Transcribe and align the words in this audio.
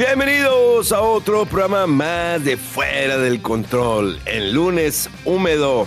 Bienvenidos 0.00 0.92
a 0.92 1.02
otro 1.02 1.44
programa 1.44 1.86
más 1.86 2.42
de 2.42 2.56
Fuera 2.56 3.18
del 3.18 3.42
Control. 3.42 4.18
El 4.24 4.54
lunes 4.54 5.10
húmedo, 5.26 5.86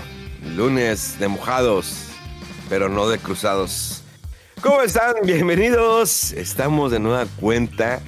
lunes 0.55 1.17
de 1.17 1.27
mojados, 1.27 2.09
pero 2.70 2.90
no 2.90 3.09
de 3.09 3.18
cruzados. 3.18 4.04
¿Cómo 4.62 4.84
están? 4.84 5.16
Bienvenidos. 5.23 6.31
Estamos 6.31 6.91
de 6.91 6.99
nueva 6.99 7.26
cuenta. 7.40 8.02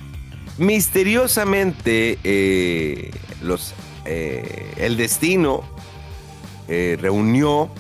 Misteriosamente, 0.60 2.20
eh, 2.24 3.10
los, 3.42 3.74
eh, 4.06 4.74
el 4.78 4.98
destino 4.98 5.64
eh, 6.68 7.00
reunió 7.02 7.72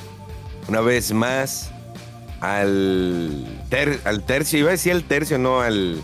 una 0.68 0.82
vez 0.82 1.12
más 1.14 1.70
al, 2.42 3.46
ter- 3.70 4.02
al 4.04 4.26
tercio, 4.26 4.58
iba 4.58 4.70
a 4.70 4.72
decir 4.72 4.94
el 4.94 5.04
tercio, 5.04 5.38
no 5.38 5.62
al, 5.62 6.02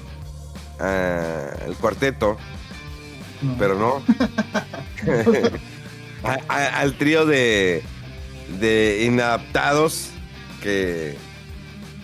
a- 0.82 1.66
al 1.66 1.76
cuarteto, 1.76 2.38
pero 3.58 3.76
no. 3.76 4.04
A- 6.24 6.38
a- 6.50 6.80
al 6.82 6.94
trío 6.98 7.26
de, 7.26 7.82
de 8.60 9.04
inadaptados 9.08 10.10
que, 10.62 11.18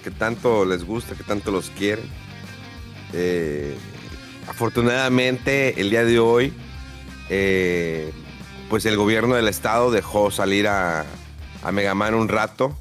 que 0.04 0.10
tanto 0.10 0.66
les 0.66 0.84
gusta, 0.84 1.14
que 1.16 1.24
tanto 1.24 1.52
los 1.52 1.70
quieren. 1.70 2.06
Eh, 3.14 3.78
afortunadamente, 4.48 5.80
el 5.80 5.92
día 5.92 6.04
de 6.04 6.18
hoy, 6.18 6.52
eh, 7.30 8.12
pues 8.70 8.88
el 8.88 8.98
gobierno 8.98 9.36
del 9.36 9.48
estado 9.48 9.92
dejó 9.92 10.32
salir 10.32 10.68
a, 10.68 11.06
a 11.64 11.72
Megaman 11.72 12.16
un 12.16 12.28
rato 12.28 12.76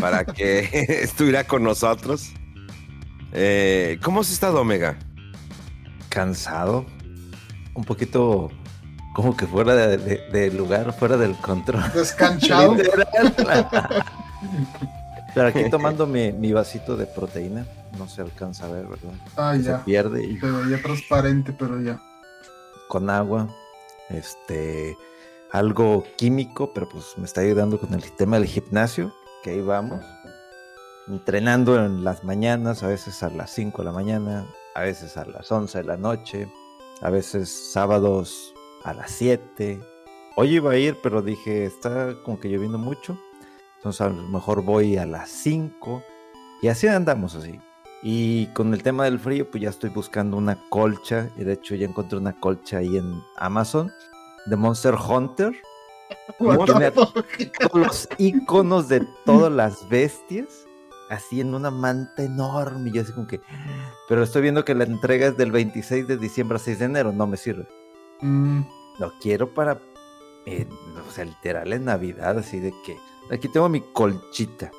para 0.00 0.24
que 0.24 0.68
estuviera 1.02 1.44
con 1.44 1.62
nosotros. 1.62 2.32
Eh, 3.32 3.98
¿Cómo 4.02 4.20
has 4.20 4.30
estado, 4.30 4.60
Omega? 4.60 4.96
cansado, 6.08 6.86
un 7.74 7.84
poquito 7.84 8.50
como 9.14 9.36
que 9.36 9.46
fuera 9.46 9.74
de, 9.76 9.96
de- 9.96 10.28
de 10.32 10.50
lugar, 10.50 10.92
fuera 10.92 11.16
del 11.16 11.36
control. 11.36 11.84
Descanchado. 11.94 12.74
Pero 15.34 15.46
aquí 15.48 15.70
tomando 15.70 16.06
mi, 16.08 16.32
mi 16.32 16.52
vasito 16.52 16.96
de 16.96 17.06
proteína, 17.06 17.64
no 17.96 18.08
se 18.08 18.22
alcanza 18.22 18.64
a 18.66 18.70
ver, 18.70 18.86
¿verdad? 18.86 19.12
Ah, 19.36 19.54
Se 19.56 19.62
ya. 19.62 19.84
pierde 19.84 20.24
y 20.24 20.36
Se 20.40 20.50
veía 20.50 20.82
transparente, 20.82 21.52
pero 21.52 21.80
ya. 21.80 22.00
con 22.88 23.08
agua, 23.08 23.48
este, 24.08 24.96
algo 25.52 26.02
químico, 26.16 26.72
pero 26.74 26.88
pues 26.88 27.04
me 27.16 27.26
está 27.26 27.42
ayudando 27.42 27.78
con 27.78 27.94
el 27.94 28.02
tema 28.16 28.40
del 28.40 28.48
gimnasio, 28.48 29.14
que 29.44 29.50
ahí 29.50 29.60
vamos. 29.60 30.04
Entrenando 31.10 31.74
en 31.74 32.04
las 32.04 32.22
mañanas, 32.22 32.84
a 32.84 32.86
veces 32.86 33.24
a 33.24 33.30
las 33.30 33.50
5 33.50 33.78
de 33.78 33.84
la 33.84 33.92
mañana, 33.92 34.46
a 34.76 34.82
veces 34.82 35.16
a 35.16 35.24
las 35.24 35.50
11 35.50 35.78
de 35.78 35.84
la 35.84 35.96
noche, 35.96 36.48
a 37.02 37.10
veces 37.10 37.50
sábados 37.72 38.54
a 38.84 38.94
las 38.94 39.10
7. 39.10 39.80
Hoy 40.36 40.54
iba 40.54 40.70
a 40.70 40.76
ir, 40.76 40.96
pero 41.02 41.20
dije, 41.20 41.64
está 41.64 42.14
como 42.24 42.38
que 42.38 42.48
lloviendo 42.48 42.78
mucho, 42.78 43.18
entonces 43.78 44.02
a 44.02 44.10
lo 44.10 44.22
mejor 44.28 44.62
voy 44.62 44.98
a 44.98 45.04
las 45.04 45.30
5 45.30 46.00
y 46.62 46.68
así 46.68 46.86
andamos 46.86 47.34
así. 47.34 47.58
Y 48.04 48.46
con 48.54 48.72
el 48.72 48.84
tema 48.84 49.06
del 49.06 49.18
frío, 49.18 49.50
pues 49.50 49.64
ya 49.64 49.70
estoy 49.70 49.90
buscando 49.90 50.36
una 50.36 50.60
colcha. 50.68 51.28
Y 51.36 51.42
de 51.42 51.54
hecho 51.54 51.74
ya 51.74 51.86
encontré 51.86 52.18
una 52.18 52.38
colcha 52.38 52.78
ahí 52.78 52.96
en 52.96 53.20
Amazon 53.36 53.90
de 54.46 54.54
Monster 54.54 54.94
Hunter. 54.94 55.52
Tiene 56.38 56.92
todos 56.92 57.24
los 57.74 58.08
iconos 58.16 58.88
de 58.88 59.04
todas 59.26 59.52
las 59.52 59.88
bestias. 59.88 60.68
Así 61.10 61.40
en 61.40 61.54
una 61.54 61.70
manta 61.70 62.22
enorme. 62.22 62.88
Y 62.88 62.92
yo 62.94 63.02
así 63.02 63.12
como 63.12 63.26
que... 63.26 63.40
Pero 64.08 64.22
estoy 64.22 64.42
viendo 64.42 64.64
que 64.64 64.74
la 64.74 64.84
entrega 64.84 65.26
es 65.26 65.36
del 65.36 65.50
26 65.52 66.06
de 66.08 66.16
diciembre 66.16 66.56
a 66.56 66.58
6 66.60 66.78
de 66.78 66.84
enero. 66.86 67.12
No 67.12 67.26
me 67.26 67.36
sirve. 67.36 67.66
Mm, 68.20 68.60
Lo 68.98 69.12
quiero 69.20 69.52
para... 69.52 69.78
eh, 70.46 70.66
o 71.06 71.10
sea, 71.12 71.24
literal 71.24 71.72
en 71.72 71.84
Navidad. 71.84 72.38
Así 72.38 72.60
de 72.60 72.72
que... 72.86 72.96
Aquí 73.30 73.48
tengo 73.48 73.68
mi 73.68 73.80
colchita. 73.92 74.70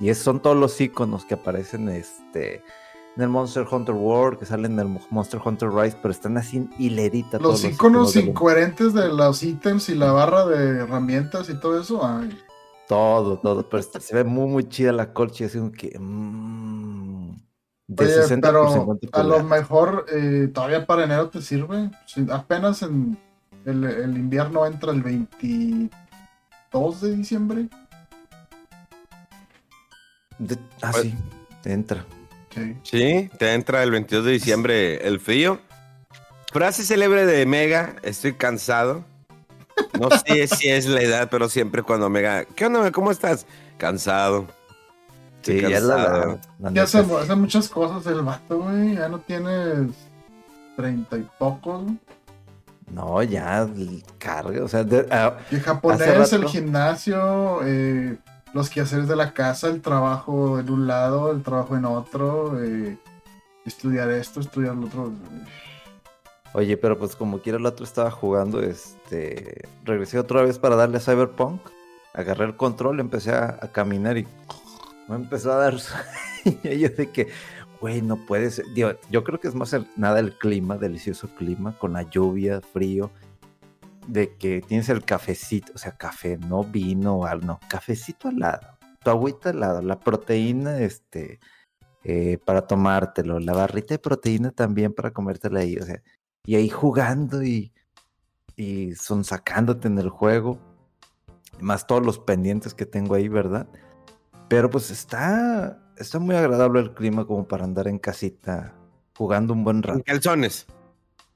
Y 0.00 0.08
es- 0.10 0.18
son 0.18 0.40
todos 0.40 0.56
los 0.56 0.80
iconos 0.80 1.24
que 1.24 1.34
aparecen 1.34 1.88
este, 1.88 2.62
en 3.16 3.22
el 3.22 3.28
Monster 3.28 3.66
Hunter 3.70 3.94
World, 3.94 4.38
que 4.38 4.46
salen 4.46 4.72
en 4.72 4.78
el 4.80 4.88
Mo- 4.88 5.06
Monster 5.10 5.40
Hunter 5.44 5.70
Rise, 5.70 5.96
pero 6.00 6.12
están 6.12 6.36
así 6.38 6.56
en 6.58 6.70
hilerita. 6.78 7.38
todos 7.38 7.62
los 7.62 7.72
iconos 7.72 8.14
los- 8.14 8.24
incoherentes 8.24 8.94
de 8.94 9.08
los 9.08 9.42
ítems 9.42 9.88
y 9.90 9.94
la 9.94 10.12
barra 10.12 10.46
de 10.46 10.78
herramientas 10.80 11.48
y 11.50 11.60
todo 11.60 11.78
eso. 11.80 12.00
Ay, 12.06 12.38
Todo, 12.90 13.38
todo. 13.38 13.68
Pero 13.68 13.82
se 13.84 14.14
ve 14.16 14.24
muy, 14.24 14.48
muy 14.48 14.68
chida 14.68 14.90
la 14.90 15.12
colcha. 15.12 15.44
y 15.44 15.46
Así 15.46 15.58
como 15.58 15.70
que. 15.70 15.96
mm, 15.96 17.36
de 17.86 18.04
Oye, 18.04 18.14
60 18.14 18.50
por 18.50 18.60
pero 18.62 18.72
50 18.72 19.20
a 19.20 19.22
lo 19.22 19.44
mejor 19.44 20.06
eh, 20.12 20.48
todavía 20.52 20.84
para 20.86 21.04
enero 21.04 21.28
te 21.28 21.40
sirve. 21.40 21.88
Si 22.06 22.26
apenas 22.32 22.82
en 22.82 23.16
el, 23.64 23.84
el 23.84 24.16
invierno 24.16 24.66
entra 24.66 24.90
el 24.90 25.02
22 25.04 27.00
de 27.00 27.14
diciembre. 27.14 27.68
De- 30.38 30.58
ah, 30.82 30.90
Pues- 30.90 31.04
sí. 31.04 31.14
Entra. 31.66 32.04
Sí. 32.52 32.76
Sí, 32.82 33.30
te 33.38 33.54
entra 33.54 33.84
el 33.84 33.92
22 33.92 34.24
de 34.24 34.32
diciembre 34.32 35.06
el 35.06 35.20
frío. 35.20 35.60
Frase 36.52 36.82
célebre 36.82 37.24
de 37.24 37.46
Mega, 37.46 37.94
estoy 38.02 38.32
cansado. 38.32 39.04
No 39.98 40.10
sé 40.10 40.46
si 40.46 40.68
es 40.68 40.86
la 40.86 41.00
edad, 41.02 41.28
pero 41.30 41.48
siempre 41.48 41.82
cuando 41.82 42.08
Mega, 42.08 42.44
¿qué 42.44 42.66
onda? 42.66 42.90
¿Cómo 42.92 43.10
estás? 43.10 43.46
Cansado. 43.78 44.46
Sí, 45.42 45.60
ya 45.60 45.78
es 45.78 45.82
la, 45.84 45.96
la- 45.96 46.38
Ya 46.58 46.70
neta, 46.70 46.82
hace, 46.82 47.34
muchas 47.34 47.68
cosas 47.68 48.06
el 48.06 48.20
vato, 48.22 48.58
güey. 48.60 48.94
Ya 48.94 49.08
no 49.08 49.20
tienes 49.20 49.88
treinta 50.76 51.16
y 51.16 51.26
pocos. 51.38 51.84
No, 52.92 53.22
ya 53.22 53.66
carga. 54.18 54.64
O 54.64 54.68
sea, 54.68 54.84
de- 54.84 55.06
ah, 55.10 55.38
El 55.50 55.60
japonés, 55.60 56.32
el 56.32 56.44
gimnasio, 56.46 57.60
eh, 57.64 58.18
los 58.52 58.68
quehaceres 58.68 59.08
de 59.08 59.16
la 59.16 59.32
casa, 59.32 59.68
el 59.68 59.80
trabajo 59.80 60.58
en 60.58 60.70
un 60.70 60.86
lado, 60.86 61.30
el 61.32 61.42
trabajo 61.42 61.76
en 61.76 61.84
otro, 61.86 62.62
eh, 62.62 62.98
estudiar 63.64 64.10
esto, 64.10 64.40
estudiar 64.40 64.74
lo 64.74 64.86
otro. 64.88 65.12
Oye, 66.54 66.76
pero 66.76 66.98
pues 66.98 67.16
como 67.16 67.40
quiera 67.40 67.58
el 67.58 67.66
otro 67.66 67.84
estaba 67.84 68.10
jugando, 68.10 68.62
este. 68.62 69.68
Regresé 69.84 70.18
otra 70.18 70.42
vez 70.42 70.58
para 70.58 70.76
darle 70.76 70.98
a 70.98 71.00
Cyberpunk. 71.00 71.60
Agarré 72.12 72.46
el 72.46 72.56
control, 72.56 73.00
empecé 73.00 73.32
a, 73.32 73.58
caminar 73.72 74.18
y 74.18 74.26
me 75.08 75.16
empezó 75.16 75.52
a 75.52 75.56
dar 75.56 75.78
sueño. 75.80 76.58
Yo 76.62 76.88
de 76.88 77.10
que, 77.10 77.28
güey, 77.80 78.02
no 78.02 78.16
puede 78.26 78.50
ser. 78.50 78.66
Digo, 78.74 78.92
yo 79.10 79.24
creo 79.24 79.38
que 79.40 79.48
es 79.48 79.54
más 79.54 79.72
el- 79.72 79.86
nada 79.96 80.18
el 80.20 80.36
clima, 80.36 80.76
delicioso 80.76 81.28
clima, 81.36 81.78
con 81.78 81.92
la 81.92 82.02
lluvia, 82.02 82.60
frío. 82.60 83.10
De 84.08 84.34
que 84.36 84.60
tienes 84.62 84.88
el 84.88 85.04
cafecito, 85.04 85.72
o 85.74 85.78
sea, 85.78 85.92
café, 85.92 86.36
no 86.38 86.64
vino 86.64 87.22
no, 87.42 87.60
cafecito 87.68 88.28
al 88.28 88.38
lado, 88.38 88.78
tu 89.04 89.10
agüita 89.10 89.50
al 89.50 89.60
lado, 89.60 89.82
la 89.82 90.00
proteína, 90.00 90.80
este, 90.80 91.38
eh, 92.02 92.38
para 92.44 92.66
tomártelo, 92.66 93.38
la 93.38 93.52
barrita 93.52 93.94
de 93.94 93.98
proteína 93.98 94.50
también 94.50 94.94
para 94.94 95.12
comértela 95.12 95.60
ahí, 95.60 95.76
o 95.76 95.84
sea, 95.84 96.02
y 96.44 96.54
ahí 96.56 96.68
jugando 96.68 97.42
y, 97.42 97.72
y 98.56 98.94
son 98.94 99.24
sacándote 99.24 99.88
en 99.88 99.98
el 99.98 100.08
juego, 100.08 100.58
más 101.60 101.86
todos 101.86 102.04
los 102.04 102.18
pendientes 102.18 102.74
que 102.74 102.86
tengo 102.86 103.14
ahí, 103.14 103.28
¿verdad? 103.28 103.66
Pero 104.48 104.68
pues 104.70 104.90
está, 104.90 105.78
está 105.96 106.18
muy 106.18 106.34
agradable 106.34 106.80
el 106.80 106.94
clima 106.94 107.24
como 107.26 107.46
para 107.46 107.64
andar 107.64 107.86
en 107.88 107.98
casita 107.98 108.74
jugando 109.16 109.52
un 109.52 109.62
buen 109.64 109.76
En 109.78 109.82
rato. 109.82 110.02
calzones. 110.04 110.66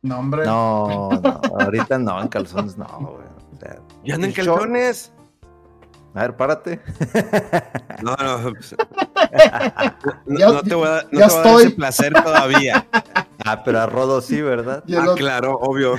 No, 0.03 0.19
hombre. 0.19 0.45
No, 0.45 1.21
no, 1.23 1.41
ahorita 1.61 1.99
no, 1.99 2.21
en 2.21 2.29
calzones 2.29 2.77
no, 2.77 2.87
güey. 3.01 3.27
O 3.55 3.59
sea, 3.61 3.79
¿Ya 4.05 4.15
andan 4.17 4.31
en 4.31 4.37
calzones? 4.37 5.13
A 6.15 6.21
ver, 6.23 6.37
párate. 6.37 6.81
No, 8.03 8.15
no. 8.17 8.53
pues, 8.53 8.75
No, 10.27 10.39
Ya- 10.39 10.49
no 10.49 10.63
te 10.63 10.75
voy 10.75 10.89
a, 10.89 11.03
no 11.11 11.21
ya 11.21 11.27
te 11.29 11.33
voy 11.35 11.41
a 11.41 11.43
dar 11.43 11.47
ese 11.47 11.63
estoy. 11.67 11.73
placer 11.75 12.13
todavía. 12.23 12.87
Ah, 13.45 13.63
pero 13.63 13.81
a 13.81 13.87
Rodo 13.87 14.21
sí, 14.23 14.41
¿verdad? 14.41 14.83
Y 14.87 14.95
Ah, 14.95 15.03
otro, 15.03 15.15
claro, 15.17 15.59
obvio. 15.61 15.97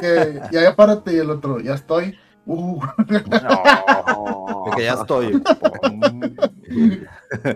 que, 0.00 0.40
ya, 0.50 0.62
ya 0.62 0.76
párate, 0.76 1.12
y 1.14 1.18
el 1.18 1.30
otro, 1.30 1.60
ya 1.60 1.74
estoy. 1.74 2.18
Uh, 2.46 2.78
que 4.76 4.82
ya 4.84 4.94
estoy. 4.94 5.42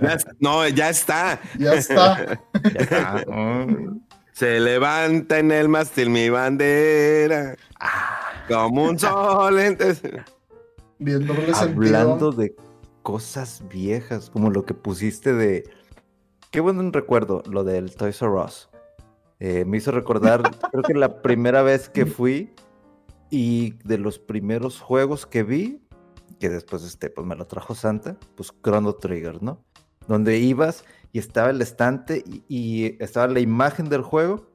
Ya 0.01 0.19
no, 0.41 0.67
ya 0.69 0.89
está. 0.91 1.41
ya 1.59 1.75
está. 1.75 2.41
Ya 2.75 2.81
está. 2.81 3.25
Mm. 3.29 4.01
Se 4.33 4.61
levanta 4.61 5.39
en 5.39 5.51
el 5.53 5.69
mástil 5.69 6.11
mi 6.11 6.31
bandera. 6.31 7.57
Como 8.49 8.85
un 8.85 8.99
sol. 8.99 9.59
en- 9.59 9.77
Bien 11.01 11.27
doble 11.27 11.53
Hablando 11.55 12.33
sentido. 12.33 12.33
de 12.33 12.57
cosas 13.03 13.63
viejas, 13.69 14.31
como 14.31 14.51
lo 14.51 14.65
que 14.65 14.75
pusiste 14.75 15.33
de. 15.35 15.69
Qué 16.51 16.61
buen 16.61 16.93
recuerdo, 16.93 17.43
lo 17.51 17.63
del 17.65 17.95
Toys 17.95 18.23
R 18.23 18.31
Us. 18.33 18.68
Eh, 19.41 19.65
me 19.65 19.77
hizo 19.77 19.91
recordar, 19.93 20.43
creo 20.71 20.83
que 20.83 20.95
la 20.95 21.23
primera 21.23 21.63
vez 21.63 21.89
que 21.89 22.07
fui 22.07 22.55
y 23.31 23.75
de 23.85 23.99
los 23.99 24.19
primeros 24.19 24.81
juegos 24.81 25.27
que 25.27 25.43
vi, 25.43 25.81
que 26.41 26.49
después 26.49 26.83
este, 26.83 27.11
pues 27.11 27.27
me 27.27 27.37
lo 27.37 27.47
trajo 27.47 27.75
Santa, 27.75 28.17
pues 28.37 28.53
Chrono 28.63 28.95
Trigger, 28.95 29.43
¿no? 29.43 29.65
Donde 30.07 30.39
ibas 30.39 30.85
y 31.13 31.19
estaba 31.19 31.51
el 31.51 31.61
estante 31.61 32.25
y, 32.27 32.45
y 32.49 32.97
estaba 33.03 33.29
la 33.29 33.41
imagen 33.41 33.89
del 33.89 34.03
juego 34.03 34.51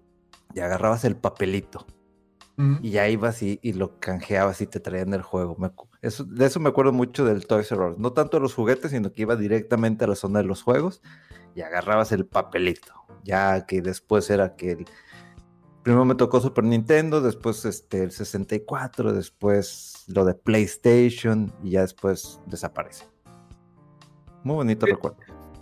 y 0.53 0.59
agarrabas 0.59 1.06
el 1.06 1.15
papelito. 1.15 1.85
Y 2.83 2.91
ya 2.91 3.09
ibas 3.09 3.41
y, 3.41 3.59
y 3.63 3.74
lo 3.74 4.00
canjeabas 4.00 4.62
y 4.62 4.68
te 4.68 4.80
traían 4.80 5.12
el 5.15 5.24
juego. 5.24 5.56
Me 5.57 5.71
eso, 6.03 6.24
de 6.24 6.45
eso 6.45 6.59
me 6.59 6.69
acuerdo 6.69 6.94
mucho 6.94 7.25
del 7.25 7.47
Toys 7.47 7.71
R 7.71 7.89
Us. 7.89 7.97
No 7.97 8.13
tanto 8.13 8.38
de 8.38 8.41
los 8.41 8.53
juguetes, 8.53 8.91
sino 8.91 9.12
que 9.12 9.24
iba 9.24 9.35
directamente 9.35 10.06
a 10.06 10.07
la 10.07 10.15
zona 10.15 10.38
de 10.38 10.45
los 10.45 10.62
juegos 10.62 11.01
y 11.56 11.62
agarrabas 11.62 12.12
el 12.12 12.27
papelito. 12.27 12.94
Ya 13.24 13.66
que 13.66 13.81
después 13.81 14.30
era 14.30 14.56
que 14.56 14.72
el... 14.72 14.86
Primero 15.84 16.06
me 16.06 16.16
tocó 16.16 16.40
Super 16.40 16.64
Nintendo, 16.64 17.20
después 17.22 17.66
este, 17.66 18.04
el 18.04 18.12
64, 18.12 19.12
después 19.14 20.04
lo 20.08 20.24
de 20.24 20.34
PlayStation 20.34 21.52
y 21.62 21.72
ya 21.72 21.81
después 21.81 22.40
desaparece. 22.46 23.06
Muy 24.44 24.56
bonito 24.56 24.86
Sí. 24.86 24.92
recuerdo. 24.94 25.18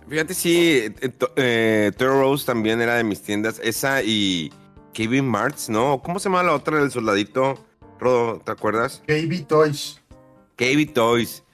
Fíjate, 0.08 0.34
sí, 0.34 0.94
eh, 1.00 1.08
to- 1.08 1.32
eh, 1.36 1.90
Toro 1.96 2.20
Rose 2.20 2.44
también 2.46 2.80
era 2.80 2.94
de 2.96 3.04
mis 3.04 3.22
tiendas. 3.22 3.60
Esa 3.64 4.02
y 4.02 4.52
Kevin 4.92 5.26
Marts, 5.26 5.68
¿no? 5.70 6.02
¿Cómo 6.02 6.18
se 6.18 6.28
llama 6.28 6.42
la 6.42 6.54
otra 6.54 6.78
del 6.78 6.90
soldadito? 6.90 7.54
Rodo, 7.98 8.40
¿te 8.40 8.50
acuerdas? 8.52 9.02
KB 9.06 9.46
Toys. 9.46 10.00
KB 10.56 10.92
Toys. 10.92 11.44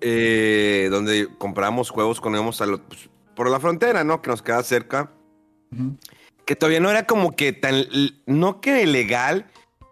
Eh, 0.00 0.88
donde 0.90 1.28
compramos 1.38 1.90
juegos 1.90 2.20
cuando 2.20 2.38
íbamos 2.38 2.60
a 2.60 2.66
lo- 2.66 2.82
pues, 2.82 3.08
por 3.36 3.48
la 3.50 3.58
frontera, 3.60 4.02
¿no? 4.04 4.20
Que 4.22 4.30
nos 4.30 4.42
queda 4.42 4.62
cerca. 4.62 5.12
Que 6.44 6.56
todavía 6.56 6.80
no 6.80 6.90
era 6.90 7.06
como 7.06 7.34
que 7.36 7.52
tan, 7.52 7.84
no 8.26 8.60
que 8.60 8.86
legal, 8.86 9.46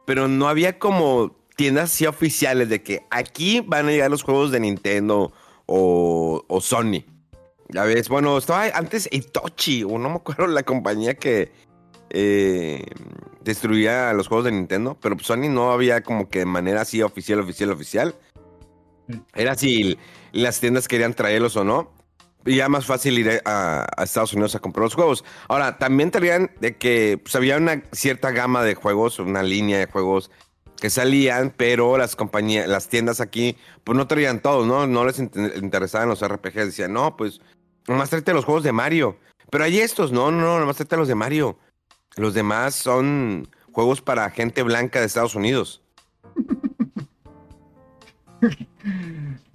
pero 0.06 0.28
no 0.28 0.48
había 0.48 0.78
como 0.78 1.36
tiendas 1.56 1.92
así 1.92 2.06
oficiales 2.06 2.68
de 2.68 2.82
que 2.82 3.02
aquí 3.10 3.60
van 3.60 3.86
a 3.86 3.90
llegar 3.90 4.10
los 4.10 4.22
juegos 4.22 4.50
de 4.50 4.60
Nintendo 4.60 5.32
o, 5.66 6.44
o 6.46 6.60
Sony. 6.60 7.04
Ya 7.68 7.84
ves, 7.84 8.08
bueno, 8.08 8.36
estaba 8.36 8.66
antes 8.74 9.08
Itochi, 9.10 9.82
o 9.84 9.98
no 9.98 10.10
me 10.10 10.16
acuerdo 10.16 10.46
la 10.46 10.62
compañía 10.62 11.14
que 11.14 11.50
eh, 12.10 12.84
destruía 13.42 14.12
los 14.12 14.28
juegos 14.28 14.44
de 14.44 14.52
Nintendo, 14.52 14.98
pero 15.00 15.18
Sony 15.18 15.48
no 15.48 15.72
había 15.72 16.02
como 16.02 16.28
que 16.28 16.40
de 16.40 16.44
manera 16.44 16.82
así 16.82 17.00
oficial, 17.00 17.40
oficial, 17.40 17.70
oficial. 17.70 18.14
Era 19.34 19.54
si 19.54 19.98
las 20.32 20.60
tiendas 20.60 20.88
querían 20.88 21.14
traerlos 21.14 21.56
o 21.56 21.64
no. 21.64 21.90
Y 22.44 22.56
ya 22.56 22.68
más 22.68 22.86
fácil 22.86 23.18
ir 23.18 23.40
a, 23.44 23.86
Estados 24.02 24.32
Unidos 24.32 24.54
a 24.54 24.58
comprar 24.58 24.84
los 24.84 24.94
juegos. 24.94 25.24
Ahora, 25.48 25.78
también 25.78 26.10
traían 26.10 26.50
de 26.60 26.76
que 26.76 27.20
pues, 27.22 27.34
había 27.36 27.56
una 27.56 27.82
cierta 27.92 28.30
gama 28.32 28.62
de 28.64 28.74
juegos, 28.74 29.18
una 29.18 29.42
línea 29.42 29.78
de 29.78 29.86
juegos 29.86 30.30
que 30.80 30.90
salían, 30.90 31.54
pero 31.56 31.96
las 31.96 32.16
compañías, 32.16 32.66
las 32.66 32.88
tiendas 32.88 33.20
aquí, 33.20 33.56
pues 33.84 33.96
no 33.96 34.08
traían 34.08 34.40
todos, 34.40 34.66
¿no? 34.66 34.86
No 34.88 35.04
les 35.04 35.20
inter- 35.20 35.56
interesaban 35.56 36.08
los 36.08 36.26
RPGs. 36.26 36.66
Decían, 36.66 36.92
no, 36.92 37.16
pues, 37.16 37.40
nomás 37.86 38.10
tráete 38.10 38.34
los 38.34 38.44
juegos 38.44 38.64
de 38.64 38.72
Mario. 38.72 39.16
Pero 39.50 39.64
hay 39.64 39.78
estos, 39.78 40.10
no, 40.10 40.32
no, 40.32 40.40
no, 40.40 40.58
nomás 40.58 40.76
tráete 40.76 40.96
los 40.96 41.08
de 41.08 41.14
Mario. 41.14 41.56
Los 42.16 42.34
demás 42.34 42.74
son 42.74 43.48
juegos 43.70 44.02
para 44.02 44.28
gente 44.30 44.62
blanca 44.62 44.98
de 44.98 45.06
Estados 45.06 45.34
Unidos. 45.34 45.82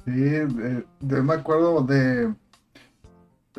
Sí, 0.06 0.14
eh, 0.24 0.84
yo 1.02 1.24
me 1.24 1.34
acuerdo 1.34 1.82
de... 1.82 2.34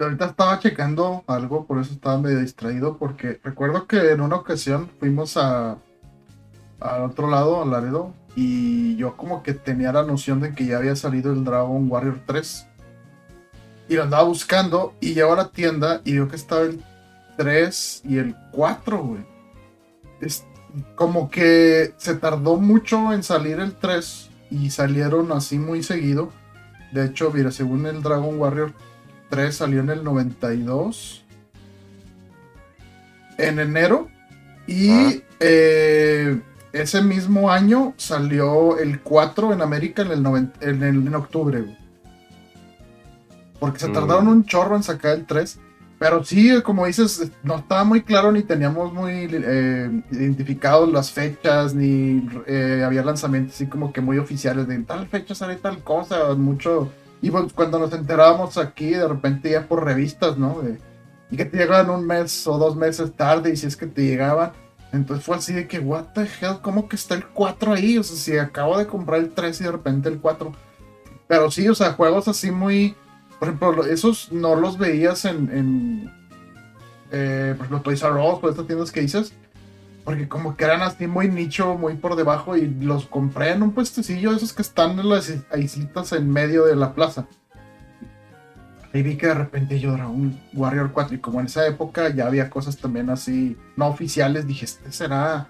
Ahorita 0.01 0.27
estaba 0.27 0.59
checando 0.59 1.25
algo, 1.27 1.67
por 1.67 1.79
eso 1.79 1.93
estaba 1.93 2.19
medio 2.19 2.41
distraído, 2.41 2.99
porque 2.99 3.41
recuerdo 3.43 3.87
que 3.87 4.13
en 4.13 4.21
una 4.21 4.37
ocasión 4.37 4.89
fuimos 4.99 5.37
a 5.37 5.79
al 6.81 7.03
otro 7.03 7.29
lado, 7.29 7.63
a 7.63 7.67
Laredo, 7.67 8.15
y 8.37 8.97
yo 8.97 9.17
como 9.17 9.43
que 9.43 9.55
tenía 9.55 9.93
la 9.93 10.05
noción 10.05 10.41
de 10.41 10.55
que 10.55 10.67
ya 10.67 10.79
había 10.79 10.97
salido 10.97 11.33
el 11.33 11.45
Dragon 11.45 11.91
Warrior 11.91 12.21
3. 12.27 12.67
Y 13.89 13.95
lo 13.95 14.05
andaba 14.05 14.23
buscando, 14.25 14.95
y 15.01 15.15
llego 15.15 15.33
a 15.33 15.37
la 15.37 15.49
tienda 15.49 16.01
y 16.05 16.15
veo 16.15 16.29
que 16.29 16.37
estaba 16.37 16.63
el 16.63 16.83
3 17.37 18.03
y 18.05 18.19
el 18.19 18.37
4, 18.53 18.99
güey. 18.99 19.27
Como 20.95 21.31
que 21.31 21.95
se 21.97 22.15
tardó 22.15 22.57
mucho 22.57 23.13
en 23.13 23.23
salir 23.23 23.59
el 23.59 23.75
3 23.75 24.31
y 24.51 24.71
salieron 24.71 25.33
así 25.33 25.59
muy 25.59 25.83
seguido. 25.83 26.31
De 26.93 27.07
hecho, 27.07 27.31
mira, 27.33 27.51
según 27.51 27.87
el 27.87 28.03
Dragon 28.03 28.39
Warrior 28.39 28.73
3 29.29 29.55
salió 29.57 29.81
en 29.81 29.91
el 29.91 30.05
92. 30.05 31.25
En 33.39 33.59
enero. 33.59 34.09
Y 34.67 34.91
Ah. 34.91 35.13
eh, 35.41 36.41
ese 36.73 37.03
mismo 37.03 37.51
año 37.51 37.95
salió 37.97 38.79
el 38.79 39.01
4 39.01 39.53
en 39.53 39.63
América 39.63 40.03
en, 40.03 40.11
el 40.13 40.27
en, 40.61 40.83
el- 40.83 41.07
en 41.07 41.15
octubre. 41.15 41.61
güey. 41.63 41.77
Porque 43.61 43.79
se 43.81 43.89
Mm. 43.89 43.93
tardaron 43.93 44.29
un 44.29 44.45
chorro 44.45 44.77
en 44.77 44.83
sacar 44.83 45.13
el 45.17 45.25
3. 45.27 45.59
Pero 45.99 46.23
sí, 46.23 46.53
como 46.63 46.87
dices, 46.87 47.33
no 47.43 47.57
estaba 47.57 47.83
muy 47.83 48.03
claro 48.03 48.31
ni 48.31 48.43
teníamos 48.43 48.93
muy 48.93 49.29
eh, 49.33 50.03
identificados 50.13 50.93
las 50.93 51.11
fechas, 51.11 51.75
ni 51.75 52.25
eh, 52.47 52.85
había 52.87 53.03
lanzamientos 53.03 53.57
así 53.57 53.67
como 53.67 53.93
que 53.93 54.01
muy 54.01 54.17
oficiales 54.19 54.69
de 54.69 54.79
tal 54.81 55.09
fecha 55.09 55.35
sale 55.35 55.57
tal 55.57 55.83
cosa, 55.83 56.35
mucho. 56.35 56.93
Y 57.21 57.31
pues, 57.31 57.53
cuando 57.53 57.79
nos 57.79 57.93
enterábamos 57.93 58.57
aquí, 58.59 58.91
de 58.91 59.07
repente 59.09 59.51
ya 59.51 59.67
por 59.67 59.85
revistas, 59.85 60.37
¿no? 60.39 60.61
De- 60.63 60.79
y 61.31 61.37
que 61.37 61.45
te 61.45 61.59
llegaban 61.59 61.91
un 61.91 62.07
mes 62.07 62.47
o 62.47 62.57
dos 62.59 62.75
meses 62.77 63.13
tarde, 63.15 63.53
y 63.53 63.57
si 63.57 63.67
es 63.67 63.77
que 63.77 63.87
te 63.87 64.03
llegaban. 64.05 64.53
Entonces 64.93 65.25
fue 65.27 65.37
así 65.37 65.53
de 65.53 65.69
que, 65.69 65.79
what 65.79 66.07
the 66.15 66.23
hell, 66.23 66.61
¿cómo 66.63 66.89
que 66.89 66.97
está 66.97 67.15
el 67.15 67.27
4 67.27 67.75
ahí? 67.75 67.99
O 67.99 68.03
sea, 68.03 68.17
si 68.17 68.39
acabo 68.39 68.79
de 68.79 68.87
comprar 68.87 69.21
el 69.21 69.31
3 69.31 69.61
y 69.61 69.65
de 69.65 69.73
repente 69.73 70.09
el 70.09 70.19
4. 70.21 70.53
Pero 71.27 71.51
sí, 71.51 71.69
o 71.69 71.75
sea, 71.75 71.93
juegos 71.93 72.29
así 72.29 72.51
muy. 72.51 72.95
Por 73.39 73.49
ejemplo, 73.49 73.73
lo- 73.73 73.85
esos 73.85 74.33
no 74.33 74.55
los 74.57 74.79
veías 74.79 75.25
en. 75.27 75.51
en 75.55 76.13
eh, 77.11 77.55
por 77.57 77.67
ejemplo, 77.67 77.83
Toys 77.83 78.03
R 78.03 78.15
Us 78.15 78.39
o 78.43 78.49
estas 78.49 78.67
tiendas 78.67 78.91
que 78.91 79.01
dices. 79.03 79.35
Porque 80.09 80.27
como 80.27 80.57
que 80.57 80.65
eran 80.65 80.81
así 80.81 81.07
muy 81.07 81.29
nicho, 81.29 81.77
muy 81.77 81.97
por 81.97 82.17
debajo. 82.17 82.57
Y 82.57 82.67
los 82.67 83.05
compré 83.05 83.51
en 83.51 83.63
un 83.63 83.73
puestecillo, 83.73 84.33
esos 84.33 84.55
que 84.55 84.63
están 84.63 84.99
en 84.99 85.11
las 85.11 85.31
islitas 85.55 86.13
en 86.13 86.31
medio 86.31 86.65
de 86.65 86.77
la 86.77 86.95
plaza. 86.95 87.27
Y 88.95 89.03
vi 89.03 89.19
que 89.19 89.27
de 89.27 89.35
repente 89.35 89.79
yo 89.79 89.95
era 89.95 90.09
un 90.09 90.41
Warrior 90.55 90.93
4. 90.93 91.17
Y 91.17 91.19
como 91.19 91.41
en 91.41 91.47
esa 91.47 91.67
época 91.67 92.09
ya 92.09 92.27
había 92.27 92.49
cosas 92.49 92.79
también 92.79 93.11
así 93.11 93.59
no 93.77 93.89
oficiales, 93.89 94.47
dije, 94.47 94.65
este 94.65 94.91
será 94.93 95.49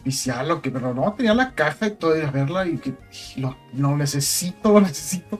oficial 0.00 0.50
o 0.50 0.62
que, 0.62 0.70
pero 0.70 0.94
no, 0.94 1.12
tenía 1.12 1.34
la 1.34 1.52
caja 1.52 1.88
y 1.88 1.90
todo, 1.90 2.18
y 2.18 2.22
a 2.22 2.30
verla 2.30 2.66
y 2.66 2.78
que 2.78 2.94
lo 3.76 3.96
necesito, 3.98 4.72
lo 4.72 4.80
necesito. 4.80 5.38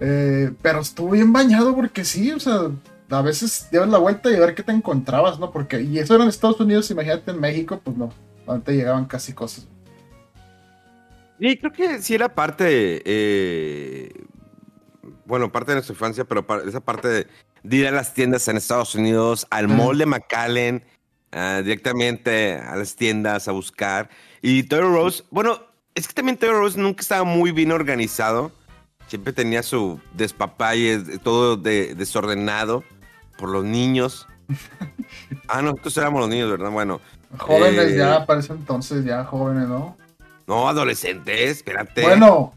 Eh, 0.00 0.52
pero 0.60 0.80
estuvo 0.80 1.10
bien 1.10 1.32
bañado 1.32 1.76
porque 1.76 2.04
sí, 2.04 2.32
o 2.32 2.40
sea, 2.40 2.72
a 3.16 3.22
veces 3.22 3.68
llevas 3.70 3.88
la 3.88 3.98
vuelta 3.98 4.30
y 4.30 4.34
a 4.36 4.40
ver 4.40 4.54
qué 4.54 4.62
te 4.62 4.72
encontrabas, 4.72 5.38
¿no? 5.38 5.50
Porque, 5.50 5.80
y 5.82 5.98
eso 5.98 6.14
era 6.14 6.24
en 6.24 6.30
Estados 6.30 6.60
Unidos, 6.60 6.90
imagínate 6.90 7.30
en 7.30 7.40
México, 7.40 7.80
pues 7.82 7.96
no, 7.96 8.12
te 8.62 8.72
llegaban 8.74 9.04
casi 9.06 9.32
cosas. 9.32 9.66
Y 11.38 11.56
creo 11.56 11.72
que 11.72 12.00
sí 12.02 12.14
era 12.14 12.32
parte 12.34 13.02
eh, 13.04 14.12
bueno, 15.24 15.50
parte 15.50 15.72
de 15.72 15.76
nuestra 15.76 15.94
infancia, 15.94 16.24
pero 16.24 16.46
esa 16.66 16.80
parte 16.80 17.08
de, 17.08 17.26
de 17.62 17.76
ir 17.76 17.86
a 17.88 17.90
las 17.90 18.14
tiendas 18.14 18.46
en 18.48 18.56
Estados 18.56 18.94
Unidos, 18.94 19.46
al 19.50 19.68
Mm. 19.68 19.72
mall 19.76 19.98
de 19.98 20.06
McAllen, 20.06 20.84
ah, 21.32 21.60
directamente 21.64 22.56
a 22.58 22.76
las 22.76 22.94
tiendas 22.94 23.48
a 23.48 23.52
buscar. 23.52 24.08
Y 24.40 24.64
Toy 24.64 24.80
Rose, 24.80 25.24
bueno, 25.30 25.60
es 25.94 26.06
que 26.06 26.14
también 26.14 26.36
Toy 26.38 26.50
Rose 26.50 26.78
nunca 26.78 27.00
estaba 27.00 27.24
muy 27.24 27.50
bien 27.50 27.72
organizado. 27.72 28.52
Siempre 29.08 29.32
tenía 29.32 29.62
su 29.62 30.00
despapalle, 30.14 31.18
todo 31.22 31.56
de- 31.56 31.94
desordenado 31.94 32.84
por 33.42 33.50
los 33.50 33.64
niños. 33.64 34.28
ah, 35.48 35.56
no, 35.62 35.70
nosotros 35.72 35.96
éramos 35.96 36.20
los 36.20 36.28
niños, 36.30 36.48
¿verdad? 36.48 36.70
Bueno, 36.70 37.00
Jóvenes 37.38 37.90
Eh, 37.92 37.96
ya, 37.98 38.24
para 38.24 38.38
ese 38.38 38.52
entonces 38.52 39.04
ya 39.04 39.24
jóvenes, 39.24 39.66
¿no? 39.68 39.96
no, 40.46 40.68
adolescentes, 40.68 41.40
espérate. 41.56 42.02
Bueno, 42.02 42.54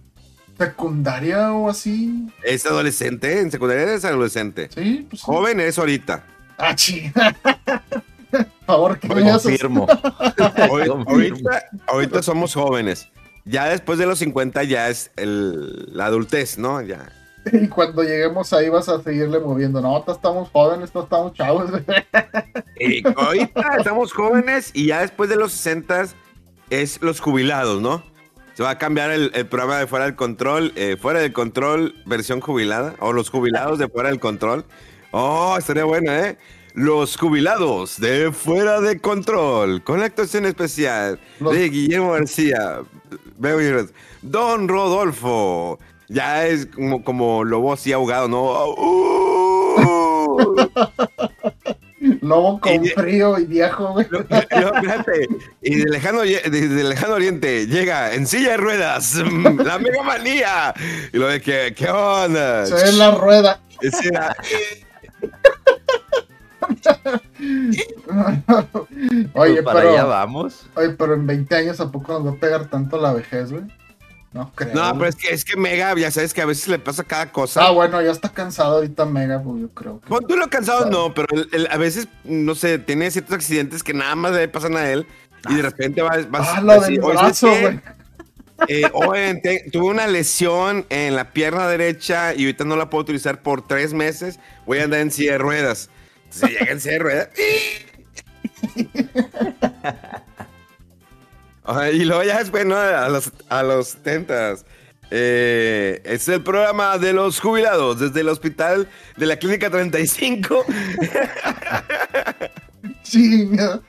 secundaria 0.60 1.52
o 1.54 1.70
así. 1.72 2.28
Es 2.44 2.68
adolescente, 2.68 3.40
en 3.40 3.50
secundaria 3.50 3.96
es 3.96 4.06
adolescente. 4.06 4.70
Sí, 4.76 5.08
pues 5.10 5.22
sí. 5.22 5.26
Joven 5.26 5.60
es 5.60 5.80
ahorita. 5.80 6.24
Ah, 6.60 6.76
chi. 6.76 7.12
Por 8.30 8.46
favor, 8.68 9.00
que 9.00 9.08
me 9.08 9.22
haces- 9.32 9.44
Confirmo. 9.44 9.88
Ahorita, 10.38 10.68
Confirmo. 10.68 11.06
ahorita, 11.08 11.64
ahorita 11.88 12.22
somos 12.24 12.54
jóvenes. 12.54 13.10
Ya 13.46 13.66
después 13.70 13.98
de 13.98 14.06
los 14.06 14.20
50 14.20 14.64
ya 14.66 14.90
es 14.90 15.10
el, 15.16 15.88
la 15.96 16.06
adultez, 16.06 16.58
¿no? 16.60 16.80
Ya. 16.82 17.10
Y 17.54 17.68
cuando 17.68 18.02
lleguemos 18.04 18.52
ahí 18.54 18.70
vas 18.70 18.90
a 18.90 19.02
seguirle 19.02 19.40
moviendo. 19.40 19.80
No, 19.82 20.04
estamos 20.08 20.50
jóvenes, 20.52 20.92
todos 20.92 21.06
estamos 21.06 21.34
chavos. 21.34 21.70
Y 22.80 23.04
ahorita 23.16 23.76
estamos 23.78 24.14
jóvenes 24.14 24.72
y 24.74 24.88
ya 24.88 25.02
después 25.02 25.30
de 25.30 25.36
los 25.36 25.52
60 25.52 26.08
es 26.70 27.02
los 27.02 27.20
jubilados, 27.20 27.82
¿no? 27.82 28.04
Se 28.56 28.64
va 28.64 28.72
a 28.72 28.78
cambiar 28.78 29.12
el, 29.12 29.32
el 29.36 29.46
programa 29.48 29.78
de 29.80 29.88
Fuera 29.88 30.06
del 30.06 30.16
Control, 30.16 30.72
eh, 30.76 30.98
Fuera 31.00 31.20
del 31.20 31.34
Control 31.34 31.94
versión 32.06 32.40
jubilada, 32.42 32.96
o 33.00 33.12
los 33.14 33.30
jubilados 33.30 33.80
de 33.80 33.90
Fuera 33.90 34.10
del 34.10 34.20
Control. 34.20 34.66
Oh, 35.12 35.56
estaría 35.58 35.84
bueno, 35.84 36.12
¿eh? 36.12 36.38
Los 36.74 37.16
jubilados 37.18 38.00
de 38.00 38.32
Fuera 38.32 38.82
de 38.82 39.00
Control, 39.00 39.84
con 39.84 40.00
la 40.00 40.08
actuación 40.08 40.46
especial 40.46 41.20
Los- 41.40 41.54
de 41.54 41.70
Guillermo 41.70 42.14
García, 42.14 42.80
Don 44.22 44.68
Rodolfo. 44.68 45.80
Ya 46.08 46.46
es 46.48 46.68
como, 46.68 47.04
como 47.04 47.44
lobo 47.44 47.74
así 47.74 47.92
ahogado, 47.94 48.28
¿no? 48.28 48.66
¡Uh! 48.76 50.56
Lobo 52.22 52.60
con 52.60 52.86
Y- 52.86 52.90
frío 52.90 53.38
y 53.40 53.46
viejo, 53.46 53.94
güey. 53.94 54.06
No, 54.12 54.20
espérate. 54.20 55.28
Y 55.62 55.76
de 55.78 55.90
lejano, 55.90 56.22
desde 56.22 56.84
lejano 56.84 57.14
oriente 57.16 57.66
llega 57.68 58.14
en 58.14 58.28
silla 58.28 58.52
de 58.52 58.58
ruedas 58.58 59.16
la 59.64 59.80
mega 59.80 60.04
manía. 60.04 60.74
Y 61.14 61.18
lo 61.18 61.28
de 61.28 61.42
que, 61.42 61.74
¿qué 61.76 61.90
onda? 61.90 62.66
Se 62.68 62.76
ve 62.76 62.92
la 62.94 63.12
rueda. 63.12 63.60
Oye, 69.34 69.62
Pues 69.62 69.64
para 69.64 69.80
allá 69.82 69.92
pero, 69.96 70.08
vamos. 70.08 70.66
oye, 70.76 70.90
pero 70.90 71.14
en 71.14 71.28
20 71.28 71.56
años 71.56 71.80
¿a 71.80 71.92
poco 71.92 72.14
nos 72.14 72.26
va 72.26 72.32
a 72.32 72.40
pegar 72.40 72.66
tanto 72.70 72.98
la 73.00 73.14
vejez, 73.14 73.52
güey? 73.52 73.64
No 74.36 74.52
creo. 74.54 74.76
No, 74.76 74.94
pero 74.98 75.08
es 75.10 75.16
que, 75.16 75.30
es 75.34 75.46
que 75.46 75.56
Mega, 75.56 75.96
ya 75.98 76.12
sabes 76.12 76.34
que 76.34 76.42
a 76.42 76.46
veces 76.46 76.68
le 76.68 76.78
pasa 76.78 77.06
cada 77.06 77.32
cosa. 77.32 77.66
Ah, 77.66 77.72
bueno, 77.72 78.02
ya 78.02 78.12
está 78.12 78.28
cansado 78.28 78.76
ahorita 78.76 79.06
Mega, 79.06 79.42
pues 79.42 79.62
yo 79.62 79.70
creo. 79.70 80.02
que- 80.02 80.08
Pon 80.10 80.28
tú 80.28 80.36
lo 80.36 80.50
cansado, 80.50 80.90
no, 80.90 81.14
pero 81.14 81.28
él- 81.32 81.48
él 81.54 81.68
a 81.72 81.78
veces, 81.78 82.10
no 82.26 82.54
sé, 82.54 82.78
tiene 82.78 83.10
ciertos 83.12 83.34
accidentes 83.34 83.82
que 83.82 83.94
nada 83.94 84.14
más 84.16 84.34
le 84.34 84.50
pasan 84.50 84.76
a 84.76 84.90
él. 84.90 85.08
Y 85.50 85.56
de 85.56 85.62
repente 85.62 86.02
va, 86.02 86.18
va 86.34 86.56
Ah, 86.58 86.62
lo 86.62 86.74
del 86.74 86.82
decir, 86.82 87.00
"Oye, 87.02 87.18
brazo, 87.18 87.48
güey. 87.48 87.80
Eh, 88.68 88.90
oye, 88.94 89.36
te- 89.42 89.70
tuve 89.72 89.86
una 89.86 90.06
lesión 90.08 90.86
en 90.90 91.16
la 91.16 91.32
pierna 91.32 91.68
derecha 91.70 92.34
y 92.34 92.42
ahorita 92.46 92.66
no 92.66 92.76
la 92.76 92.90
puedo 92.90 93.04
utilizar 93.04 93.42
por 93.42 93.66
tres 93.66 93.94
meses. 93.94 94.38
Voy 94.66 94.80
a 94.80 94.84
andar 94.84 95.00
en 95.00 95.12
silla 95.12 95.34
de 95.34 95.38
ruedas. 95.38 95.90
Se 96.30 96.48
llega 96.48 96.72
en 96.74 96.82
silla 96.82 96.94
de 96.94 97.00
ruedas. 97.00 97.30
Ajá, 101.66 101.90
y 101.92 102.06
luego 102.06 102.24
ya 102.24 102.40
después, 102.40 102.66
¿no? 102.66 102.76
A 102.78 103.10
los, 103.10 103.32
a 103.50 103.64
los 103.64 103.88
70 103.90 104.56
eh, 105.12 106.02
es 106.04 106.28
el 106.30 106.42
programa 106.44 106.98
de 106.98 107.14
los 107.14 107.40
jubilados 107.40 108.00
desde 108.00 108.22
el 108.22 108.30
hospital 108.30 108.88
de 109.18 109.26
la 109.26 109.38
Clínica 109.38 109.70
35. 109.70 110.66
Chinga. 113.04 113.80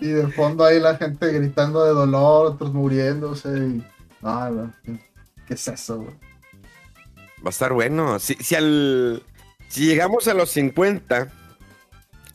y 0.00 0.06
de 0.08 0.26
fondo 0.32 0.64
ahí 0.64 0.80
la 0.80 0.96
gente 0.96 1.32
gritando 1.32 1.84
de 1.84 1.92
dolor, 1.92 2.52
otros 2.52 2.72
muriéndose. 2.72 3.48
Y... 3.56 3.84
Ah, 4.22 4.50
¿qué- 4.84 4.98
¿Qué 5.46 5.54
es 5.54 5.68
eso, 5.68 5.98
güey? 5.98 6.14
Va 7.44 7.46
a 7.46 7.50
estar 7.50 7.72
bueno. 7.72 8.18
Si, 8.18 8.34
si, 8.34 8.54
al, 8.54 9.22
si 9.68 9.86
llegamos 9.86 10.26
a 10.26 10.34
los 10.34 10.50
50, 10.50 11.28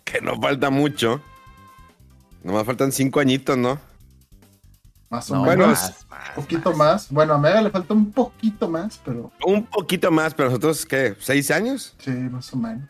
que 0.04 0.22
no 0.22 0.40
falta 0.40 0.70
mucho, 0.70 1.22
nomás 2.44 2.66
faltan 2.66 2.92
5 2.92 3.20
añitos, 3.20 3.58
¿no? 3.58 3.80
Más 5.10 5.30
o 5.32 5.36
No, 5.36 5.42
menos. 5.42 5.56
bueno, 5.58 5.68
más, 5.72 6.06
más, 6.10 6.30
un 6.30 6.36
poquito 6.44 6.74
más. 6.74 7.12
Bueno, 7.12 7.34
a 7.34 7.38
Mega 7.40 7.62
le 7.62 7.72
falta 7.72 7.94
un 7.94 8.12
poquito 8.12 8.70
más, 8.70 9.00
pero 9.04 9.32
Un 9.46 9.66
poquito 9.66 10.12
más, 10.12 10.34
pero 10.36 10.50
nosotros, 10.50 10.86
¿qué? 10.86 11.16
¿Seis 11.20 11.50
años? 11.52 11.96
sí, 12.00 12.12
más 12.12 12.54
o 12.54 12.58
menos. 12.58 12.90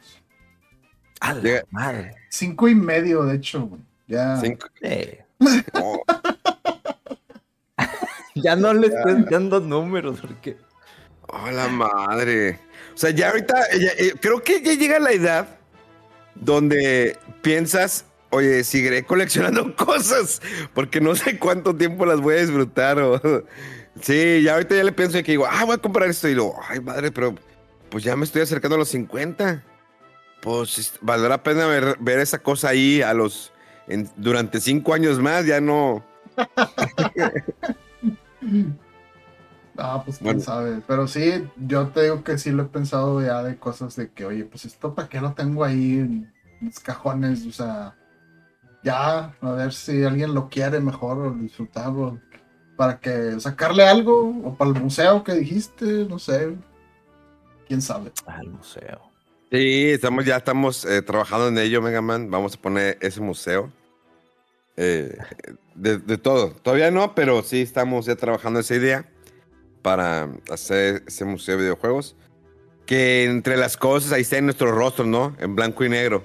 A 1.22 1.34
la 1.34 1.42
Llega- 1.42 1.64
madre. 1.70 2.16
Cinco 2.30 2.68
y 2.68 2.76
medio, 2.76 3.24
de 3.24 3.36
hecho, 3.36 3.62
güey. 3.64 3.82
Ya. 4.08 4.38
Cinco. 4.42 4.68
Eh, 4.82 5.24
ya 8.36 8.56
no 8.56 8.74
le 8.74 8.88
estoy 8.88 9.24
dando 9.30 9.60
números 9.60 10.20
porque 10.22 10.58
oh, 11.28 11.50
la 11.52 11.68
madre. 11.68 12.60
O 12.94 12.98
sea, 12.98 13.12
ya 13.12 13.30
ahorita, 13.30 13.56
ya- 13.80 13.92
eh, 13.98 14.14
creo 14.20 14.42
que 14.44 14.62
ya 14.62 14.74
llega 14.74 15.00
la 15.00 15.12
edad 15.12 15.48
donde 16.36 17.18
piensas, 17.42 18.06
oye, 18.32 18.64
seguiré 18.64 19.04
coleccionando 19.06 19.76
cosas, 19.76 20.42
porque 20.74 21.02
no 21.02 21.16
sé 21.16 21.38
cuánto 21.40 21.76
tiempo 21.76 22.06
las 22.06 22.20
voy 22.22 22.36
a 22.36 22.42
disfrutar. 22.42 23.00
O... 23.00 23.22
Sí, 24.02 24.42
ya 24.44 24.54
ahorita 24.54 24.76
ya 24.78 24.84
le 24.86 24.94
pienso 24.94 25.18
de 25.18 25.24
que 25.24 25.32
digo, 25.34 25.46
ah, 25.50 25.66
voy 25.66 25.76
a 25.76 25.80
comprar 25.80 26.08
esto. 26.10 26.28
Y 26.30 26.34
digo, 26.34 26.56
ay, 26.70 26.80
madre, 26.80 27.12
pero 27.12 27.36
pues 27.90 28.02
ya 28.04 28.16
me 28.16 28.24
estoy 28.24 28.42
acercando 28.44 28.76
a 28.76 28.80
los 28.80 28.88
50. 28.90 29.62
Pues 30.42 30.94
valdrá 31.02 31.28
la 31.30 31.44
pena 31.44 31.66
ver, 31.68 31.98
ver 32.00 32.20
esa 32.20 32.40
cosa 32.40 32.70
ahí 32.70 33.02
a 33.02 33.14
los, 33.14 33.52
en- 33.88 34.10
durante 34.16 34.62
cinco 34.62 34.94
años 34.94 35.20
más, 35.20 35.46
ya 35.46 35.60
no. 35.60 36.06
Ah, 39.78 40.02
pues 40.04 40.18
quién 40.20 40.42
sabe. 40.42 40.82
Pero 40.88 41.08
sí, 41.08 41.46
yo 41.58 41.88
te 41.90 42.04
digo 42.04 42.24
que 42.24 42.38
sí 42.38 42.52
lo 42.52 42.64
he 42.64 42.68
pensado 42.68 43.22
ya 43.22 43.42
de 43.44 43.58
cosas 43.58 43.96
de 43.96 44.12
que, 44.12 44.26
oye, 44.26 44.46
pues 44.46 44.66
esto 44.66 44.94
para 44.94 45.08
qué 45.08 45.22
lo 45.22 45.34
tengo 45.34 45.64
ahí 45.64 46.00
en 46.00 46.34
los 46.62 46.80
cajones, 46.80 47.46
o 47.46 47.52
sea, 47.52 47.96
ya, 48.84 49.36
a 49.42 49.52
ver 49.52 49.74
si 49.74 50.04
alguien 50.04 50.34
lo 50.34 50.50
quiere 50.50 50.80
mejor 50.80 51.20
o 51.20 51.32
disfrutarlo. 51.32 52.20
Para 52.78 53.00
que 53.00 53.40
sacarle 53.40 53.84
algo, 53.84 54.42
o 54.44 54.56
para 54.56 54.72
el 54.72 54.82
museo 54.82 55.24
que 55.24 55.34
dijiste, 55.34 56.06
no 56.06 56.18
sé. 56.18 56.56
Quién 57.68 57.82
sabe. 57.82 58.12
al 58.26 58.48
museo. 58.48 59.02
Sí, 59.52 59.90
estamos, 59.92 60.26
ya 60.26 60.38
estamos 60.38 60.86
eh, 60.86 61.02
trabajando 61.02 61.50
en 61.50 61.58
ello, 61.58 61.82
Mega 61.82 62.02
Man. 62.02 62.32
Vamos 62.32 62.56
a 62.56 62.62
poner 62.62 62.98
ese 63.02 63.20
museo. 63.20 63.72
Eh, 64.78 65.18
de, 65.76 65.98
de 65.98 66.18
todo. 66.18 66.52
Todavía 66.52 66.90
no, 66.90 67.16
pero 67.16 67.44
sí 67.44 67.62
estamos 67.62 68.06
ya 68.06 68.16
trabajando 68.16 68.62
esa 68.62 68.76
idea 68.76 69.06
para 69.82 70.30
hacer 70.52 71.04
ese 71.08 71.26
museo 71.26 71.58
de 71.58 71.64
videojuegos. 71.64 72.16
Que 72.86 73.26
entre 73.26 73.58
las 73.58 73.76
cosas 73.76 74.14
ahí 74.14 74.22
está 74.22 74.38
en 74.38 74.46
nuestro 74.46 74.72
rostro, 74.72 75.06
¿no? 75.06 75.36
En 75.40 75.56
blanco 75.56 75.84
y 75.84 75.90
negro. 75.90 76.24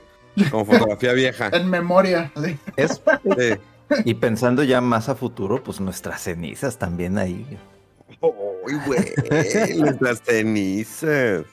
Como 0.51 0.65
fotografía 0.65 1.13
vieja. 1.13 1.49
En 1.53 1.69
memoria. 1.71 2.31
así. 2.35 2.59
Es, 2.77 3.01
Sí. 3.39 4.01
y 4.07 4.15
pensando 4.15 4.63
ya 4.63 4.81
más 4.81 5.09
a 5.09 5.15
futuro, 5.15 5.63
pues 5.63 5.79
nuestras 5.81 6.23
cenizas 6.23 6.79
también 6.79 7.19
ahí. 7.19 7.59
Uy, 8.21 8.75
güey, 8.87 9.13
nuestras 9.79 10.23
cenizas. 10.23 11.45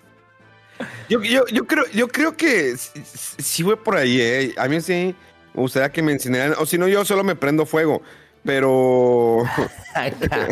Yo, 1.09 1.21
yo, 1.21 1.45
yo 1.47 1.67
creo, 1.67 1.83
yo 1.93 2.07
creo 2.07 2.35
que 2.35 2.75
sí, 2.77 3.01
sí 3.05 3.63
voy 3.63 3.75
por 3.75 3.97
ahí, 3.97 4.19
¿eh? 4.21 4.53
A 4.57 4.67
mí 4.67 4.79
sí 4.81 5.13
me 5.53 5.61
gustaría 5.61 5.91
que 5.91 6.01
me 6.01 6.13
enseñaran, 6.13 6.55
o 6.57 6.65
si 6.65 6.77
no, 6.77 6.87
yo 6.87 7.03
solo 7.05 7.23
me 7.23 7.35
prendo 7.35 7.65
fuego. 7.65 8.01
Pero 8.43 9.43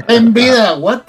En 0.08 0.32
vida, 0.34 0.78
what? 0.78 1.02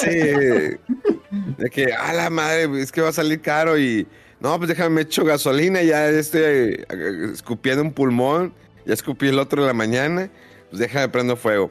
sí, 0.00 0.08
de 0.08 1.70
que, 1.70 1.92
a 1.92 2.12
la 2.14 2.30
madre, 2.30 2.80
es 2.80 2.90
que 2.90 3.02
va 3.02 3.10
a 3.10 3.12
salir 3.12 3.40
caro 3.42 3.78
y 3.78 4.06
no, 4.42 4.58
pues 4.58 4.68
déjame, 4.68 4.90
me 4.96 5.00
echo 5.02 5.24
gasolina 5.24 5.82
ya 5.82 6.08
estoy 6.08 6.40
eh, 6.42 6.84
escupiendo 7.32 7.82
un 7.82 7.92
pulmón, 7.92 8.52
ya 8.84 8.94
escupí 8.94 9.28
el 9.28 9.38
otro 9.38 9.60
en 9.62 9.66
la 9.68 9.72
mañana, 9.72 10.30
pues 10.70 10.80
déjame 10.80 11.08
prendo 11.08 11.36
fuego. 11.36 11.70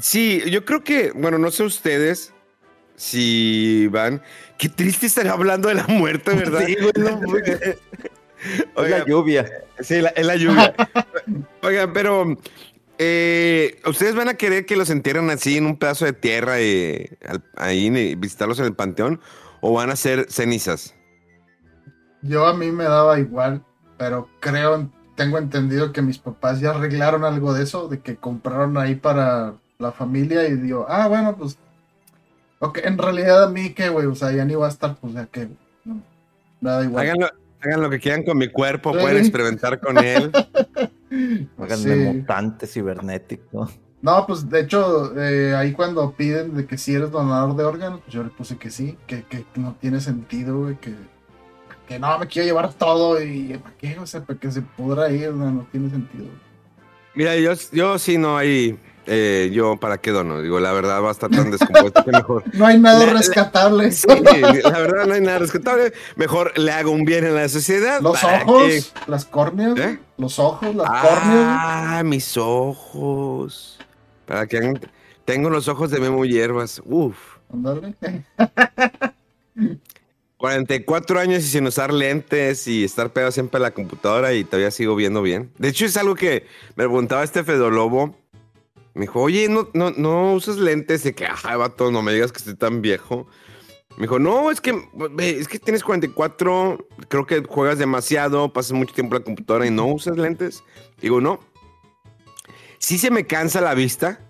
Sí, 0.00 0.42
yo 0.50 0.64
creo 0.64 0.82
que, 0.82 1.12
bueno, 1.14 1.38
no 1.38 1.50
sé 1.50 1.64
ustedes 1.64 2.32
si 2.96 3.86
van. 3.88 4.22
Qué 4.58 4.68
triste 4.68 5.06
estar 5.06 5.28
hablando 5.28 5.68
de 5.68 5.74
la 5.76 5.86
muerte, 5.86 6.34
¿verdad? 6.34 6.64
Sí, 6.66 6.76
güey, 6.80 6.92
no, 6.96 7.20
güey. 7.20 7.42
Es 8.40 8.64
Oigan, 8.76 9.00
la 9.00 9.04
lluvia. 9.06 9.50
sí, 9.80 10.00
la- 10.00 10.10
es 10.10 10.24
la 10.24 10.36
lluvia. 10.36 10.72
Oigan, 11.62 11.92
pero 11.92 12.36
eh, 12.98 13.80
¿ustedes 13.84 14.14
van 14.14 14.28
a 14.28 14.34
querer 14.34 14.64
que 14.64 14.76
los 14.76 14.90
entierren 14.90 15.28
así 15.30 15.56
en 15.56 15.66
un 15.66 15.76
pedazo 15.76 16.04
de 16.04 16.12
tierra 16.12 16.60
eh, 16.60 17.16
al- 17.26 17.42
ahí 17.56 17.86
y 17.86 18.14
visitarlos 18.14 18.60
en 18.60 18.66
el 18.66 18.74
panteón? 18.76 19.20
¿O 19.60 19.72
van 19.72 19.90
a 19.90 19.96
ser 19.96 20.26
cenizas? 20.30 20.94
Yo 22.22 22.46
a 22.46 22.54
mí 22.54 22.70
me 22.72 22.84
daba 22.84 23.18
igual, 23.18 23.62
pero 23.96 24.28
creo, 24.40 24.88
tengo 25.14 25.38
entendido 25.38 25.92
que 25.92 26.02
mis 26.02 26.18
papás 26.18 26.60
ya 26.60 26.70
arreglaron 26.70 27.24
algo 27.24 27.52
de 27.54 27.62
eso, 27.64 27.88
de 27.88 28.00
que 28.00 28.16
compraron 28.16 28.76
ahí 28.78 28.94
para 28.94 29.54
la 29.78 29.92
familia 29.92 30.46
y 30.48 30.54
digo, 30.56 30.86
ah, 30.88 31.06
bueno, 31.08 31.36
pues, 31.36 31.58
ok, 32.58 32.78
en 32.84 32.98
realidad 32.98 33.44
a 33.44 33.48
mí 33.48 33.70
qué, 33.74 33.88
güey, 33.88 34.06
o 34.06 34.14
sea, 34.14 34.32
ya 34.32 34.44
ni 34.44 34.54
va 34.54 34.66
a 34.66 34.70
estar, 34.70 34.96
pues, 34.96 35.14
ya 35.14 35.26
que, 35.26 35.48
no, 35.84 36.02
me 36.60 36.70
da 36.70 36.84
igual. 36.84 37.04
Hagan 37.04 37.20
lo, 37.20 37.26
hagan 37.60 37.80
lo 37.82 37.90
que 37.90 38.00
quieran 38.00 38.24
con 38.24 38.36
mi 38.38 38.48
cuerpo, 38.48 38.92
Sí. 38.92 38.98
pueden 39.00 39.18
experimentar 39.18 39.80
con 39.80 39.98
él. 39.98 40.32
Háganme 41.58 41.76
Sí. 41.94 42.00
mutante 42.18 42.66
cibernético. 42.66 43.68
No, 44.02 44.26
pues 44.26 44.48
de 44.48 44.60
hecho, 44.60 45.18
eh, 45.20 45.54
ahí 45.56 45.72
cuando 45.72 46.12
piden 46.12 46.54
de 46.54 46.66
que 46.66 46.78
si 46.78 46.94
eres 46.94 47.10
donador 47.10 47.56
de 47.56 47.64
órganos, 47.64 48.00
pues 48.00 48.12
yo 48.12 48.22
le 48.22 48.30
puse 48.30 48.56
que 48.56 48.70
sí, 48.70 48.96
que, 49.08 49.24
que 49.24 49.44
no 49.56 49.74
tiene 49.80 50.00
sentido, 50.00 50.58
güey, 50.60 50.76
que, 50.76 50.94
que 51.88 51.98
no, 51.98 52.18
me 52.18 52.26
quiero 52.26 52.46
llevar 52.46 52.72
todo 52.74 53.20
y 53.22 53.56
¿para 53.56 53.74
qué? 53.76 53.98
O 53.98 54.06
sea, 54.06 54.20
para 54.22 54.38
que 54.38 54.52
se 54.52 54.60
podrá 54.60 55.10
ir, 55.10 55.32
no, 55.32 55.50
no 55.50 55.66
tiene 55.72 55.88
sentido. 55.90 56.26
Mira, 57.14 57.34
yo, 57.36 57.52
yo 57.72 57.98
sí 57.98 58.18
no 58.18 58.36
hay, 58.36 58.78
eh, 59.06 59.50
yo 59.52 59.76
para 59.78 59.98
qué 59.98 60.10
dono, 60.10 60.42
digo, 60.42 60.60
la 60.60 60.72
verdad 60.72 61.02
va 61.02 61.08
a 61.08 61.12
estar 61.12 61.30
tan 61.30 61.50
descompuesto 61.50 62.04
que 62.04 62.12
mejor. 62.12 62.44
No 62.52 62.66
hay 62.66 62.78
nada 62.78 63.06
rescatable. 63.06 63.90
Sí, 63.90 64.06
la 64.62 64.78
verdad 64.78 65.06
no 65.06 65.14
hay 65.14 65.20
nada 65.22 65.38
rescatable. 65.38 65.92
Mejor 66.16 66.56
le 66.58 66.70
hago 66.70 66.90
un 66.90 67.04
bien 67.04 67.24
a 67.24 67.30
la 67.30 67.48
sociedad. 67.48 68.00
Los 68.02 68.22
ojos, 68.22 68.64
que- 68.68 68.82
las 69.10 69.24
córneas, 69.24 69.78
¿Eh? 69.78 69.98
los 70.18 70.38
ojos, 70.38 70.74
las 70.74 70.88
córneas. 70.88 71.22
Ah, 71.24 72.02
mis 72.04 72.36
ojos. 72.36 73.78
Para 74.26 74.46
que 74.46 74.74
tengo 75.24 75.48
los 75.48 75.68
ojos 75.68 75.90
de 75.90 75.98
Memo 76.00 76.24
Hierbas. 76.24 76.82
Uf. 76.84 77.16
Ándale. 77.52 77.94
44 80.38 81.18
años 81.18 81.44
y 81.44 81.48
sin 81.48 81.66
usar 81.66 81.92
lentes 81.92 82.68
y 82.68 82.84
estar 82.84 83.12
pegado 83.12 83.32
siempre 83.32 83.58
a 83.58 83.60
la 83.60 83.72
computadora 83.72 84.32
y 84.32 84.44
todavía 84.44 84.70
sigo 84.70 84.94
viendo 84.94 85.20
bien. 85.20 85.52
De 85.58 85.68
hecho, 85.68 85.84
es 85.84 85.96
algo 85.96 86.14
que 86.14 86.46
me 86.76 86.84
preguntaba 86.84 87.24
este 87.24 87.42
Fedolobo. 87.42 88.16
Me 88.94 89.02
dijo, 89.02 89.20
oye, 89.20 89.48
¿no, 89.48 89.68
no, 89.74 89.90
no 89.90 90.32
usas 90.34 90.56
lentes? 90.56 91.02
De 91.02 91.12
que, 91.12 91.26
ajá, 91.26 91.56
vato, 91.56 91.90
no 91.90 92.02
me 92.02 92.12
digas 92.12 92.30
que 92.30 92.38
estoy 92.38 92.54
tan 92.54 92.80
viejo. 92.82 93.26
Me 93.96 94.02
dijo, 94.02 94.20
no, 94.20 94.52
es 94.52 94.60
que, 94.60 94.80
es 95.18 95.48
que 95.48 95.58
tienes 95.58 95.82
44, 95.82 96.86
creo 97.08 97.26
que 97.26 97.42
juegas 97.42 97.78
demasiado, 97.78 98.52
pasas 98.52 98.72
mucho 98.72 98.94
tiempo 98.94 99.16
en 99.16 99.22
la 99.22 99.24
computadora 99.24 99.66
y 99.66 99.72
no 99.72 99.86
usas 99.86 100.16
lentes. 100.16 100.62
Digo, 101.00 101.20
no. 101.20 101.40
Sí 102.78 102.96
se 102.96 103.10
me 103.10 103.26
cansa 103.26 103.60
la 103.60 103.74
vista, 103.74 104.20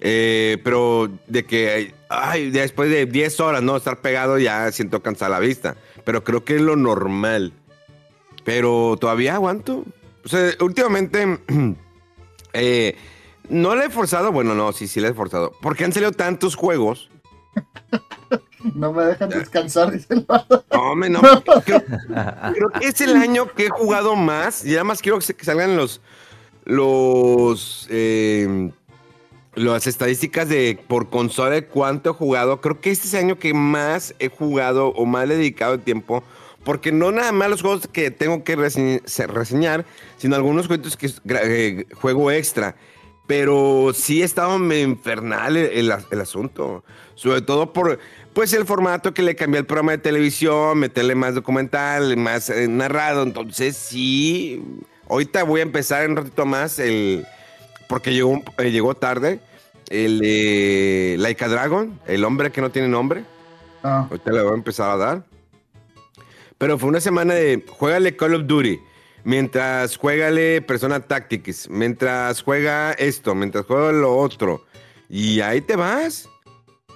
eh, 0.00 0.58
pero 0.64 1.10
de 1.26 1.44
que, 1.44 1.94
ay, 2.08 2.50
después 2.50 2.90
de 2.90 3.06
10 3.06 3.40
horas, 3.40 3.62
¿no? 3.62 3.76
Estar 3.76 4.00
pegado 4.00 4.38
ya 4.38 4.72
siento 4.72 5.02
cansada 5.02 5.30
la 5.30 5.40
vista. 5.40 5.76
Pero 6.04 6.24
creo 6.24 6.44
que 6.44 6.56
es 6.56 6.62
lo 6.62 6.76
normal. 6.76 7.52
Pero 8.44 8.96
todavía 8.98 9.34
aguanto. 9.34 9.84
O 10.24 10.28
sea, 10.28 10.50
últimamente, 10.60 11.38
eh, 12.54 12.96
no 13.48 13.76
le 13.76 13.86
he 13.86 13.90
forzado. 13.90 14.32
Bueno, 14.32 14.54
no, 14.54 14.72
sí, 14.72 14.88
sí 14.88 15.00
le 15.00 15.08
he 15.08 15.14
forzado. 15.14 15.52
Porque 15.60 15.84
han 15.84 15.92
salido 15.92 16.12
tantos 16.12 16.54
juegos. 16.54 17.10
No 18.74 18.92
me 18.92 19.04
dejan 19.04 19.28
descansar, 19.28 19.90
dice 19.90 20.14
el. 20.14 20.26
No, 20.28 20.92
hombre, 20.92 21.10
no. 21.10 21.20
Creo, 21.64 21.82
creo 21.82 22.70
que 22.78 22.86
es 22.86 23.00
el 23.00 23.16
año 23.16 23.52
que 23.52 23.66
he 23.66 23.70
jugado 23.70 24.16
más. 24.16 24.64
Y 24.64 24.74
además 24.74 25.02
quiero 25.02 25.18
que 25.18 25.44
salgan 25.44 25.76
los. 25.76 26.00
Los. 26.64 27.86
eh, 27.90 28.70
las 29.54 29.86
estadísticas 29.86 30.48
de 30.48 30.78
por 30.88 31.10
consola 31.10 31.50
de 31.50 31.66
cuánto 31.66 32.10
he 32.10 32.12
jugado. 32.14 32.60
Creo 32.60 32.80
que 32.80 32.90
este 32.90 33.08
es 33.08 33.14
el 33.14 33.24
año 33.26 33.38
que 33.38 33.52
más 33.54 34.14
he 34.18 34.28
jugado 34.28 34.88
o 34.88 35.06
más 35.06 35.26
le 35.28 35.34
he 35.34 35.38
dedicado 35.38 35.78
tiempo. 35.80 36.22
Porque 36.64 36.92
no 36.92 37.10
nada 37.10 37.32
más 37.32 37.48
los 37.48 37.62
juegos 37.62 37.88
que 37.90 38.10
tengo 38.10 38.44
que 38.44 38.56
rese- 38.56 39.00
se- 39.06 39.26
reseñar, 39.26 39.86
sino 40.18 40.36
algunos 40.36 40.66
juegos 40.66 40.96
que 40.96 41.10
eh, 41.30 41.86
juego 41.94 42.30
extra. 42.30 42.76
Pero 43.26 43.92
sí 43.94 44.22
medio 44.58 44.84
infernal 44.88 45.56
el, 45.56 45.90
el- 45.90 45.94
el 46.10 46.20
asunto. 46.20 46.84
Sobre 47.14 47.40
todo 47.42 47.72
por 47.72 47.98
pues 48.34 48.52
el 48.52 48.64
formato 48.66 49.12
que 49.14 49.22
le 49.22 49.34
cambié 49.36 49.58
al 49.60 49.66
programa 49.66 49.92
de 49.92 49.98
televisión, 49.98 50.78
meterle 50.78 51.14
más 51.14 51.34
documental, 51.34 52.16
más 52.16 52.50
eh, 52.50 52.68
narrado. 52.68 53.22
Entonces 53.22 53.76
sí, 53.76 54.62
ahorita 55.08 55.42
voy 55.44 55.60
a 55.60 55.64
empezar 55.64 56.08
un 56.08 56.16
ratito 56.16 56.44
más 56.46 56.78
el 56.78 57.24
porque 57.90 58.14
llegó, 58.14 58.40
eh, 58.58 58.70
llegó 58.70 58.94
tarde 58.94 59.40
el 59.88 60.20
de 60.20 61.16
Laika 61.18 61.48
Dragon, 61.48 61.98
el 62.06 62.24
hombre 62.24 62.52
que 62.52 62.60
no 62.60 62.70
tiene 62.70 62.86
nombre. 62.86 63.24
Ah, 63.82 64.06
Ahorita 64.08 64.30
le 64.30 64.42
voy 64.42 64.52
a 64.52 64.54
empezar 64.54 64.90
a 64.92 64.96
dar. 64.96 65.24
Pero 66.56 66.78
fue 66.78 66.88
una 66.88 67.00
semana 67.00 67.34
de 67.34 67.64
juégale 67.68 68.14
Call 68.14 68.36
of 68.36 68.46
Duty. 68.46 68.78
Mientras 69.24 69.96
juégale 69.96 70.62
Persona 70.62 71.00
Tactics. 71.00 71.68
Mientras 71.68 72.42
juega 72.42 72.92
esto. 72.92 73.34
Mientras 73.34 73.66
juega 73.66 73.90
lo 73.90 74.16
otro. 74.16 74.64
Y 75.08 75.40
ahí 75.40 75.60
te 75.60 75.74
vas. 75.74 76.28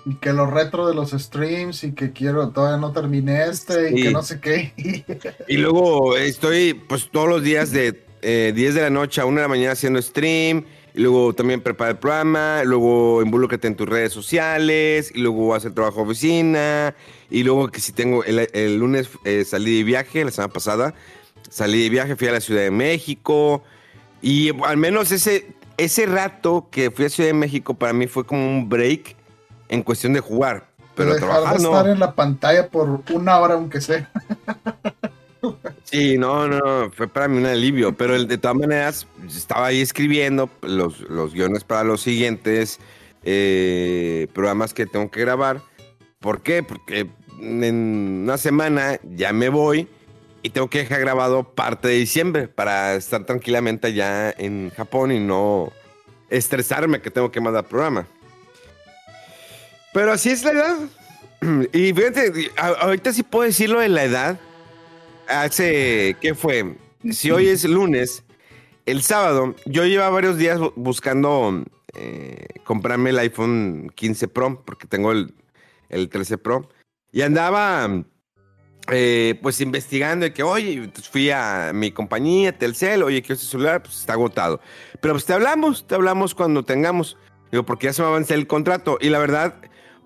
y 0.06 0.14
que 0.16 0.32
los 0.32 0.48
retro 0.48 0.86
de 0.86 0.94
los 0.94 1.10
streams 1.10 1.82
y 1.82 1.92
que 1.92 2.12
quiero, 2.12 2.50
todavía 2.50 2.76
no 2.76 2.92
terminé 2.92 3.46
este 3.48 3.90
y 3.90 4.02
que 4.04 4.10
no 4.12 4.22
sé 4.22 4.38
qué. 4.38 4.72
Y 5.48 5.56
luego 5.56 6.16
estoy 6.16 6.74
pues 6.74 7.10
todos 7.10 7.28
los 7.28 7.42
días 7.42 7.72
de 7.72 8.04
eh, 8.22 8.52
10 8.54 8.74
de 8.76 8.82
la 8.82 8.90
noche 8.90 9.20
a 9.20 9.26
1 9.26 9.36
de 9.36 9.42
la 9.42 9.48
mañana 9.48 9.72
haciendo 9.72 10.00
stream. 10.00 10.64
Y 10.94 11.02
luego 11.02 11.32
también 11.34 11.60
prepara 11.60 11.90
el 11.90 11.98
programa. 11.98 12.62
Luego 12.64 13.20
involúcrate 13.20 13.66
en 13.66 13.74
tus 13.74 13.88
redes 13.88 14.12
sociales. 14.12 15.10
Y 15.14 15.18
luego 15.20 15.54
hacer 15.54 15.72
trabajo 15.72 15.96
de 15.96 16.02
oficina. 16.04 16.94
Y 17.30 17.42
luego 17.42 17.68
que 17.68 17.80
si 17.80 17.92
tengo 17.92 18.22
el, 18.24 18.48
el 18.52 18.78
lunes 18.78 19.10
eh, 19.24 19.44
salí 19.44 19.78
de 19.78 19.84
viaje 19.84 20.24
la 20.24 20.30
semana 20.30 20.52
pasada. 20.52 20.94
Salí 21.50 21.82
de 21.82 21.90
viaje, 21.90 22.16
fui 22.16 22.28
a 22.28 22.32
la 22.32 22.40
Ciudad 22.40 22.62
de 22.62 22.70
México. 22.70 23.62
Y 24.22 24.50
al 24.64 24.76
menos 24.76 25.10
ese, 25.12 25.54
ese 25.76 26.06
rato 26.06 26.68
que 26.70 26.90
fui 26.90 27.06
a 27.06 27.08
Ciudad 27.08 27.28
de 27.28 27.34
México 27.34 27.74
para 27.74 27.92
mí 27.92 28.06
fue 28.06 28.24
como 28.24 28.46
un 28.46 28.68
break 28.68 29.16
en 29.68 29.82
cuestión 29.82 30.12
de 30.12 30.20
jugar. 30.20 30.68
Pero 30.94 31.14
dejar 31.14 31.28
trabajar 31.28 31.56
de 31.56 31.62
no. 31.64 31.70
estar 31.70 31.90
en 31.90 31.98
la 31.98 32.14
pantalla 32.14 32.68
por 32.68 33.02
una 33.12 33.38
hora 33.38 33.54
aunque 33.54 33.80
sea. 33.80 34.10
Sí, 35.94 36.18
no, 36.18 36.48
no, 36.48 36.90
fue 36.90 37.06
para 37.06 37.28
mí 37.28 37.38
un 37.38 37.46
alivio, 37.46 37.96
pero 37.96 38.20
de 38.20 38.36
todas 38.36 38.56
maneras 38.56 39.06
estaba 39.28 39.66
ahí 39.66 39.80
escribiendo 39.80 40.50
los, 40.62 40.98
los 41.02 41.32
guiones 41.32 41.62
para 41.62 41.84
los 41.84 42.00
siguientes 42.00 42.80
eh, 43.22 44.26
programas 44.34 44.74
que 44.74 44.86
tengo 44.86 45.08
que 45.08 45.20
grabar. 45.20 45.60
¿Por 46.18 46.42
qué? 46.42 46.64
Porque 46.64 47.06
en 47.38 48.22
una 48.24 48.38
semana 48.38 48.98
ya 49.04 49.32
me 49.32 49.48
voy 49.50 49.86
y 50.42 50.50
tengo 50.50 50.68
que 50.68 50.78
dejar 50.78 50.98
grabado 50.98 51.54
parte 51.54 51.86
de 51.86 51.94
diciembre 51.94 52.48
para 52.48 52.96
estar 52.96 53.24
tranquilamente 53.24 53.86
allá 53.86 54.32
en 54.32 54.70
Japón 54.70 55.12
y 55.12 55.20
no 55.20 55.72
estresarme 56.28 57.02
que 57.02 57.12
tengo 57.12 57.30
que 57.30 57.40
mandar 57.40 57.66
programa. 57.66 58.08
Pero 59.92 60.10
así 60.10 60.30
es 60.30 60.42
la 60.42 60.50
edad. 60.50 60.76
Y 61.72 61.92
fíjate, 61.92 62.50
ahorita 62.56 63.12
sí 63.12 63.22
puedo 63.22 63.44
decirlo 63.44 63.78
de 63.78 63.90
la 63.90 64.02
edad. 64.02 64.40
Hace, 65.28 66.16
¿qué 66.20 66.34
fue? 66.34 66.76
Si 67.10 67.30
hoy 67.30 67.48
es 67.48 67.64
lunes, 67.64 68.24
el 68.86 69.02
sábado, 69.02 69.54
yo 69.66 69.84
llevaba 69.84 70.10
varios 70.10 70.36
días 70.38 70.58
bu- 70.58 70.72
buscando 70.76 71.64
eh, 71.94 72.46
comprarme 72.64 73.10
el 73.10 73.18
iPhone 73.18 73.90
15 73.94 74.28
Pro, 74.28 74.62
porque 74.64 74.86
tengo 74.86 75.12
el, 75.12 75.34
el 75.88 76.08
13 76.08 76.38
Pro, 76.38 76.68
y 77.12 77.22
andaba 77.22 77.88
eh, 78.90 79.38
pues 79.42 79.60
investigando 79.60 80.24
de 80.24 80.32
que, 80.32 80.42
oye, 80.42 80.90
pues, 80.92 81.08
fui 81.08 81.30
a 81.30 81.72
mi 81.74 81.90
compañía, 81.90 82.56
Telcel, 82.56 83.02
oye, 83.02 83.22
quiero 83.22 83.34
este 83.34 83.46
celular, 83.46 83.82
pues 83.82 83.98
está 84.00 84.14
agotado. 84.14 84.60
Pero 85.00 85.14
pues 85.14 85.24
te 85.24 85.32
hablamos, 85.32 85.86
te 85.86 85.94
hablamos 85.94 86.34
cuando 86.34 86.64
tengamos. 86.64 87.16
Digo, 87.50 87.64
porque 87.64 87.86
ya 87.86 87.92
se 87.92 88.02
me 88.02 88.08
avanza 88.08 88.34
el 88.34 88.46
contrato. 88.46 88.98
Y 89.00 89.10
la 89.10 89.20
verdad, 89.20 89.54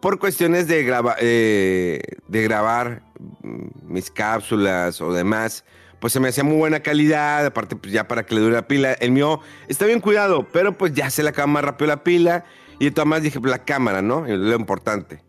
por 0.00 0.18
cuestiones 0.18 0.68
de, 0.68 0.86
eh, 1.20 2.00
de 2.28 2.42
grabar 2.42 3.02
mis 3.42 4.10
cápsulas 4.10 5.00
o 5.00 5.12
demás, 5.12 5.64
pues 6.00 6.12
se 6.12 6.20
me 6.20 6.28
hacía 6.28 6.44
muy 6.44 6.56
buena 6.56 6.80
calidad, 6.80 7.46
aparte 7.46 7.76
pues 7.76 7.92
ya 7.92 8.06
para 8.06 8.24
que 8.24 8.34
le 8.34 8.40
dure 8.40 8.54
la 8.54 8.68
pila. 8.68 8.92
El 8.94 9.10
mío 9.10 9.40
está 9.68 9.86
bien 9.86 10.00
cuidado, 10.00 10.46
pero 10.52 10.72
pues 10.72 10.94
ya 10.94 11.10
se 11.10 11.22
le 11.22 11.30
acaba 11.30 11.46
más 11.46 11.64
rápido 11.64 11.88
la 11.88 12.04
pila. 12.04 12.44
Y 12.78 12.90
maneras 12.90 13.22
dije, 13.22 13.40
pues 13.40 13.50
la 13.50 13.64
cámara, 13.64 14.02
¿no? 14.02 14.24
Lo 14.24 14.54
importante. 14.54 15.20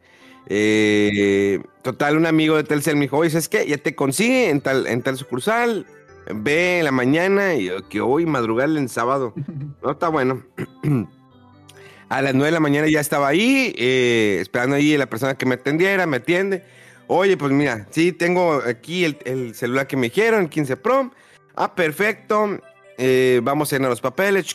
Eh, 0.47 1.61
total, 1.83 2.17
un 2.17 2.25
amigo 2.25 2.55
de 2.55 2.63
Telcel 2.63 2.95
me 2.95 3.01
dijo, 3.03 3.17
oye, 3.17 3.29
¿sabes 3.29 3.49
qué? 3.49 3.65
Ya 3.67 3.77
te 3.77 3.95
consigue 3.95 4.49
en 4.49 4.61
tal, 4.61 4.87
en 4.87 5.01
tal 5.01 5.17
sucursal, 5.17 5.85
ve 6.33 6.79
en 6.79 6.85
la 6.85 6.91
mañana 6.91 7.55
y 7.55 7.65
yo, 7.65 7.87
que 7.87 8.01
hoy 8.01 8.25
madrugarle 8.25 8.79
en 8.79 8.89
sábado. 8.89 9.33
No, 9.81 9.91
está 9.91 10.09
bueno. 10.09 10.43
A 12.09 12.23
las 12.23 12.33
9 12.33 12.47
de 12.47 12.51
la 12.51 12.59
mañana 12.59 12.87
ya 12.89 12.99
estaba 12.99 13.27
ahí, 13.27 13.73
eh, 13.77 14.39
esperando 14.41 14.75
ahí 14.75 14.95
a 14.95 14.97
la 14.97 15.05
persona 15.05 15.35
que 15.35 15.45
me 15.45 15.55
atendiera, 15.55 16.07
me 16.07 16.17
atiende. 16.17 16.63
Oye, 17.11 17.35
pues 17.37 17.51
mira, 17.51 17.87
sí, 17.89 18.11
tengo 18.11 18.61
aquí 18.63 19.03
el, 19.03 19.17
el 19.25 19.55
celular 19.55 19.87
que 19.87 19.97
me 19.97 20.09
dijeron, 20.09 20.43
el 20.43 20.49
15 20.49 20.77
Pro. 20.77 21.11
Ah, 21.55 21.73
perfecto. 21.73 22.59
Eh, 22.99 23.41
vamos 23.41 23.73
a 23.73 23.77
llenar 23.77 23.89
los 23.89 23.99
papeles. 23.99 24.45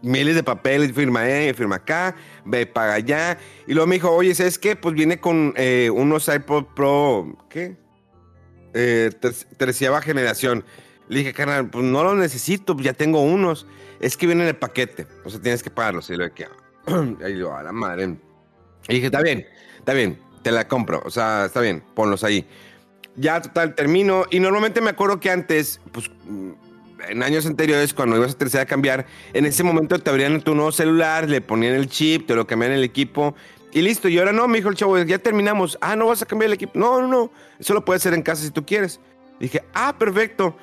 Miles 0.00 0.36
de 0.36 0.42
papeles, 0.42 0.90
firma 0.92 1.20
ahí, 1.20 1.52
firma 1.52 1.76
acá, 1.76 2.16
ve, 2.46 2.64
paga 2.64 2.94
allá. 2.94 3.36
Y 3.66 3.74
luego 3.74 3.86
me 3.86 3.96
dijo, 3.96 4.10
oye, 4.10 4.34
¿sabes 4.34 4.58
qué? 4.58 4.74
Pues 4.74 4.94
viene 4.94 5.20
con 5.20 5.52
eh, 5.58 5.90
unos 5.92 6.28
iPod 6.28 6.64
Pro, 6.74 7.36
¿qué? 7.50 7.76
Eh, 8.72 9.10
generación. 10.02 10.64
Le 11.08 11.18
dije, 11.18 11.34
carnal, 11.34 11.68
pues 11.68 11.84
no 11.84 12.04
los 12.04 12.16
necesito, 12.16 12.74
ya 12.78 12.94
tengo 12.94 13.20
unos. 13.20 13.66
Es 14.00 14.16
que 14.16 14.24
viene 14.24 14.44
en 14.44 14.48
el 14.48 14.56
paquete, 14.56 15.06
o 15.26 15.30
sea, 15.30 15.42
tienes 15.42 15.62
que 15.62 15.68
pagarlos. 15.68 16.08
Y 16.08 16.16
le 16.16 16.30
dije, 16.30 16.48
ahí 17.22 17.36
yo, 17.36 17.54
a 17.54 17.62
la 17.62 17.72
madre. 17.72 18.16
Y 18.88 18.94
dije, 18.94 19.06
está 19.06 19.20
bien, 19.20 19.46
está 19.78 19.92
bien, 19.92 20.18
te 20.42 20.50
la 20.52 20.68
compro, 20.68 21.02
o 21.04 21.10
sea, 21.10 21.46
está 21.46 21.60
bien, 21.60 21.82
ponlos 21.94 22.24
ahí. 22.24 22.46
Ya, 23.16 23.40
total, 23.42 23.74
termino. 23.74 24.26
Y 24.30 24.38
normalmente 24.38 24.80
me 24.80 24.90
acuerdo 24.90 25.18
que 25.18 25.30
antes, 25.30 25.80
pues, 25.92 26.10
mm, 26.26 26.50
en 27.08 27.22
años 27.22 27.46
anteriores, 27.46 27.92
cuando 27.92 28.16
ibas 28.16 28.34
a 28.34 28.38
tercera 28.38 28.62
a 28.62 28.66
cambiar, 28.66 29.06
en 29.32 29.44
ese 29.44 29.62
momento 29.62 29.98
te 29.98 30.10
abrían 30.10 30.40
tu 30.40 30.54
nuevo 30.54 30.72
celular, 30.72 31.28
le 31.28 31.40
ponían 31.40 31.74
el 31.74 31.88
chip, 31.88 32.26
te 32.26 32.34
lo 32.34 32.46
cambiaban 32.46 32.76
el 32.76 32.84
equipo 32.84 33.34
y 33.72 33.82
listo. 33.82 34.08
Y 34.08 34.18
ahora 34.18 34.32
no, 34.32 34.46
me 34.48 34.58
dijo 34.58 34.68
el 34.68 34.76
chavo, 34.76 34.98
ya 34.98 35.18
terminamos. 35.18 35.78
Ah, 35.80 35.96
no 35.96 36.06
vas 36.06 36.22
a 36.22 36.26
cambiar 36.26 36.48
el 36.48 36.54
equipo. 36.54 36.72
No, 36.74 37.00
no, 37.00 37.08
no. 37.08 37.32
Eso 37.58 37.74
lo 37.74 37.84
puedes 37.84 38.02
hacer 38.02 38.14
en 38.14 38.22
casa 38.22 38.42
si 38.42 38.50
tú 38.50 38.64
quieres. 38.64 39.00
Dije, 39.40 39.62
ah, 39.74 39.96
perfecto. 39.98 40.56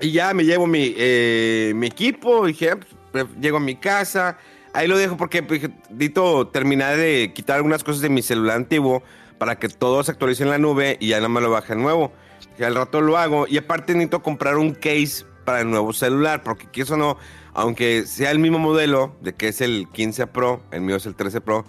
Y 0.00 0.12
ya 0.12 0.34
me 0.34 0.44
llevo 0.44 0.66
mi, 0.66 0.94
eh, 0.96 1.72
mi 1.74 1.86
equipo. 1.86 2.46
Dije, 2.46 2.70
ah, 2.70 2.78
pues, 3.12 3.26
llego 3.40 3.58
a 3.58 3.60
mi 3.60 3.76
casa. 3.76 4.38
Ahí 4.74 4.88
lo 4.88 4.98
dejo 4.98 5.16
porque 5.16 5.42
pues, 5.42 5.62
necesito 5.88 6.48
terminar 6.48 6.96
de 6.96 7.32
quitar 7.32 7.56
algunas 7.56 7.84
cosas 7.84 8.02
de 8.02 8.08
mi 8.08 8.22
celular 8.22 8.56
antiguo 8.56 9.02
para 9.38 9.58
que 9.58 9.68
todo 9.68 10.02
se 10.02 10.10
actualice 10.10 10.42
en 10.42 10.50
la 10.50 10.58
nube 10.58 10.96
y 11.00 11.08
ya 11.08 11.20
no 11.20 11.28
me 11.28 11.40
lo 11.40 11.50
baje 11.50 11.76
nuevo. 11.76 12.12
Al 12.58 12.74
rato 12.74 13.00
lo 13.00 13.16
hago. 13.16 13.46
Y 13.48 13.56
aparte 13.56 13.92
necesito 13.92 14.22
comprar 14.22 14.56
un 14.56 14.72
case 14.74 15.24
para 15.44 15.60
el 15.60 15.70
nuevo 15.70 15.92
celular, 15.92 16.42
porque 16.42 16.66
que 16.66 16.82
eso 16.82 16.96
no, 16.96 17.18
aunque 17.52 18.04
sea 18.06 18.32
el 18.32 18.40
mismo 18.40 18.58
modelo, 18.58 19.14
de 19.20 19.34
que 19.34 19.48
es 19.48 19.60
el 19.60 19.88
15 19.92 20.26
Pro, 20.28 20.60
el 20.72 20.80
mío 20.80 20.96
es 20.96 21.06
el 21.06 21.14
13 21.14 21.40
Pro, 21.40 21.64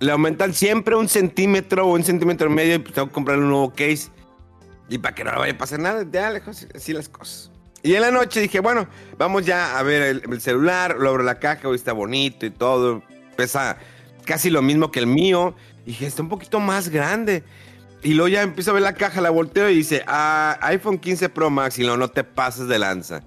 le 0.00 0.12
aumentan 0.12 0.54
siempre 0.54 0.96
un 0.96 1.08
centímetro 1.08 1.86
o 1.86 1.94
un 1.94 2.04
centímetro 2.04 2.48
y 2.48 2.54
medio 2.54 2.74
y 2.76 2.78
pues 2.78 2.94
tengo 2.94 3.08
que 3.08 3.14
comprar 3.14 3.38
un 3.38 3.48
nuevo 3.48 3.70
case. 3.70 4.10
Y 4.88 4.98
para 4.98 5.14
que 5.14 5.24
no 5.24 5.32
le 5.32 5.38
vaya 5.38 5.52
a 5.52 5.58
pasar 5.58 5.80
nada, 5.80 6.06
ya 6.10 6.30
lejos, 6.30 6.66
así 6.74 6.92
las 6.92 7.08
cosas. 7.08 7.50
Y 7.82 7.94
en 7.94 8.00
la 8.02 8.10
noche 8.10 8.40
dije, 8.40 8.60
bueno, 8.60 8.88
vamos 9.16 9.46
ya 9.46 9.78
a 9.78 9.82
ver 9.82 10.22
el, 10.28 10.40
celular, 10.40 10.96
lo 10.98 11.10
abro 11.10 11.22
la 11.22 11.38
caja, 11.38 11.68
hoy 11.68 11.76
está 11.76 11.92
bonito 11.92 12.44
y 12.44 12.50
todo. 12.50 13.02
Pesa 13.36 13.78
casi 14.24 14.50
lo 14.50 14.62
mismo 14.62 14.90
que 14.90 14.98
el 14.98 15.06
mío. 15.06 15.54
Dije, 15.86 16.06
está 16.06 16.22
un 16.22 16.28
poquito 16.28 16.60
más 16.60 16.88
grande. 16.88 17.44
Y 18.02 18.14
luego 18.14 18.28
ya 18.28 18.42
empiezo 18.42 18.70
a 18.70 18.74
ver 18.74 18.82
la 18.82 18.94
caja, 18.94 19.20
la 19.20 19.30
volteo 19.30 19.70
y 19.70 19.76
dice, 19.76 20.02
ah, 20.06 20.58
iPhone 20.62 20.98
15 20.98 21.28
Pro 21.30 21.50
Max 21.50 21.78
y 21.78 21.86
no, 21.86 21.96
no 21.96 22.08
te 22.08 22.24
pases 22.24 22.68
de 22.68 22.78
lanza. 22.78 23.22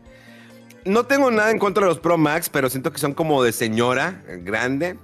No 0.86 1.06
tengo 1.06 1.30
nada 1.30 1.52
en 1.52 1.60
contra 1.60 1.84
de 1.84 1.90
los 1.90 2.00
Pro 2.00 2.18
Max, 2.18 2.50
pero 2.50 2.70
siento 2.70 2.92
que 2.92 2.98
son 2.98 3.14
como 3.14 3.44
de 3.44 3.52
señora 3.52 4.24
grande. 4.44 4.98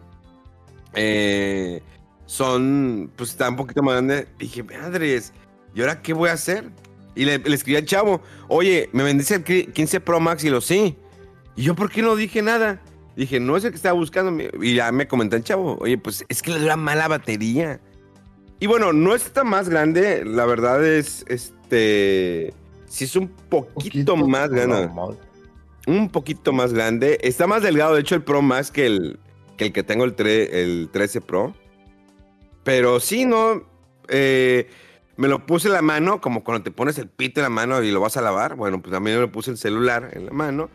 Eh, 0.93 1.81
son, 2.25 3.11
pues 3.15 3.31
está 3.31 3.49
un 3.49 3.55
poquito 3.55 3.83
más 3.83 3.95
grande. 3.95 4.27
dije, 4.37 4.63
madres, 4.63 5.33
¿y 5.75 5.81
ahora 5.81 6.01
qué 6.01 6.13
voy 6.13 6.29
a 6.29 6.33
hacer? 6.33 6.69
Y 7.17 7.25
le, 7.25 7.41
escribí 7.53 7.75
al 7.75 7.85
chavo, 7.85 8.21
oye, 8.47 8.89
¿me 8.93 9.03
bendice 9.03 9.35
el 9.35 9.43
15 9.73 9.99
Pro 9.99 10.19
Max? 10.19 10.43
Y 10.43 10.49
lo 10.49 10.61
sí. 10.61 10.95
Y 11.55 11.63
yo, 11.63 11.75
¿por 11.75 11.89
qué 11.89 12.01
no 12.01 12.15
dije 12.15 12.41
nada? 12.41 12.81
Dije, 13.15 13.39
no 13.39 13.57
es 13.57 13.63
el 13.63 13.71
que 13.71 13.77
estaba 13.77 13.93
buscando. 13.93 14.43
Y 14.61 14.75
ya 14.75 14.91
me 14.91 15.07
comentó 15.07 15.35
el 15.35 15.43
chavo, 15.43 15.77
oye, 15.81 15.97
pues 15.97 16.23
es 16.29 16.41
que 16.41 16.51
le 16.51 16.59
dura 16.59 16.77
mala 16.77 17.07
batería. 17.07 17.81
Y 18.59 18.67
bueno, 18.67 18.93
no 18.93 19.15
está 19.15 19.43
más 19.43 19.69
grande, 19.69 20.23
la 20.25 20.45
verdad 20.45 20.85
es, 20.85 21.25
este, 21.27 22.53
si 22.87 23.05
es 23.05 23.15
un 23.15 23.27
poquito, 23.27 24.15
más 24.15 24.49
grande. 24.49 24.89
Un 25.85 26.09
poquito 26.09 26.53
más 26.53 26.73
grande. 26.73 27.17
Está 27.21 27.47
más 27.47 27.63
delgado, 27.63 27.95
de 27.95 28.01
hecho, 28.01 28.15
el 28.15 28.23
Pro 28.23 28.41
Max 28.41 28.71
que 28.71 28.85
el, 28.85 29.19
que 29.57 29.65
el 29.65 29.73
que 29.73 29.83
tengo 29.83 30.05
el, 30.05 30.15
el 30.19 30.89
13 30.91 31.21
Pro. 31.21 31.55
Pero 32.63 32.99
sí, 32.99 33.25
no. 33.25 33.63
Eh, 34.09 34.67
me 35.17 35.27
lo 35.27 35.45
puse 35.45 35.67
en 35.67 35.73
la 35.73 35.81
mano, 35.81 36.21
como 36.21 36.43
cuando 36.43 36.63
te 36.63 36.71
pones 36.71 36.97
el 36.99 37.09
pito 37.09 37.39
en 37.39 37.43
la 37.43 37.49
mano 37.49 37.81
y 37.81 37.91
lo 37.91 37.99
vas 37.99 38.17
a 38.17 38.21
lavar. 38.21 38.55
Bueno, 38.55 38.81
pues 38.81 38.93
también 38.93 39.19
me 39.19 39.27
puse 39.27 39.49
el 39.49 39.57
celular 39.57 40.11
en 40.13 40.27
la 40.27 40.31
mano. 40.31 40.69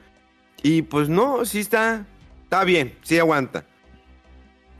Y 0.62 0.82
pues 0.82 1.08
no, 1.08 1.44
sí 1.44 1.60
está. 1.60 2.04
Está 2.42 2.64
bien, 2.64 2.98
sí 3.02 3.18
aguanta. 3.18 3.64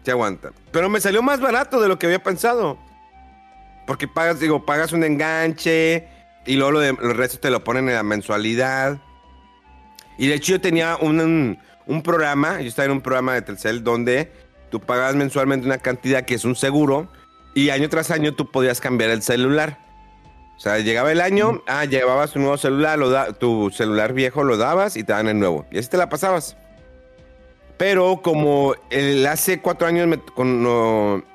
Sí 0.05 0.11
aguanta. 0.11 0.51
Pero 0.73 0.91
me 0.91 1.01
salió 1.01 1.23
más 1.23 1.41
barato 1.41 1.81
de 1.81 1.89
lo 1.89 1.97
que 1.99 2.07
había 2.07 2.23
pensado. 2.23 2.77
Porque 3.87 4.09
pagas, 4.09 4.41
digo, 4.41 4.67
pagas 4.67 4.93
un 4.93 5.05
enganche 5.05 6.09
y 6.45 6.57
luego 6.57 6.73
lo 6.73 6.81
de, 6.81 6.93
los 6.93 7.17
restos 7.17 7.41
te 7.41 7.51
lo 7.51 7.63
ponen 7.63 7.89
en 7.89 7.95
la 7.95 8.03
mensualidad. 8.03 9.01
Y 10.19 10.27
de 10.27 10.35
hecho 10.35 10.53
yo 10.53 10.61
tenía 10.61 10.97
un, 11.01 11.57
un 11.87 12.03
programa, 12.03 12.61
yo 12.61 12.69
estaba 12.69 12.87
en 12.87 12.93
un 12.93 13.01
programa 13.01 13.35
de 13.35 13.43
Telcel 13.43 13.85
donde 13.85 14.33
tú 14.71 14.81
pagabas 14.81 15.15
mensualmente 15.15 15.67
una 15.67 15.79
cantidad 15.79 16.25
que 16.25 16.35
es 16.35 16.45
un 16.45 16.57
seguro 16.57 17.09
y 17.55 17.71
año 17.71 17.89
tras 17.89 18.11
año 18.11 18.35
tú 18.35 18.51
podías 18.51 18.81
cambiar 18.81 19.11
el 19.11 19.23
celular. 19.23 19.79
O 20.57 20.61
sea, 20.61 20.79
llegaba 20.79 21.11
el 21.11 21.21
año, 21.21 21.63
ah, 21.67 21.85
llevabas 21.85 22.37
un 22.37 22.43
nuevo 22.43 22.57
celular, 22.57 22.99
lo 22.99 23.11
da, 23.11 23.33
tu 23.33 23.71
celular 23.71 24.13
viejo 24.13 24.45
lo 24.45 24.57
dabas 24.57 24.97
y 24.97 25.05
te 25.05 25.13
dan 25.13 25.29
el 25.29 25.39
nuevo. 25.39 25.67
Y 25.71 25.79
así 25.79 25.89
te 25.89 25.97
la 25.97 26.09
pasabas. 26.09 26.57
Pero 27.79 28.23
como 28.23 28.75
el, 28.91 29.27
hace 29.27 29.61
cuatro 29.61 29.89
años 29.89 30.07
me, 30.07 30.21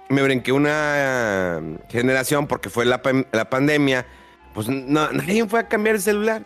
me 0.09 0.21
brinqué 0.21 0.51
una 0.53 1.61
generación 1.89 2.47
porque 2.47 2.69
fue 2.69 2.85
la, 2.85 3.01
la 3.31 3.49
pandemia, 3.49 4.05
pues 4.53 4.69
no, 4.69 5.11
nadie 5.11 5.45
fue 5.45 5.59
a 5.59 5.67
cambiar 5.67 5.95
el 5.95 6.01
celular. 6.01 6.45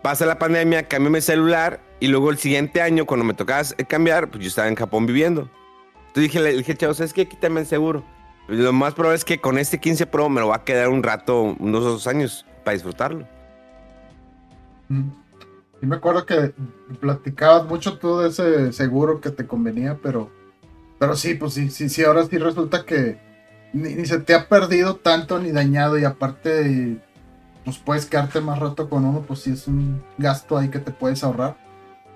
Pasa 0.00 0.26
la 0.26 0.38
pandemia, 0.38 0.88
cambié 0.88 1.10
mi 1.10 1.20
celular 1.20 1.80
y 2.00 2.08
luego 2.08 2.30
el 2.30 2.38
siguiente 2.38 2.82
año, 2.82 3.06
cuando 3.06 3.24
me 3.24 3.34
tocaba 3.34 3.62
cambiar, 3.88 4.30
pues 4.30 4.42
yo 4.42 4.48
estaba 4.48 4.68
en 4.68 4.74
Japón 4.74 5.06
viviendo. 5.06 5.50
Entonces 6.08 6.32
dije, 6.32 6.40
le 6.40 6.52
dije, 6.52 6.76
chavo, 6.76 6.94
¿sabes 6.94 7.12
qué? 7.12 7.26
Quítame 7.26 7.60
el 7.60 7.66
seguro. 7.66 8.04
Lo 8.48 8.72
más 8.72 8.94
probable 8.94 9.16
es 9.16 9.24
que 9.24 9.40
con 9.40 9.58
este 9.58 9.80
15 9.80 10.06
Pro 10.06 10.28
me 10.28 10.40
lo 10.40 10.48
va 10.48 10.56
a 10.56 10.64
quedar 10.64 10.88
un 10.88 11.02
rato, 11.02 11.56
unos 11.58 11.84
dos 11.84 12.06
años, 12.06 12.44
para 12.64 12.74
disfrutarlo. 12.74 13.26
Mm. 14.88 15.08
Y 15.82 15.86
me 15.86 15.96
acuerdo 15.96 16.24
que 16.26 16.52
platicabas 17.00 17.66
mucho 17.66 17.98
tú 17.98 18.18
de 18.18 18.28
ese 18.28 18.72
seguro 18.72 19.20
que 19.20 19.30
te 19.30 19.46
convenía, 19.46 19.98
pero, 20.02 20.30
pero 20.98 21.16
sí, 21.16 21.34
pues 21.34 21.54
sí, 21.54 21.70
sí, 21.70 21.88
sí, 21.88 22.04
ahora 22.04 22.24
sí 22.24 22.38
resulta 22.38 22.84
que 22.84 23.18
ni, 23.72 23.94
ni 23.94 24.06
se 24.06 24.18
te 24.18 24.34
ha 24.34 24.48
perdido 24.48 24.96
tanto 24.96 25.38
ni 25.38 25.50
dañado 25.50 25.98
y 25.98 26.04
aparte 26.04 26.98
pues 27.64 27.78
puedes 27.78 28.06
quedarte 28.06 28.40
más 28.40 28.58
rato 28.58 28.88
con 28.88 29.04
uno, 29.04 29.22
pues 29.26 29.40
sí 29.40 29.52
es 29.52 29.66
un 29.66 30.02
gasto 30.18 30.58
ahí 30.58 30.68
que 30.68 30.78
te 30.78 30.90
puedes 30.90 31.24
ahorrar. 31.24 31.56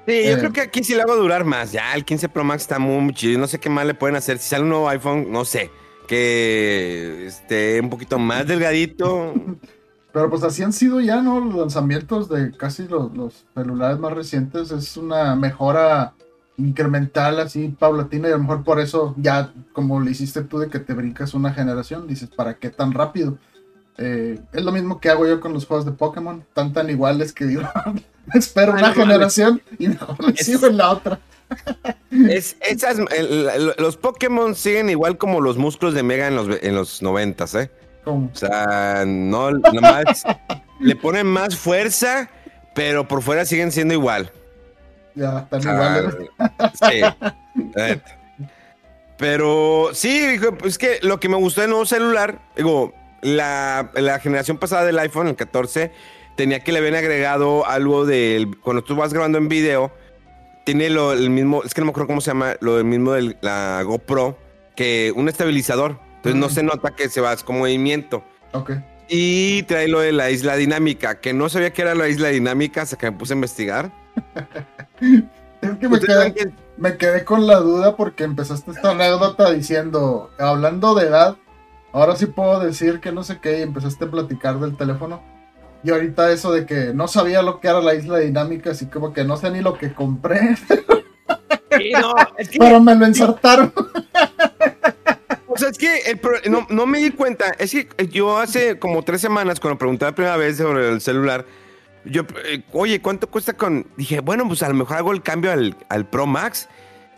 Sí, 0.07 0.25
yo 0.25 0.33
eh, 0.33 0.38
creo 0.38 0.53
que 0.53 0.61
aquí 0.61 0.85
sí 0.85 0.95
le 0.95 1.03
hago 1.03 1.17
durar 1.17 1.45
más. 1.45 1.73
Ya 1.73 1.95
el 1.95 2.05
15 2.05 2.29
Pro 2.29 2.45
Max 2.45 2.62
está 2.62 2.79
muy, 2.79 3.12
chido. 3.14 3.38
No 3.38 3.47
sé 3.47 3.59
qué 3.59 3.69
más 3.69 3.87
le 3.87 3.95
pueden 3.95 4.17
hacer. 4.17 4.38
Si 4.38 4.49
sale 4.49 4.62
un 4.62 4.71
nuevo 4.71 4.88
iPhone, 4.88 5.31
no 5.31 5.45
sé. 5.45 5.71
Que 6.09 7.27
esté 7.27 7.81
un 7.81 7.90
poquito 7.90 8.18
más 8.18 8.47
delgadito. 8.47 9.33
Pero 10.12 10.31
pues 10.31 10.42
así 10.42 10.62
han 10.62 10.73
sido 10.73 11.01
ya, 11.01 11.21
¿no? 11.23 11.38
Los 11.38 11.55
lanzamientos 11.55 12.29
de 12.29 12.51
casi 12.51 12.88
los, 12.88 13.14
los 13.14 13.44
celulares 13.55 14.01
más 14.01 14.14
recientes. 14.14 14.73
Es 14.73 14.97
una 14.97 15.37
mejora 15.37 16.14
incremental, 16.57 17.38
así 17.40 17.68
paulatina. 17.68 18.29
Y 18.29 18.33
a 18.33 18.37
lo 18.37 18.42
mejor 18.42 18.64
por 18.64 18.81
eso 18.81 19.14
ya, 19.16 19.53
como 19.73 20.01
le 20.01 20.11
hiciste 20.11 20.42
tú 20.42 20.59
de 20.59 20.68
que 20.68 20.81
te 20.81 20.94
brincas 20.94 21.35
una 21.35 21.53
generación, 21.53 22.07
dices, 22.07 22.29
¿para 22.29 22.55
qué 22.55 22.71
tan 22.71 22.92
rápido? 22.92 23.38
Eh, 23.97 24.40
es 24.53 24.62
lo 24.62 24.73
mismo 24.73 25.01
que 25.01 25.11
hago 25.11 25.27
yo 25.27 25.40
con 25.40 25.53
los 25.53 25.66
juegos 25.66 25.85
de 25.85 25.92
Pokémon, 25.92 26.44
tan 26.55 26.73
tan 26.73 26.88
iguales 26.88 27.33
que 27.33 27.47
digo, 27.47 27.62
espero 28.35 28.73
una 28.73 28.92
generación 28.92 29.61
y 29.79 29.88
no 29.88 30.16
sigo 30.37 30.68
en 30.68 30.77
la 30.77 30.90
otra. 30.90 31.18
Es, 32.11 32.57
los 33.79 33.97
Pokémon 33.97 34.55
siguen 34.55 34.91
igual 34.91 35.19
como 35.19 35.41
los 35.41 35.59
músculos 35.59 35.95
de 35.95 36.03
Mega 36.03 36.27
en 36.27 36.37
los, 36.37 36.49
en 36.63 36.75
los 36.75 37.03
90, 37.03 37.45
¿eh? 37.61 37.71
O 38.05 38.31
sea, 38.33 39.05
no, 39.07 39.51
nomás 39.51 40.25
le 40.81 40.97
ponen 40.97 41.27
más 41.27 41.57
fuerza, 41.57 42.31
pero 42.75 43.07
por 43.07 43.23
fuera 43.23 43.45
siguen 43.45 43.71
siendo 43.73 43.93
igual. 43.93 44.33
Ya, 45.15 45.47
están 45.53 45.75
iguales. 45.75 46.15
sí. 46.81 47.03
Pero 49.19 49.91
sí, 49.93 50.39
es 50.65 50.79
que 50.79 51.01
lo 51.03 51.19
que 51.21 51.29
me 51.29 51.37
gustó 51.37 51.61
del 51.61 51.71
nuevo 51.71 51.85
celular, 51.85 52.41
digo, 52.57 52.95
la, 53.21 53.91
generación 54.23 54.59
pasada 54.59 54.85
del 54.85 54.99
iPhone, 55.01 55.27
el 55.27 55.37
14, 55.37 55.91
tenía 56.37 56.61
que 56.61 56.71
le 56.71 56.79
habían 56.79 56.95
agregado 56.95 57.67
algo 57.67 58.07
del. 58.07 58.57
Cuando 58.61 58.83
tú 58.83 58.95
vas 58.95 59.13
grabando 59.13 59.39
en 59.39 59.49
video, 59.49 59.93
tiene 60.68 60.90
lo, 60.90 61.14
el 61.14 61.31
mismo. 61.31 61.62
Es 61.64 61.72
que 61.72 61.81
no 61.81 61.87
me 61.87 61.92
acuerdo 61.92 62.09
cómo 62.09 62.20
se 62.20 62.31
llama, 62.31 62.57
lo 62.61 62.85
mismo 62.85 63.12
de 63.12 63.38
la 63.40 63.83
GoPro, 63.85 64.37
que 64.76 65.14
un 65.16 65.31
estabilizador. 65.31 65.98
Entonces 66.16 66.38
no 66.38 66.50
se 66.50 66.62
nota 66.62 66.90
que 66.90 67.09
se 67.09 67.22
va 67.22 67.35
con 67.37 67.57
movimiento. 67.57 68.22
Ok. 68.52 68.72
Y 69.09 69.62
trae 69.62 69.88
lo 69.88 70.00
de 70.00 70.12
la 70.12 70.31
isla 70.31 70.57
dinámica, 70.57 71.20
que 71.20 71.33
no 71.33 71.48
sabía 71.48 71.72
que 71.72 71.81
era 71.81 71.94
la 71.94 72.09
isla 72.09 72.28
dinámica 72.28 72.83
hasta 72.83 72.98
que 72.98 73.11
me 73.11 73.16
puse 73.16 73.33
a 73.33 73.37
investigar. 73.37 73.90
es 75.00 75.78
que 75.78 75.88
me 75.88 75.98
quedé, 75.98 76.52
me 76.76 76.98
quedé 76.98 77.24
con 77.24 77.46
la 77.46 77.61
duda 77.61 77.96
porque 77.96 78.24
empezaste 78.24 78.72
esta 78.72 78.90
anécdota 78.90 79.50
diciendo, 79.50 80.31
hablando 80.38 80.94
de 80.94 81.07
edad, 81.07 81.38
Ahora 81.92 82.16
sí 82.16 82.26
puedo 82.26 82.61
decir 82.61 83.00
que 83.00 83.12
no 83.12 83.22
sé 83.22 83.40
qué 83.40 83.61
y 83.61 83.62
empezaste 83.62 84.04
a 84.04 84.11
platicar 84.11 84.61
del 84.61 84.76
teléfono. 84.76 85.22
Y 85.85 85.91
ahorita 85.91 86.33
eso 86.33 86.53
de 86.53 86.67
que 86.67 86.93
no 86.93 87.09
sabía 87.09 87.43
lo 87.43 87.61
que 87.61 87.69
era 87.69 87.81
la 87.81 87.95
isla 87.95 88.19
dinámica, 88.19 88.71
así 88.71 88.87
como 88.87 89.12
que 89.12 89.25
no 89.25 89.37
sé 89.37 89.51
ni 89.51 89.61
lo 89.61 89.79
que 89.79 89.93
compré. 89.93 90.57
Pero 92.59 92.81
me 92.81 92.95
lo 92.95 93.07
ensartaron. 93.07 93.73
O 95.47 95.57
sea, 95.57 95.69
es 95.69 95.79
que 95.79 96.19
no, 96.49 96.87
me 96.87 96.99
di 96.99 97.11
cuenta. 97.11 97.53
Es 97.59 97.73
que 97.73 97.88
yo 98.09 98.38
hace 98.38 98.79
como 98.79 99.03
tres 99.03 99.21
semanas, 99.21 99.61
cuando 99.61 99.79
pregunté 99.79 100.05
la 100.05 100.14
primera 100.14 100.37
vez 100.37 100.57
sobre 100.57 100.88
el 100.88 101.01
celular, 101.01 101.45
yo, 102.05 102.23
eh, 102.45 102.62
oye, 102.73 103.03
¿cuánto 103.03 103.29
cuesta 103.29 103.53
con...? 103.53 103.87
Dije, 103.97 104.21
bueno, 104.21 104.47
pues 104.47 104.62
a 104.62 104.69
lo 104.69 104.75
mejor 104.75 104.97
hago 104.97 105.12
el 105.12 105.23
cambio 105.23 105.53
al, 105.53 105.77
al 105.88 106.07
Pro 106.07 106.27
Max. 106.27 106.69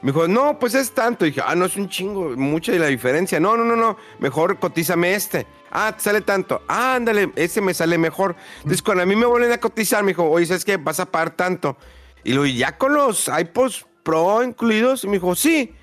Me 0.02 0.12
dijo, 0.12 0.26
no, 0.26 0.58
pues 0.58 0.74
es 0.74 0.92
tanto. 0.92 1.26
Y 1.26 1.30
dije, 1.30 1.42
ah, 1.46 1.54
no 1.54 1.66
es 1.66 1.76
un 1.76 1.88
chingo, 1.88 2.30
mucha 2.36 2.72
la 2.72 2.86
diferencia. 2.86 3.38
No, 3.40 3.56
no, 3.56 3.64
no, 3.64 3.76
no, 3.76 3.96
mejor 4.18 4.58
cotízame 4.58 5.14
este. 5.14 5.46
Ah, 5.70 5.94
te 5.96 6.02
sale 6.02 6.20
tanto. 6.20 6.62
Ah, 6.68 6.96
ándale, 6.96 7.32
ese 7.36 7.60
me 7.60 7.74
sale 7.74 7.98
mejor. 7.98 8.36
Entonces, 8.58 8.82
cuando 8.82 9.02
a 9.02 9.06
mí 9.06 9.16
me 9.16 9.26
vuelven 9.26 9.52
a 9.52 9.58
cotizar, 9.58 10.02
me 10.02 10.08
dijo, 10.08 10.28
oye, 10.28 10.46
¿sabes 10.46 10.64
qué? 10.64 10.76
Vas 10.76 11.00
a 11.00 11.10
pagar 11.10 11.30
tanto. 11.30 11.76
Y 12.24 12.32
luego, 12.32 12.46
ya 12.46 12.76
con 12.76 12.94
los 12.94 13.28
iPods 13.28 13.86
Pro 14.02 14.42
incluidos, 14.42 15.04
y 15.04 15.06
me 15.06 15.14
dijo, 15.14 15.34
sí. 15.34 15.74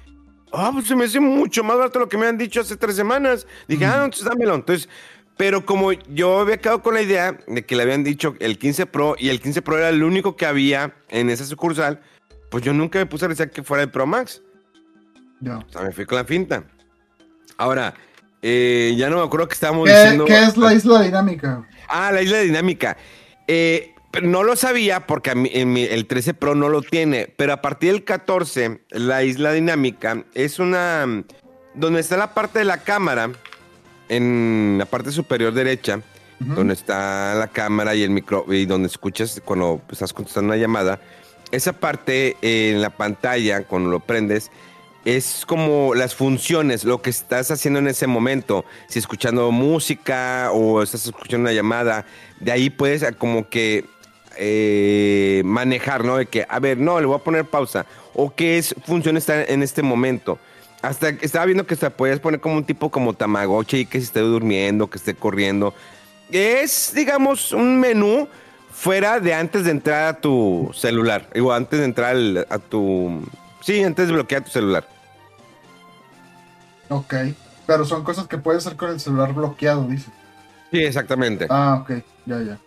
Ah, 0.52 0.72
pues 0.74 0.88
se 0.88 0.96
me 0.96 1.06
hace 1.06 1.20
mucho 1.20 1.64
más 1.64 1.78
barato 1.78 2.00
lo 2.00 2.10
que 2.10 2.18
me 2.18 2.26
han 2.26 2.38
dicho 2.38 2.62
hace 2.62 2.78
tres 2.78 2.96
semanas. 2.96 3.46
Dije, 3.68 3.86
ah, 3.86 4.06
entonces 4.06 4.26
dámelo. 4.26 4.56
Entonces, 4.56 4.90
pero 5.38 5.66
como 5.66 5.92
yo 5.92 6.40
había 6.40 6.58
quedado 6.58 6.82
con 6.82 6.96
la 6.96 7.02
idea 7.02 7.38
de 7.48 7.66
que 7.66 7.76
le 7.76 7.84
habían 7.84 8.04
dicho 8.04 8.36
el 8.40 8.58
15 8.58 8.88
Pro 8.88 9.16
y 9.20 9.30
el 9.30 9.40
15 9.40 9.62
Pro 9.62 9.78
era 9.78 9.90
el 9.90 10.04
único 10.04 10.36
que 10.36 10.46
había 10.46 10.96
en 11.10 11.30
esa 11.30 11.46
sucursal, 11.46 12.02
pues 12.50 12.64
yo 12.64 12.74
nunca 12.74 12.98
me 12.98 13.06
puse 13.06 13.26
a 13.26 13.28
decir 13.28 13.52
que 13.52 13.62
fuera 13.62 13.84
el 13.84 13.92
Pro 13.92 14.08
Max. 14.08 14.42
Ya. 15.42 15.58
O 15.58 15.70
sea, 15.70 15.82
me 15.82 15.92
fui 15.92 16.06
con 16.06 16.18
la 16.18 16.26
finta. 16.26 16.64
Ahora, 17.58 17.94
eh, 18.42 18.94
ya 18.98 19.10
no 19.10 19.18
me 19.18 19.24
acuerdo 19.24 19.48
que 19.48 19.54
estábamos 19.54 19.88
¿Qué, 19.90 19.96
diciendo. 19.96 20.26
qué 20.26 20.44
es 20.44 20.58
la 20.58 20.74
isla 20.74 21.02
dinámica? 21.02 21.68
Ah, 21.88 22.12
la 22.12 22.22
isla 22.22 22.40
dinámica. 22.40 22.98
Eh, 23.48 23.94
pero 24.12 24.28
no 24.28 24.44
lo 24.44 24.56
sabía 24.56 25.06
porque 25.08 25.32
a 25.32 25.36
mí- 25.36 25.50
en 25.54 25.74
mi- 25.74 25.84
el 25.84 26.06
13 26.08 26.34
Pro 26.34 26.56
no 26.56 26.70
lo 26.70 26.82
tiene, 26.82 27.34
pero 27.38 27.54
a 27.54 27.62
partir 27.62 27.92
del 27.92 28.04
14, 28.04 28.82
la 28.90 29.24
isla 29.24 29.52
dinámica 29.52 30.24
es 30.34 30.60
una... 30.60 31.06
Donde 31.74 32.00
está 32.00 32.18
la 32.18 32.34
parte 32.34 32.60
de 32.60 32.66
la 32.66 32.80
cámara, 32.80 33.30
en 34.10 34.76
la 34.80 34.86
parte 34.86 35.12
superior 35.12 35.54
derecha, 35.54 36.00
donde 36.40 36.74
está 36.74 37.34
la 37.36 37.48
cámara 37.48 37.94
y 37.96 38.04
el 38.04 38.10
micro, 38.12 38.46
y 38.52 38.66
donde 38.66 38.88
escuchas 38.88 39.42
cuando 39.44 39.82
estás 39.92 40.14
contestando 40.14 40.54
una 40.54 40.58
llamada, 40.58 41.00
esa 41.52 41.74
parte 41.74 42.36
eh, 42.42 42.72
en 42.74 42.82
la 42.82 42.90
pantalla, 42.92 43.64
cuando 43.64 43.90
lo 43.90 44.00
prendes, 44.00 44.52
es 45.08 45.46
como 45.46 45.96
las 45.96 46.16
funciones, 46.16 46.84
lo 46.84 47.02
que 47.02 47.10
estás 47.10 47.50
haciendo 47.50 47.80
en 47.80 47.88
ese 47.88 48.08
momento. 48.08 48.66
Si 48.90 49.00
escuchando 49.00 49.52
música 49.52 50.52
o 50.52 50.84
estás 50.84 51.06
escuchando 51.06 51.44
una 51.44 51.54
llamada, 51.54 52.06
de 52.42 52.52
ahí 52.52 52.70
puedes 52.70 53.06
como 53.18 53.48
que 53.48 53.86
eh, 54.36 55.44
manejar, 55.46 56.04
¿no? 56.04 56.18
De 56.18 56.26
que, 56.26 56.46
a 56.50 56.60
ver, 56.60 56.78
no, 56.78 57.00
le 57.00 57.06
voy 57.06 57.16
a 57.16 57.24
poner 57.24 57.46
pausa. 57.46 57.86
O 58.16 58.36
qué 58.36 58.58
es, 58.58 58.76
función 58.86 59.16
está 59.16 59.46
en 59.46 59.64
este 59.64 59.82
momento. 59.82 60.40
Hasta 60.82 61.08
estaba 61.08 61.46
viendo 61.46 61.66
que 61.66 61.78
se 61.78 61.90
podías 61.90 62.20
poner 62.20 62.42
como 62.42 62.58
un 62.58 62.66
tipo 62.66 62.92
como 62.92 63.14
Tamagotchi, 63.14 63.86
que 63.86 64.00
se 64.00 64.08
esté 64.08 64.20
durmiendo, 64.20 64.90
que 64.90 64.98
esté 64.98 65.14
corriendo. 65.14 65.74
Es, 66.30 66.92
digamos, 66.94 67.54
un 67.54 67.80
menú 67.80 68.28
fuera 68.74 69.22
de 69.22 69.34
antes 69.34 69.64
de 69.64 69.72
entrar 69.72 70.16
a 70.16 70.20
tu 70.20 70.70
celular. 70.74 71.30
Digo, 71.34 71.54
antes 71.54 71.80
de 71.80 71.86
entrar 71.86 72.18
a 72.50 72.60
tu... 72.60 73.22
Sí, 73.62 73.82
antes 73.82 74.08
de 74.08 74.14
bloquear 74.14 74.44
tu 74.44 74.52
celular. 74.52 74.97
Ok. 76.90 77.14
Pero 77.66 77.86
son 77.86 78.04
cosas 78.04 78.28
que 78.28 78.38
puedes 78.38 78.66
hacer 78.66 78.78
con 78.78 78.92
el 78.92 79.00
celular 79.00 79.34
bloqueado, 79.34 79.86
dice. 79.88 80.10
Sí, 80.72 80.80
exactamente. 80.80 81.48
Ah, 81.50 81.80
ok. 81.82 82.04
Ya, 82.26 82.42
ya. 82.42 82.58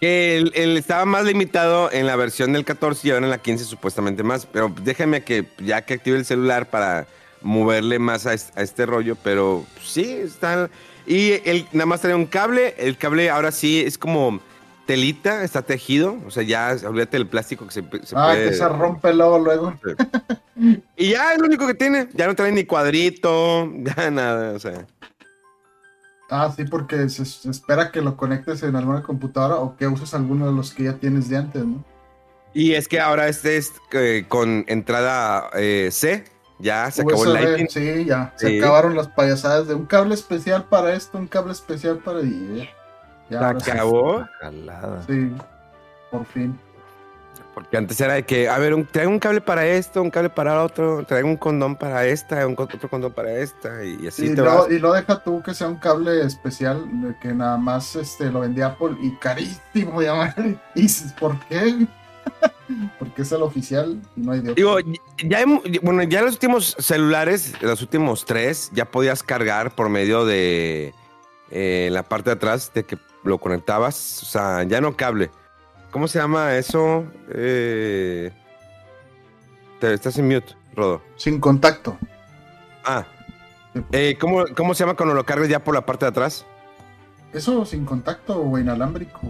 Que 0.00 0.36
el, 0.36 0.52
el 0.54 0.76
estaba 0.76 1.04
más 1.06 1.24
limitado 1.24 1.90
en 1.90 2.06
la 2.06 2.16
versión 2.16 2.52
del 2.52 2.64
14 2.64 3.08
y 3.08 3.10
ahora 3.10 3.26
en 3.26 3.30
la 3.30 3.38
15 3.38 3.64
supuestamente 3.64 4.22
más. 4.22 4.46
Pero 4.46 4.72
déjame 4.82 5.22
que 5.22 5.48
ya 5.58 5.82
que 5.82 5.94
active 5.94 6.18
el 6.18 6.24
celular 6.24 6.68
para 6.68 7.06
moverle 7.40 7.98
más 7.98 8.26
a 8.26 8.34
este 8.34 8.86
rollo. 8.86 9.16
Pero 9.16 9.64
sí, 9.82 10.12
está... 10.12 10.68
Y 11.06 11.40
el, 11.48 11.66
nada 11.72 11.86
más 11.86 12.00
trae 12.00 12.14
un 12.14 12.26
cable. 12.26 12.74
El 12.78 12.98
cable 12.98 13.30
ahora 13.30 13.52
sí 13.52 13.80
es 13.80 13.96
como 13.96 14.40
telita, 14.86 15.44
está 15.44 15.62
tejido. 15.62 16.16
O 16.26 16.30
sea, 16.30 16.42
ya 16.42 16.76
olvídate 16.86 17.18
del 17.18 17.26
plástico 17.28 17.66
que 17.66 17.72
se, 17.72 17.82
se 18.04 18.16
Ah, 18.16 18.28
puede... 18.32 18.48
que 18.50 18.54
se 18.54 18.68
rompe 18.68 19.12
luego, 19.12 19.38
luego. 19.38 19.74
Y 20.96 21.10
ya 21.10 21.32
es 21.34 21.38
lo 21.38 21.46
único 21.46 21.66
que 21.66 21.74
tiene. 21.74 22.08
Ya 22.14 22.26
no 22.26 22.34
trae 22.34 22.52
ni 22.52 22.64
cuadrito, 22.64 23.70
ya 23.96 24.10
nada. 24.10 24.52
O 24.52 24.58
sea... 24.58 24.86
Ah, 26.30 26.52
sí, 26.56 26.64
porque 26.64 27.08
se, 27.08 27.24
se 27.24 27.50
espera 27.50 27.92
que 27.92 28.00
lo 28.00 28.16
conectes 28.16 28.62
en 28.62 28.74
alguna 28.74 29.02
computadora 29.02 29.56
o 29.56 29.76
que 29.76 29.86
uses 29.86 30.12
alguno 30.14 30.46
de 30.46 30.52
los 30.52 30.72
que 30.72 30.84
ya 30.84 30.94
tienes 30.94 31.28
de 31.28 31.36
antes, 31.36 31.64
¿no? 31.64 31.84
Y 32.52 32.72
es 32.72 32.88
que 32.88 33.00
ahora 33.00 33.28
este 33.28 33.58
es 33.58 33.72
eh, 33.92 34.24
con 34.28 34.64
entrada 34.66 35.50
eh, 35.54 35.90
C. 35.92 36.24
Ya 36.58 36.90
se 36.90 37.02
acabó 37.02 37.26
el 37.26 37.34
Lightning. 37.34 37.68
Sí, 37.68 38.06
ya. 38.06 38.32
Se 38.36 38.58
acabaron 38.58 38.96
las 38.96 39.08
payasadas 39.08 39.68
de 39.68 39.74
un 39.74 39.84
cable 39.84 40.14
especial 40.14 40.64
para 40.64 40.94
esto, 40.94 41.18
un 41.18 41.26
cable 41.26 41.52
especial 41.52 41.98
para. 41.98 42.20
y 42.22 42.66
ya. 43.30 43.40
Ya, 43.40 43.48
acabó. 43.48 44.26
Jalada. 44.40 45.02
Sí, 45.06 45.32
por 46.10 46.24
fin. 46.26 46.58
Porque 47.56 47.78
antes 47.78 47.98
era 48.02 48.12
de 48.12 48.22
que, 48.22 48.50
a 48.50 48.58
ver, 48.58 48.74
un, 48.74 48.84
traigo 48.84 49.10
un 49.10 49.18
cable 49.18 49.40
para 49.40 49.66
esto, 49.66 50.02
un 50.02 50.10
cable 50.10 50.28
para 50.28 50.62
otro, 50.62 51.02
traigo 51.06 51.26
un 51.26 51.38
condón 51.38 51.74
para 51.74 52.04
esta, 52.04 52.46
un, 52.46 52.52
otro 52.52 52.90
condón 52.90 53.14
para 53.14 53.32
esta, 53.32 53.82
y 53.82 54.06
así 54.06 54.26
y, 54.26 54.34
te 54.34 54.42
lo, 54.42 54.44
vas. 54.44 54.70
y 54.70 54.78
lo 54.78 54.92
deja 54.92 55.22
tú 55.22 55.42
que 55.42 55.54
sea 55.54 55.68
un 55.68 55.76
cable 55.76 56.20
especial 56.20 56.84
que 57.22 57.32
nada 57.32 57.56
más 57.56 57.96
este, 57.96 58.30
lo 58.30 58.40
vendía 58.40 58.66
Apple 58.66 58.98
y 59.00 59.16
carísimo 59.16 60.02
madre. 60.02 60.58
Y 60.74 60.82
dices, 60.82 61.14
¿por 61.14 61.40
qué? 61.46 61.86
Porque 62.98 63.22
es 63.22 63.32
el 63.32 63.40
oficial 63.40 64.02
y 64.16 64.20
no 64.20 64.32
hay 64.32 64.40
de 64.40 64.50
otro. 64.50 64.76
Digo, 64.76 64.98
ya, 65.24 65.42
bueno, 65.80 66.02
ya 66.02 66.20
los 66.20 66.32
últimos 66.32 66.76
celulares, 66.78 67.54
los 67.62 67.80
últimos 67.80 68.26
tres, 68.26 68.70
ya 68.74 68.84
podías 68.84 69.22
cargar 69.22 69.74
por 69.74 69.88
medio 69.88 70.26
de 70.26 70.92
eh, 71.50 71.88
la 71.90 72.02
parte 72.02 72.28
de 72.28 72.34
atrás 72.34 72.70
de 72.74 72.84
que 72.84 72.98
lo 73.26 73.38
conectabas, 73.38 74.22
o 74.22 74.26
sea, 74.26 74.62
ya 74.64 74.80
no 74.80 74.96
cable. 74.96 75.30
¿Cómo 75.90 76.08
se 76.08 76.18
llama 76.18 76.56
eso? 76.56 77.04
Eh, 77.30 78.32
te, 79.80 79.94
estás 79.94 80.18
en 80.18 80.26
mute, 80.28 80.54
Rodo. 80.74 81.02
Sin 81.16 81.40
contacto. 81.40 81.96
Ah, 82.84 83.06
eh, 83.92 84.16
¿cómo, 84.20 84.44
¿cómo 84.56 84.74
se 84.74 84.84
llama 84.84 84.94
cuando 84.96 85.14
lo 85.14 85.24
cargas 85.24 85.48
ya 85.48 85.62
por 85.62 85.74
la 85.74 85.84
parte 85.84 86.04
de 86.04 86.10
atrás? 86.10 86.46
Eso 87.32 87.64
sin 87.64 87.84
contacto 87.84 88.40
o 88.40 88.58
inalámbrico. 88.58 89.20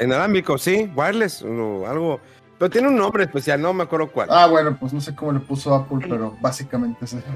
Inalámbrico, 0.00 0.58
sí, 0.58 0.90
wireless 0.94 1.42
o 1.42 1.86
algo. 1.86 2.20
Pero 2.58 2.70
tiene 2.70 2.88
un 2.88 2.96
nombre 2.96 3.24
especial, 3.24 3.60
no 3.60 3.72
me 3.72 3.84
acuerdo 3.84 4.10
cuál. 4.10 4.28
Ah, 4.30 4.46
bueno, 4.46 4.76
pues 4.78 4.92
no 4.92 5.00
sé 5.00 5.14
cómo 5.14 5.32
le 5.32 5.40
puso 5.40 5.74
Apple, 5.74 6.06
pero 6.08 6.36
básicamente 6.40 7.04
es 7.04 7.14
eso. 7.14 7.26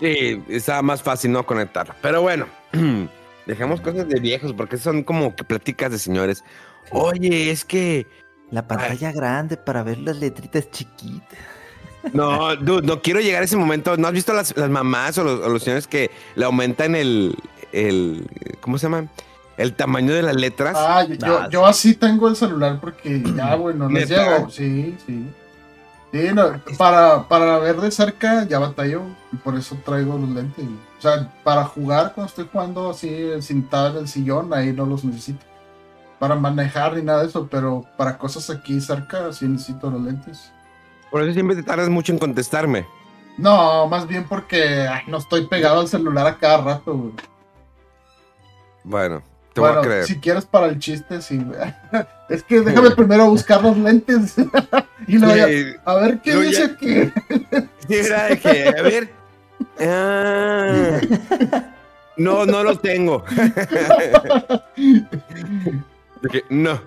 Sí, 0.00 0.42
estaba 0.48 0.80
más 0.80 1.02
fácil 1.02 1.32
no 1.32 1.44
conectarla. 1.44 1.96
Pero 2.00 2.22
bueno, 2.22 2.46
dejemos 3.46 3.80
cosas 3.80 4.08
de 4.08 4.20
viejos 4.20 4.52
porque 4.52 4.76
son 4.76 5.02
como 5.02 5.34
que 5.34 5.44
platicas 5.44 5.90
de 5.90 5.98
señores. 5.98 6.44
Oye, 6.90 7.50
es 7.50 7.64
que. 7.64 8.06
La 8.50 8.66
pantalla 8.68 9.10
grande 9.10 9.56
para 9.56 9.82
ver 9.82 9.98
las 9.98 10.18
letritas 10.18 10.70
chiquitas. 10.70 11.38
No, 12.12 12.54
dude, 12.54 12.86
no 12.86 13.02
quiero 13.02 13.20
llegar 13.20 13.42
a 13.42 13.44
ese 13.44 13.56
momento. 13.56 13.96
¿No 13.96 14.06
has 14.06 14.12
visto 14.12 14.32
las, 14.32 14.56
las 14.56 14.70
mamás 14.70 15.18
o 15.18 15.24
los, 15.24 15.40
o 15.40 15.48
los 15.48 15.62
señores 15.62 15.88
que 15.88 16.10
le 16.36 16.44
aumentan 16.44 16.94
el, 16.94 17.34
el. 17.72 18.24
¿Cómo 18.60 18.78
se 18.78 18.86
llama? 18.86 19.08
El 19.56 19.74
tamaño 19.74 20.14
de 20.14 20.22
las 20.22 20.36
letras. 20.36 20.76
Ah, 20.78 21.04
yo, 21.08 21.14
yo, 21.16 21.50
yo 21.50 21.66
así 21.66 21.94
tengo 21.94 22.28
el 22.28 22.36
celular 22.36 22.78
porque 22.80 23.22
ya, 23.34 23.56
bueno, 23.56 23.88
les 23.88 24.08
¿Neta? 24.10 24.36
llego. 24.36 24.50
Sí, 24.50 24.96
sí. 25.06 25.26
Sí, 26.16 26.32
no, 26.32 26.58
para, 26.78 27.28
para 27.28 27.58
ver 27.58 27.76
de 27.76 27.90
cerca 27.90 28.44
ya 28.44 28.58
batallo 28.58 29.02
y 29.32 29.36
por 29.36 29.54
eso 29.54 29.76
traigo 29.84 30.16
los 30.16 30.30
lentes. 30.30 30.64
O 30.98 31.02
sea, 31.02 31.30
para 31.44 31.64
jugar 31.64 32.12
cuando 32.14 32.30
estoy 32.30 32.48
jugando 32.50 32.88
así 32.90 33.42
sentado 33.42 33.90
en 33.90 33.96
el 33.98 34.08
sillón, 34.08 34.54
ahí 34.54 34.72
no 34.72 34.86
los 34.86 35.04
necesito. 35.04 35.44
Para 36.18 36.34
manejar 36.34 36.94
ni 36.96 37.02
nada 37.02 37.20
de 37.20 37.28
eso, 37.28 37.46
pero 37.50 37.84
para 37.98 38.16
cosas 38.16 38.48
aquí 38.48 38.80
cerca 38.80 39.30
sí 39.34 39.46
necesito 39.46 39.90
los 39.90 40.00
lentes. 40.00 40.50
Por 41.10 41.22
eso 41.22 41.34
siempre 41.34 41.54
te 41.54 41.62
tardas 41.62 41.90
mucho 41.90 42.12
en 42.12 42.18
contestarme. 42.18 42.86
No, 43.36 43.86
más 43.86 44.08
bien 44.08 44.24
porque 44.26 44.88
ay, 44.88 45.02
no 45.08 45.18
estoy 45.18 45.46
pegado 45.46 45.80
al 45.80 45.88
celular 45.88 46.26
a 46.26 46.38
cada 46.38 46.62
rato. 46.62 46.96
güey. 46.96 47.12
Bueno, 48.84 49.22
te 49.56 49.60
bueno, 49.60 49.76
voy 49.76 49.84
a 49.84 49.88
creer. 49.88 50.04
si 50.04 50.20
quieres 50.20 50.44
para 50.44 50.66
el 50.66 50.78
chiste, 50.78 51.22
sí. 51.22 51.40
es 52.28 52.42
que 52.42 52.60
déjame 52.60 52.90
primero 52.90 53.24
buscar 53.30 53.62
los 53.62 53.74
lentes. 53.78 54.34
y 55.08 55.16
luego 55.16 55.46
Sí, 55.46 55.64
a 55.82 55.94
ver 55.94 56.18
qué 56.20 56.36
dice 56.36 56.76
ya- 56.78 56.78
sí, 57.88 58.38
que, 58.42 58.68
a 58.68 58.82
ver. 58.82 59.10
ah, 59.80 61.00
no, 62.18 62.44
no 62.44 62.62
lo 62.64 62.78
tengo. 62.78 63.24
No. 66.50 66.78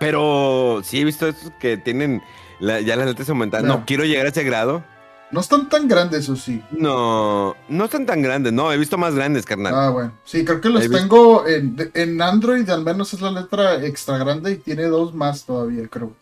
Pero 0.00 0.80
sí 0.82 1.00
he 1.00 1.04
visto 1.04 1.28
estos 1.28 1.52
que 1.60 1.76
tienen 1.76 2.20
la- 2.58 2.80
ya 2.80 2.96
las 2.96 3.06
letras 3.06 3.28
aumentadas. 3.28 3.64
No 3.64 3.84
quiero 3.86 4.04
llegar 4.04 4.26
a 4.26 4.30
ese 4.30 4.42
grado. 4.42 4.82
No 5.30 5.40
están 5.40 5.68
tan 5.68 5.88
grandes, 5.88 6.20
eso 6.20 6.36
sí. 6.36 6.62
No, 6.70 7.54
no 7.68 7.84
están 7.84 8.06
tan 8.06 8.22
grandes. 8.22 8.52
No, 8.52 8.72
he 8.72 8.78
visto 8.78 8.96
más 8.96 9.14
grandes, 9.14 9.44
carnal. 9.44 9.74
Ah, 9.74 9.90
bueno. 9.90 10.12
Sí, 10.24 10.42
creo 10.44 10.60
que 10.60 10.70
los 10.70 10.84
He 10.84 10.88
tengo 10.88 11.46
en, 11.46 11.90
en 11.94 12.22
Android, 12.22 12.68
al 12.70 12.82
menos 12.82 13.12
es 13.12 13.20
la 13.20 13.30
letra 13.30 13.84
extra 13.84 14.16
grande 14.16 14.52
y 14.52 14.56
tiene 14.56 14.84
dos 14.84 15.14
más 15.14 15.44
todavía, 15.44 15.86
creo. 15.88 16.12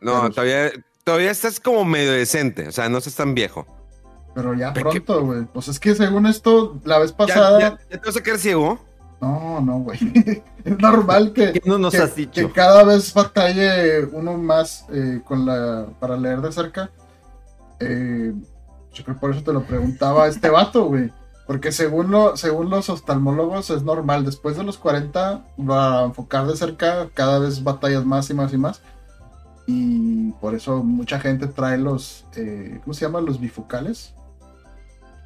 no, 0.00 0.22
pero- 0.22 0.30
todavía, 0.34 0.70
todavía 1.04 1.30
estás 1.30 1.60
como 1.60 1.84
medio 1.84 2.12
decente. 2.12 2.66
O 2.68 2.72
sea, 2.72 2.88
no 2.88 2.98
estás 2.98 3.14
tan 3.14 3.34
viejo. 3.34 3.66
Pero 4.34 4.54
ya 4.54 4.72
pronto, 4.72 5.22
güey. 5.26 5.44
Pues 5.52 5.68
es 5.68 5.78
que 5.78 5.94
según 5.94 6.26
esto, 6.26 6.80
la 6.84 6.98
vez 6.98 7.10
¿Ya, 7.10 7.16
pasada. 7.18 7.60
ya, 7.60 7.78
ya 7.90 8.00
te 8.00 8.06
vas 8.06 8.16
a 8.16 8.22
quedar 8.22 8.38
ciego? 8.38 8.78
No, 9.20 9.60
no, 9.60 9.80
güey. 9.80 9.98
es 10.64 10.78
normal 10.78 11.34
que, 11.34 11.52
¿Qué 11.52 11.62
no 11.66 11.76
nos 11.76 11.92
que, 11.92 11.98
has 12.00 12.16
dicho? 12.16 12.32
que 12.46 12.50
cada 12.50 12.82
vez 12.84 13.12
batalle 13.12 14.06
uno 14.06 14.38
más 14.38 14.86
eh, 14.90 15.20
con 15.24 15.44
la 15.44 15.86
para 16.00 16.16
leer 16.16 16.40
de 16.40 16.50
cerca. 16.52 16.90
Eh, 17.82 18.32
yo 18.92 19.04
creo 19.04 19.16
que 19.16 19.20
por 19.20 19.30
eso 19.30 19.42
te 19.42 19.52
lo 19.52 19.64
preguntaba 19.64 20.26
este 20.26 20.50
vato, 20.50 20.84
güey. 20.86 21.10
Porque 21.46 21.72
según, 21.72 22.10
lo, 22.10 22.36
según 22.36 22.70
los 22.70 22.88
oftalmólogos 22.88 23.70
es 23.70 23.82
normal. 23.82 24.24
Después 24.24 24.56
de 24.56 24.64
los 24.64 24.78
40, 24.78 25.44
para 25.66 26.04
enfocar 26.04 26.46
de 26.46 26.56
cerca, 26.56 27.08
cada 27.14 27.38
vez 27.38 27.62
batallas 27.62 28.04
más 28.04 28.30
y 28.30 28.34
más 28.34 28.52
y 28.52 28.58
más. 28.58 28.80
Y 29.66 30.30
por 30.40 30.54
eso 30.54 30.82
mucha 30.82 31.20
gente 31.20 31.46
trae 31.46 31.78
los, 31.78 32.26
eh, 32.36 32.78
¿cómo 32.82 32.94
se 32.94 33.04
llaman? 33.04 33.24
Los 33.24 33.40
bifocales. 33.40 34.14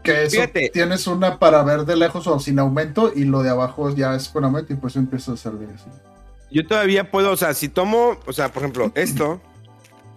Que 0.03 0.25
eso 0.25 0.37
Fíjate. 0.37 0.71
tienes 0.73 1.07
una 1.07 1.38
para 1.38 1.62
ver 1.64 1.85
de 1.85 1.97
lejos 1.97 2.27
o 2.27 2.38
sin 2.38 2.59
aumento 2.59 3.12
y 3.14 3.25
lo 3.25 3.42
de 3.42 3.51
abajo 3.51 3.90
ya 3.90 4.14
es 4.14 4.29
con 4.29 4.45
aumento 4.45 4.73
y 4.73 4.77
pues 4.77 4.97
empieza 4.97 5.33
a 5.33 5.37
servir 5.37 5.69
así. 5.75 5.90
Yo 6.51 6.66
todavía 6.66 7.11
puedo, 7.11 7.33
o 7.33 7.37
sea, 7.37 7.55
si 7.55 7.69
tomo, 7.69 8.16
o 8.27 8.33
sea, 8.33 8.53
por 8.53 8.62
ejemplo, 8.62 8.92
esto, 8.95 9.40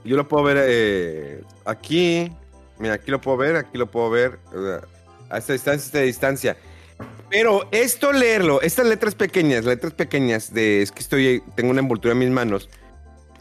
yo 0.03 0.15
lo 0.15 0.27
puedo 0.27 0.43
ver 0.43 0.57
eh, 0.62 1.41
aquí, 1.65 2.31
mira, 2.77 2.95
aquí 2.95 3.12
lo 3.12 3.21
puedo 3.21 3.38
ver, 3.38 3.55
aquí 3.55 3.77
lo 3.77 3.88
puedo 3.88 4.09
ver, 4.09 4.39
a 5.29 5.38
esta 5.38 5.53
distancia, 5.53 5.83
a 5.83 5.85
esta 5.85 5.99
distancia. 6.01 6.57
Pero 7.29 7.67
esto 7.71 8.12
leerlo, 8.12 8.62
estas 8.62 8.88
letras 8.88 9.15
pequeñas, 9.15 9.65
letras 9.65 9.93
pequeñas 9.93 10.53
de, 10.53 10.81
es 10.81 10.91
que 10.91 10.99
estoy, 10.99 11.43
tengo 11.55 11.69
una 11.69 11.81
envoltura 11.81 12.13
en 12.13 12.19
mis 12.19 12.29
manos, 12.29 12.69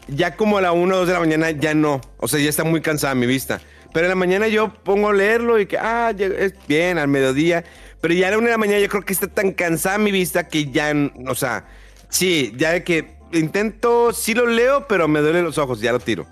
ya 0.07 0.35
como 0.35 0.57
a 0.57 0.61
la 0.61 0.71
1 0.71 0.95
o 0.95 0.97
2 0.99 1.07
de 1.07 1.13
la 1.13 1.19
mañana 1.19 1.51
ya 1.51 1.73
no, 1.73 2.01
o 2.17 2.27
sea, 2.27 2.39
ya 2.39 2.49
está 2.49 2.63
muy 2.63 2.81
cansada 2.81 3.15
mi 3.15 3.25
vista. 3.25 3.61
Pero 3.91 4.05
en 4.05 4.09
la 4.09 4.15
mañana 4.15 4.47
yo 4.47 4.71
pongo 4.83 5.11
leerlo 5.11 5.59
y 5.59 5.65
que, 5.65 5.77
ah, 5.79 6.13
es 6.15 6.53
bien, 6.67 6.99
al 6.99 7.07
mediodía. 7.07 7.63
Pero 8.01 8.13
ya 8.13 8.27
a 8.27 8.31
la 8.31 8.37
1 8.37 8.45
de 8.45 8.51
la 8.51 8.57
mañana 8.59 8.79
yo 8.79 8.87
creo 8.87 9.03
que 9.03 9.13
está 9.13 9.27
tan 9.27 9.51
cansada 9.51 9.97
mi 9.97 10.11
vista 10.11 10.47
que 10.47 10.69
ya, 10.69 10.93
o 11.27 11.33
sea, 11.33 11.65
Sí, 12.09 12.53
ya 12.57 12.71
de 12.71 12.83
que 12.83 13.17
intento, 13.31 14.11
sí 14.13 14.33
lo 14.33 14.47
leo, 14.47 14.87
pero 14.87 15.07
me 15.07 15.19
duelen 15.21 15.43
los 15.43 15.57
ojos, 15.57 15.79
ya 15.79 15.91
lo 15.91 15.99
tiro. 15.99 16.25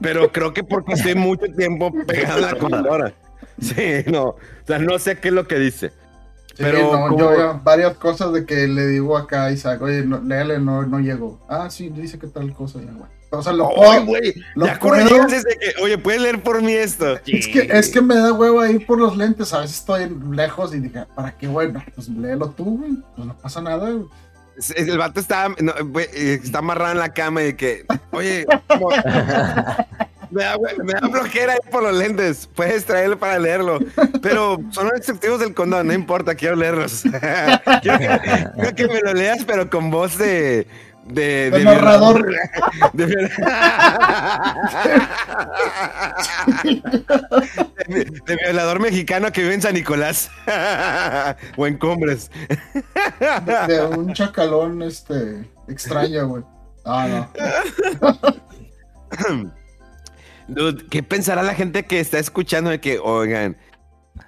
Pero 0.00 0.30
creo 0.32 0.52
que 0.52 0.62
porque 0.64 0.92
estoy 0.94 1.14
mucho 1.14 1.46
tiempo 1.56 1.92
pegado 2.06 2.38
a 2.46 2.52
la 2.52 2.58
computadora. 2.58 3.12
Sí, 3.60 4.04
no. 4.06 4.24
O 4.24 4.36
sea, 4.66 4.78
no 4.78 4.98
sé 4.98 5.18
qué 5.18 5.28
es 5.28 5.34
lo 5.34 5.46
que 5.48 5.58
dice. 5.58 5.90
Sí, 5.90 6.64
Pero 6.64 6.92
no, 6.92 7.08
como- 7.08 7.18
yo 7.18 7.36
ya 7.36 7.52
varias 7.62 7.94
cosas 7.96 8.32
de 8.32 8.44
que 8.44 8.66
le 8.68 8.86
digo 8.86 9.16
acá 9.16 9.44
a 9.44 9.52
Isaac, 9.52 9.80
oye, 9.82 10.04
no, 10.04 10.20
léale, 10.20 10.58
no, 10.58 10.82
no 10.84 10.98
llego. 11.00 11.40
Ah, 11.48 11.68
sí, 11.70 11.88
dice 11.88 12.18
que 12.18 12.26
tal 12.26 12.52
cosa, 12.52 12.80
ya, 12.80 12.92
güey. 12.92 13.10
O 13.30 13.42
sea, 13.42 13.52
lo 13.52 13.68
puedo- 13.68 14.06
güey. 14.06 14.34
lo 14.54 14.66
Ya 14.66 14.78
cuando 14.78 15.08
puedo- 15.08 15.22
llegas 15.26 15.32
es 15.34 15.44
de 15.44 15.56
que, 15.56 15.82
oye, 15.82 15.98
¿puedes 15.98 16.22
leer 16.22 16.42
por 16.42 16.62
mí 16.62 16.72
esto? 16.72 17.14
Es 17.26 17.46
que, 17.48 17.68
es 17.70 17.90
que 17.90 18.00
me 18.00 18.14
da 18.16 18.32
huevo 18.32 18.64
ir 18.66 18.86
por 18.86 18.98
los 18.98 19.16
lentes, 19.16 19.52
a 19.52 19.60
veces 19.60 19.76
estoy 19.78 20.08
lejos 20.32 20.74
y 20.74 20.80
dije, 20.80 21.04
¿para 21.14 21.36
qué, 21.36 21.46
güey? 21.46 21.70
Pues 21.94 22.08
léelo 22.08 22.48
tú, 22.50 22.78
güey. 22.78 22.92
Pues 23.14 23.26
no 23.28 23.36
pasa 23.36 23.60
nada, 23.60 23.90
güey. 23.90 24.06
El 24.76 24.98
vato 24.98 25.20
está, 25.20 25.48
no, 25.60 25.72
está 26.00 26.58
amarrado 26.58 26.92
en 26.92 26.98
la 26.98 27.12
cama 27.12 27.44
y 27.44 27.54
que, 27.54 27.84
oye, 28.10 28.44
me, 30.30 30.42
da, 30.42 30.56
me 30.82 30.92
da 30.92 31.08
flojera 31.08 31.54
ir 31.54 31.70
por 31.70 31.82
los 31.82 31.96
lentes. 31.96 32.48
Puedes 32.54 32.84
traerlo 32.84 33.18
para 33.18 33.38
leerlo. 33.38 33.78
Pero 34.22 34.58
son 34.70 34.88
los 34.88 34.96
instructivos 34.96 35.40
del 35.40 35.54
condón, 35.54 35.86
no 35.86 35.92
importa, 35.92 36.34
quiero 36.34 36.56
leerlos. 36.56 37.02
quiero, 37.82 37.98
que, 37.98 38.48
quiero 38.54 38.74
que 38.74 38.88
me 38.88 39.00
lo 39.00 39.14
leas, 39.14 39.44
pero 39.44 39.70
con 39.70 39.90
voz 39.90 40.18
de. 40.18 40.66
De, 41.08 41.50
De 41.50 41.64
narrador. 41.64 42.26
De, 42.92 43.06
viola- 43.06 43.28
De- 47.88 48.04
de 48.26 48.36
violador 48.36 48.80
mexicano 48.80 49.32
que 49.32 49.40
vive 49.42 49.54
en 49.54 49.62
San 49.62 49.74
Nicolás 49.74 50.30
o 51.56 51.66
en 51.66 51.78
Cumbres. 51.78 52.30
De, 53.66 53.82
un 53.86 54.12
chacalón, 54.12 54.82
este, 54.82 55.44
extraño, 55.68 56.28
güey. 56.28 56.42
Ah, 56.84 57.08
no. 57.08 57.30
Dude, 60.48 60.86
¿qué 60.90 61.02
pensará 61.02 61.42
la 61.42 61.54
gente 61.54 61.84
que 61.86 62.00
está 62.00 62.18
escuchando 62.18 62.70
de 62.70 62.80
que, 62.80 62.98
oigan, 62.98 63.56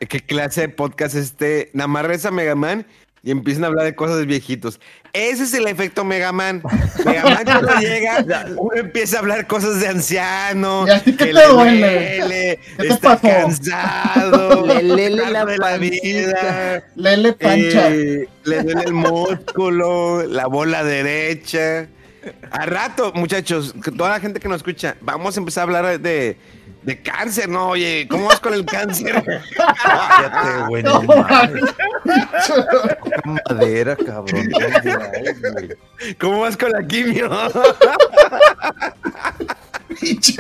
qué 0.09 0.21
clase 0.21 0.63
de 0.63 0.69
podcast 0.69 1.15
es 1.15 1.25
este? 1.27 1.71
Nada 1.75 1.89
más 1.89 2.05
reza 2.07 2.31
Mega 2.31 2.55
Man 2.55 2.87
y 3.23 3.31
empiezan 3.31 3.65
a 3.65 3.69
hablar 3.69 3.85
de 3.85 3.95
cosas 3.95 4.19
de 4.19 4.27
viejitos. 4.27 4.81
Ese 5.13 5.43
es 5.45 5.55
el 5.55 5.67
efecto 5.67 6.05
Mega 6.05 6.31
Man. 6.33 6.63
Mega 7.05 7.23
Man 7.25 7.45
cuando 7.45 7.75
llega, 7.81 8.25
uno 8.57 8.75
empieza 8.77 9.17
a 9.17 9.21
hablar 9.21 9.47
cosas 9.47 9.81
de 9.81 9.89
anciano. 9.89 10.85
¿Y 10.87 10.91
a 10.91 11.03
ti 11.03 11.13
qué 11.13 11.17
que 11.19 11.25
te 11.27 11.33
le 11.35 11.47
duele? 11.47 12.17
duele, 12.19 12.59
¿Qué 12.77 12.83
te 12.83 12.89
está 12.89 13.17
pasó? 13.21 13.23
cansado. 13.23 14.67
Le- 14.71 14.83
le- 14.83 14.95
le 15.11 15.17
está 15.17 15.31
la 15.31 15.45
de 15.45 15.59
la 15.59 15.77
vida. 15.79 16.85
Lele 16.95 17.33
pancha. 17.33 17.89
Eh, 17.91 18.29
le 18.45 18.63
duele 18.63 18.83
el 18.85 18.93
músculo, 18.93 20.25
la 20.27 20.47
bola 20.47 20.85
derecha. 20.85 21.89
A 22.51 22.67
rato, 22.67 23.13
muchachos, 23.15 23.75
toda 23.97 24.11
la 24.11 24.21
gente 24.21 24.41
que 24.41 24.49
nos 24.49 24.59
escucha, 24.59 24.95
vamos 25.01 25.37
a 25.37 25.41
empezar 25.41 25.63
a 25.63 25.65
hablar 25.65 26.01
de, 26.01 26.37
de 26.83 27.03
cáncer, 27.03 27.49
¿no? 27.49 27.71
Oye, 27.71 28.07
¿cómo 28.09 28.27
vas 28.27 28.41
con 28.41 28.55
el 28.55 28.65
cáncer? 28.65 29.23
Cállate, 29.57 30.67
güey, 30.69 30.83
no 30.83 31.03
mames. 31.03 31.63
Madera, 33.25 33.97
cabrón. 33.97 34.49
¿Cómo 36.19 36.41
vas 36.41 36.57
con 36.57 36.71
la 36.71 36.83
quimio? 36.87 37.31
Pinche, 40.01 40.35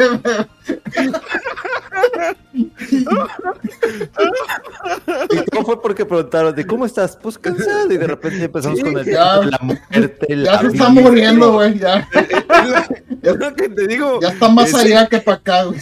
¿Y 5.30 5.50
cómo 5.50 5.66
fue 5.66 5.82
porque 5.82 6.04
preguntaron 6.04 6.54
de 6.54 6.66
cómo 6.66 6.86
estás? 6.86 7.16
Pues 7.20 7.38
cansado. 7.38 7.92
Y 7.92 7.96
de 7.98 8.06
repente 8.06 8.44
empezamos 8.44 8.78
Sí, 8.78 8.84
con 8.84 8.98
el 8.98 9.04
ya. 9.06 9.36
la 9.36 9.58
muerte, 9.62 10.26
ya 10.28 10.36
la 10.36 10.60
se 10.60 10.66
está 10.68 10.88
vida. 10.90 11.00
muriendo, 11.02 11.52
güey. 11.52 11.78
Ya, 11.78 12.08
Es 13.22 13.36
lo 13.36 13.54
que 13.54 13.68
te 13.68 13.86
digo. 13.86 14.18
ya 14.20 14.28
está 14.28 14.48
más 14.48 14.68
Es- 14.70 14.74
allá 14.74 15.06
que 15.08 15.18
para 15.18 15.36
acá, 15.38 15.64
güey. 15.64 15.80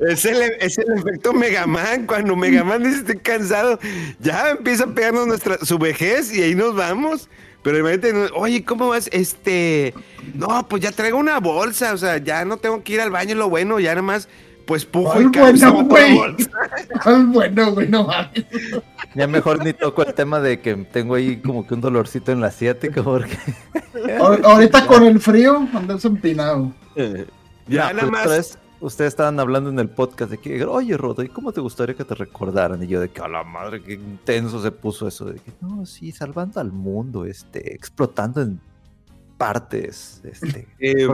Es 0.00 0.24
el, 0.24 0.42
es 0.60 0.76
el 0.78 0.92
efecto 0.98 1.32
Megaman. 1.32 2.06
Cuando 2.06 2.34
Megaman 2.36 2.82
dice 2.82 2.98
estoy 2.98 3.18
cansado, 3.18 3.78
ya 4.18 4.50
empieza 4.50 4.84
a 4.84 4.88
pegarnos 4.88 5.26
nuestra, 5.28 5.56
su 5.64 5.78
vejez 5.78 6.32
y 6.34 6.42
ahí 6.42 6.54
nos 6.54 6.74
vamos. 6.74 7.28
Pero 7.68 7.80
imagínate, 7.80 8.30
oye, 8.34 8.64
¿cómo 8.64 8.88
vas? 8.88 9.10
Este, 9.12 9.92
no, 10.34 10.66
pues 10.68 10.82
ya 10.82 10.90
traigo 10.90 11.18
una 11.18 11.38
bolsa, 11.38 11.92
o 11.92 11.98
sea, 11.98 12.16
ya 12.16 12.46
no 12.46 12.56
tengo 12.56 12.82
que 12.82 12.94
ir 12.94 13.00
al 13.02 13.10
baño, 13.10 13.34
lo 13.34 13.50
bueno, 13.50 13.78
ya 13.78 13.90
nada 13.90 14.00
más, 14.00 14.26
pues 14.64 14.86
pujo 14.86 15.20
y 15.20 15.26
bueno, 15.26 15.84
güey. 15.84 16.16
bueno, 17.26 17.72
güey, 17.74 17.88
no 17.88 18.04
mames. 18.04 18.46
Ya 19.14 19.26
mejor 19.26 19.62
ni 19.62 19.74
toco 19.74 20.02
el 20.02 20.14
tema 20.14 20.40
de 20.40 20.60
que 20.60 20.76
tengo 20.76 21.14
ahí 21.16 21.36
como 21.42 21.66
que 21.66 21.74
un 21.74 21.82
dolorcito 21.82 22.32
en 22.32 22.40
la 22.40 22.46
asiática 22.46 23.02
porque 23.02 23.36
Ahor- 24.18 24.40
Ahorita 24.44 24.86
con 24.86 25.04
el 25.04 25.20
frío, 25.20 25.68
andas 25.74 26.06
empinado. 26.06 26.72
Ya 27.66 27.92
No, 27.92 27.92
nada 27.92 28.00
pues, 28.00 28.10
más. 28.10 28.20
otra 28.24 28.36
vez, 28.38 28.58
ustedes 28.80 29.08
estaban 29.08 29.38
hablando 29.40 29.70
en 29.70 29.78
el 29.78 29.88
podcast 29.88 30.30
de 30.30 30.38
que, 30.38 30.64
oye, 30.64 30.96
Rodo, 30.96 31.22
¿y 31.22 31.28
cómo 31.28 31.52
te 31.52 31.60
gustaría 31.60 31.94
que 31.94 32.04
te 32.04 32.14
recordaran? 32.14 32.82
Y 32.82 32.86
yo 32.86 33.00
de 33.00 33.08
que, 33.08 33.20
a 33.20 33.28
la 33.28 33.44
madre, 33.44 33.82
qué 33.82 33.94
intenso 33.94 34.62
se 34.62 34.70
puso 34.70 35.08
eso. 35.08 35.26
De 35.26 35.38
que, 35.40 35.52
no, 35.60 35.86
sí, 35.86 36.12
salvando 36.12 36.60
al 36.60 36.72
mundo, 36.72 37.24
este, 37.24 37.74
explotando 37.74 38.42
en 38.42 38.60
partes, 39.36 40.20
este. 40.24 40.68
eh, 40.78 41.08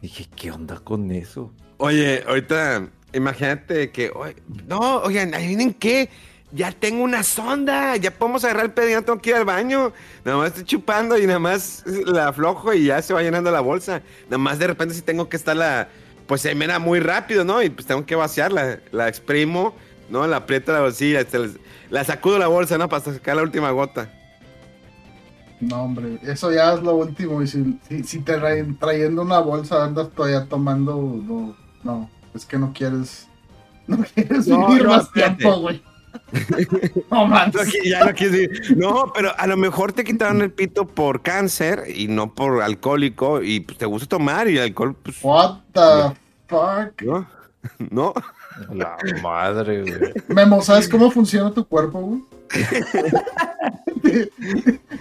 Dije, 0.00 0.28
¿qué 0.36 0.52
onda 0.52 0.78
con 0.78 1.10
eso? 1.10 1.52
Oye, 1.78 2.22
ahorita, 2.26 2.88
imagínate 3.12 3.90
que, 3.90 4.10
oye, 4.14 4.36
no, 4.68 4.98
oigan, 4.98 5.34
adivinen 5.34 5.74
qué, 5.74 6.08
ya 6.52 6.72
tengo 6.72 7.02
una 7.04 7.22
sonda, 7.22 7.96
ya 7.96 8.10
podemos 8.12 8.44
agarrar 8.44 8.66
el 8.66 8.72
pedo, 8.72 8.88
ya 8.88 8.96
no 8.96 9.04
tengo 9.04 9.20
que 9.20 9.30
ir 9.30 9.36
al 9.36 9.44
baño, 9.46 9.92
nada 10.24 10.38
más 10.38 10.48
estoy 10.48 10.64
chupando 10.64 11.18
y 11.18 11.26
nada 11.26 11.38
más 11.38 11.82
la 11.86 12.28
aflojo 12.28 12.74
y 12.74 12.84
ya 12.86 13.02
se 13.02 13.14
va 13.14 13.22
llenando 13.22 13.50
la 13.50 13.60
bolsa, 13.60 14.02
nada 14.26 14.38
más 14.38 14.58
de 14.58 14.66
repente 14.68 14.94
si 14.94 15.02
tengo 15.02 15.28
que 15.28 15.36
estarla, 15.36 15.88
pues 16.26 16.42
se 16.42 16.54
mena 16.54 16.78
muy 16.78 17.00
rápido, 17.00 17.44
¿no? 17.44 17.62
Y 17.62 17.70
pues 17.70 17.86
tengo 17.86 18.06
que 18.06 18.14
vaciarla, 18.16 18.80
la 18.92 19.08
exprimo, 19.08 19.76
¿no? 20.08 20.26
La 20.26 20.38
aprieto 20.38 20.72
la 20.72 20.80
bolsilla, 20.82 21.20
este, 21.20 21.38
la, 21.38 21.48
la 21.90 22.04
sacudo 22.04 22.38
la 22.38 22.48
bolsa, 22.48 22.78
¿no? 22.78 22.88
Para 22.88 23.02
sacar 23.04 23.36
la 23.36 23.42
última 23.42 23.70
gota. 23.70 24.12
No, 25.60 25.84
hombre, 25.84 26.18
eso 26.22 26.52
ya 26.52 26.74
es 26.74 26.82
lo 26.82 26.96
último. 26.96 27.40
Y 27.42 27.46
si, 27.46 27.78
si, 27.88 28.02
si 28.04 28.24
te 28.24 28.36
traen 28.38 28.78
trayendo 28.78 29.22
una 29.22 29.38
bolsa 29.40 29.84
andas 29.84 30.12
todavía 30.14 30.48
tomando, 30.48 30.96
no, 31.22 31.56
no, 31.82 32.10
es 32.34 32.44
que 32.46 32.58
no 32.58 32.72
quieres, 32.72 33.30
no 33.86 33.98
quieres 34.14 34.46
No, 34.46 34.58
vivir 34.66 34.84
no, 34.84 34.90
más 34.90 35.04
espérate. 35.04 35.36
tiempo, 35.36 35.60
güey. 35.60 35.82
No 37.10 37.28
que 37.70 37.88
ya 37.88 38.04
no 38.04 38.14
quieres 38.14 38.48
decir. 38.50 38.76
No, 38.76 39.12
pero 39.14 39.32
a 39.38 39.46
lo 39.46 39.56
mejor 39.56 39.92
te 39.92 40.04
quitaron 40.04 40.40
el 40.42 40.50
pito 40.50 40.86
por 40.86 41.22
cáncer 41.22 41.84
y 41.94 42.08
no 42.08 42.32
por 42.34 42.62
alcohólico 42.62 43.42
y 43.42 43.60
pues 43.60 43.78
te 43.78 43.86
gusta 43.86 44.06
tomar 44.08 44.48
y 44.48 44.56
el 44.56 44.64
alcohol, 44.64 44.94
pues, 45.02 45.16
What 45.22 45.58
the 45.72 46.14
fuck. 46.48 47.02
¿no? 47.02 47.26
¿No? 47.90 48.14
La 48.72 48.96
madre, 49.22 49.82
güey. 49.82 50.12
Memo, 50.28 50.60
¿sabes 50.62 50.88
cómo 50.88 51.10
funciona 51.10 51.52
tu 51.52 51.66
cuerpo, 51.66 52.00
güey? 52.00 52.20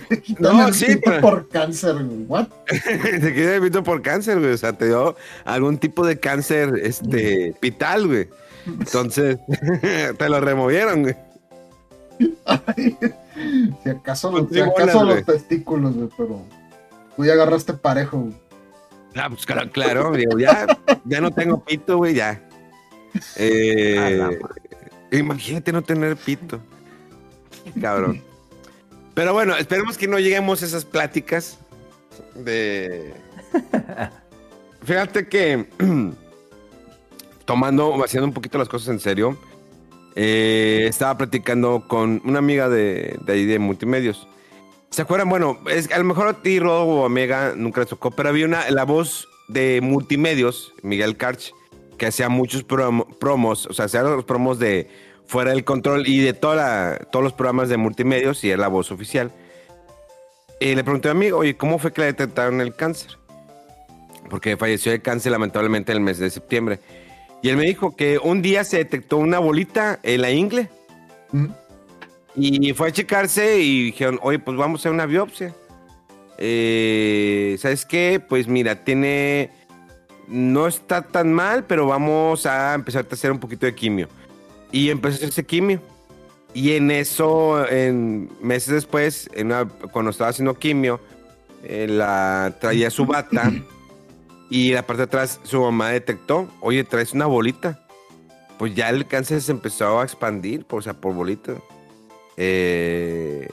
Te 0.10 0.22
quitan 0.22 0.58
No, 0.58 0.68
el 0.68 0.74
sí, 0.74 0.86
pito 0.86 1.02
pero- 1.06 1.22
por 1.22 1.50
cáncer, 1.50 1.96
güey. 1.96 2.26
What? 2.28 2.48
te 2.68 3.34
quita 3.34 3.56
el 3.56 3.62
pito 3.62 3.84
por 3.84 4.02
cáncer, 4.02 4.40
güey. 4.40 4.54
O 4.54 4.58
sea, 4.58 4.74
te 4.74 4.86
dio 4.88 5.16
algún 5.46 5.78
tipo 5.78 6.06
de 6.06 6.20
cáncer, 6.20 6.80
este, 6.82 7.54
pital, 7.60 8.08
güey. 8.08 8.30
Entonces, 8.66 9.38
te 10.18 10.30
lo 10.30 10.40
removieron, 10.40 11.04
güey. 11.04 11.16
Ay, 12.46 12.98
Si 13.84 13.90
acaso, 13.90 14.32
Pues 14.32 14.46
si 14.52 14.60
acaso 14.60 14.76
tribunas, 14.86 15.16
los 15.16 15.26
testículos, 15.26 15.96
güey, 15.96 16.10
pero 16.18 16.42
tú 17.16 17.26
ya 17.26 17.34
agarraste 17.34 17.74
parejo, 17.74 18.20
güey. 18.20 18.34
Ah, 19.16 19.30
pues 19.30 19.46
claro, 19.46 19.70
claro, 19.72 20.12
digo, 20.14 20.38
ya, 20.40 20.66
ya 21.06 21.20
no 21.20 21.32
tengo 21.32 21.64
pito, 21.64 21.98
güey, 21.98 22.14
ya. 22.14 22.42
Eh, 23.36 23.98
A 24.00 24.10
la 24.10 24.26
madre. 24.28 24.62
imagínate 25.12 25.72
no 25.74 25.82
tener 25.82 26.16
pito. 26.16 26.60
Cabrón. 27.82 28.22
Pero 29.14 29.34
bueno, 29.34 29.58
esperemos 29.58 29.98
que 29.98 30.08
no 30.08 30.18
lleguemos 30.20 30.62
a 30.62 30.66
esas 30.66 30.86
pláticas 30.86 31.58
de... 32.36 33.14
Fíjate 34.84 35.28
que 35.28 35.68
tomando, 37.52 38.02
haciendo 38.02 38.28
un 38.28 38.34
poquito 38.34 38.58
las 38.58 38.70
cosas 38.70 38.88
en 38.88 39.02
serio, 39.02 39.38
eh, 40.16 40.86
estaba 40.88 41.18
platicando 41.18 41.84
con 41.86 42.22
una 42.24 42.40
amiga 42.40 42.70
de, 42.70 43.20
ahí 43.28 43.46
de 43.46 43.60
multimedios. 43.60 44.26
¿Se 44.90 45.02
acuerdan? 45.02 45.28
Bueno, 45.28 45.60
es, 45.70 45.92
a 45.92 45.98
lo 45.98 46.06
mejor 46.06 46.30
a 46.30 46.42
ti, 46.42 46.62
Rodo 46.62 46.84
o 46.84 47.06
Omega, 47.06 47.54
nunca 47.58 47.82
les 47.82 47.90
tocó, 47.90 48.12
pero 48.12 48.30
había 48.30 48.46
una, 48.46 48.70
la 48.72 48.86
voz 48.86 49.28
de 49.50 49.82
multimedios, 49.82 50.74
Miguel 50.82 51.18
Karch, 51.18 51.54
que 51.98 52.06
hacía 52.06 52.30
muchos 52.30 52.66
promo- 52.66 53.06
promos, 53.20 53.66
o 53.66 53.74
sea, 53.74 53.86
hacía 53.86 54.02
los 54.04 54.24
promos 54.24 54.58
de 54.58 54.90
Fuera 55.26 55.52
del 55.52 55.66
Control 55.66 56.08
y 56.08 56.22
de 56.22 56.32
toda 56.32 57.00
todos 57.12 57.22
los 57.22 57.34
programas 57.34 57.68
de 57.68 57.76
multimedios 57.76 58.46
y 58.46 58.50
era 58.50 58.62
la 58.62 58.70
voz 58.70 58.92
oficial. 58.92 59.30
Y 60.62 60.74
le 60.74 60.84
pregunté 60.86 61.10
a 61.10 61.12
amigo, 61.12 61.40
oye, 61.40 61.58
¿cómo 61.58 61.80
fue 61.80 61.92
que 61.92 62.00
le 62.00 62.08
detectaron 62.08 62.62
el 62.62 62.76
cáncer? 62.76 63.18
Porque 64.30 64.56
falleció 64.56 64.94
de 64.94 65.02
cáncer 65.02 65.34
lamentablemente 65.34 65.92
en 65.92 65.98
el 65.98 66.04
mes 66.04 66.18
de 66.18 66.30
septiembre. 66.30 66.80
Y 67.42 67.50
él 67.50 67.58
me 67.58 67.66
dijo 67.66 67.96
que 67.96 68.20
un 68.20 68.42
día 68.42 68.64
se 68.64 68.78
detectó 68.78 69.18
una 69.18 69.40
bolita 69.40 70.00
en 70.04 70.22
la 70.22 70.32
ingle. 70.32 70.70
¿Mm? 71.32 71.48
Y 72.36 72.74
fue 72.74 72.90
a 72.90 72.92
checarse 72.92 73.60
y 73.62 73.84
dijeron, 73.86 74.20
oye, 74.22 74.40
pues 74.40 74.56
vamos 74.58 74.80
a 74.80 74.82
hacer 74.82 74.92
una 74.92 75.06
biopsia. 75.06 75.54
Eh, 76.38 77.58
¿Sabes 77.60 77.86
qué? 77.86 78.22
Pues 78.28 78.48
mira, 78.48 78.84
tiene... 78.84 79.50
No 80.28 80.66
está 80.68 81.02
tan 81.02 81.34
mal, 81.34 81.66
pero 81.66 81.88
vamos 81.88 82.46
a 82.46 82.74
empezar 82.74 83.06
a 83.10 83.14
hacer 83.14 83.32
un 83.32 83.40
poquito 83.40 83.66
de 83.66 83.76
quimio. 83.76 84.08
Y 84.72 84.90
empezó 84.90 85.16
a 85.16 85.18
hacerse 85.18 85.46
quimio. 85.46 85.82
Y 86.54 86.74
en 86.74 86.90
eso, 86.90 87.68
en 87.70 88.30
meses 88.42 88.74
después, 88.74 89.30
en 89.34 89.48
una- 89.48 89.68
cuando 89.68 90.12
estaba 90.12 90.30
haciendo 90.30 90.58
quimio, 90.58 91.02
eh, 91.64 91.88
la 91.90 92.56
traía 92.62 92.90
su 92.90 93.06
bata 93.06 93.52
y 94.52 94.72
la 94.74 94.86
parte 94.86 95.00
de 95.00 95.04
atrás 95.06 95.40
su 95.44 95.60
mamá 95.62 95.90
detectó, 95.90 96.48
oye, 96.60 96.84
traes 96.84 97.14
una 97.14 97.26
bolita. 97.26 97.84
Pues 98.60 98.76
ya 98.76 98.90
el 98.90 99.08
cáncer 99.08 99.42
se 99.42 99.52
empezó 99.52 100.00
a 100.00 100.04
expandir, 100.04 100.66
por, 100.66 100.80
o 100.80 100.82
sea, 100.84 100.94
por 100.94 101.16
bolita. 101.16 101.54
Eh, 102.38 103.48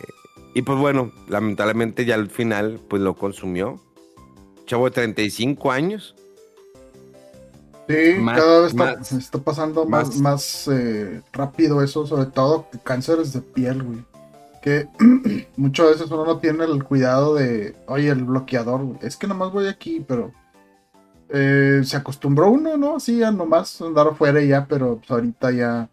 y 0.55 0.63
pues 0.63 0.79
bueno, 0.79 1.13
lamentablemente 1.29 2.05
ya 2.05 2.15
al 2.17 2.29
final, 2.29 2.79
pues 2.89 3.01
lo 3.01 3.15
consumió. 3.15 3.81
Chavo 4.67 4.85
de 4.87 4.91
35 4.91 5.71
años. 5.73 6.15
Sí, 7.89 8.17
Más- 8.21 8.39
cada 8.39 8.61
vez 8.61 8.71
está, 8.73 8.97
más- 8.97 9.13
está 9.13 9.39
pasando 9.39 9.87
más, 9.87 10.09
más- 10.09 10.21
más 10.21 10.69
eh, 10.71 11.23
rápido 11.33 11.83
eso, 11.83 12.07
sobre 12.07 12.27
todo 12.27 12.67
cánceres 12.85 13.33
de 13.33 13.41
piel, 13.41 13.83
güey. 13.83 13.99
Que 14.63 14.89
muchas 15.57 15.87
veces 15.93 16.11
uno 16.11 16.27
no 16.27 16.39
tiene 16.39 16.65
el 16.65 16.85
cuidado 16.85 17.35
de, 17.35 17.75
oye, 17.87 18.11
el 18.11 18.25
bloqueador, 18.25 18.83
güey. 18.83 18.99
Es 19.01 19.17
que 19.17 19.27
nomás 19.27 19.53
voy 19.53 19.69
aquí, 19.69 20.05
pero 20.07 20.33
eh, 21.31 21.83
se 21.85 21.97
acostumbró 21.97 22.51
uno, 22.51 22.77
¿no? 22.77 22.97
Así 22.97 23.23
a 23.23 23.31
nomás 23.31 23.81
andar 23.83 24.09
afuera 24.09 24.43
ya, 24.43 24.67
pero 24.67 24.97
pues, 24.99 25.11
ahorita 25.11 25.51
ya 25.51 25.91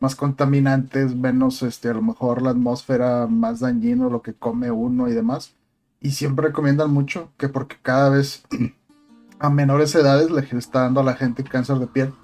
más 0.00 0.16
contaminantes, 0.16 1.14
menos, 1.14 1.62
este, 1.62 1.90
a 1.90 1.94
lo 1.94 2.02
mejor 2.02 2.42
la 2.42 2.50
atmósfera 2.50 3.26
más 3.26 3.60
dañino, 3.60 4.08
lo 4.08 4.22
que 4.22 4.32
come 4.34 4.70
uno 4.70 5.08
y 5.08 5.12
demás. 5.12 5.54
Y 6.00 6.12
siempre 6.12 6.48
recomiendan 6.48 6.90
mucho 6.90 7.30
que 7.36 7.48
porque 7.48 7.76
cada 7.82 8.08
vez 8.08 8.42
a 9.38 9.50
menores 9.50 9.94
edades 9.94 10.30
le 10.30 10.40
está 10.58 10.80
dando 10.82 11.00
a 11.00 11.04
la 11.04 11.14
gente 11.14 11.44
cáncer 11.44 11.78
de 11.78 11.86
piel. 11.86 12.14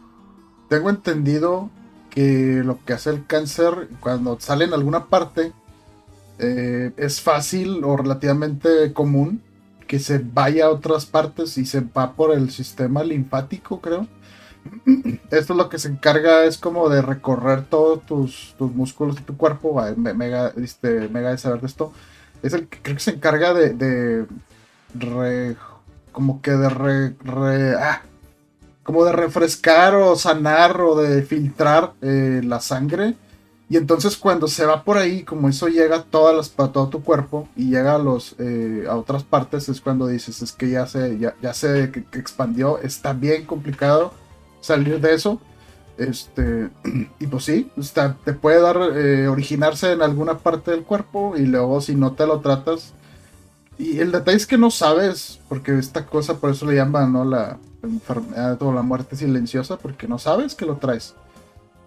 Tengo 0.69 0.89
entendido 0.89 1.71
que 2.11 2.63
lo 2.65 2.83
que 2.85 2.95
hace 2.95 3.11
el 3.11 3.27
cáncer 3.27 3.91
cuando 4.01 4.41
sale 4.41 4.65
en 4.65 4.73
alguna 4.73 5.07
parte 5.07 5.53
eh, 6.39 6.93
es 6.97 7.21
fácil 7.21 7.85
o 7.85 7.97
relativamente 7.97 8.93
común 8.95 9.43
que 9.87 9.99
se 9.99 10.19
vaya 10.19 10.67
a 10.67 10.71
otras 10.71 11.07
partes 11.07 11.57
y 11.59 11.67
se 11.67 11.81
va 11.81 12.13
por 12.13 12.33
el 12.35 12.51
sistema 12.51 13.03
linfático, 13.05 13.81
creo. 13.81 14.07
Esto 15.31 15.53
es 15.53 15.57
lo 15.57 15.69
que 15.69 15.79
se 15.79 15.89
encarga 15.89 16.45
es 16.45 16.59
como 16.59 16.89
de 16.89 17.03
recorrer 17.03 17.65
todos 17.65 18.05
tus, 18.05 18.55
tus 18.59 18.73
músculos 18.75 19.17
de 19.17 19.23
tu 19.23 19.37
cuerpo. 19.37 19.81
Mega, 19.97 20.53
este, 20.57 21.09
mega 21.09 21.31
de 21.31 21.39
saber 21.39 21.61
de 21.61 21.67
esto. 21.69 21.93
Es 22.43 22.53
el 22.53 22.67
que 22.69 22.79
creo 22.83 22.97
que 22.97 23.03
se 23.03 23.13
encarga 23.13 23.55
de, 23.55 23.75
de 23.75 24.27
como 26.13 26.41
que 26.43 26.51
de 26.53 26.69
re- 26.69 27.15
re- 27.25 27.75
ah, 27.77 28.03
como 28.83 29.05
de 29.05 29.13
refrescar 29.13 29.95
o 29.95 30.17
sanar 30.17 30.81
o 30.81 30.97
de 30.97 31.23
filtrar 31.23 31.93
eh, 32.03 32.41
la 32.45 32.61
sangre. 32.61 33.15
Y 33.69 33.77
entonces 33.77 34.17
cuando 34.17 34.47
se 34.47 34.65
va 34.65 34.85
por 34.85 34.97
ahí, 34.97 35.25
como 35.25 35.49
eso 35.49 35.67
llega 35.67 35.97
a 35.97 36.03
todas 36.05 36.37
las, 36.37 36.49
para 36.49 36.71
todo 36.73 36.89
tu 36.89 37.03
cuerpo 37.03 37.49
y 37.57 37.71
llega 37.71 37.97
a 37.97 37.99
los 37.99 38.37
eh, 38.39 38.85
a 38.89 38.95
otras 38.97 39.25
partes, 39.25 39.69
es 39.69 39.81
cuando 39.81 40.07
dices 40.07 40.41
es 40.41 40.53
que 40.53 40.71
ya 40.71 40.87
se 40.87 41.19
ya, 41.19 41.35
ya 41.43 41.53
se 41.53 41.91
que- 41.91 42.05
expandió, 42.19 42.79
está 42.79 43.13
bien 43.13 43.45
complicado 43.45 44.13
salir 44.61 45.01
de 45.01 45.15
eso. 45.15 45.41
Este, 45.99 46.69
y 47.19 47.27
pues 47.27 47.45
sí, 47.45 47.71
te 48.25 48.33
puede 48.35 48.61
dar, 48.61 48.77
eh, 48.95 49.27
originarse 49.29 49.93
en 49.93 50.03
alguna 50.03 50.39
parte 50.39 50.71
del 50.71 50.85
cuerpo 50.85 51.35
y 51.37 51.47
luego 51.47 51.81
si 51.81 51.95
no 51.97 52.13
te 52.13 52.27
lo 52.27 52.41
tratas. 52.41 52.93
Y 53.79 53.99
el 53.99 54.13
detalle 54.13 54.37
es 54.37 54.47
que 54.47 54.59
no 54.59 54.71
sabes, 54.71 55.41
porque 55.49 55.77
esta 55.79 56.07
cosa 56.07 56.39
por 56.39 56.51
eso 56.51 56.67
le 56.67 56.77
llaman, 56.77 57.13
¿no? 57.13 57.25
La 57.25 57.59
enfermedad 57.83 58.63
o 58.63 58.73
la 58.73 58.83
muerte 58.83 59.17
silenciosa, 59.17 59.77
porque 59.77 60.09
no 60.09 60.19
sabes 60.19 60.55
que 60.55 60.65
lo 60.67 60.77
traes. 60.77 61.15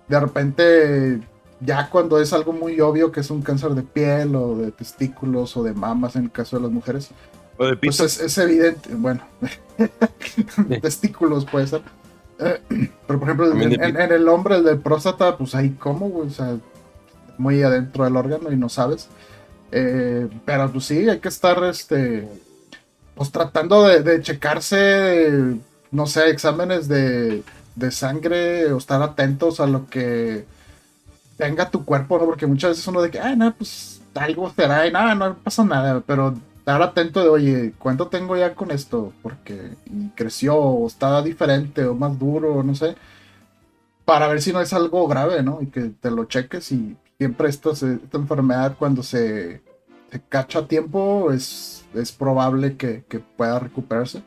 De 0.08 0.20
repente, 0.20 1.22
ya 1.60 1.90
cuando 1.90 2.20
es 2.20 2.34
algo 2.34 2.54
muy 2.54 2.80
obvio 2.82 3.12
que 3.12 3.20
es 3.22 3.30
un 3.32 3.42
cáncer 3.42 3.72
de 3.72 3.84
piel 3.84 4.36
o 4.36 4.56
de 4.58 4.72
testículos 4.72 5.58
o 5.58 5.64
de 5.64 5.74
mamas 5.74 6.16
en 6.16 6.26
el 6.26 6.32
caso 6.32 6.58
de 6.58 6.64
las 6.64 6.72
mujeres, 6.72 7.10
O 7.58 7.66
de 7.66 7.76
pues 7.78 8.00
es, 8.00 8.20
es 8.22 8.38
evidente, 8.38 8.96
bueno, 8.96 9.22
testículos 10.82 11.46
puede 11.46 11.68
ser. 11.68 11.82
Eh, 12.40 12.60
pero 13.08 13.20
por 13.20 13.28
ejemplo, 13.30 13.52
en, 13.52 13.70
de 13.70 13.76
en- 13.76 14.00
en 14.00 14.12
el 14.12 14.28
hombre, 14.30 14.58
el 14.58 14.64
de 14.64 14.76
próstata, 14.78 15.38
pues 15.38 15.56
ahí 15.56 15.72
como, 15.72 16.10
güey, 16.10 16.28
o 16.28 16.32
sea, 16.32 16.58
muy 17.38 17.62
adentro 17.64 18.04
del 18.04 18.16
órgano 18.18 18.52
y 18.52 18.58
no 18.58 18.70
sabes. 18.70 19.08
Eh, 19.72 20.28
pero 20.46 20.72
pues 20.72 20.86
sí, 20.86 21.10
hay 21.10 21.20
que 21.20 21.30
estar, 21.30 21.64
este, 21.66 22.28
pues 23.16 23.32
tratando 23.32 23.84
de, 23.84 24.02
de 24.02 24.22
checarse, 24.22 25.56
no 25.92 26.08
sé, 26.08 26.30
exámenes 26.30 26.88
de, 26.88 27.44
de 27.76 27.92
sangre 27.92 28.72
o 28.74 28.78
estar 28.78 29.02
atentos 29.04 29.60
a 29.60 29.68
lo 29.68 29.88
que 29.90 30.46
tenga 31.40 31.72
tu 31.72 31.86
cuerpo, 31.86 32.20
¿no? 32.20 32.26
Porque 32.26 32.46
muchas 32.46 32.72
veces 32.72 32.88
uno 32.88 33.02
de 33.02 33.10
que, 33.12 33.20
ah, 33.20 33.36
no, 33.36 33.56
pues 33.56 34.02
algo 34.16 34.52
será 34.52 34.86
y 34.86 34.92
nada, 34.92 35.16
no 35.16 35.38
pasa 35.38 35.64
nada, 35.64 36.04
pero 36.06 36.36
estar 36.58 36.82
atento 36.82 37.24
de, 37.24 37.30
oye, 37.30 37.74
¿cuánto 37.80 38.10
tengo 38.10 38.36
ya 38.38 38.54
con 38.56 38.72
esto? 38.72 39.14
Porque 39.24 39.72
creció 40.16 40.56
o 40.58 40.88
está 40.88 41.22
diferente 41.24 41.86
o 41.86 41.96
más 41.96 42.20
duro, 42.20 42.62
no 42.64 42.76
sé, 42.76 42.96
para 44.06 44.28
ver 44.28 44.42
si 44.42 44.52
no 44.52 44.60
es 44.62 44.74
algo 44.74 45.08
grave, 45.08 45.44
¿no? 45.44 45.60
Y 45.62 45.68
que 45.68 45.84
te 45.90 46.12
lo 46.12 46.26
cheques 46.26 46.72
y 46.72 46.98
siempre 47.18 47.50
esto 47.50 47.76
se- 47.76 47.96
esta 47.96 48.18
enfermedad 48.18 48.76
cuando 48.78 49.04
se, 49.04 49.62
se 50.12 50.22
cacha 50.30 50.60
a 50.60 50.68
tiempo 50.68 51.32
es, 51.32 51.86
es 51.94 52.12
probable 52.12 52.76
que, 52.78 53.04
que 53.08 53.20
pueda 53.20 53.60
recuperarse. 53.60 54.24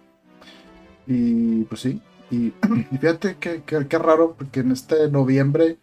Y 1.07 1.65
pues 1.65 1.81
sí, 1.83 2.01
y, 2.31 2.47
y 2.93 2.97
fíjate 2.99 3.37
que, 3.37 3.63
que, 3.63 3.87
que 3.87 3.99
raro, 3.99 4.35
porque 4.39 4.61
en 4.61 4.73
este 4.73 5.09
noviembre, 5.11 5.79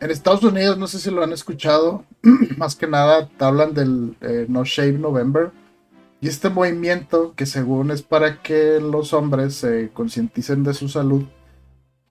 en 0.00 0.10
Estados 0.10 0.42
Unidos, 0.42 0.78
no 0.78 0.86
sé 0.86 0.98
si 0.98 1.10
lo 1.10 1.22
han 1.22 1.32
escuchado, 1.32 2.04
más 2.56 2.74
que 2.74 2.86
nada 2.86 3.28
hablan 3.38 3.74
del 3.74 4.16
eh, 4.20 4.46
No 4.48 4.64
Shave 4.64 4.98
November. 4.98 5.50
Y 6.22 6.28
este 6.28 6.50
movimiento 6.50 7.34
que 7.34 7.46
según 7.46 7.90
es 7.90 8.02
para 8.02 8.42
que 8.42 8.78
los 8.80 9.12
hombres 9.12 9.54
se 9.54 9.90
concienticen 9.90 10.64
de 10.64 10.74
su 10.74 10.88
salud 10.88 11.24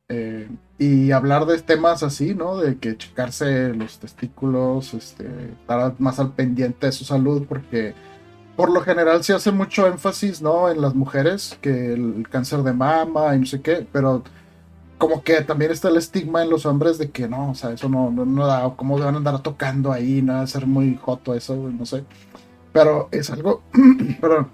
eh, 0.07 0.49
y 0.79 1.11
hablar 1.11 1.45
de 1.45 1.59
temas 1.61 2.01
así, 2.01 2.33
¿no? 2.33 2.57
De 2.57 2.77
que 2.77 2.97
checarse 2.97 3.73
los 3.75 3.99
testículos, 3.99 4.95
este, 4.95 5.51
estar 5.51 5.93
más 5.99 6.19
al 6.19 6.33
pendiente 6.33 6.87
de 6.87 6.91
su 6.91 7.05
salud, 7.05 7.45
porque 7.47 7.93
por 8.55 8.71
lo 8.71 8.81
general 8.81 9.23
se 9.23 9.33
hace 9.33 9.51
mucho 9.51 9.85
énfasis, 9.85 10.41
¿no? 10.41 10.69
En 10.69 10.81
las 10.81 10.95
mujeres, 10.95 11.57
que 11.61 11.93
el 11.93 12.27
cáncer 12.29 12.63
de 12.63 12.73
mama 12.73 13.35
y 13.35 13.39
no 13.39 13.45
sé 13.45 13.61
qué, 13.61 13.85
pero 13.91 14.23
como 15.00 15.24
que 15.24 15.41
también 15.43 15.72
está 15.72 15.89
el 15.89 15.97
estigma 15.97 16.43
en 16.43 16.50
los 16.52 16.66
hombres 16.68 16.97
de 17.00 17.10
que 17.10 17.28
no, 17.28 17.52
o 17.52 17.56
sea, 17.56 17.72
eso 17.72 17.89
no, 17.89 18.12
no, 18.12 18.26
no 18.26 18.45
da, 18.45 18.76
cómo 18.76 19.00
van 19.00 19.16
a 19.16 19.18
andar 19.18 19.41
tocando 19.41 19.91
ahí, 19.93 20.22
no 20.22 20.34
va 20.34 20.41
a 20.41 20.47
ser 20.47 20.68
muy 20.68 20.97
joto 21.02 21.34
eso, 21.34 21.56
no 21.56 21.86
sé. 21.86 22.04
Pero 22.74 23.08
es 23.12 23.30
algo, 23.32 23.64
pero 24.22 24.50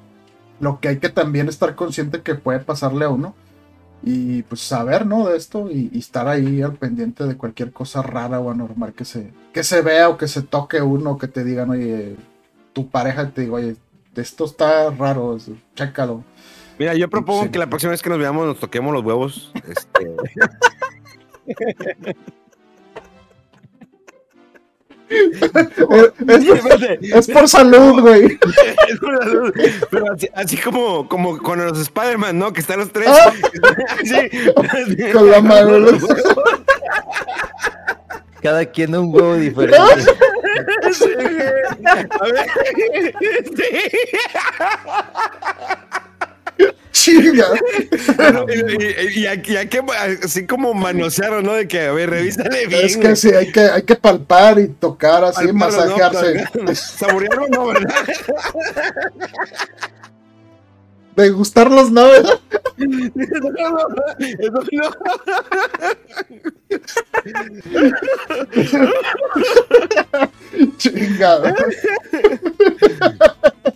lo 0.59 0.79
que 0.79 0.89
hay 0.89 0.99
que 0.99 1.09
también 1.09 1.49
estar 1.49 1.75
consciente 1.75 2.21
que 2.21 2.35
puede 2.35 2.59
pasarle 2.59 3.05
a 3.05 3.09
uno. 3.09 3.35
y 4.03 4.43
pues 4.43 4.61
saber, 4.61 5.05
¿no? 5.07 5.27
De 5.27 5.37
esto 5.37 5.71
y, 5.71 5.89
y 5.93 5.99
estar 5.99 6.27
ahí 6.27 6.61
al 6.61 6.75
pendiente 6.75 7.25
de 7.25 7.37
cualquier 7.37 7.71
cosa 7.73 8.01
rara 8.03 8.39
o 8.39 8.51
anormal 8.51 8.93
que 8.93 9.05
se, 9.05 9.33
que 9.53 9.63
se 9.63 9.81
vea 9.81 10.09
o 10.09 10.17
que 10.17 10.27
se 10.27 10.43
toque 10.43 10.81
uno, 10.81 11.17
que 11.17 11.27
te 11.27 11.43
digan, 11.43 11.71
oye, 11.71 12.17
tu 12.73 12.89
pareja 12.89 13.31
te 13.31 13.41
diga, 13.41 13.55
oye, 13.55 13.77
esto 14.15 14.45
está 14.45 14.89
raro, 14.91 15.37
chécalo. 15.75 16.23
Mira, 16.77 16.93
yo 16.93 17.09
propongo 17.09 17.43
Sí. 17.43 17.49
que 17.49 17.59
la 17.59 17.67
próxima 17.67 17.91
vez 17.91 18.01
que 18.01 18.09
nos 18.09 18.19
veamos 18.19 18.45
nos 18.45 18.59
toquemos 18.59 18.93
los 18.93 19.03
huevos. 19.03 19.51
Este, 19.67 20.11
Es, 26.27 26.43
es 27.13 27.27
por 27.27 27.47
salud, 27.47 28.01
güey. 28.01 28.25
Es 28.87 29.01
una 29.01 29.25
luz, 29.25 29.51
Pero 29.91 30.11
así, 30.13 30.29
así 30.33 30.57
como, 30.57 31.07
como 31.07 31.37
con 31.37 31.63
los 31.63 31.79
Spider-Man, 31.79 32.37
¿no? 32.39 32.51
Que 32.53 32.61
están 32.61 32.79
los 32.79 32.91
tres. 32.91 33.09
Ah. 33.09 33.31
Sí. 34.03 34.29
Con 35.13 35.29
la 35.31 35.41
mano. 35.41 35.79
¿no? 35.79 35.91
Cada 38.41 38.65
quien 38.65 38.95
un 38.95 39.13
huevo 39.13 39.35
diferente. 39.35 39.77
Sí. 40.91 41.09
A 42.19 42.25
ver. 42.25 42.47
Chinga. 46.95 47.47
Y, 49.15 49.25
aquí 49.27 49.57
hay 49.57 49.67
que 49.67 49.81
así 50.23 50.45
como 50.47 50.73
manosearon, 50.73 51.45
¿no? 51.45 51.53
De 51.53 51.67
que, 51.67 51.87
a 51.87 51.91
ver, 51.91 52.09
revísale 52.09 52.67
bien. 52.67 52.85
Es 52.85 52.97
que 52.97 53.15
sí, 53.15 53.29
hay 53.29 53.51
que, 53.51 53.59
hay 53.61 53.83
que 53.83 53.95
palpar 53.95 54.59
y 54.59 54.67
tocar 54.67 55.23
así, 55.23 55.47
Palmarlo, 55.47 55.85
¿no? 55.85 55.97
masajearse. 55.97 56.75
Saborearlo, 56.75 57.47
no, 57.49 57.67
¿verdad? 57.67 57.93
Degustarlos, 61.15 61.91
¿no? 61.91 62.07
¿verdad? 62.07 62.39
Eso 64.39 64.63
no. 64.71 64.89
Chinga. 70.77 71.55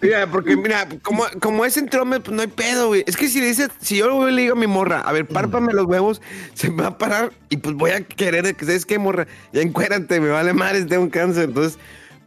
Mira, 0.00 0.26
porque 0.30 0.56
mira, 0.56 0.88
como, 1.02 1.24
como 1.40 1.64
es 1.64 1.74
pues 1.74 2.30
no 2.30 2.42
hay 2.42 2.48
pedo, 2.48 2.88
güey. 2.88 3.04
Es 3.06 3.16
que 3.16 3.28
si 3.28 3.40
le 3.40 3.46
dices, 3.46 3.70
si 3.80 3.98
yo 3.98 4.28
le 4.28 4.42
digo 4.42 4.54
a 4.54 4.58
mi 4.58 4.66
morra, 4.66 5.00
a 5.00 5.12
ver, 5.12 5.26
párpame 5.26 5.72
los 5.72 5.86
huevos, 5.86 6.20
se 6.54 6.70
me 6.70 6.82
va 6.82 6.90
a 6.90 6.98
parar 6.98 7.32
y 7.48 7.56
pues 7.56 7.74
voy 7.74 7.90
a 7.90 8.02
querer 8.02 8.54
que, 8.54 8.64
¿sabes 8.64 8.86
qué, 8.86 8.98
morra? 8.98 9.26
Ya 9.52 9.62
encuérate, 9.62 10.20
me 10.20 10.28
vale 10.28 10.52
madres, 10.52 10.86
tengo 10.86 11.04
un 11.04 11.10
cáncer. 11.10 11.44
Entonces, 11.44 11.78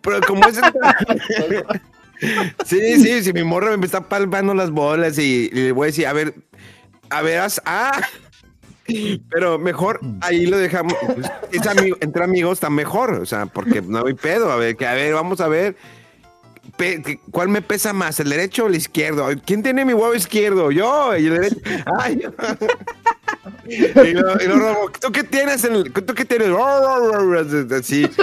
pero 0.02 0.22
como 0.22 0.48
es 0.48 0.56
sí, 2.66 3.02
sí, 3.02 3.24
si 3.24 3.34
mi 3.34 3.44
morra 3.44 3.76
me 3.78 3.86
está 3.86 4.08
palpando 4.08 4.54
las 4.54 4.72
bolas 4.72 5.18
y, 5.18 5.50
le 5.52 5.72
voy 5.72 5.86
a 5.86 5.88
decir, 5.88 6.08
a 6.08 6.14
ver, 6.14 6.34
a 7.10 7.22
ver, 7.22 7.42
ah. 7.66 8.02
Pero 9.32 9.58
mejor 9.58 10.00
ahí 10.22 10.46
lo 10.46 10.58
dejamos. 10.58 10.94
pues, 11.16 11.32
entre 12.02 12.24
amigos 12.24 12.54
está 12.54 12.70
mejor, 12.70 13.14
o 13.14 13.26
sea, 13.26 13.48
porque 13.48 13.82
no 13.82 14.06
hay 14.06 14.14
pedo. 14.14 14.52
A 14.52 14.58
ver, 14.58 14.76
que 14.76 14.86
a 14.86 14.94
ver, 14.94 15.14
vamos 15.14 15.42
a 15.42 15.48
ver. 15.48 15.76
Pe- 16.78 17.20
¿Cuál 17.32 17.50
me 17.50 17.62
pesa 17.62 17.94
más, 17.94 18.20
el 18.20 18.30
derecho 18.30 18.66
o 18.66 18.68
el 18.68 18.76
izquierdo? 18.76 19.28
¿Quién 19.46 19.64
tiene 19.64 19.86
mi 19.86 19.94
huevo 19.94 20.14
izquierdo? 20.16 20.72
Yo, 20.72 21.16
y 21.18 21.28
el 21.28 21.34
derecho. 21.34 21.58
Ay, 22.00 22.20
yo. 22.22 22.32
y 23.66 24.14
luego, 24.14 24.38
y 24.42 24.48
¿tú 25.00 25.12
qué 25.12 25.24
tienes? 25.24 25.64
En 25.64 25.74
el, 25.76 25.92
¿Tú 25.92 26.14
qué 26.14 26.26
tienes? 26.26 26.50
Así. 27.80 28.08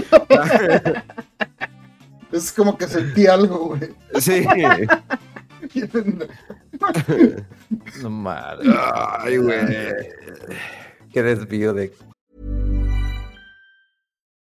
Es 2.32 2.50
como 2.50 2.78
que 2.78 2.86
sentí 2.86 3.26
algo, 3.26 3.76
güey. 3.76 3.90
Sí. 4.18 4.46
No 8.02 8.08
madre. 8.10 8.70
Ay, 9.18 9.36
güey. 9.36 9.60
Qué 11.12 11.22
desvío 11.22 11.74
de. 11.74 11.92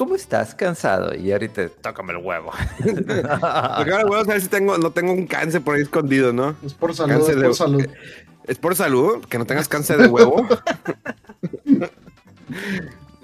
¿Cómo 0.00 0.14
estás? 0.14 0.54
Cansado. 0.54 1.14
Y 1.14 1.30
ahorita 1.30 1.68
tócame 1.82 2.14
el 2.14 2.20
huevo. 2.24 2.52
Porque 2.82 3.92
ahora 3.92 4.04
voy 4.06 4.18
a 4.18 4.22
ver 4.22 4.40
si 4.40 4.48
tengo, 4.48 4.78
no 4.78 4.92
tengo 4.92 5.12
un 5.12 5.26
cáncer 5.26 5.60
por 5.60 5.74
ahí 5.74 5.82
escondido, 5.82 6.32
¿no? 6.32 6.56
Es 6.64 6.72
por 6.72 6.94
salud, 6.94 7.12
Cáncer 7.16 7.34
es 7.34 7.40
de- 7.42 7.46
por 7.48 7.54
salud. 7.54 7.86
¿Es 8.44 8.56
por 8.58 8.74
salud? 8.74 9.22
¿Que 9.26 9.36
no 9.36 9.44
tengas 9.44 9.68
cáncer 9.68 9.98
de 9.98 10.06
huevo? 10.08 10.48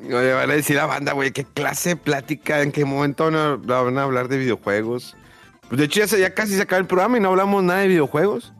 Oye, 0.04 0.32
van 0.34 0.50
a 0.50 0.54
decir 0.54 0.76
la 0.76 0.84
banda, 0.84 1.12
güey, 1.14 1.32
¿qué 1.32 1.44
clase 1.44 1.90
de 1.90 1.96
plática? 1.96 2.60
¿En 2.60 2.70
qué 2.72 2.84
momento 2.84 3.30
no 3.30 3.56
van 3.58 3.96
a 3.96 4.02
hablar 4.02 4.28
de 4.28 4.36
videojuegos? 4.36 5.16
Pues 5.68 5.78
de 5.78 5.86
hecho 5.86 6.00
ya, 6.00 6.08
se- 6.08 6.20
ya 6.20 6.34
casi 6.34 6.54
se 6.56 6.62
acaba 6.62 6.78
el 6.78 6.86
programa 6.86 7.16
y 7.16 7.20
no 7.20 7.30
hablamos 7.30 7.64
nada 7.64 7.80
de 7.80 7.88
videojuegos. 7.88 8.52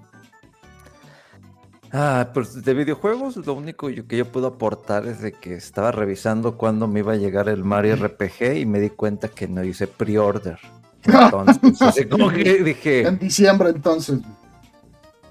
Ah, 1.93 2.31
pues 2.35 2.63
de 2.65 2.75
videojuegos 2.75 3.37
lo 3.37 3.55
único 3.55 3.89
yo- 3.91 4.07
que 4.07 4.17
yo 4.19 4.27
puedo 4.31 4.49
aportar 4.49 5.07
es 5.07 5.21
de 5.21 5.33
que 5.33 5.55
estaba 5.55 5.93
revisando 5.93 6.57
cuándo 6.57 6.89
me 6.89 7.01
iba 7.01 7.13
a 7.13 7.17
llegar 7.17 7.49
el 7.49 7.65
Mario 7.65 7.95
RPG 7.97 8.59
y 8.59 8.67
me 8.67 8.81
di 8.81 8.91
cuenta 8.91 9.29
que 9.29 9.47
no 9.49 9.63
hice 9.65 9.87
pre-order. 9.87 10.59
Entonces, 11.05 11.81
así 11.83 12.05
como 12.07 12.31
que 12.31 12.63
dije, 12.65 13.07
En 13.07 13.19
diciembre, 13.19 13.71
entonces. 13.71 14.19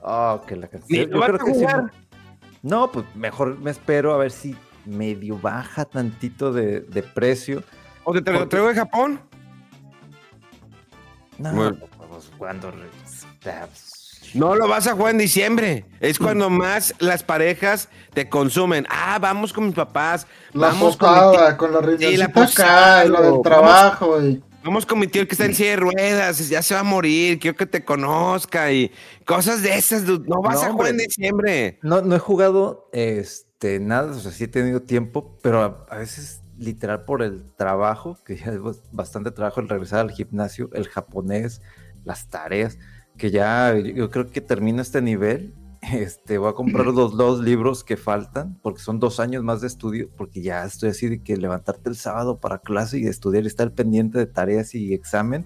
oh, 0.02 0.42
que 0.48 0.56
la 0.56 0.68
canción. 0.70 1.10
lo 1.12 1.20
vas 1.20 1.30
a 1.32 1.46
sí 1.46 1.66
No, 2.64 2.90
pues 2.92 3.06
mejor 3.16 3.60
me 3.60 3.72
espero 3.72 4.14
a 4.14 4.18
ver 4.18 4.32
si 4.32 4.56
medio 4.86 5.38
baja 5.38 5.84
tantito 5.84 6.54
de, 6.54 6.80
de 6.82 7.04
precio. 7.04 7.64
¿O 8.06 8.14
te, 8.14 8.22
te 8.22 8.32
lo 8.32 8.38
Porque- 8.40 8.50
traigo 8.52 8.68
de 8.70 8.76
Japón? 8.76 9.20
No, 11.38 11.52
Bueno. 11.54 11.78
pues 12.10 12.32
cuando. 12.38 12.72
No 14.34 14.56
lo 14.56 14.68
vas 14.68 14.88
a 14.88 14.94
jugar 14.94 15.12
en 15.12 15.18
diciembre. 15.20 15.86
Es 16.00 16.20
cuando 16.20 16.50
más 16.50 16.94
las 17.00 17.24
parejas 17.24 17.90
te 18.14 18.28
consumen. 18.30 18.86
Ah, 18.90 19.18
vamos 19.20 19.54
con 19.54 19.66
mis 19.66 19.76
papás. 19.76 20.28
La 20.54 20.68
vamos 20.68 20.98
con 20.98 21.10
mi 21.14 21.16
posada, 21.20 21.58
con 21.58 21.72
la 21.74 21.98
Sí, 21.98 22.18
la 22.18 22.30
posada, 22.30 23.00
acá, 23.02 23.06
y 23.06 23.10
lo 23.10 23.18
del 23.22 23.32
vamos- 23.32 23.42
trabajo, 23.44 24.22
y 24.22 24.44
Vamos 24.64 24.84
con 24.88 24.98
mi 24.98 25.06
tío 25.06 25.28
que 25.28 25.34
está 25.36 25.46
en 25.46 25.54
silla 25.54 25.70
de 25.72 25.76
ruedas, 25.76 26.50
ya 26.50 26.64
se 26.64 26.74
va 26.74 26.80
a 26.80 26.84
morir, 26.84 27.38
quiero 27.38 27.56
que 27.56 27.68
te 27.68 27.86
conozca 27.86 28.72
y 28.72 28.92
cosas 29.24 29.62
de 29.62 29.76
esas, 29.78 30.08
dude. 30.08 30.28
no 30.28 30.42
vas 30.42 30.56
No, 30.56 30.62
a 30.70 30.72
jugar 30.72 30.90
en 30.90 30.98
diciembre. 30.98 31.78
No, 31.84 32.02
no 32.02 32.16
he 32.16 32.20
jugado 32.20 32.90
este, 32.92 33.80
nada, 33.80 34.10
o 34.12 34.20
sea, 34.20 34.32
sí 34.32 34.46
he 34.46 34.48
tenido 34.48 34.82
tiempo, 34.82 35.38
pero 35.44 35.62
a, 35.62 35.86
a 35.94 35.98
veces 36.00 36.42
literal 36.58 37.06
por 37.06 37.22
el 37.22 37.54
trabajo, 37.56 38.18
que 38.26 38.38
ya 38.38 38.46
es 38.46 38.58
bas- 38.60 38.82
bastante 38.92 39.30
trabajo 39.30 39.60
el 39.62 39.70
regresar 39.70 40.00
al 40.00 40.10
gimnasio, 40.12 40.72
el 40.74 40.88
japonés, 40.88 41.62
las 42.04 42.28
tareas, 42.32 42.80
que 43.18 43.32
ya 43.32 43.76
yo- 43.78 44.10
creo 44.10 44.30
que 44.32 44.42
termino 44.42 44.82
este 44.82 45.02
nivel. 45.02 45.54
Este, 45.94 46.40
voy 46.40 46.50
a 46.50 46.54
comprar 46.54 46.88
los 46.88 47.16
dos 47.16 47.42
libros 47.42 47.84
que 47.84 47.96
faltan, 47.96 48.58
porque 48.64 48.80
son 48.82 49.00
dos 49.00 49.20
años 49.20 49.44
más 49.44 49.62
de 49.62 49.68
estudio, 49.68 50.10
porque 50.18 50.42
ya 50.42 50.66
estoy 50.66 50.90
así 50.90 51.08
de 51.08 51.22
que 51.22 51.38
levantarte 51.38 51.90
el 51.90 51.96
sábado 51.96 52.40
para 52.40 52.58
clase 52.58 52.98
y 52.98 53.06
estudiar 53.06 53.44
y 53.44 53.48
estar 53.48 53.72
pendiente 53.72 54.18
de 54.18 54.26
tareas 54.26 54.74
y 54.74 54.96
examen. 54.96 55.46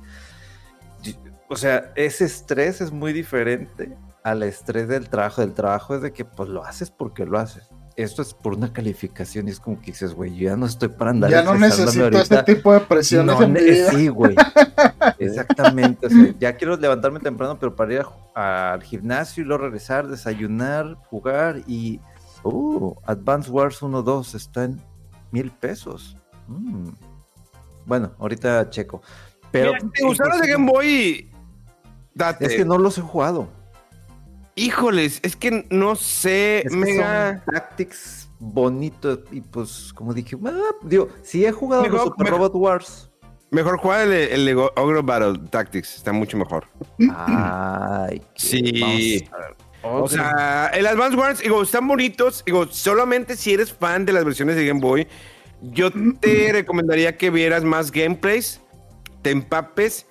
O 1.50 1.58
sea, 1.58 1.92
ese 1.96 2.24
estrés 2.24 2.80
es 2.80 2.92
muy 2.94 3.12
diferente 3.12 3.98
al 4.24 4.44
estrés 4.44 4.88
del 4.88 5.10
trabajo. 5.10 5.42
Del 5.42 5.54
trabajo 5.54 5.96
es 5.96 6.02
de 6.04 6.14
que 6.14 6.24
pues 6.24 6.48
lo 6.48 6.64
haces 6.64 6.90
porque 6.90 7.26
lo 7.26 7.38
haces. 7.38 7.68
Esto 8.02 8.22
es 8.22 8.34
por 8.34 8.54
una 8.54 8.72
calificación 8.72 9.48
y 9.48 9.52
es 9.52 9.60
como 9.60 9.80
que 9.82 9.88
dices, 9.88 10.14
güey, 10.14 10.34
yo 10.36 10.50
ya 10.50 10.56
no 10.56 10.66
estoy 10.66 10.88
para 10.90 11.12
andar 11.12 11.30
ya 11.30 11.44
no 11.44 11.56
necesito 11.56 12.04
ahorita. 12.06 12.22
este 12.22 12.44
tipo 12.56 12.72
de 12.74 12.80
presiones 12.80 13.36
No, 13.36 13.44
en 13.44 13.52
mi 13.54 13.60
ne- 13.60 13.66
vida. 13.66 13.90
sí, 13.92 14.08
güey. 14.08 14.36
Exactamente. 15.20 16.08
o 16.08 16.10
sea, 16.10 16.34
ya 16.40 16.56
quiero 16.56 16.78
levantarme 16.78 17.20
temprano, 17.20 17.58
pero 17.60 17.76
para 17.76 17.94
ir 17.94 18.02
a 18.36 18.74
al 18.74 18.84
gimnasio 18.84 19.44
y 19.44 19.46
luego 19.48 19.64
regresar, 19.66 20.08
desayunar, 20.08 20.96
jugar 21.10 21.62
y. 21.68 22.00
Uh, 22.44 22.96
Advance 23.06 23.52
Wars 23.52 23.82
1-2 23.82 24.34
está 24.36 24.64
en 24.64 24.82
mil 25.32 25.52
pesos. 25.52 26.16
Mm. 26.48 26.90
Bueno, 27.86 28.14
ahorita 28.18 28.70
checo. 28.70 29.02
Pero 29.52 29.74
Mira, 29.74 29.90
te 29.94 30.04
gustaron 30.06 30.38
los 30.38 30.42
de 30.48 30.54
Game 30.54 30.72
Boy, 30.72 31.32
date. 32.14 32.46
es 32.46 32.56
que 32.56 32.64
no 32.64 32.78
los 32.78 32.98
he 32.98 33.02
jugado. 33.02 33.50
Híjoles, 34.60 35.20
es 35.24 35.36
que 35.36 35.66
no 35.70 35.96
sé, 35.96 36.60
Es 36.60 36.72
que 36.72 36.76
mega. 36.78 37.42
son 37.46 37.54
tactics 37.54 38.30
bonitos 38.40 39.20
y 39.32 39.42
pues 39.42 39.92
como 39.94 40.14
dije, 40.14 40.38
ah, 40.46 40.76
digo, 40.84 41.10
sí 41.24 41.46
he 41.46 41.52
jugado 41.52 41.84
Mejor- 41.84 42.04
Super 42.04 42.26
mejor- 42.26 42.40
Robot 42.40 42.56
Wars. 42.56 43.10
Mejor 43.52 43.78
juega 43.80 44.04
el, 44.04 44.12
el 44.12 44.58
Ogre 44.76 45.02
Battle 45.02 45.40
Tactics. 45.50 45.96
Está 45.96 46.12
mucho 46.12 46.38
mejor. 46.38 46.68
Ay, 47.16 48.22
Sí. 48.36 49.28
O 49.82 50.08
sea, 50.10 50.70
el 50.74 50.86
Advance 50.86 51.16
Wars, 51.18 51.40
digo, 51.40 51.64
están 51.64 51.88
bonitos. 51.88 52.44
Digo, 52.46 52.68
solamente 52.68 53.36
si 53.38 53.54
eres 53.54 53.72
fan 53.74 54.06
de 54.06 54.12
las 54.14 54.26
versiones 54.26 54.56
de 54.56 54.66
Game 54.68 54.82
Boy, 54.82 55.08
yo 55.62 55.90
te 56.20 56.52
recomendaría 56.54 57.18
que 57.18 57.30
vieras 57.30 57.64
más 57.64 57.92
gameplays, 57.92 58.60
te 59.22 59.32
empapes. 59.32 60.06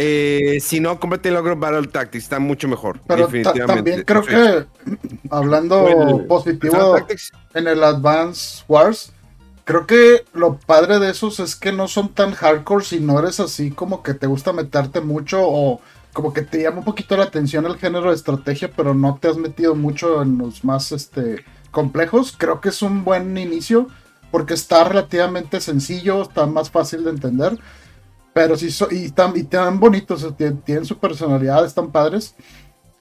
Eh, 0.00 0.60
si 0.60 0.78
no, 0.78 1.00
cómprate 1.00 1.28
el 1.28 1.36
Ogre 1.36 1.56
Battle 1.56 1.88
Tactics, 1.88 2.22
está 2.22 2.38
mucho 2.38 2.68
mejor. 2.68 3.00
Pero 3.08 3.26
definitivamente. 3.26 3.74
también 3.74 4.02
creo 4.04 4.22
que, 4.22 4.64
hablando 5.28 6.24
positivo 6.28 6.94
Tactics. 6.94 7.32
en 7.54 7.66
el 7.66 7.82
Advance 7.82 8.62
Wars, 8.68 9.12
creo 9.64 9.88
que 9.88 10.24
lo 10.34 10.56
padre 10.56 11.00
de 11.00 11.10
esos 11.10 11.40
es 11.40 11.56
que 11.56 11.72
no 11.72 11.88
son 11.88 12.10
tan 12.10 12.32
hardcore 12.32 12.84
si 12.84 13.00
no 13.00 13.18
eres 13.18 13.40
así 13.40 13.72
como 13.72 14.04
que 14.04 14.14
te 14.14 14.28
gusta 14.28 14.52
meterte 14.52 15.00
mucho 15.00 15.40
o 15.42 15.80
como 16.12 16.32
que 16.32 16.42
te 16.42 16.62
llama 16.62 16.78
un 16.78 16.84
poquito 16.84 17.16
la 17.16 17.24
atención 17.24 17.66
el 17.66 17.76
género 17.76 18.10
de 18.10 18.14
estrategia, 18.14 18.70
pero 18.76 18.94
no 18.94 19.18
te 19.20 19.26
has 19.26 19.36
metido 19.36 19.74
mucho 19.74 20.22
en 20.22 20.38
los 20.38 20.62
más 20.62 20.92
este, 20.92 21.44
complejos. 21.72 22.36
Creo 22.38 22.60
que 22.60 22.68
es 22.68 22.82
un 22.82 23.02
buen 23.02 23.36
inicio 23.36 23.88
porque 24.30 24.54
está 24.54 24.84
relativamente 24.84 25.60
sencillo, 25.60 26.22
está 26.22 26.46
más 26.46 26.70
fácil 26.70 27.02
de 27.02 27.10
entender. 27.10 27.58
Pero 28.38 28.56
sí, 28.56 28.70
so- 28.70 28.86
y, 28.88 29.06
están, 29.06 29.32
y 29.36 29.40
están 29.40 29.80
bonitos, 29.80 30.24
tienen, 30.36 30.58
tienen 30.58 30.84
su 30.84 30.96
personalidad, 30.96 31.64
están 31.64 31.90
padres. 31.90 32.36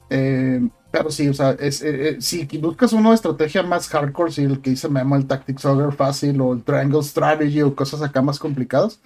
Eh, 0.10 0.68
pero 0.90 1.12
sí, 1.12 1.28
o 1.30 1.34
sea, 1.36 1.52
es, 1.52 1.84
eh, 1.84 2.10
eh, 2.10 2.18
si 2.20 2.44
buscas 2.58 2.92
uno 2.92 3.10
de 3.10 3.16
estrategia 3.16 3.62
más 3.62 3.88
hardcore, 3.88 4.32
sí, 4.32 4.42
el 4.44 4.62
que 4.62 4.72
dice 4.72 4.90
Memo, 4.90 5.16
el 5.16 5.28
Tactics 5.28 5.64
Ogre 5.66 5.92
fácil, 5.92 6.42
o 6.42 6.54
el 6.54 6.64
Triangle 6.64 7.04
Strategy, 7.04 7.62
o 7.62 7.76
cosas 7.76 8.02
acá 8.02 8.24
más 8.24 8.40
complicadas. 8.40 9.00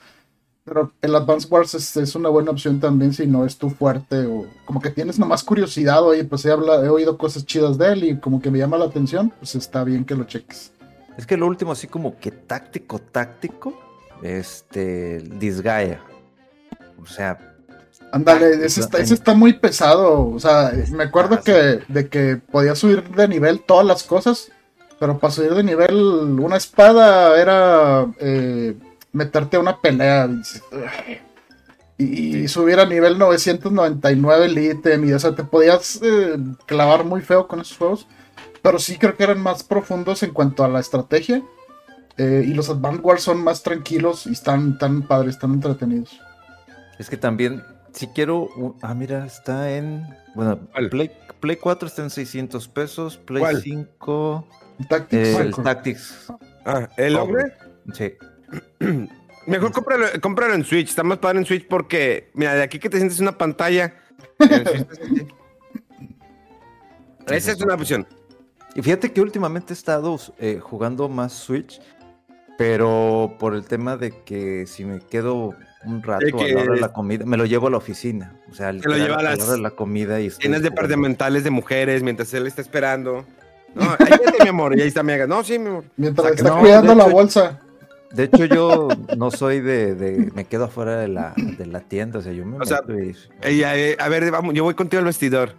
Pero 0.63 0.93
el 1.01 1.13
Advance 1.15 1.49
Wars 1.49 1.73
es, 1.73 1.97
es 1.97 2.15
una 2.15 2.29
buena 2.29 2.51
opción 2.51 2.79
también 2.79 3.11
si 3.13 3.27
no 3.27 3.45
es 3.45 3.57
tu 3.57 3.69
fuerte, 3.69 4.25
o 4.25 4.45
como 4.63 4.79
que 4.79 4.91
tienes 4.91 5.19
nomás 5.19 5.43
curiosidad, 5.43 6.01
oye, 6.01 6.23
pues 6.23 6.45
he, 6.45 6.51
habla- 6.51 6.85
he 6.85 6.87
oído 6.87 7.17
cosas 7.17 7.45
chidas 7.45 7.77
de 7.77 7.91
él 7.91 8.03
y 8.05 8.17
como 8.21 8.41
que 8.41 8.51
me 8.51 8.59
llama 8.59 8.77
la 8.77 8.85
atención, 8.85 9.33
pues 9.39 9.55
está 9.55 9.83
bien 9.83 10.05
que 10.05 10.15
lo 10.15 10.23
cheques. 10.23 10.71
Es 11.17 11.25
que 11.27 11.35
lo 11.35 11.45
último, 11.47 11.73
así 11.73 11.87
como 11.87 12.17
que 12.19 12.31
táctico, 12.31 12.99
táctico, 12.99 13.73
este, 14.21 15.19
Disgaea. 15.39 15.99
O 17.01 17.05
sea, 17.07 17.37
Ándale, 18.11 18.65
ese 18.65 18.81
está, 18.81 18.99
ese 18.99 19.13
está 19.13 19.33
muy 19.33 19.53
pesado. 19.53 20.27
O 20.29 20.39
sea, 20.39 20.71
me 20.91 21.05
acuerdo 21.05 21.35
Ah, 21.35 21.41
que, 21.43 21.79
de 21.87 22.09
que 22.09 22.37
podías 22.37 22.77
subir 22.79 23.03
de 23.09 23.27
nivel 23.27 23.61
todas 23.65 23.85
las 23.85 24.03
cosas, 24.03 24.51
pero 24.99 25.17
para 25.19 25.31
subir 25.33 25.53
de 25.53 25.63
nivel 25.63 25.95
una 25.95 26.57
espada 26.57 27.39
era 27.41 28.05
eh, 28.19 28.75
meterte 29.13 29.57
a 29.57 29.61
una 29.61 29.79
pelea. 29.79 30.29
Y, 31.97 32.37
y 32.43 32.47
subir 32.47 32.79
a 32.79 32.85
nivel 32.85 33.17
999 33.19 34.45
el 34.45 34.57
ítem, 34.57 35.05
y 35.07 35.13
o 35.13 35.19
sea, 35.19 35.35
te 35.35 35.43
podías 35.43 35.99
eh, 36.01 36.37
clavar 36.65 37.05
muy 37.05 37.21
feo 37.21 37.47
con 37.47 37.61
esos 37.61 37.77
juegos. 37.77 38.07
Pero 38.63 38.79
sí 38.79 38.97
creo 38.97 39.15
que 39.15 39.23
eran 39.23 39.39
más 39.41 39.63
profundos 39.63 40.23
en 40.23 40.31
cuanto 40.33 40.63
a 40.63 40.67
la 40.69 40.79
estrategia. 40.79 41.43
eh, 42.17 42.43
y 42.47 42.53
los 42.53 42.69
Advance 42.69 43.01
Wars 43.01 43.23
son 43.23 43.43
más 43.43 43.63
tranquilos 43.63 44.27
y 44.27 44.33
están 44.33 44.77
tan 44.77 45.03
padres, 45.07 45.35
están 45.35 45.53
entretenidos. 45.53 46.19
Es 47.01 47.09
que 47.09 47.17
también, 47.17 47.63
si 47.93 48.07
quiero, 48.07 48.47
un- 48.55 48.77
ah, 48.81 48.93
mira, 48.93 49.25
está 49.25 49.71
en, 49.75 50.05
bueno. 50.35 50.59
Play, 50.89 51.11
Play 51.39 51.57
4 51.57 51.87
está 51.87 52.03
en 52.03 52.09
600 52.09 52.67
pesos, 52.67 53.17
Play 53.17 53.41
¿Cuál? 53.41 53.61
5, 53.61 54.47
Tactics, 54.87 55.27
eh, 55.27 55.41
el. 55.41 55.55
Tactics. 55.55 56.33
Ah, 56.65 56.87
el 56.97 57.15
Ogre. 57.17 57.53
Sí. 57.93 58.13
Mejor 59.47 59.71
cómpralo, 59.71 60.05
cómpralo 60.21 60.53
en 60.53 60.63
Switch. 60.63 60.89
Está 60.89 61.03
más 61.03 61.17
padre 61.17 61.39
en 61.39 61.45
Switch 61.45 61.67
porque, 61.67 62.29
mira, 62.35 62.53
de 62.53 62.61
aquí 62.61 62.77
que 62.77 62.89
te 62.89 62.97
sientes 62.97 63.19
una 63.19 63.37
pantalla. 63.37 63.95
Esa 67.27 67.51
es 67.51 67.61
una 67.61 67.73
opción. 67.75 68.07
Y 68.75 68.81
fíjate 68.81 69.11
que 69.11 69.21
últimamente 69.21 69.73
he 69.73 69.75
estado 69.75 70.17
eh, 70.37 70.59
jugando 70.61 71.09
más 71.09 71.33
Switch, 71.33 71.81
pero 72.57 73.35
por 73.39 73.55
el 73.55 73.65
tema 73.65 73.97
de 73.97 74.23
que 74.23 74.65
si 74.67 74.85
me 74.85 74.99
quedo 74.99 75.55
un 75.85 76.03
rato 76.03 76.25
De 76.25 76.31
a 76.31 76.35
que 76.45 76.53
la 76.53 76.61
hora 76.61 76.73
de 76.75 76.79
la 76.81 76.93
comida, 76.93 77.25
me 77.25 77.37
lo 77.37 77.45
llevo 77.45 77.67
a 77.67 77.71
la 77.71 77.77
oficina. 77.77 78.33
O 78.49 78.53
sea, 78.53 78.71
literal, 78.71 78.99
lleva 79.01 79.15
a 79.15 79.19
a 79.19 79.23
la 79.23 79.33
hora 79.43 79.51
de 79.53 79.57
la 79.59 79.71
comida 79.71 80.19
y 80.21 80.29
jugando. 80.29 80.59
departamentales 80.59 81.43
de 81.43 81.49
mujeres 81.49 82.03
mientras 82.03 82.33
él 82.33 82.47
está 82.47 82.61
esperando. 82.61 83.25
No, 83.73 83.83
ahí 83.99 84.11
vete, 84.25 84.43
mi 84.43 84.49
amor. 84.49 84.77
Y 84.77 84.81
ahí 84.81 84.87
está 84.87 85.01
mi 85.03 85.13
amiga. 85.13 85.27
No, 85.27 85.43
sí, 85.43 85.57
mi 85.59 85.67
amor. 85.69 85.83
Mientras 85.97 86.25
Saca- 86.27 86.35
está 86.37 86.49
no, 86.49 86.59
cuidando 86.59 86.95
la 86.95 87.03
hecho- 87.05 87.11
bolsa. 87.13 87.59
De 88.11 88.23
hecho, 88.25 88.43
yo 88.45 88.89
no 89.17 89.31
soy 89.31 89.61
de, 89.61 89.95
de- 89.95 90.31
me 90.35 90.43
quedo 90.45 90.65
afuera 90.65 90.97
de 90.97 91.07
la, 91.07 91.33
de 91.37 91.65
la 91.65 91.79
tienda, 91.79 92.19
o 92.19 92.21
sea, 92.21 92.33
yo 92.33 92.45
me 92.45 92.57
O 92.57 92.65
sea, 92.65 92.81
meto 92.85 92.99
y- 93.01 93.15
Ella, 93.41 93.75
eh, 93.77 93.95
a 93.99 94.09
ver, 94.09 94.29
vamos, 94.31 94.53
yo 94.53 94.63
voy 94.65 94.73
contigo 94.73 94.99
al 94.99 95.05
vestidor. 95.05 95.53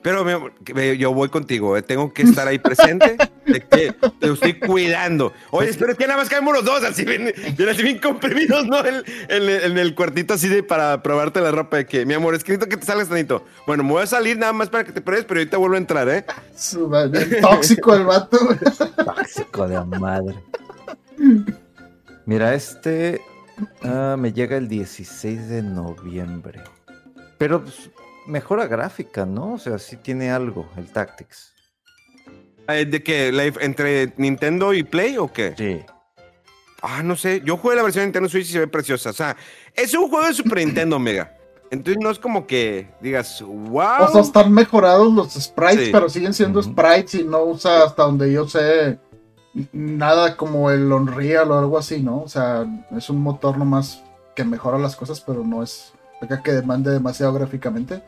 Pero 0.00 0.24
mi 0.24 0.30
amor, 0.32 0.52
que 0.64 0.72
ve- 0.72 0.96
yo 0.96 1.12
voy 1.12 1.28
contigo, 1.28 1.76
eh, 1.76 1.82
tengo 1.82 2.12
que 2.12 2.22
estar 2.22 2.46
ahí 2.46 2.58
presente, 2.58 3.16
de 3.44 3.60
que 3.60 3.92
te 4.20 4.32
estoy 4.32 4.54
cuidando. 4.54 5.32
Oye, 5.50 5.74
pero 5.78 5.92
es 5.92 5.98
que 5.98 6.06
nada 6.06 6.18
más 6.20 6.28
caemos 6.28 6.54
los 6.54 6.64
dos, 6.64 6.84
así 6.84 7.04
bien, 7.04 7.32
bien, 7.56 7.68
así 7.68 7.82
bien 7.82 7.98
comprimidos, 7.98 8.64
¿no? 8.66 8.78
En, 8.84 9.02
en- 9.28 9.48
en 9.48 9.76
el 9.78 9.94
cuartito 9.96 10.34
así 10.34 10.48
de 10.48 10.62
para 10.62 11.02
probarte 11.02 11.40
la 11.40 11.50
ropa 11.50 11.78
de 11.78 11.86
que, 11.86 12.06
mi 12.06 12.14
amor, 12.14 12.34
escrito 12.34 12.68
que 12.68 12.76
te 12.76 12.86
salgas 12.86 13.08
tanito. 13.08 13.44
Bueno, 13.66 13.82
me 13.82 13.90
voy 13.90 14.02
a 14.04 14.06
salir 14.06 14.38
nada 14.38 14.52
más 14.52 14.68
para 14.68 14.84
que 14.84 14.92
te 14.92 15.00
pruebes, 15.00 15.24
pero 15.26 15.40
ahorita 15.40 15.56
vuelvo 15.56 15.74
a 15.74 15.78
entrar, 15.78 16.08
¿eh? 16.08 16.24
Tóxico 17.40 17.94
el 17.94 18.04
vato. 18.04 18.38
Tóxico 19.04 19.66
de 19.68 19.84
madre. 19.98 20.36
Mira, 22.24 22.54
este 22.54 23.20
ah, 23.82 24.16
me 24.18 24.32
llega 24.32 24.56
el 24.56 24.68
16 24.68 25.48
de 25.48 25.62
noviembre. 25.62 26.60
Pero 27.38 27.62
pues, 27.62 27.90
mejora 28.28 28.66
gráfica, 28.66 29.26
¿no? 29.26 29.54
O 29.54 29.58
sea, 29.58 29.78
sí 29.78 29.96
tiene 29.96 30.30
algo, 30.30 30.68
el 30.76 30.86
Tactics. 30.92 31.52
Eh, 32.68 32.84
¿De 32.84 33.02
qué? 33.02 33.32
¿La 33.32 33.46
dif- 33.46 33.58
¿Entre 33.60 34.12
Nintendo 34.18 34.74
y 34.74 34.82
Play 34.84 35.16
o 35.18 35.32
qué? 35.32 35.54
Sí. 35.56 35.80
Ah, 36.82 37.02
no 37.02 37.16
sé. 37.16 37.40
Yo 37.44 37.56
jugué 37.56 37.74
la 37.76 37.82
versión 37.82 38.02
de 38.02 38.06
Nintendo 38.06 38.28
Switch 38.28 38.48
y 38.48 38.52
se 38.52 38.58
ve 38.60 38.68
preciosa. 38.68 39.10
O 39.10 39.14
sea, 39.14 39.36
es 39.74 39.92
un 39.94 40.08
juego 40.08 40.26
de 40.26 40.34
Super 40.34 40.58
Nintendo, 40.58 40.98
Mega. 41.00 41.34
Entonces 41.70 42.02
no 42.02 42.10
es 42.10 42.18
como 42.18 42.46
que 42.46 42.88
digas, 43.00 43.42
wow. 43.42 44.04
O 44.04 44.12
sea, 44.12 44.20
están 44.22 44.52
mejorados 44.52 45.12
los 45.12 45.32
sprites, 45.34 45.86
Sí. 45.86 45.90
pero 45.92 46.08
siguen 46.08 46.32
siendo 46.32 46.62
sprites 46.62 47.14
y 47.14 47.24
no 47.24 47.42
usa 47.44 47.84
hasta 47.84 48.04
donde 48.04 48.32
yo 48.32 48.48
sé 48.48 48.98
nada 49.72 50.36
como 50.36 50.70
el 50.70 50.90
Unreal 50.92 51.50
o 51.50 51.58
algo 51.58 51.76
así, 51.78 52.00
¿no? 52.00 52.22
O 52.22 52.28
sea, 52.28 52.64
es 52.96 53.10
un 53.10 53.20
motor 53.20 53.58
nomás 53.58 54.02
que 54.34 54.44
mejora 54.44 54.78
las 54.78 54.94
cosas, 54.96 55.20
pero 55.20 55.42
no 55.44 55.62
es 55.62 55.92
acá 56.22 56.42
que 56.42 56.52
demande 56.52 56.90
demasiado 56.90 57.32
gráficamente. 57.34 58.02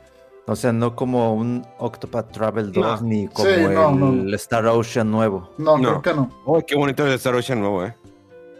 O 0.46 0.56
sea, 0.56 0.72
no 0.72 0.96
como 0.96 1.34
un 1.34 1.64
Octopath 1.78 2.32
Travel 2.32 2.72
2 2.72 3.02
No. 3.02 3.08
ni 3.08 3.28
como 3.28 3.48
Sí, 3.48 3.56
no, 3.62 3.90
el 3.90 4.26
no. 4.30 4.36
Star 4.36 4.66
Ocean 4.66 5.10
nuevo. 5.10 5.50
No, 5.58 5.78
No. 5.78 6.00
creo 6.00 6.02
que 6.02 6.14
no. 6.14 6.30
Oh, 6.44 6.60
qué 6.66 6.74
bonito 6.76 7.06
el 7.06 7.12
Star 7.14 7.34
Ocean 7.36 7.60
nuevo, 7.60 7.84
eh. 7.84 7.94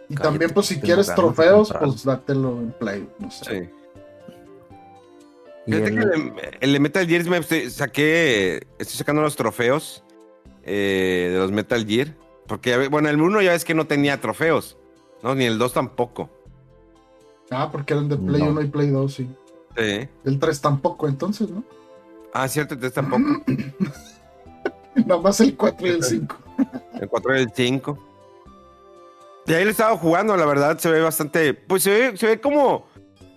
Y 0.07 0.15
Cállate, 0.15 0.23
también, 0.29 0.51
pues 0.51 0.67
si 0.67 0.79
quieres 0.79 1.13
trofeos, 1.13 1.73
pues 1.79 2.03
dátelo 2.03 2.51
en 2.59 2.71
Play, 2.73 3.09
no 3.19 3.29
sé. 3.31 3.45
Sí. 3.63 3.69
Fíjate 5.65 5.89
el- 5.89 5.95
que 5.95 6.01
el, 6.01 6.33
el 6.59 6.73
de 6.73 6.79
Metal 6.79 7.07
Gear 7.07 7.25
me 7.25 7.37
estoy- 7.37 7.69
saqué, 7.69 8.67
estoy 8.79 8.97
sacando 8.97 9.21
los 9.21 9.35
trofeos 9.35 10.03
eh, 10.63 11.29
de 11.31 11.37
los 11.39 11.51
Metal 11.51 11.85
Gear. 11.85 12.15
Porque, 12.47 12.87
bueno, 12.89 13.09
el 13.09 13.21
1 13.21 13.41
ya 13.41 13.51
ves 13.51 13.63
que 13.65 13.73
no 13.73 13.87
tenía 13.87 14.19
trofeos, 14.19 14.77
¿no? 15.23 15.33
Ni 15.35 15.45
el 15.45 15.57
2 15.57 15.73
tampoco. 15.73 16.29
Ah, 17.49 17.69
porque 17.71 17.93
eran 17.93 18.09
de 18.09 18.17
Play 18.17 18.41
No. 18.41 18.49
1 18.49 18.61
y 18.61 18.67
Play 18.67 18.89
2, 18.89 19.13
sí. 19.13 19.29
Sí. 19.77 20.07
El 20.25 20.39
3 20.39 20.61
tampoco, 20.61 21.07
entonces, 21.07 21.49
¿no? 21.49 21.63
Ah, 22.33 22.47
cierto, 22.47 22.73
el 22.75 22.79
3 22.79 22.93
tampoco. 22.93 23.23
Nada 24.95 25.21
más 25.21 25.39
el 25.39 25.55
4 25.55 25.87
y 25.87 25.89
el 25.89 26.03
5. 26.03 26.37
El 26.99 27.07
4 27.07 27.37
y 27.37 27.41
el 27.41 27.51
5. 27.53 28.07
Y 29.47 29.53
ahí 29.53 29.63
lo 29.63 29.69
he 29.69 29.71
estado 29.71 29.97
jugando, 29.97 30.35
la 30.37 30.45
verdad, 30.45 30.77
se 30.77 30.89
ve 30.91 31.01
bastante. 31.01 31.53
Pues 31.53 31.83
se 31.83 31.89
ve, 31.91 32.17
se 32.17 32.27
ve 32.27 32.39
como 32.41 32.85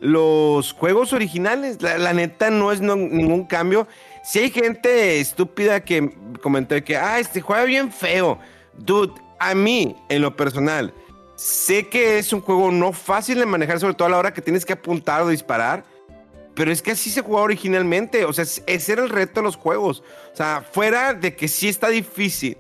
los 0.01 0.73
juegos 0.73 1.13
originales. 1.13 1.81
La, 1.81 1.97
la 1.99 2.13
neta 2.13 2.51
no 2.51 2.73
es 2.73 2.81
no- 2.81 2.97
ningún 2.97 3.47
cambio. 3.47 3.87
Si 4.23 4.39
hay 4.41 4.51
gente 4.51 5.21
estúpida 5.21 5.81
que 5.85 6.15
comentó 6.43 6.83
que, 6.85 6.97
ah, 6.97 7.19
este 7.19 7.41
juega 7.41 7.65
bien 7.65 7.91
feo. 7.93 8.39
Dude, 8.77 9.13
a 9.39 9.55
mí, 9.55 9.97
en 10.09 10.23
lo 10.23 10.37
personal, 10.37 10.93
sé 11.37 11.89
que 11.89 12.19
es 12.19 12.33
un 12.33 12.41
juego 12.41 12.71
no 12.71 12.93
fácil 12.93 13.39
de 13.39 13.47
manejar, 13.47 13.81
sobre 13.81 13.95
todo 13.95 14.07
a 14.07 14.11
la 14.11 14.19
hora 14.19 14.35
que 14.35 14.43
tienes 14.43 14.65
que 14.65 14.73
apuntar 14.75 15.23
o 15.23 15.29
disparar. 15.29 15.85
Pero 16.55 16.71
es 16.71 16.83
que 16.83 16.93
así 16.93 17.11
se 17.11 17.21
jugaba 17.23 17.45
originalmente. 17.45 18.25
O 18.25 18.33
sea, 18.33 18.45
es- 18.45 18.63
ese 18.67 18.93
era 18.93 19.03
el 19.03 19.11
reto 19.11 19.41
de 19.41 19.45
los 19.45 19.57
juegos. 19.57 20.03
O 20.33 20.37
sea, 20.37 20.65
fuera 20.71 21.15
de 21.15 21.35
que 21.35 21.49
sí 21.49 21.69
está 21.69 21.89
difícil 21.89 22.57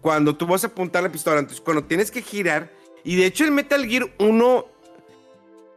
cuando 0.00 0.36
tú 0.36 0.46
vas 0.46 0.64
a 0.64 0.68
apuntar 0.68 1.02
la 1.02 1.10
pistola, 1.12 1.38
entonces 1.40 1.60
cuando 1.60 1.84
tienes 1.84 2.10
que 2.10 2.22
girar, 2.22 2.72
y 3.04 3.16
de 3.16 3.26
hecho 3.26 3.44
el 3.44 3.50
Metal 3.50 3.84
Gear 3.86 4.08
1, 4.18 4.66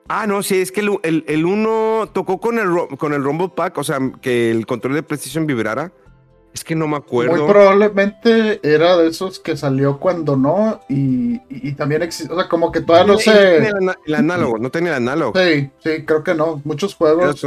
ah, 0.07 0.27
no, 0.27 0.43
sí, 0.43 0.61
es 0.61 0.71
que 0.71 0.81
el, 0.81 0.97
el, 1.03 1.25
el 1.27 1.45
1 1.45 2.09
tocó 2.13 2.39
con 2.39 2.59
el, 2.59 2.69
con 2.97 3.13
el 3.13 3.23
Rumble 3.23 3.49
Pack, 3.49 3.77
o 3.77 3.83
sea, 3.83 3.99
que 4.21 4.51
el 4.51 4.65
control 4.65 4.93
de 4.93 5.03
PlayStation 5.03 5.47
vibrara, 5.47 5.91
Es 6.53 6.65
que 6.65 6.75
no 6.75 6.85
me 6.85 6.97
acuerdo. 6.97 7.37
Muy 7.37 7.47
probablemente 7.49 8.59
era 8.61 8.97
de 8.97 9.07
esos 9.07 9.39
que 9.39 9.55
salió 9.55 9.99
cuando 9.99 10.35
no 10.35 10.81
y, 10.89 11.35
y- 11.35 11.69
y 11.69 11.71
también 11.75 12.01
existe, 12.01 12.33
o 12.33 12.35
sea, 12.37 12.49
como 12.49 12.73
que 12.73 12.81
todavía 12.81 13.13
no 13.13 13.17
sé. 13.19 13.57
el, 13.57 13.91
el 14.05 14.15
análogo, 14.15 14.57
no 14.57 14.69
tenía 14.69 14.91
el 14.91 14.97
análogo. 14.97 15.31
Sí, 15.39 15.69
sí, 15.81 16.03
creo 16.05 16.25
que 16.25 16.35
no. 16.35 16.61
Muchos 16.65 16.95
juegos 16.95 17.41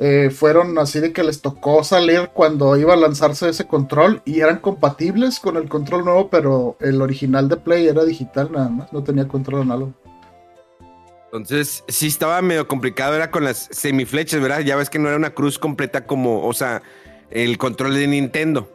eh, 0.00 0.30
fueron 0.34 0.76
así 0.78 0.98
de 0.98 1.12
que 1.12 1.22
les 1.22 1.40
tocó 1.40 1.84
salir 1.84 2.30
cuando 2.34 2.76
iba 2.76 2.94
a 2.94 2.96
lanzarse 2.96 3.48
ese 3.48 3.68
control 3.68 4.20
y 4.24 4.40
eran 4.40 4.58
compatibles 4.58 5.38
con 5.38 5.56
el 5.56 5.68
control 5.68 6.04
nuevo, 6.04 6.28
pero 6.28 6.76
el 6.80 7.00
original 7.02 7.48
de 7.48 7.56
Play 7.56 7.86
era 7.86 8.04
digital 8.04 8.50
nada 8.50 8.68
más, 8.68 8.92
no 8.92 9.04
tenía 9.04 9.28
control 9.28 9.62
análogo. 9.62 9.92
Entonces, 11.26 11.84
sí 11.86 12.08
estaba 12.08 12.42
medio 12.42 12.66
complicado, 12.66 13.14
era 13.14 13.30
con 13.30 13.44
las 13.44 13.68
semiflechas, 13.70 14.40
¿verdad? 14.40 14.60
Ya 14.60 14.74
ves 14.74 14.90
que 14.90 14.98
no 14.98 15.06
era 15.06 15.16
una 15.16 15.30
cruz 15.30 15.60
completa 15.60 16.04
como, 16.04 16.44
o 16.44 16.52
sea, 16.52 16.82
el 17.30 17.58
control 17.58 17.94
de 17.94 18.06
Nintendo, 18.06 18.72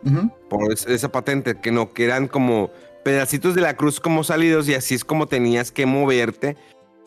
por 0.49 0.72
es- 0.72 0.86
esa 0.88 1.12
patente, 1.12 1.60
que 1.60 1.72
no, 1.72 1.93
que 1.93 2.06
eran 2.06 2.28
como 2.28 2.72
pedacitos 3.03 3.53
de 3.56 3.62
la 3.62 3.76
cruz 3.76 3.99
como 3.99 4.24
salidos 4.24 4.68
y 4.70 4.74
así 4.74 4.95
es 4.95 5.06
como 5.06 5.28
tenías 5.28 5.72
que 5.72 5.86
moverte 5.86 6.56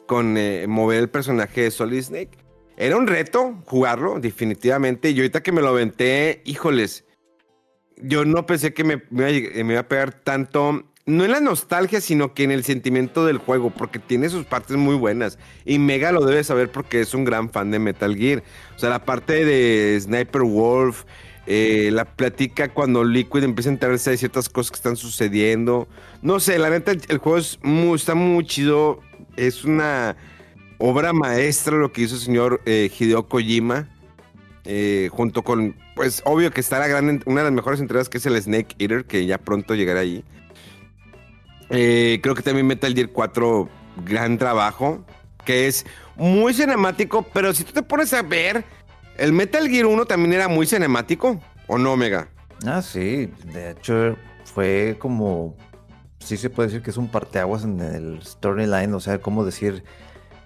con 0.07 0.37
eh, 0.37 0.67
mover 0.69 1.01
el 1.01 1.09
personaje 1.11 1.63
de 1.63 1.71
Solid 1.71 2.03
Snake. 2.03 2.39
Era 2.77 2.97
un 2.97 3.07
reto 3.09 3.57
jugarlo, 3.67 4.21
definitivamente. 4.21 5.11
Y 5.11 5.17
ahorita 5.19 5.43
que 5.43 5.51
me 5.53 5.61
lo 5.61 5.69
aventé, 5.69 6.43
híjoles, 6.45 7.05
yo 8.01 8.25
no 8.25 8.47
pensé 8.47 8.73
que 8.73 8.85
me, 8.85 9.03
me 9.11 9.33
iba, 9.33 9.49
a 9.61 9.65
me 9.65 9.73
iba 9.73 9.81
a 9.81 9.89
pegar 9.89 10.13
tanto, 10.15 10.85
no 11.05 11.25
en 11.25 11.31
la 11.33 11.41
nostalgia, 11.41 12.01
sino 12.01 12.33
que 12.35 12.45
en 12.45 12.53
el 12.53 12.63
sentimiento 12.63 13.27
del 13.27 13.39
juego, 13.39 13.71
porque 13.71 13.99
tiene 13.99 14.29
sus 14.29 14.45
partes 14.47 14.77
muy 14.77 14.95
buenas. 14.95 15.39
Y 15.65 15.79
Mega 15.81 16.13
lo 16.13 16.25
debe 16.25 16.45
saber 16.45 16.71
porque 16.71 17.01
es 17.01 17.13
un 17.15 17.25
gran 17.25 17.51
fan 17.51 17.71
de 17.73 17.81
Metal 17.81 18.15
Gear. 18.15 18.45
O 18.77 18.79
sea, 18.79 18.91
la 18.91 19.05
parte 19.05 19.45
de 19.45 19.99
Sniper 20.01 20.43
Wolf, 20.43 21.03
eh, 21.51 21.89
la 21.93 22.05
platica 22.05 22.69
cuando 22.69 23.03
Liquid 23.05 23.43
empieza 23.43 23.71
a 23.71 23.73
enterarse 23.73 24.11
de 24.11 24.19
ciertas 24.19 24.51
cosas 24.51 24.71
que 24.71 24.77
están 24.77 24.97
sucediendo. 24.97 25.89
No 26.21 26.41
sé, 26.41 26.59
la 26.59 26.69
neta, 26.69 26.93
el 26.93 27.17
juego 27.17 27.39
es 27.39 27.59
muy, 27.63 27.97
está 27.97 28.15
muy 28.15 28.45
chido. 28.45 29.01
Es 29.35 29.65
una 29.65 30.15
obra 30.77 31.15
maestra 31.15 31.79
lo 31.79 31.91
que 31.91 32.03
hizo 32.03 32.17
el 32.17 32.21
señor 32.21 32.61
eh, 32.67 32.91
Hideo 32.97 33.29
Kojima. 33.29 33.89
eh, 34.67 35.09
junto 35.11 35.43
con, 35.43 35.75
pues, 35.95 36.21
obvio 36.27 36.51
que 36.51 36.61
está 36.61 36.79
la 36.79 36.87
gran, 36.87 37.23
una 37.25 37.41
de 37.41 37.45
las 37.45 37.53
mejores 37.55 37.81
entregas 37.81 38.11
que 38.11 38.19
es 38.19 38.27
el 38.27 38.41
Snake 38.43 38.77
Eater, 38.79 39.07
que 39.07 39.25
ya 39.25 39.39
pronto 39.39 39.75
llegará 39.75 40.01
allí. 40.01 40.25
Eh, 41.71 42.21
creo 42.23 42.35
que 42.35 42.43
también 42.43 42.67
Metal 42.67 42.95
Gear 42.95 43.09
4, 43.09 43.69
gran 44.05 44.37
trabajo, 44.37 45.03
que 45.47 45.67
es 45.67 45.87
muy 46.17 46.53
cinemático, 46.53 47.23
pero 47.33 47.55
si 47.55 47.65
tú 47.65 47.73
te 47.73 47.83
pones 47.83 48.13
a 48.13 48.21
ver, 48.21 48.65
el 49.19 49.33
Metal 49.33 49.69
Gear 49.69 49.87
1 49.87 50.07
también 50.07 50.33
era 50.33 50.49
muy 50.49 50.67
cinemático, 50.67 51.41
¿o 51.67 51.77
no, 51.77 51.93
Omega? 51.93 52.29
Ah, 52.67 52.83
sí, 52.83 53.31
de 53.53 53.73
hecho 53.73 54.17
fue 54.45 54.97
como, 54.99 55.57
sí 56.19 56.37
se 56.37 56.51
puede 56.51 56.69
decir 56.69 56.83
que 56.83 56.91
es 56.91 56.97
un 56.97 57.09
parteaguas 57.09 57.65
en 57.65 57.81
el 57.81 58.23
storyline, 58.23 58.95
o 58.95 59.01
sea, 59.01 59.21
cómo 59.21 59.45
decir, 59.45 59.85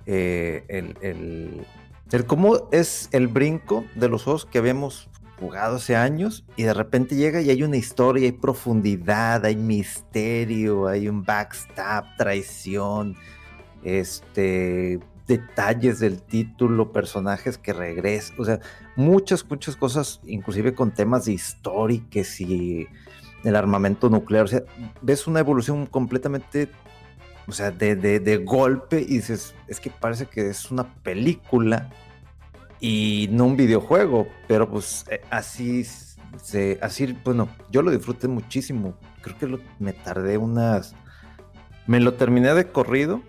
eh, 0.06 0.64
el, 0.68 0.96
el, 1.00 1.66
el 2.10 2.26
cómo 2.26 2.68
es 2.72 3.08
el 3.12 3.28
brinco 3.28 3.84
de 3.94 4.08
los 4.08 4.24
juegos 4.24 4.46
que 4.46 4.58
habíamos 4.58 5.08
jugado 5.38 5.76
hace 5.76 5.96
años 5.96 6.44
y 6.56 6.62
de 6.62 6.74
repente 6.74 7.16
llega 7.16 7.40
y 7.40 7.50
hay 7.50 7.62
una 7.62 7.76
historia, 7.76 8.24
hay 8.24 8.32
profundidad, 8.32 9.44
hay 9.44 9.56
misterio, 9.56 10.86
hay 10.86 11.08
un 11.08 11.24
backstab, 11.24 12.16
traición, 12.16 13.16
este, 13.82 15.00
detalles 15.36 15.98
del 15.98 16.22
título, 16.22 16.92
personajes 16.92 17.58
que 17.58 17.72
regresan, 17.72 18.38
o 18.38 18.44
sea, 18.44 18.60
muchas, 18.96 19.48
muchas 19.48 19.76
cosas, 19.76 20.20
inclusive 20.24 20.74
con 20.74 20.92
temas 20.92 21.24
de 21.24 21.32
históricas 21.32 22.40
y 22.40 22.86
el 23.44 23.56
armamento 23.56 24.10
nuclear. 24.10 24.44
O 24.44 24.48
sea, 24.48 24.62
ves 25.00 25.26
una 25.26 25.40
evolución 25.40 25.86
completamente, 25.86 26.68
o 27.46 27.52
sea, 27.52 27.70
de, 27.70 27.96
de, 27.96 28.20
de 28.20 28.36
golpe 28.38 29.00
y 29.00 29.16
dices, 29.16 29.54
es 29.68 29.80
que 29.80 29.90
parece 29.90 30.26
que 30.26 30.48
es 30.48 30.70
una 30.70 30.94
película 31.02 31.90
y 32.80 33.28
no 33.32 33.46
un 33.46 33.56
videojuego, 33.56 34.28
pero 34.48 34.68
pues 34.68 35.06
eh, 35.08 35.22
así 35.30 35.84
se, 36.42 36.78
así, 36.82 37.16
bueno, 37.24 37.48
yo 37.70 37.82
lo 37.82 37.90
disfruté 37.90 38.28
muchísimo. 38.28 38.94
Creo 39.22 39.38
que 39.38 39.64
me 39.78 39.92
tardé 39.92 40.36
unas, 40.36 40.94
me 41.86 42.00
lo 42.00 42.14
terminé 42.14 42.52
de 42.54 42.70
corrido 42.70 43.22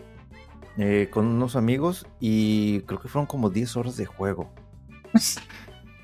eh, 0.78 1.08
con 1.12 1.26
unos 1.28 1.56
amigos 1.56 2.06
y 2.20 2.82
creo 2.82 3.00
que 3.00 3.08
fueron 3.08 3.26
como 3.28 3.50
10 3.50 3.76
horas 3.78 3.98
de 3.98 4.06
juego. 4.06 4.50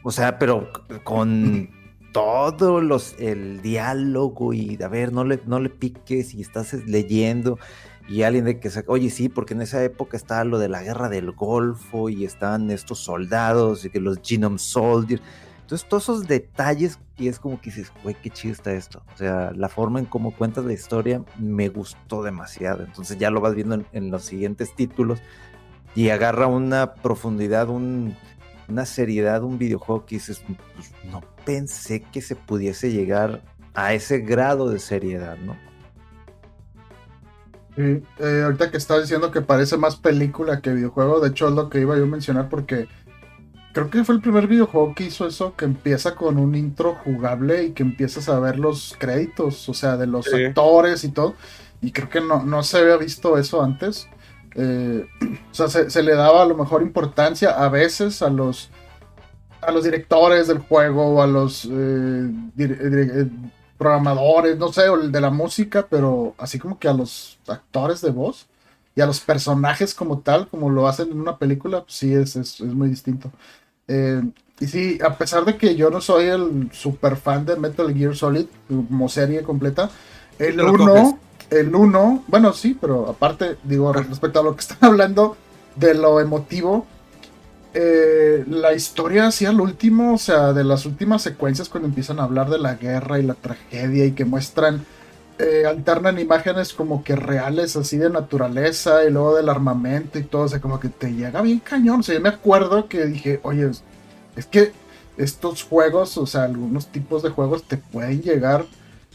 O 0.02 0.12
sea, 0.12 0.40
pero 0.40 0.70
con 1.04 1.70
todo 2.14 2.80
los, 2.80 3.16
el 3.20 3.62
diálogo 3.62 4.54
y 4.54 4.82
a 4.82 4.88
ver, 4.88 5.12
no 5.12 5.26
le, 5.26 5.42
no 5.46 5.60
le 5.60 5.70
piques 5.70 6.34
y 6.34 6.40
estás 6.42 6.74
es- 6.74 6.88
leyendo 6.88 7.60
y 8.08 8.24
alguien 8.24 8.46
de 8.46 8.62
que 8.62 8.70
se, 8.70 8.86
oye, 8.88 9.10
sí, 9.10 9.28
porque 9.28 9.54
en 9.54 9.62
esa 9.62 9.84
época 9.84 10.16
estaba 10.16 10.46
lo 10.46 10.58
de 10.58 10.70
la 10.70 10.82
guerra 10.82 11.10
del 11.10 11.32
Golfo 11.32 12.08
y 12.10 12.24
estaban 12.24 12.72
estos 12.72 13.00
soldados 13.00 13.84
y 13.84 13.90
que 13.90 14.00
los 14.00 14.20
Genome 14.24 14.58
Soldiers. 14.58 15.22
Entonces, 15.62 15.88
todos 15.90 16.04
esos 16.04 16.28
detalles 16.28 16.98
y 17.20 17.28
es 17.28 17.38
como 17.38 17.60
que 17.60 17.70
dices, 17.70 17.92
güey, 18.02 18.16
qué 18.16 18.30
chido 18.30 18.54
está 18.54 18.72
esto. 18.74 19.04
O 19.14 19.18
sea, 19.18 19.52
la 19.54 19.68
forma 19.68 20.00
en 20.00 20.06
cómo 20.06 20.34
cuentas 20.36 20.66
la 20.66 20.74
historia 20.74 21.24
me 21.38 21.68
gustó 21.68 22.24
demasiado. 22.24 22.84
Entonces, 22.84 23.18
ya 23.18 23.30
lo 23.30 23.42
vas 23.42 23.56
viendo 23.56 23.84
en, 23.92 24.10
los 24.10 24.24
siguientes 24.24 24.74
títulos 24.74 25.20
y 25.96 26.10
agarra 26.10 26.48
una 26.48 26.94
profundidad, 26.96 27.68
un, 27.68 28.16
una 28.70 28.86
seriedad, 28.86 29.44
un 29.44 29.58
videojuego 29.58 30.06
que 30.06 30.16
dices, 30.16 30.42
pues, 30.76 30.94
no 31.12 31.22
pensé 31.46 32.02
que 32.02 32.22
se 32.22 32.36
pudiese 32.36 32.92
llegar 32.92 33.42
a 33.74 33.94
ese 33.94 34.20
grado 34.20 34.70
de 34.70 34.80
seriedad, 34.80 35.38
¿no? 35.38 35.58
Sí, 37.76 38.02
eh, 38.20 38.42
ahorita 38.44 38.72
que 38.72 38.78
estás 38.78 39.02
diciendo 39.02 39.32
que 39.32 39.42
parece 39.42 39.78
más 39.78 39.96
película 39.96 40.62
que 40.62 40.74
videojuego, 40.74 41.20
de 41.20 41.30
hecho 41.30 41.48
es 41.48 41.54
lo 41.54 41.70
que 41.70 41.82
iba 41.82 41.98
yo 41.98 42.04
a 42.04 42.08
mencionar 42.08 42.50
porque 42.50 42.88
creo 43.74 43.90
que 43.90 44.04
fue 44.04 44.16
el 44.16 44.22
primer 44.22 44.48
videojuego 44.48 44.96
que 44.96 45.06
hizo 45.06 45.28
eso, 45.28 45.56
que 45.56 45.66
empieza 45.66 46.16
con 46.16 46.38
un 46.38 46.56
intro 46.56 46.96
jugable 46.96 47.64
y 47.66 47.72
que 47.74 47.84
empiezas 47.84 48.30
a 48.30 48.40
ver 48.40 48.60
los 48.60 48.96
créditos, 49.00 49.70
o 49.70 49.74
sea, 49.74 49.98
de 49.98 50.08
los 50.08 50.26
Sí. 50.26 50.44
actores 50.46 51.04
y 51.04 51.10
todo, 51.12 51.36
y 51.82 51.92
creo 51.92 52.10
que 52.10 52.22
no, 52.22 52.44
no 52.44 52.64
se 52.64 52.80
había 52.80 52.98
visto 52.98 53.38
eso 53.38 53.62
antes. 53.64 54.08
Eh, 54.56 55.06
o 55.52 55.54
sea, 55.54 55.68
se, 55.70 55.90
se 55.90 56.04
le 56.04 56.16
daba 56.16 56.44
a 56.44 56.46
lo 56.46 56.56
mejor 56.58 56.82
importancia 56.82 57.52
a 57.52 57.70
veces 57.70 58.22
a 58.22 58.30
los 58.30 58.70
a 59.62 59.72
los 59.72 59.84
directores 59.84 60.48
del 60.48 60.60
juego 60.60 61.22
a 61.22 61.28
los 61.28 61.66
eh, 61.66 61.70
eh, 62.58 62.78
eh, 62.80 63.30
programadores, 63.78 64.58
no 64.58 64.72
sé, 64.74 64.90
o 64.90 64.96
el 65.02 65.12
de 65.12 65.22
la 65.22 65.30
música, 65.32 65.88
pero 65.90 66.36
así 66.38 66.60
como 66.60 66.80
que 66.80 66.88
a 66.90 66.94
los 66.94 67.40
actores 67.48 68.02
de 68.02 68.12
voz 68.12 68.49
y 69.00 69.02
a 69.02 69.06
los 69.06 69.22
personajes 69.22 69.94
como 69.94 70.20
tal, 70.20 70.50
como 70.50 70.70
lo 70.70 70.86
hacen 70.86 71.10
en 71.12 71.22
una 71.22 71.38
película, 71.38 71.84
pues 71.84 71.94
sí, 71.94 72.14
es, 72.14 72.36
es, 72.36 72.60
es 72.60 72.74
muy 72.74 72.90
distinto. 72.90 73.32
Eh, 73.88 74.22
y 74.60 74.68
sí, 74.68 75.00
a 75.02 75.18
pesar 75.18 75.46
de 75.46 75.56
que 75.56 75.78
yo 75.78 75.90
no 75.90 76.02
soy 76.02 76.26
el 76.26 76.70
super 76.74 77.16
fan 77.16 77.46
de 77.46 77.56
Metal 77.56 77.94
Gear 77.96 78.14
Solid 78.14 78.48
como 78.68 79.08
serie 79.08 79.42
completa, 79.42 79.90
el 80.38 80.58
Te 80.58 80.64
lo 80.64 80.74
coges. 80.74 81.02
1, 81.02 81.20
el 81.52 81.74
1, 81.74 82.26
bueno, 82.28 82.52
sí, 82.52 82.78
pero 82.80 83.08
aparte, 83.08 83.56
digo, 83.64 83.94
respecto 83.94 84.42
a 84.42 84.44
lo 84.44 84.54
que 84.54 84.60
están 84.68 84.80
hablando 84.82 85.38
de 85.78 85.94
lo 85.94 86.20
emotivo, 86.20 86.86
eh, 87.74 88.44
la 88.50 88.74
historia 88.74 89.28
hacia 89.28 89.52
el 89.52 89.62
último, 89.62 90.16
o 90.16 90.18
sea, 90.18 90.52
de 90.52 90.66
las 90.66 90.86
últimas 90.86 91.22
secuencias 91.22 91.70
cuando 91.70 91.88
empiezan 91.88 92.20
a 92.20 92.24
hablar 92.24 92.50
de 92.50 92.60
la 92.60 92.74
guerra 92.74 93.18
y 93.18 93.24
la 93.24 93.36
tragedia 93.36 94.06
y 94.06 94.12
que 94.12 94.26
muestran, 94.26 94.86
eh, 95.40 95.66
alternan 95.66 96.20
imágenes 96.20 96.74
como 96.74 97.02
que 97.04 97.16
reales 97.16 97.78
así 97.78 97.98
de 97.98 98.10
naturaleza 98.10 99.06
y 99.06 99.10
luego 99.10 99.36
del 99.36 99.48
armamento 99.48 100.20
y 100.20 100.24
todo, 100.24 100.44
o 100.44 100.48
sea, 100.50 100.60
como 100.60 100.80
que 100.82 100.90
te 100.90 101.14
llega 101.14 101.42
bien 101.42 101.60
cañón. 101.60 102.02
O 102.02 102.04
sea, 102.04 102.16
yo 102.16 102.22
me 102.22 102.30
acuerdo 102.30 102.90
que 102.90 103.06
dije, 103.06 103.40
oye, 103.44 103.72
es, 104.36 104.46
que 104.48 104.74
estos 105.18 105.64
juegos, 105.64 106.18
o 106.18 106.26
sea, 106.26 106.44
algunos 106.44 106.88
tipos 106.88 107.24
de 107.24 107.30
juegos 107.30 107.64
te 107.64 107.78
pueden 107.78 108.22
llegar 108.22 108.66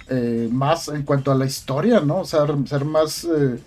eh, 0.09 0.49
más 0.51 0.89
en 0.89 1.03
cuanto 1.03 1.31
a 1.31 1.35
la 1.35 1.45
historia, 1.45 2.01
¿no? 2.01 2.21
O 2.21 2.25
sea, 2.25 2.47
ser 2.67 2.85
más... 2.87 3.25
eh, 3.25 3.59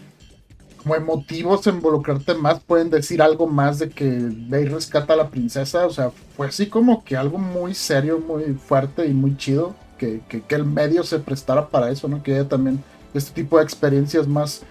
como 0.81 0.95
emotivos, 0.95 1.67
involucrarte 1.67 2.33
más, 2.35 2.59
pueden 2.61 2.89
decir 2.89 3.21
algo 3.21 3.45
más 3.45 3.79
de 3.79 3.89
que 3.89 4.05
ve 4.07 4.61
y 4.61 4.65
rescata 4.65 5.13
a 5.13 5.17
la 5.17 5.29
princesa, 5.29 5.85
o 5.85 5.89
sea, 5.89 6.11
fue 6.35 6.47
así 6.47 6.67
como 6.67 7.03
que 7.03 7.17
algo 7.17 7.37
muy 7.37 7.73
serio, 7.73 8.19
muy 8.19 8.53
fuerte 8.53 9.05
y 9.05 9.13
muy 9.13 9.35
chido, 9.35 9.75
que, 9.97 10.21
que, 10.29 10.41
que 10.41 10.55
el 10.55 10.65
medio 10.65 11.03
se 11.03 11.19
prestara 11.19 11.67
para 11.69 11.91
eso, 11.91 12.07
¿no? 12.07 12.23
Que 12.23 12.33
haya 12.33 12.47
también 12.47 12.83
este 13.13 13.31
tipo 13.31 13.57
de 13.57 13.63
experiencias 13.63 14.27
más, 14.27 14.61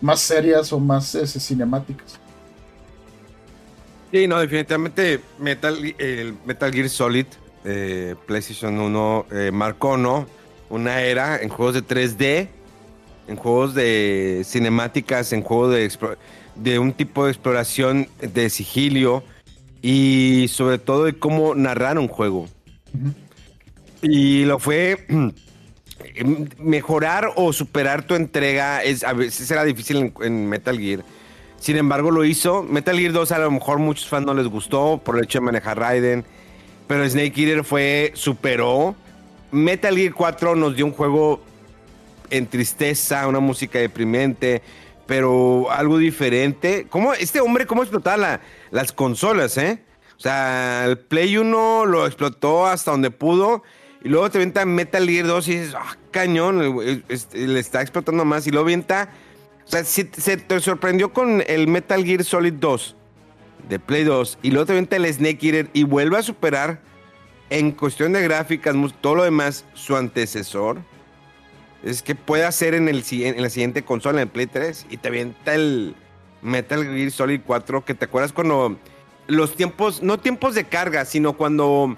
más 0.00 0.20
serias 0.20 0.72
o 0.72 0.80
más 0.80 1.14
ese, 1.14 1.40
cinemáticas. 1.40 2.18
Sí, 4.12 4.26
no, 4.28 4.38
definitivamente 4.38 5.20
Metal, 5.38 5.76
el 5.98 6.36
Metal 6.44 6.72
Gear 6.72 6.88
Solid, 6.88 7.26
eh, 7.64 8.14
PlayStation 8.26 8.78
1, 8.78 9.26
eh, 9.32 9.50
marcó, 9.52 9.96
¿no? 9.96 10.26
Una 10.70 11.02
era 11.02 11.40
en 11.40 11.48
juegos 11.48 11.74
de 11.74 11.82
3D, 11.82 12.48
en 13.26 13.36
juegos 13.36 13.74
de 13.74 14.42
cinemáticas, 14.44 15.32
en 15.32 15.42
juegos 15.42 15.74
de, 15.74 16.16
de 16.54 16.78
un 16.78 16.92
tipo 16.92 17.24
de 17.24 17.32
exploración 17.32 18.08
de 18.20 18.50
sigilio 18.50 19.24
y 19.82 20.46
sobre 20.48 20.78
todo 20.78 21.04
de 21.04 21.18
cómo 21.18 21.54
narrar 21.54 21.98
un 21.98 22.08
juego. 22.08 22.46
Ujú. 22.94 23.23
Y 24.06 24.44
lo 24.44 24.58
fue 24.58 25.06
mejorar 26.58 27.30
o 27.36 27.52
superar 27.52 28.06
tu 28.06 28.14
entrega. 28.14 28.82
Es, 28.82 29.02
a 29.04 29.12
veces 29.12 29.50
era 29.50 29.64
difícil 29.64 30.12
en, 30.20 30.48
Metal 30.48 30.78
Gear. 30.78 31.04
Sin 31.58 31.76
embargo, 31.76 32.10
lo 32.10 32.24
hizo. 32.24 32.62
Metal 32.62 32.98
Gear 32.98 33.12
2 33.12 33.32
a 33.32 33.38
lo 33.38 33.50
mejor 33.50 33.78
muchos 33.78 34.06
fans 34.08 34.26
no 34.26 34.34
les 34.34 34.46
gustó 34.46 35.00
por 35.02 35.16
el 35.16 35.24
hecho 35.24 35.38
de 35.38 35.44
manejar 35.46 35.78
Raiden. 35.78 36.24
Pero 36.86 37.08
Snake 37.08 37.32
Eater 37.40 37.64
fue, 37.64 38.12
superó. 38.14 38.94
Metal 39.50 39.96
Gear 39.96 40.12
4 40.12 40.54
nos 40.54 40.76
dio 40.76 40.84
un 40.84 40.92
juego 40.92 41.42
en 42.30 42.46
tristeza, 42.46 43.26
una 43.26 43.40
música 43.40 43.78
deprimente, 43.78 44.60
pero 45.06 45.70
algo 45.70 45.96
diferente. 45.96 46.86
¿Cómo, 46.90 47.14
este 47.14 47.40
hombre, 47.40 47.66
cómo 47.66 47.82
explotaba 47.82 48.16
la- 48.16 48.40
las 48.70 48.92
consolas, 48.92 49.56
eh? 49.56 49.82
O 50.18 50.20
sea, 50.20 50.84
el 50.86 50.98
Play 50.98 51.36
1 51.36 51.86
lo 51.86 52.06
explotó 52.06 52.66
hasta 52.66 52.90
donde 52.90 53.10
pudo. 53.10 53.62
Y 54.04 54.10
luego 54.10 54.30
te 54.30 54.38
venta 54.38 54.66
Metal 54.66 55.08
Gear 55.08 55.26
2 55.26 55.48
y 55.48 55.50
dices, 55.56 55.74
ah, 55.74 55.96
cañón, 56.10 57.02
este, 57.08 57.48
le 57.48 57.58
está 57.58 57.80
explotando 57.80 58.26
más. 58.26 58.46
Y 58.46 58.50
luego 58.50 58.66
venta, 58.66 59.08
o 59.66 59.70
sea, 59.70 59.82
si 59.82 60.08
se 60.14 60.36
te 60.36 60.60
sorprendió 60.60 61.14
con 61.14 61.42
el 61.46 61.66
Metal 61.68 62.04
Gear 62.04 62.22
Solid 62.22 62.52
2 62.52 62.96
de 63.70 63.78
Play 63.78 64.04
2 64.04 64.40
y 64.42 64.50
luego 64.50 64.66
te 64.66 64.74
venta 64.74 64.96
el 64.96 65.10
Snake 65.10 65.46
Eater 65.46 65.70
y 65.72 65.84
vuelve 65.84 66.18
a 66.18 66.22
superar 66.22 66.82
en 67.48 67.72
cuestión 67.72 68.12
de 68.12 68.22
gráficas, 68.22 68.76
todo 69.00 69.14
lo 69.14 69.24
demás, 69.24 69.64
su 69.72 69.96
antecesor. 69.96 70.82
Es 71.82 72.02
que 72.02 72.14
puede 72.14 72.44
hacer 72.44 72.74
en, 72.74 72.88
el, 72.88 73.04
la 73.38 73.48
siguiente 73.48 73.84
consola, 73.84 74.20
en 74.20 74.28
el 74.28 74.32
Play 74.32 74.46
3, 74.46 74.86
y 74.90 74.98
te 74.98 75.08
avienta 75.08 75.54
el 75.54 75.94
Metal 76.42 76.84
Gear 76.84 77.10
Solid 77.10 77.40
4, 77.46 77.86
que 77.86 77.94
te 77.94 78.04
acuerdas 78.04 78.34
cuando 78.34 78.76
los 79.28 79.56
tiempos, 79.56 80.02
no 80.02 80.18
tiempos 80.18 80.54
de 80.54 80.64
carga, 80.64 81.06
sino 81.06 81.34
cuando 81.38 81.96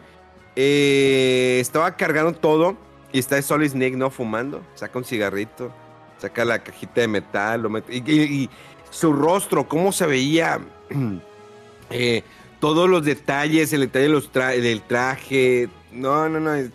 eh, 0.56 1.58
estaba 1.60 1.96
cargando 1.96 2.32
todo 2.32 2.76
y 3.12 3.18
está 3.18 3.40
Solid 3.42 3.70
Snake, 3.70 3.96
¿no? 3.96 4.10
Fumando, 4.10 4.62
saca 4.74 4.98
un 4.98 5.04
cigarrito, 5.04 5.70
saca 6.18 6.44
la 6.44 6.58
cajita 6.58 7.02
de 7.02 7.08
metal, 7.08 7.62
lo 7.62 7.70
mete, 7.70 7.94
y, 7.94 8.02
y- 8.06 8.22
y 8.42 8.50
su 8.90 9.12
rostro, 9.12 9.68
cómo 9.68 9.92
se 9.92 10.06
veía, 10.06 10.60
eh, 11.90 12.22
todos 12.60 12.88
los 12.88 13.04
detalles, 13.04 13.72
el 13.72 13.80
detalle 13.82 14.04
de 14.06 14.10
los 14.10 14.32
tra- 14.32 14.58
del 14.60 14.82
traje, 14.82 15.68
no, 15.92 16.28
no, 16.28 16.40
no, 16.40 16.54
es 16.54 16.70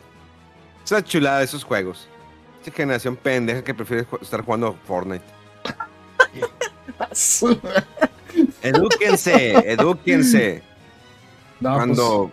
una 0.92 1.04
chulada 1.04 1.40
de 1.40 1.46
esos 1.46 1.64
juegos. 1.64 2.08
Esa 2.62 2.72
generación 2.72 3.16
pendeja 3.16 3.64
que 3.64 3.74
prefiere 3.74 4.06
estar 4.22 4.44
jugando 4.44 4.76
Fortnite. 4.88 5.24
Edúquense, 8.62 9.72
edúquense. 9.72 10.62
No, 11.60 11.74
Cuando 11.76 12.32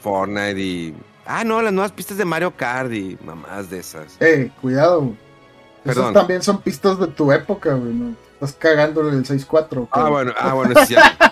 Fortnite 0.00 0.60
y. 0.60 0.94
Ah, 1.26 1.44
no, 1.44 1.60
las 1.60 1.72
nuevas 1.72 1.92
pistas 1.92 2.16
de 2.16 2.24
Mario 2.24 2.54
Kart 2.56 2.92
y 2.92 3.18
mamás 3.24 3.68
de 3.70 3.78
esas. 3.80 4.16
eh, 4.20 4.50
cuidado. 4.60 5.12
Esas 5.84 6.12
también 6.12 6.42
son 6.42 6.60
pistas 6.60 6.98
de 6.98 7.06
tu 7.06 7.30
época, 7.32 7.72
güey. 7.74 7.92
¿no? 7.92 8.14
Estás 8.34 8.52
cagándole 8.52 9.10
el 9.16 9.24
6-4. 9.24 9.88
Ah, 9.90 10.08
bueno, 10.08 10.32
ah, 10.38 10.54
bueno, 10.54 10.78
es 10.80 10.88
cierto. 10.88 11.08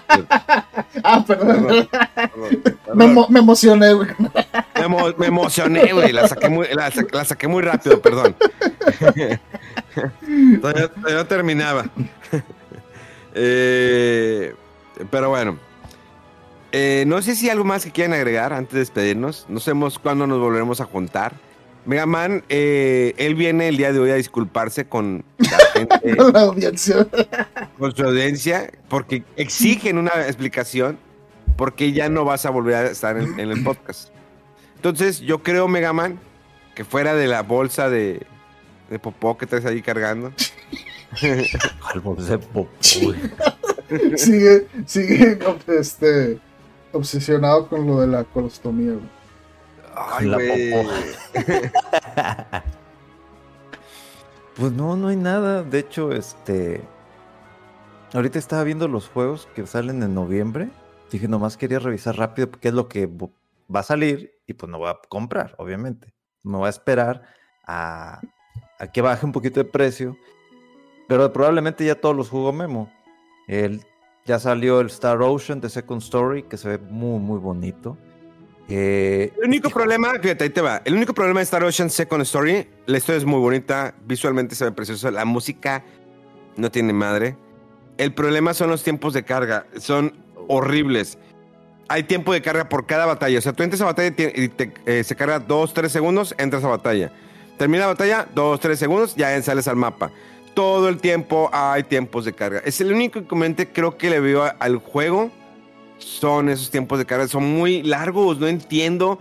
Ah, 1.05 1.23
perdón. 1.27 1.67
Perdón, 1.67 1.89
perdón, 2.14 2.51
Me, 2.51 2.57
perdón. 2.59 3.01
emo- 3.14 3.29
me 3.29 3.39
emocioné, 3.41 3.93
güey. 3.93 4.09
Me, 4.19 4.83
emo- 4.87 5.14
me 5.19 5.27
emocioné, 5.27 5.93
güey. 5.93 6.11
La 6.12 6.27
saqué 6.27 6.49
muy, 6.49 6.67
la, 6.73 6.91
sa- 6.91 7.05
la 7.12 7.25
saqué 7.25 7.47
muy 7.49 7.62
rápido, 7.62 8.01
perdón. 8.01 8.35
todavía, 10.61 10.89
todavía 10.89 11.29
terminaba. 11.29 11.87
Eh, 13.39 14.55
pero 15.11 15.29
bueno. 15.29 15.59
Eh, 16.73 17.05
no 17.07 17.23
sé 17.23 17.35
si 17.37 17.47
hay 17.47 17.51
algo 17.53 17.64
más 17.64 17.85
que 17.85 17.91
quieran 17.91 18.12
agregar 18.12 18.53
antes 18.53 18.75
de 18.75 18.81
despedirnos. 18.81 19.47
No 19.49 19.61
sabemos 19.61 19.99
cuándo 19.99 20.27
nos 20.27 20.39
volveremos 20.41 20.81
a 20.81 20.85
juntar. 20.85 21.33
Mega 21.87 22.05
Man, 22.05 22.43
eh, 22.49 23.14
él 23.17 23.37
viene 23.37 23.69
el 23.69 23.77
día 23.77 23.93
de 23.93 24.01
hoy 24.01 24.11
a 24.11 24.17
disculparse 24.17 24.87
con 24.87 25.25
la 25.39 25.59
gente, 25.73 26.17
Con 26.17 26.33
la 26.33 26.41
audiencia. 26.41 27.07
con 27.79 27.95
su 27.95 28.03
audiencia, 28.03 28.73
porque 28.89 29.23
exigen 29.37 29.97
una 29.97 30.11
explicación, 30.27 30.99
porque 31.57 31.93
ya 31.93 32.09
no 32.09 32.25
vas 32.25 32.45
a 32.45 32.51
volver 32.51 32.75
a 32.75 32.91
estar 32.91 33.17
en, 33.17 33.39
en 33.39 33.51
el 33.51 33.62
podcast. 33.62 34.09
Entonces, 34.75 35.21
yo 35.21 35.45
creo, 35.45 35.69
Mega 35.69 35.93
Man, 35.93 36.19
que 36.75 36.85
fuera 36.85 37.14
de 37.14 37.29
la 37.29 37.43
bolsa 37.43 37.89
de, 37.89 38.27
de 38.91 38.99
popó 38.99 39.39
que 39.39 39.47
traes 39.47 39.64
ahí 39.64 39.81
cargando. 39.81 40.33
Al 41.93 42.01
bolsa 42.01 42.33
de 42.33 42.39
popó, 42.39 42.69
sigue, 44.17 44.67
sigue 44.87 45.39
este, 45.69 46.39
obsesionado 46.97 47.68
con 47.68 47.86
lo 47.86 48.01
de 48.01 48.07
la 48.07 48.24
colostomía, 48.24 48.92
güey. 48.92 49.16
Ay, 49.94 50.26
La 50.26 50.36
güey. 50.36 50.72
Pues 54.57 54.72
no, 54.72 54.97
no 54.97 55.09
hay 55.09 55.16
nada. 55.16 55.62
De 55.62 55.78
hecho, 55.78 56.12
este. 56.12 56.82
Ahorita 58.14 58.38
estaba 58.38 58.64
viendo 58.64 58.88
los 58.88 59.09
juegos 59.09 59.47
que 59.55 59.66
salen 59.66 60.03
en 60.03 60.14
noviembre. 60.14 60.70
Dije, 61.11 61.28
nomás 61.28 61.59
quería 61.59 61.78
revisar 61.78 62.16
rápido 62.16 62.51
qué 62.51 62.68
es 62.68 62.74
lo 62.74 62.88
que 62.88 63.07
va 63.07 63.80
a 63.80 63.82
salir. 63.82 64.32
Y 64.47 64.55
pues 64.55 64.72
no 64.72 64.78
voy 64.78 64.88
a 64.88 64.99
comprar, 65.11 65.55
obviamente. 65.59 66.14
Me 66.42 66.57
voy 66.57 66.68
a 66.68 66.70
esperar 66.70 67.22
a, 67.66 68.20
a 68.78 68.86
que 68.92 69.03
baje 69.03 69.26
un 69.26 69.32
poquito 69.32 69.61
de 69.61 69.68
precio. 69.68 70.16
Pero 71.07 71.30
probablemente 71.32 71.84
ya 71.84 71.94
todos 71.94 72.16
los 72.16 72.30
jugó 72.30 72.53
Memo. 72.53 72.90
El, 73.49 73.84
ya 74.27 74.39
salió 74.39 74.81
el 74.81 74.89
Star 74.89 75.20
Ocean 75.22 75.61
de 75.61 75.68
Second 75.70 76.03
Story, 76.03 76.43
que 76.45 76.57
se 76.57 76.68
ve 76.68 76.79
muy, 76.79 77.18
muy 77.20 77.39
bonito. 77.39 77.97
Eh, 78.68 79.33
El 79.41 79.49
único 79.49 79.70
problema, 79.70 80.12
fíjate, 80.20 80.45
ahí 80.45 80.51
te 80.51 80.61
va. 80.61 80.83
El 80.85 80.95
único 80.95 81.14
problema 81.14 81.41
de 81.41 81.45
Star 81.45 81.62
Ocean 81.62 81.89
Second 81.89 82.22
Story, 82.22 82.68
la 82.87 82.99
historia 82.99 83.18
es 83.18 83.24
muy 83.24 83.39
bonita, 83.39 83.95
visualmente 84.07 84.55
se 84.57 84.64
ve 84.64 84.72
precioso, 84.72 85.11
la 85.11 85.24
música 85.24 85.85
no 86.57 86.70
tiene 86.70 86.93
madre. 86.93 87.37
El 87.99 88.12
problema 88.12 88.55
son 88.55 88.70
los 88.70 88.83
tiempos 88.83 89.12
de 89.14 89.22
carga, 89.24 89.66
son 89.79 90.14
horribles. 90.49 91.18
Hay 91.89 92.03
tiempo 92.03 92.33
de 92.33 92.43
carga 92.43 92.68
por 92.68 92.87
cada 92.87 93.07
batalla. 93.07 93.39
O 93.39 93.41
sea, 93.43 93.53
tú 93.53 93.62
entras 93.62 93.81
a 93.81 93.85
batalla 93.85 94.09
y 94.09 94.11
te- 94.11 94.33
y 94.43 94.49
te- 94.49 94.74
eh, 94.87 95.05
se 95.05 95.14
carga 95.14 95.39
2, 95.39 95.72
3 95.72 95.93
segundos, 95.93 96.35
entras 96.37 96.64
a 96.64 96.68
batalla. 96.68 97.12
Termina 97.59 97.83
la 97.85 97.87
batalla, 97.93 98.27
2, 98.35 98.59
3 98.61 98.79
segundos, 98.79 99.14
ya 99.14 99.41
sales 99.41 99.68
al 99.68 99.77
mapa. 99.77 100.11
Todo 100.57 100.89
el 100.89 100.97
tiempo 101.03 101.51
hay 101.53 101.83
tiempos 101.83 102.25
de 102.25 102.33
carga. 102.33 102.61
Es 102.65 102.81
el 102.81 102.91
único 102.91 103.19
inconveniente 103.19 103.69
creo 103.71 103.99
que 103.99 104.09
le 104.09 104.21
veo 104.21 104.43
a- 104.43 104.57
al 104.59 104.79
juego 104.79 105.31
son 105.99 106.49
esos 106.49 106.71
tiempos 106.71 106.99
de 106.99 107.05
carga. 107.05 107.29
Son 107.29 107.45
muy 107.45 107.83
largos, 107.83 108.39
no 108.39 108.47
entiendo. 108.49 109.19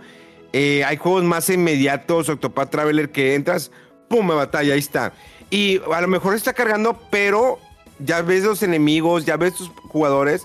Eh, 0.54 0.82
hay 0.84 0.96
juegos 0.96 1.24
más 1.24 1.50
inmediatos, 1.50 2.30
Octopath 2.30 2.70
Traveler, 2.70 3.10
que 3.12 3.34
entras, 3.34 3.70
pum, 4.08 4.26
me 4.26 4.32
batalla, 4.34 4.72
ahí 4.72 4.78
está. 4.78 5.12
Y 5.50 5.78
a 5.92 6.00
lo 6.00 6.08
mejor 6.08 6.34
está 6.34 6.54
cargando, 6.54 6.98
pero 7.10 7.58
ya 7.98 8.22
ves 8.22 8.42
los 8.44 8.62
enemigos, 8.62 9.26
ya 9.26 9.36
ves 9.36 9.54
tus 9.56 9.68
jugadores. 9.90 10.42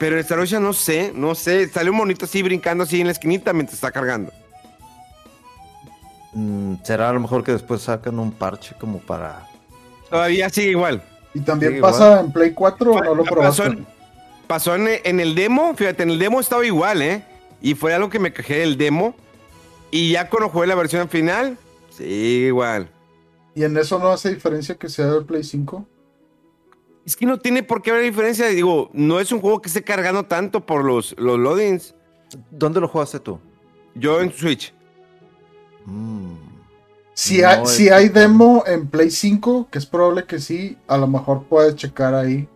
Pero 0.00 0.16
en 0.16 0.20
Star 0.22 0.40
Ocean 0.40 0.62
no 0.64 0.72
sé, 0.72 1.12
no 1.14 1.36
sé. 1.36 1.68
Sale 1.68 1.90
un 1.90 1.96
monito 1.96 2.24
así 2.24 2.42
brincando 2.42 2.82
así 2.82 3.00
en 3.00 3.06
la 3.06 3.12
esquinita 3.12 3.52
mientras 3.52 3.74
está 3.74 3.92
cargando. 3.92 4.32
mm, 6.32 6.74
será 6.82 7.08
a 7.08 7.12
lo 7.12 7.20
mejor 7.20 7.42
que 7.44 7.52
después 7.52 7.82
sacan 7.82 8.18
un 8.18 8.32
parche 8.32 8.74
como 8.80 8.98
para. 8.98 9.46
Todavía 10.10 10.48
sigue 10.50 10.70
igual. 10.70 11.02
¿Y 11.34 11.40
también 11.40 11.80
pasa 11.80 12.20
en 12.20 12.32
Play 12.32 12.52
4 12.52 12.92
o 12.92 13.04
no 13.04 13.14
lo 13.14 13.24
Pasó 13.24 13.34
probaste? 13.34 13.64
en, 13.64 13.86
pasó 14.46 14.74
en, 14.74 14.88
en 15.04 15.20
el 15.20 15.34
demo, 15.34 15.74
fíjate, 15.74 16.02
en 16.02 16.10
el 16.10 16.18
demo 16.18 16.40
estaba 16.40 16.64
igual, 16.64 17.02
¿eh? 17.02 17.22
Y 17.60 17.74
fue 17.74 17.92
algo 17.94 18.08
que 18.08 18.18
me 18.18 18.32
quejé 18.32 18.60
del 18.60 18.76
demo. 18.78 19.14
Y 19.90 20.12
ya 20.12 20.28
cuando 20.28 20.48
jugué 20.48 20.66
la 20.66 20.74
versión 20.74 21.08
final, 21.08 21.58
sí, 21.90 22.04
igual. 22.04 22.90
¿Y 23.54 23.64
en 23.64 23.76
eso 23.76 23.98
no 23.98 24.08
hace 24.10 24.34
diferencia 24.34 24.76
que 24.76 24.88
sea 24.88 25.06
del 25.06 25.24
Play 25.24 25.42
5? 25.44 25.86
Es 27.04 27.16
que 27.16 27.26
no 27.26 27.38
tiene 27.38 27.62
por 27.62 27.82
qué 27.82 27.90
haber 27.90 28.04
diferencia. 28.04 28.46
Digo, 28.48 28.90
no 28.92 29.18
es 29.18 29.32
un 29.32 29.40
juego 29.40 29.60
que 29.62 29.68
esté 29.68 29.82
cargando 29.82 30.24
tanto 30.24 30.64
por 30.64 30.84
los, 30.84 31.14
los 31.18 31.38
loadings. 31.38 31.94
¿Dónde 32.50 32.80
lo 32.80 32.88
jugaste 32.88 33.18
tú? 33.18 33.40
Yo 33.94 34.20
en 34.20 34.30
Switch. 34.32 34.74
Mm, 35.86 36.34
Si, 37.20 37.42
No, 37.42 37.48
hay, 37.48 37.62
es 37.64 37.70
si 37.70 37.88
hay 37.88 38.08
demo 38.10 38.62
en 38.64 38.86
Play 38.86 39.10
5, 39.10 39.66
que 39.72 39.78
es 39.78 39.86
probable 39.86 40.22
que 40.24 40.38
sí, 40.38 40.76
a 40.86 40.96
lo 40.96 41.08
mejor 41.08 41.46
puedes 41.48 41.74
checar 41.74 42.14
ahí 42.14 42.46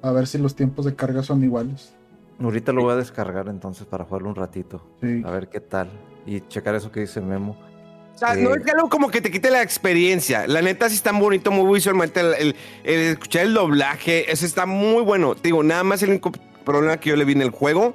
a 0.00 0.10
ver 0.12 0.26
si 0.26 0.38
los 0.38 0.54
tiempos 0.56 0.86
de 0.86 0.94
carga 0.94 1.22
son 1.22 1.44
iguales. 1.44 1.92
Ahorita 2.40 2.72
lo 2.72 2.80
voy 2.84 2.92
a 2.92 2.96
descargar 2.96 3.48
entonces 3.48 3.86
para 3.86 4.04
jugarlo 4.04 4.30
un 4.30 4.34
ratito. 4.34 4.82
Sí. 5.02 5.22
A 5.26 5.30
ver 5.30 5.48
qué 5.48 5.60
tal. 5.60 5.90
Y 6.24 6.40
checar 6.48 6.74
eso 6.74 6.90
que 6.90 7.00
dice 7.00 7.20
Memo. 7.20 7.54
O 8.14 8.18
sea, 8.18 8.32
Eh, 8.34 8.42
no 8.42 8.54
es 8.54 8.66
algo 8.72 8.88
como 8.88 9.10
que 9.10 9.20
te 9.20 9.30
quite 9.30 9.50
la 9.50 9.60
experiencia. 9.60 10.46
La 10.46 10.62
neta 10.62 10.88
sí 10.88 10.94
está 10.94 11.12
bonito, 11.12 11.50
muy 11.50 11.70
visualmente. 11.74 12.20
El, 12.20 12.34
el- 12.38 12.56
el 12.84 13.00
escuchar 13.12 13.42
el 13.42 13.52
doblaje, 13.52 14.32
eso 14.32 14.46
está 14.46 14.64
muy 14.64 15.02
bueno. 15.02 15.34
Te 15.34 15.48
digo, 15.48 15.62
nada 15.62 15.84
más 15.84 16.02
el 16.02 16.08
único 16.08 16.32
problema 16.64 16.96
que 16.96 17.10
yo 17.10 17.16
le 17.16 17.26
vi 17.26 17.32
en 17.34 17.42
el 17.42 17.50
juego 17.50 17.94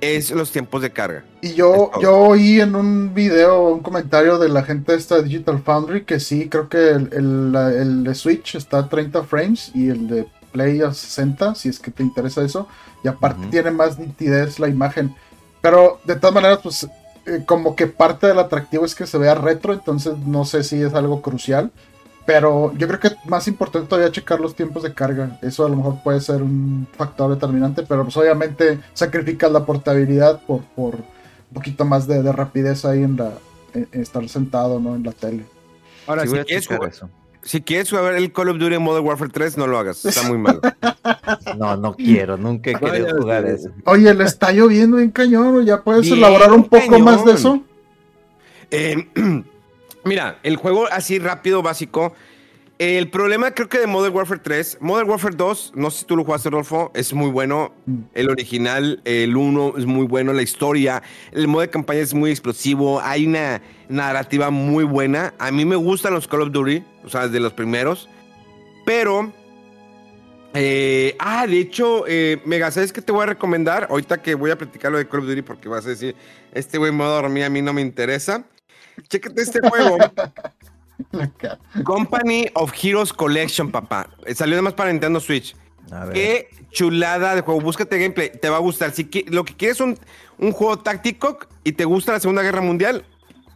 es 0.00 0.30
los 0.30 0.50
tiempos 0.50 0.82
de 0.82 0.90
carga. 0.90 1.24
Y 1.42 1.54
yo, 1.54 1.90
yo 2.00 2.16
oí 2.16 2.60
en 2.60 2.74
un 2.74 3.14
video, 3.14 3.68
un 3.68 3.80
comentario 3.80 4.38
de 4.38 4.48
la 4.48 4.62
gente 4.62 4.92
de 4.92 4.98
esta 4.98 5.20
Digital 5.22 5.60
Foundry 5.62 6.04
que 6.04 6.20
sí, 6.20 6.48
creo 6.48 6.68
que 6.68 6.90
el, 6.90 7.08
el- 7.54 8.04
de 8.04 8.14
Switch 8.14 8.54
está 8.54 8.78
a 8.78 8.88
30 8.88 9.22
frames 9.24 9.70
y 9.74 9.88
el 9.88 10.08
de 10.08 10.26
Play 10.52 10.80
a 10.82 10.92
60, 10.92 11.54
si 11.54 11.68
es 11.68 11.78
que 11.78 11.90
te 11.90 12.02
interesa 12.02 12.42
eso. 12.42 12.66
Y 13.04 13.08
aparte 13.08 13.46
tiene 13.50 13.70
más 13.70 13.98
nitidez 13.98 14.58
la 14.58 14.68
imagen. 14.68 15.14
Pero 15.60 16.00
de 16.04 16.16
todas 16.16 16.34
maneras, 16.34 16.60
pues 16.62 16.84
eh, 17.26 17.44
como 17.46 17.76
que 17.76 17.86
parte 17.86 18.26
del 18.26 18.38
atractivo 18.38 18.84
es 18.84 18.94
que 18.94 19.06
se 19.06 19.18
vea 19.18 19.34
retro, 19.34 19.72
entonces 19.72 20.18
no 20.18 20.44
sé 20.44 20.64
si 20.64 20.80
es 20.82 20.94
algo 20.94 21.22
crucial. 21.22 21.70
Pero 22.32 22.72
yo 22.76 22.86
creo 22.86 23.00
que 23.00 23.10
más 23.26 23.48
importante 23.48 23.88
todavía 23.88 24.12
checar 24.12 24.38
los 24.40 24.54
tiempos 24.54 24.84
de 24.84 24.94
carga. 24.94 25.36
Eso 25.42 25.66
a 25.66 25.68
lo 25.68 25.74
mejor 25.74 25.96
puede 26.04 26.20
ser 26.20 26.42
un 26.42 26.86
factor 26.96 27.28
determinante, 27.34 27.82
pero 27.82 28.04
pues 28.04 28.16
obviamente 28.16 28.78
sacrificas 28.94 29.50
la 29.50 29.66
portabilidad 29.66 30.40
por, 30.46 30.60
por 30.76 30.94
un 30.94 31.54
poquito 31.54 31.84
más 31.84 32.06
de, 32.06 32.22
de 32.22 32.30
rapidez 32.32 32.84
ahí 32.84 33.02
en 33.02 33.16
la 33.16 33.32
en- 33.74 33.88
en 33.90 34.00
estar 34.00 34.28
sentado 34.28 34.78
¿no? 34.78 34.94
en 34.94 35.02
la 35.02 35.10
tele. 35.12 35.44
Ahora, 36.06 36.22
Sí, 36.22 36.28
si, 36.28 36.44
quieres 36.44 36.66
jugar, 36.68 36.90
eso. 36.90 37.10
si 37.42 37.60
quieres 37.62 37.90
jugar 37.90 38.14
el 38.14 38.32
Call 38.32 38.50
of 38.50 38.58
Duty 38.58 38.78
Modern 38.78 39.04
Warfare 39.06 39.30
3, 39.32 39.56
no 39.58 39.66
lo 39.66 39.78
hagas. 39.80 40.04
Está 40.04 40.22
muy 40.28 40.38
malo. 40.38 40.60
No, 41.58 41.76
no 41.76 41.94
quiero, 41.94 42.36
nunca 42.36 42.70
he 42.70 42.74
querido 42.74 43.16
jugar 43.20 43.44
sí. 43.46 43.54
eso. 43.54 43.70
Oye, 43.86 44.12
le 44.14 44.24
está 44.24 44.52
lloviendo 44.52 44.96
bien 44.98 45.10
cañón, 45.10 45.64
ya 45.64 45.82
puedes 45.82 46.02
Bien 46.02 46.18
elaborar 46.18 46.52
un 46.52 46.64
poco 46.64 46.90
cañón. 46.90 47.02
más 47.04 47.24
de 47.24 47.32
eso. 47.32 47.60
Eh, 48.70 49.08
mira, 50.04 50.38
el 50.42 50.56
juego 50.56 50.86
así 50.90 51.18
rápido, 51.18 51.62
básico. 51.62 52.14
El 52.80 53.10
problema 53.10 53.50
creo 53.50 53.68
que 53.68 53.78
de 53.78 53.86
Modern 53.86 54.16
Warfare 54.16 54.40
3, 54.42 54.78
Modern 54.80 55.10
Warfare 55.10 55.36
2, 55.36 55.72
no 55.74 55.90
sé 55.90 55.98
si 55.98 56.04
tú 56.06 56.16
lo 56.16 56.24
jugaste, 56.24 56.48
Rodolfo, 56.48 56.90
es 56.94 57.12
muy 57.12 57.30
bueno. 57.30 57.74
El 58.14 58.30
original, 58.30 59.02
el 59.04 59.36
1 59.36 59.74
es 59.76 59.84
muy 59.84 60.06
bueno, 60.06 60.32
la 60.32 60.40
historia, 60.40 61.02
el 61.32 61.46
modo 61.46 61.60
de 61.60 61.68
campaña 61.68 62.00
es 62.00 62.14
muy 62.14 62.30
explosivo, 62.30 62.98
hay 63.02 63.26
una 63.26 63.60
narrativa 63.90 64.48
muy 64.48 64.84
buena. 64.84 65.34
A 65.38 65.50
mí 65.50 65.66
me 65.66 65.76
gustan 65.76 66.14
los 66.14 66.26
Call 66.26 66.40
of 66.40 66.52
Duty, 66.52 66.82
o 67.04 67.10
sea, 67.10 67.28
de 67.28 67.38
los 67.38 67.52
primeros. 67.52 68.08
Pero, 68.86 69.30
eh, 70.54 71.16
ah, 71.18 71.46
de 71.46 71.58
hecho, 71.58 72.04
eh, 72.08 72.40
Mega, 72.46 72.70
¿sabes 72.70 72.94
qué 72.94 73.02
te 73.02 73.12
voy 73.12 73.24
a 73.24 73.26
recomendar? 73.26 73.88
Ahorita 73.90 74.22
que 74.22 74.34
voy 74.34 74.52
a 74.52 74.56
platicar 74.56 74.90
lo 74.90 74.96
de 74.96 75.06
Call 75.06 75.20
of 75.20 75.26
Duty 75.26 75.42
porque 75.42 75.68
vas 75.68 75.84
a 75.84 75.90
decir, 75.90 76.16
este 76.54 76.78
güey 76.78 76.92
me 76.92 77.00
va 77.00 77.18
a 77.18 77.20
dormir, 77.20 77.44
a 77.44 77.50
mí 77.50 77.60
no 77.60 77.74
me 77.74 77.82
interesa. 77.82 78.46
Chécate 79.08 79.42
este 79.42 79.60
juego. 79.60 79.98
Company 81.84 82.46
of 82.54 82.72
Heroes 82.80 83.12
Collection, 83.12 83.70
papá. 83.70 84.08
Eh, 84.26 84.34
Salió 84.34 84.54
además 84.54 84.74
para 84.74 84.90
Nintendo 84.92 85.20
Switch. 85.20 85.56
A 85.90 86.04
ver. 86.04 86.14
Qué 86.14 86.48
chulada 86.70 87.34
de 87.34 87.40
juego. 87.40 87.60
Búscate 87.60 87.98
gameplay. 87.98 88.30
Te 88.30 88.48
va 88.48 88.56
a 88.56 88.60
gustar. 88.60 88.92
Si 88.92 89.08
lo 89.28 89.44
que 89.44 89.54
quieres 89.54 89.78
es 89.78 89.80
un, 89.80 89.98
un 90.38 90.52
juego 90.52 90.78
táctico 90.78 91.38
y 91.64 91.72
te 91.72 91.84
gusta 91.84 92.12
la 92.12 92.20
Segunda 92.20 92.42
Guerra 92.42 92.60
Mundial, 92.60 93.04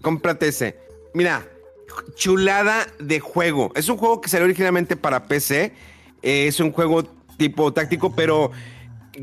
cómprate 0.02 0.48
ese. 0.48 0.78
Mira, 1.12 1.46
chulada 2.16 2.86
de 2.98 3.20
juego. 3.20 3.72
Es 3.74 3.88
un 3.88 3.96
juego 3.96 4.20
que 4.20 4.28
salió 4.28 4.44
originalmente 4.44 4.96
para 4.96 5.24
PC. 5.24 5.72
Eh, 6.22 6.46
es 6.48 6.60
un 6.60 6.72
juego 6.72 7.04
tipo 7.36 7.72
táctico, 7.72 8.14
pero 8.14 8.50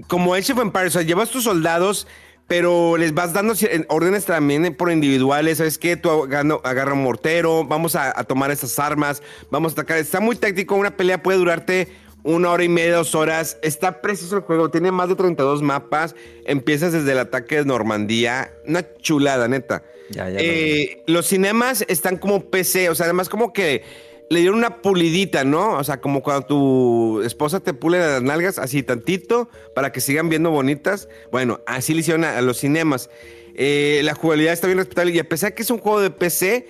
como 0.08 0.34
Age 0.34 0.54
of 0.54 0.60
Empires, 0.60 0.96
o 0.96 1.00
sea, 1.00 1.02
llevas 1.02 1.30
tus 1.30 1.44
soldados, 1.44 2.08
pero 2.52 2.97
les 2.97 3.14
vas 3.14 3.32
dando 3.32 3.54
órdenes 3.88 4.26
también 4.26 4.76
por 4.76 4.91
individuales. 4.91 5.60
¿Sabes 5.60 5.78
qué? 5.78 5.95
Tú 5.95 6.10
agarra, 6.12 6.91
un 6.91 7.02
mortero, 7.02 7.64
vamos 7.64 7.95
a, 7.95 8.20
a 8.20 8.26
tomar 8.26 8.52
esas 8.52 8.78
armas, 8.78 9.24
vamos 9.49 9.72
a 9.72 9.74
atacar. 9.76 9.99
Está 9.99 10.20
muy 10.20 10.36
táctico. 10.36 10.76
Una 10.76 10.97
pelea 10.97 11.24
puede 11.24 11.38
durarte 11.38 11.88
una 12.24 12.52
hora 12.52 12.66
y 12.66 12.68
media, 12.68 12.95
dos 12.97 13.16
horas. 13.16 13.58
Está 13.62 14.02
precioso 14.02 14.36
el 14.36 14.41
juego. 14.41 14.70
Tiene 14.70 14.91
más 14.91 15.08
de 15.08 15.16
32 15.16 15.62
mapas. 15.62 16.14
Empiezas 16.43 16.91
desde 16.91 17.14
el 17.14 17.20
ataque 17.20 17.56
de 17.56 17.64
Normandía. 17.64 18.52
Una 18.68 18.86
chulada, 18.97 19.47
neta. 19.47 19.84
Ya, 20.10 20.30
ya 20.30 20.39
Eh, 20.41 21.04
los 21.08 21.28
cinemas 21.28 21.86
están 21.88 22.18
como 22.18 22.49
PC, 22.49 22.89
o 22.89 22.95
sea, 22.95 23.06
además 23.06 23.30
como 23.30 23.54
que 23.54 23.86
le 24.32 24.40
dieron 24.40 24.60
una 24.60 24.78
pulidita, 24.82 25.44
¿no? 25.44 25.74
O 25.74 25.84
sea, 25.84 26.00
como 26.00 26.24
cuando 26.24 26.46
tu 26.46 27.22
esposa 27.22 27.60
te 27.60 27.74
pule 27.74 28.00
las 28.00 28.24
nalgas 28.24 28.60
así 28.60 28.82
tantito 28.82 29.50
para 29.76 29.92
que 29.92 30.00
sigan 30.00 30.30
viendo 30.30 30.52
bonitas. 30.52 31.10
Bueno, 31.34 31.60
así 31.68 31.94
le 31.94 32.00
hicieron 32.00 32.24
a, 32.24 32.40
los 32.40 32.58
cinemas. 32.58 33.10
Eh, 33.56 34.00
la 34.06 34.16
jugabilidad 34.16 34.54
está 34.54 34.68
bien 34.68 34.78
respetable 34.78 35.12
y 35.12 35.20
a 35.20 35.28
pesar 35.28 35.54
que 35.54 35.64
es 35.64 35.70
un 35.70 35.80
juego 35.80 36.00
de 36.00 36.12
PC, 36.12 36.66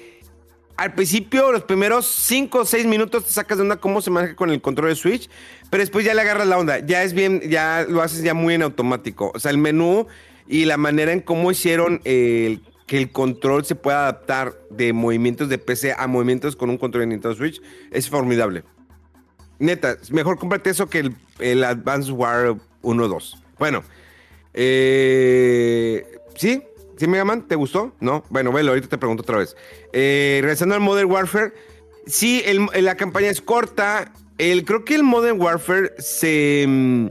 al 0.76 0.96
principio, 0.96 1.52
los 1.52 1.62
primeros 1.62 2.08
5 2.08 2.62
o 2.62 2.66
6 2.66 2.88
minutos 2.88 3.26
te 3.26 3.32
sacas 3.32 3.60
de 3.60 3.62
onda 3.62 3.78
cómo 3.78 4.02
se 4.02 4.10
maneja 4.10 4.36
con 4.36 4.50
el 4.50 4.60
control 4.60 4.90
de 4.90 4.96
Switch, 4.96 5.30
pero 5.70 5.82
después 5.82 6.04
ya 6.04 6.16
le 6.16 6.22
agarras 6.22 6.48
la 6.48 6.58
onda. 6.58 6.80
Ya 6.80 7.04
es 7.04 7.14
bien, 7.14 7.42
ya 7.48 7.86
lo 7.88 8.02
haces 8.02 8.24
ya 8.24 8.34
muy 8.34 8.56
en 8.56 8.64
automático. 8.64 9.32
O 9.36 9.40
sea, 9.40 9.52
el 9.52 9.60
menú 9.60 10.08
y 10.48 10.66
la 10.66 10.78
manera 10.78 11.14
en 11.14 11.20
cómo 11.22 11.52
hicieron 11.52 12.02
el- 12.06 12.64
que 12.92 12.98
el 12.98 13.10
control 13.10 13.64
se 13.64 13.76
pueda 13.76 14.02
adaptar 14.02 14.54
de 14.70 14.92
movimientos 14.92 15.48
de 15.48 15.58
PC 15.58 15.96
a 15.98 16.08
movimientos 16.08 16.58
con 16.58 16.70
un 16.70 16.78
control 16.78 17.04
de 17.04 17.08
Nintendo 17.08 17.34
Switch 17.38 17.62
es 17.90 18.10
formidable. 18.10 18.66
Neta, 19.60 19.96
mejor 20.12 20.38
cómprate 20.38 20.72
eso 20.72 20.90
que 20.90 21.00
el, 21.00 21.16
el 21.40 21.64
Advance 21.64 22.12
War 22.12 22.58
1-2. 22.84 23.42
Bueno, 23.58 23.86
eh, 24.54 26.06
¿sí? 26.36 26.64
¿Sí, 26.98 27.08
Mega 27.08 27.24
Man? 27.24 27.48
¿Te 27.48 27.56
gustó? 27.56 27.96
No. 28.02 28.26
Bueno, 28.28 28.52
velo, 28.52 28.72
ahorita 28.72 28.90
te 28.90 28.98
pregunto 28.98 29.24
otra 29.24 29.38
vez. 29.38 29.56
Eh, 29.94 30.40
regresando 30.42 30.76
al 30.76 30.82
Modern 30.82 31.10
Warfare, 31.10 31.54
sí, 32.08 32.44
la 32.74 32.96
campaña 32.98 33.30
es 33.30 33.40
corta. 33.40 34.12
El, 34.38 34.66
creo 34.66 34.84
que 34.84 34.96
el 34.96 35.04
Modern 35.04 35.40
Warfare 35.40 35.94
se, 35.98 36.66
mm, 36.68 37.08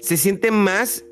se 0.00 0.16
siente 0.16 0.52
más 0.52 1.02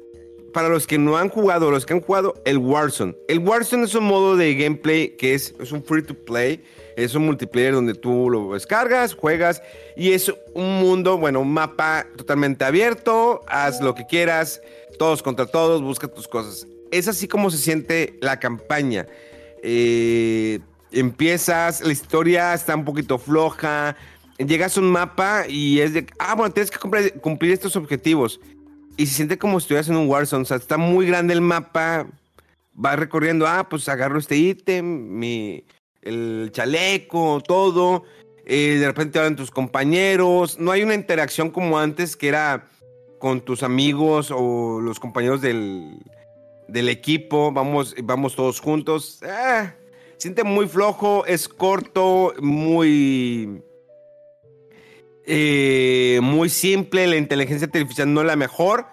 para 0.54 0.68
los 0.68 0.86
que 0.86 0.96
no 0.96 1.18
han 1.18 1.28
jugado, 1.28 1.70
los 1.70 1.84
que 1.84 1.92
han 1.92 2.00
jugado, 2.00 2.40
el 2.46 2.58
Warzone. 2.58 3.14
El 3.28 3.40
Warzone 3.40 3.84
es 3.84 3.94
un 3.94 4.04
modo 4.04 4.36
de 4.36 4.54
gameplay 4.54 5.08
que 5.16 5.34
es, 5.34 5.52
es 5.58 5.72
un 5.72 5.82
free 5.82 6.02
to 6.02 6.14
play, 6.14 6.64
es 6.96 7.14
un 7.14 7.26
multiplayer 7.26 7.74
donde 7.74 7.92
tú 7.92 8.30
lo 8.30 8.54
descargas, 8.54 9.14
juegas 9.14 9.60
y 9.96 10.12
es 10.12 10.32
un 10.54 10.80
mundo, 10.80 11.18
bueno, 11.18 11.40
un 11.40 11.52
mapa 11.52 12.06
totalmente 12.16 12.64
abierto, 12.64 13.42
haz 13.48 13.80
lo 13.80 13.96
que 13.96 14.06
quieras, 14.06 14.62
todos 14.96 15.22
contra 15.22 15.46
todos, 15.46 15.82
busca 15.82 16.06
tus 16.06 16.28
cosas. 16.28 16.68
Es 16.92 17.08
así 17.08 17.26
como 17.26 17.50
se 17.50 17.58
siente 17.58 18.16
la 18.20 18.38
campaña. 18.38 19.08
Eh, 19.60 20.60
empiezas, 20.92 21.80
la 21.80 21.92
historia 21.92 22.54
está 22.54 22.76
un 22.76 22.84
poquito 22.84 23.18
floja, 23.18 23.96
llegas 24.38 24.76
a 24.76 24.80
un 24.80 24.90
mapa 24.90 25.46
y 25.48 25.80
es 25.80 25.94
de, 25.94 26.06
ah, 26.20 26.36
bueno, 26.36 26.54
tienes 26.54 26.70
que 26.70 26.78
cumplir, 26.78 27.12
cumplir 27.20 27.52
estos 27.52 27.74
objetivos. 27.74 28.40
Y 28.96 29.06
se 29.06 29.14
siente 29.14 29.38
como 29.38 29.58
si 29.58 29.64
estuvieras 29.64 29.88
en 29.88 29.96
un 29.96 30.08
Warzone. 30.08 30.42
O 30.42 30.46
sea, 30.46 30.56
está 30.56 30.76
muy 30.76 31.06
grande 31.06 31.34
el 31.34 31.40
mapa. 31.40 32.06
Vas 32.72 32.98
recorriendo, 32.98 33.46
ah, 33.46 33.68
pues 33.68 33.88
agarro 33.88 34.18
este 34.18 34.36
ítem, 34.36 34.84
mi, 35.18 35.64
el 36.02 36.50
chaleco, 36.52 37.42
todo. 37.46 38.04
Eh, 38.46 38.76
de 38.78 38.86
repente 38.86 39.18
hablan 39.18 39.36
tus 39.36 39.50
compañeros. 39.50 40.58
No 40.58 40.70
hay 40.70 40.82
una 40.82 40.94
interacción 40.94 41.50
como 41.50 41.78
antes 41.78 42.16
que 42.16 42.28
era 42.28 42.68
con 43.18 43.40
tus 43.40 43.62
amigos 43.62 44.30
o 44.30 44.80
los 44.80 45.00
compañeros 45.00 45.40
del, 45.40 45.98
del 46.68 46.88
equipo. 46.88 47.52
Vamos, 47.52 47.94
vamos 48.02 48.36
todos 48.36 48.60
juntos. 48.60 49.20
Ah, 49.24 49.74
siente 50.18 50.44
muy 50.44 50.68
flojo, 50.68 51.24
es 51.26 51.48
corto, 51.48 52.32
muy 52.40 53.62
eh, 55.26 56.20
muy 56.22 56.48
simple, 56.48 57.06
la 57.06 57.16
inteligencia 57.16 57.66
artificial 57.66 58.12
no 58.12 58.22
la 58.24 58.36
mejor. 58.36 58.86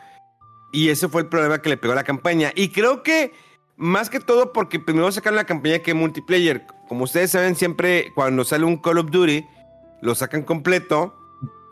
Y 0.71 0.89
ese 0.89 1.09
fue 1.09 1.21
el 1.21 1.27
problema 1.27 1.61
que 1.61 1.69
le 1.69 1.77
pegó 1.77 1.93
a 1.93 1.97
la 1.97 2.03
campaña. 2.03 2.51
Y 2.55 2.69
creo 2.69 3.03
que 3.03 3.34
más 3.75 4.09
que 4.09 4.19
todo 4.19 4.53
porque 4.53 4.79
primero 4.79 5.11
sacaron 5.11 5.36
la 5.36 5.45
campaña 5.45 5.79
que 5.79 5.93
multiplayer. 5.93 6.65
Como 6.88 7.03
ustedes 7.03 7.32
saben, 7.32 7.55
siempre 7.55 8.11
cuando 8.15 8.43
sale 8.43 8.63
un 8.63 8.77
Call 8.77 8.99
of 8.99 9.11
Duty, 9.11 9.45
lo 10.01 10.15
sacan 10.15 10.43
completo. 10.43 11.17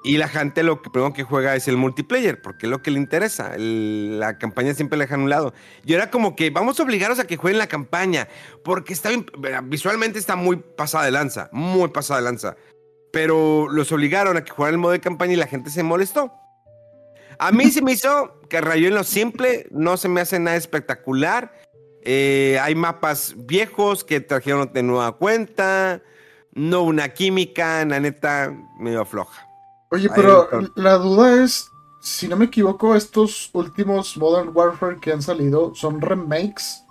Y 0.01 0.16
la 0.16 0.30
gente 0.30 0.64
lo 0.64 0.82
que 0.82 0.89
primero 0.89 1.12
que 1.12 1.24
juega 1.24 1.57
es 1.57 1.68
el 1.68 1.76
multiplayer, 1.76 2.41
porque 2.41 2.68
es 2.68 2.70
lo 2.70 2.82
que 2.82 2.89
le 2.89 2.99
interesa. 2.99 3.51
La 3.57 4.38
campaña 4.38 4.74
siempre 4.74 4.97
la 4.97 5.03
dejan 5.03 5.20
a 5.20 5.24
un 5.24 5.30
lado. 5.30 5.53
Y 5.86 5.93
era 5.93 6.10
como 6.10 6.38
que 6.38 6.51
vamos 6.51 6.80
a 6.80 6.84
obligarlos 6.84 7.20
a 7.20 7.28
que 7.28 7.36
jueguen 7.36 7.57
la 7.57 7.68
campaña, 7.68 8.30
porque 8.64 8.93
está 8.93 9.10
visualmente 9.64 10.18
está 10.18 10.38
muy 10.38 10.55
pasada 10.55 11.03
de 11.03 11.12
lanza, 11.12 11.49
muy 11.51 11.89
pasada 11.89 12.22
de 12.22 12.26
lanza 12.26 12.55
pero 13.12 13.68
los 13.70 13.91
obligaron 13.91 14.38
a 14.38 14.43
que 14.43 14.51
jugaran 14.51 14.76
el 14.76 14.80
modo 14.80 14.91
de 14.91 14.99
campaña 15.01 15.34
y 15.34 15.38
la 15.38 15.47
gente 15.47 15.70
se 15.70 15.84
molestó. 15.84 16.32
A 17.39 17.51
mí 17.51 17.72
se 17.72 17.82
me 17.82 17.93
hizo 17.93 18.39
que 18.49 18.60
rayó 18.62 18.88
en 18.89 18.95
lo 18.95 19.03
simple, 19.03 19.68
no 19.72 19.95
se 19.97 20.10
me 20.10 20.22
hace 20.22 20.39
nada 20.39 20.57
espectacular. 20.57 21.53
Eh, 22.03 22.57
hay 22.62 22.76
mapas 22.76 23.34
viejos 23.38 24.03
que 24.03 24.20
trajeron 24.20 24.72
de 24.74 24.84
nueva 24.84 25.14
cuenta, 25.18 26.01
no 26.53 26.84
una 26.84 27.10
química, 27.10 27.86
la 27.86 27.99
neta, 27.99 28.53
medio 28.80 29.05
floja. 29.05 29.45
Oye, 29.91 30.10
pero 30.16 30.49
la 30.76 30.93
duda 30.95 31.43
es, 31.43 31.70
si 32.01 32.28
no 32.28 32.36
me 32.36 32.45
equivoco, 32.45 32.95
estos 32.95 33.49
últimos 33.53 34.18
Modern 34.18 34.51
Warfare 34.53 34.99
que 34.99 35.12
han 35.12 35.22
salido 35.22 35.74
son 35.76 36.01
remakes. 36.01 36.84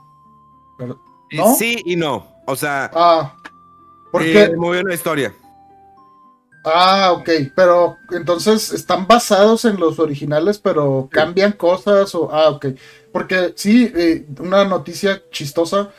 Pero- 0.79 1.01
¿No? 1.33 1.55
Sí 1.57 1.83
y 1.85 1.95
no, 1.95 2.27
o 2.47 2.57
sea, 2.57 2.91
Ah, 2.95 3.37
porque... 4.11 4.45
eh, 4.45 4.57
muy 4.57 4.79
buena 4.79 4.95
historia. 4.95 5.35
Ah, 6.71 7.13
ok, 7.13 7.29
pero 7.55 7.97
entonces 8.11 8.73
están 8.73 9.07
basados 9.07 9.65
en 9.65 9.79
los 9.81 9.99
originales, 9.99 10.59
pero 10.59 11.09
cambian 11.11 11.53
cosas 11.53 12.15
o... 12.15 12.31
Ah, 12.33 12.51
ok. 12.51 12.67
Porque 13.13 13.53
sí, 13.57 13.91
eh, 13.95 14.27
una 14.41 14.65
noticia 14.65 15.23
chistosa, 15.31 15.91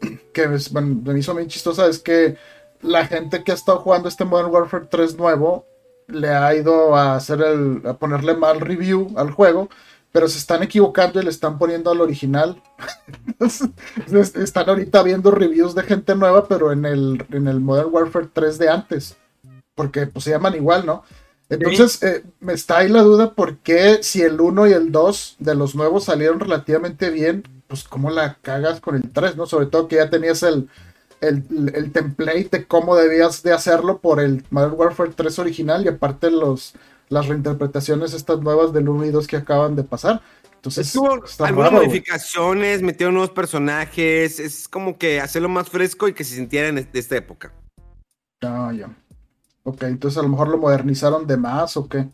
que 0.32 0.44
es- 0.54 0.72
bueno, 0.72 1.00
me 1.04 1.18
hizo 1.18 1.34
muy 1.34 1.46
chistosa, 1.48 1.86
es 1.88 1.98
que 2.00 2.36
la 2.82 3.06
gente 3.06 3.44
que 3.44 3.52
ha 3.52 3.54
estado 3.56 3.78
jugando 3.80 4.08
este 4.08 4.24
Modern 4.24 4.50
Warfare 4.52 4.86
3 4.90 5.16
nuevo 5.18 5.66
le 6.08 6.28
ha 6.30 6.54
ido 6.54 6.96
a 6.96 7.16
hacer 7.16 7.40
el... 7.42 7.82
a 7.86 7.94
ponerle 7.94 8.34
mal 8.34 8.60
review 8.60 9.12
al 9.16 9.30
juego, 9.32 9.68
pero 10.12 10.28
se 10.28 10.38
están 10.38 10.62
equivocando 10.62 11.20
y 11.20 11.24
le 11.24 11.30
están 11.30 11.58
poniendo 11.58 11.90
al 11.90 12.00
original. 12.00 12.62
Están 14.42 14.68
ahorita 14.68 15.02
viendo 15.02 15.30
reviews 15.30 15.74
de 15.74 15.82
gente 15.82 16.14
nueva, 16.14 16.46
pero 16.48 16.72
en 16.72 16.84
el, 16.84 17.24
en 17.32 17.48
el 17.48 17.60
Modern 17.60 17.88
Warfare 17.92 18.28
3 18.32 18.58
de 18.58 18.68
antes, 18.68 19.16
porque 19.78 20.08
pues 20.08 20.24
se 20.24 20.32
llaman 20.32 20.56
igual, 20.56 20.84
¿no? 20.84 21.04
Entonces, 21.48 22.02
eh, 22.02 22.24
me 22.40 22.52
está 22.52 22.78
ahí 22.78 22.88
la 22.88 23.02
duda 23.02 23.32
por 23.32 23.58
qué 23.58 24.02
si 24.02 24.22
el 24.22 24.40
1 24.40 24.66
y 24.66 24.72
el 24.72 24.90
2 24.90 25.36
de 25.38 25.54
los 25.54 25.76
nuevos 25.76 26.04
salieron 26.04 26.40
relativamente 26.40 27.10
bien, 27.10 27.44
pues 27.68 27.84
cómo 27.84 28.10
la 28.10 28.38
cagas 28.42 28.80
con 28.80 28.96
el 28.96 29.08
3, 29.12 29.36
¿no? 29.36 29.46
Sobre 29.46 29.66
todo 29.66 29.86
que 29.86 29.96
ya 29.96 30.10
tenías 30.10 30.42
el, 30.42 30.68
el, 31.20 31.44
el 31.74 31.92
template 31.92 32.48
de 32.50 32.66
cómo 32.66 32.96
debías 32.96 33.44
de 33.44 33.52
hacerlo 33.52 34.00
por 34.00 34.18
el 34.20 34.44
Modern 34.50 34.74
Warfare 34.76 35.12
3 35.14 35.38
original 35.38 35.84
y 35.84 35.88
aparte 35.88 36.32
los, 36.32 36.74
las 37.08 37.28
reinterpretaciones 37.28 38.14
estas 38.14 38.40
nuevas 38.40 38.72
del 38.72 38.88
1 38.88 39.06
y 39.06 39.10
2 39.10 39.26
que 39.28 39.36
acaban 39.36 39.76
de 39.76 39.84
pasar. 39.84 40.20
Entonces, 40.56 40.92
Tuvo 40.92 41.24
está 41.24 41.46
algunas 41.46 41.70
raro, 41.70 41.84
modificaciones, 41.84 42.82
metieron 42.82 43.14
nuevos 43.14 43.30
personajes, 43.30 44.40
es 44.40 44.66
como 44.66 44.98
que 44.98 45.20
hacerlo 45.20 45.48
más 45.48 45.68
fresco 45.68 46.08
y 46.08 46.14
que 46.14 46.24
se 46.24 46.34
sintiera 46.34 46.66
en 46.66 46.78
esta 46.92 47.16
época. 47.16 47.52
Ah, 48.42 48.72
ya. 48.76 48.90
Ok, 49.68 49.82
entonces 49.82 50.16
a 50.16 50.22
lo 50.22 50.30
mejor 50.30 50.48
lo 50.48 50.56
modernizaron 50.56 51.26
de 51.26 51.36
más 51.36 51.76
o 51.76 51.90
qué. 51.90 52.06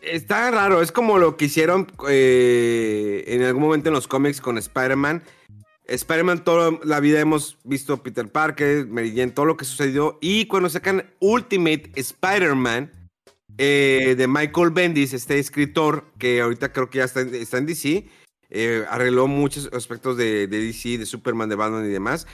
Está 0.00 0.50
raro, 0.50 0.80
es 0.80 0.90
como 0.90 1.18
lo 1.18 1.36
que 1.36 1.44
hicieron 1.44 1.86
eh, 2.08 3.22
en 3.26 3.42
algún 3.42 3.64
momento 3.64 3.90
en 3.90 3.94
los 3.94 4.08
cómics 4.08 4.40
con 4.40 4.56
Spider-Man. 4.56 5.22
Spider-Man, 5.86 6.42
toda 6.42 6.78
la 6.84 7.00
vida 7.00 7.20
hemos 7.20 7.58
visto 7.64 8.02
Peter 8.02 8.26
Parker, 8.32 8.86
Mary 8.86 9.14
Jane, 9.14 9.32
todo 9.32 9.44
lo 9.44 9.58
que 9.58 9.66
sucedió. 9.66 10.18
Y 10.22 10.46
cuando 10.46 10.70
sacan 10.70 11.04
Ultimate 11.20 11.92
Spider-Man 11.96 12.90
eh, 13.58 14.14
de 14.16 14.26
Michael 14.26 14.70
Bendis, 14.70 15.12
este 15.12 15.38
escritor 15.38 16.06
que 16.18 16.40
ahorita 16.40 16.72
creo 16.72 16.88
que 16.88 16.98
ya 16.98 17.04
está, 17.04 17.20
está 17.20 17.58
en 17.58 17.66
DC, 17.66 18.08
eh, 18.48 18.86
arregló 18.88 19.26
muchos 19.26 19.68
aspectos 19.74 20.16
de 20.16 20.46
DC, 20.46 20.96
de 20.96 21.04
Superman, 21.04 21.50
de 21.50 21.56
Batman 21.56 21.84
y 21.84 21.92
demás. 21.92 22.26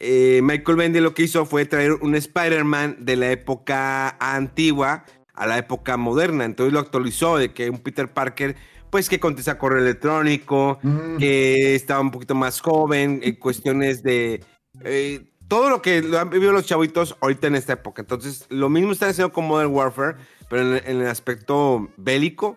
Eh, 0.00 0.40
Michael 0.42 0.76
Bendis 0.76 1.02
lo 1.02 1.12
que 1.12 1.24
hizo 1.24 1.44
fue 1.44 1.66
traer 1.66 1.92
un 1.94 2.14
Spider-Man 2.14 2.98
de 3.00 3.16
la 3.16 3.32
época 3.32 4.16
antigua 4.20 5.04
a 5.34 5.46
la 5.46 5.58
época 5.58 5.96
moderna. 5.96 6.44
Entonces 6.44 6.72
lo 6.72 6.78
actualizó 6.78 7.36
de 7.36 7.52
que 7.52 7.68
un 7.70 7.78
Peter 7.78 8.12
Parker, 8.12 8.56
pues 8.90 9.08
que 9.08 9.18
contesta 9.18 9.58
correo 9.58 9.80
electrónico, 9.80 10.78
Mm, 10.82 11.16
que 11.18 11.74
estaba 11.74 12.00
un 12.00 12.10
poquito 12.10 12.34
más 12.34 12.60
joven, 12.60 13.20
en 13.22 13.36
cuestiones 13.36 14.02
de 14.02 14.44
eh, 14.84 15.32
todo 15.48 15.70
lo 15.70 15.82
que 15.82 16.02
lo 16.02 16.18
han 16.18 16.30
vivido 16.30 16.52
los 16.52 16.66
chavitos 16.66 17.16
ahorita 17.20 17.48
en 17.48 17.56
esta 17.56 17.72
época. 17.72 18.02
Entonces, 18.02 18.46
lo 18.50 18.68
mismo 18.68 18.92
están 18.92 19.10
haciendo 19.10 19.32
con 19.32 19.46
Modern 19.46 19.72
Warfare, 19.72 20.16
pero 20.48 20.76
en, 20.76 20.82
en 20.86 21.00
el 21.00 21.08
aspecto 21.08 21.88
bélico. 21.96 22.56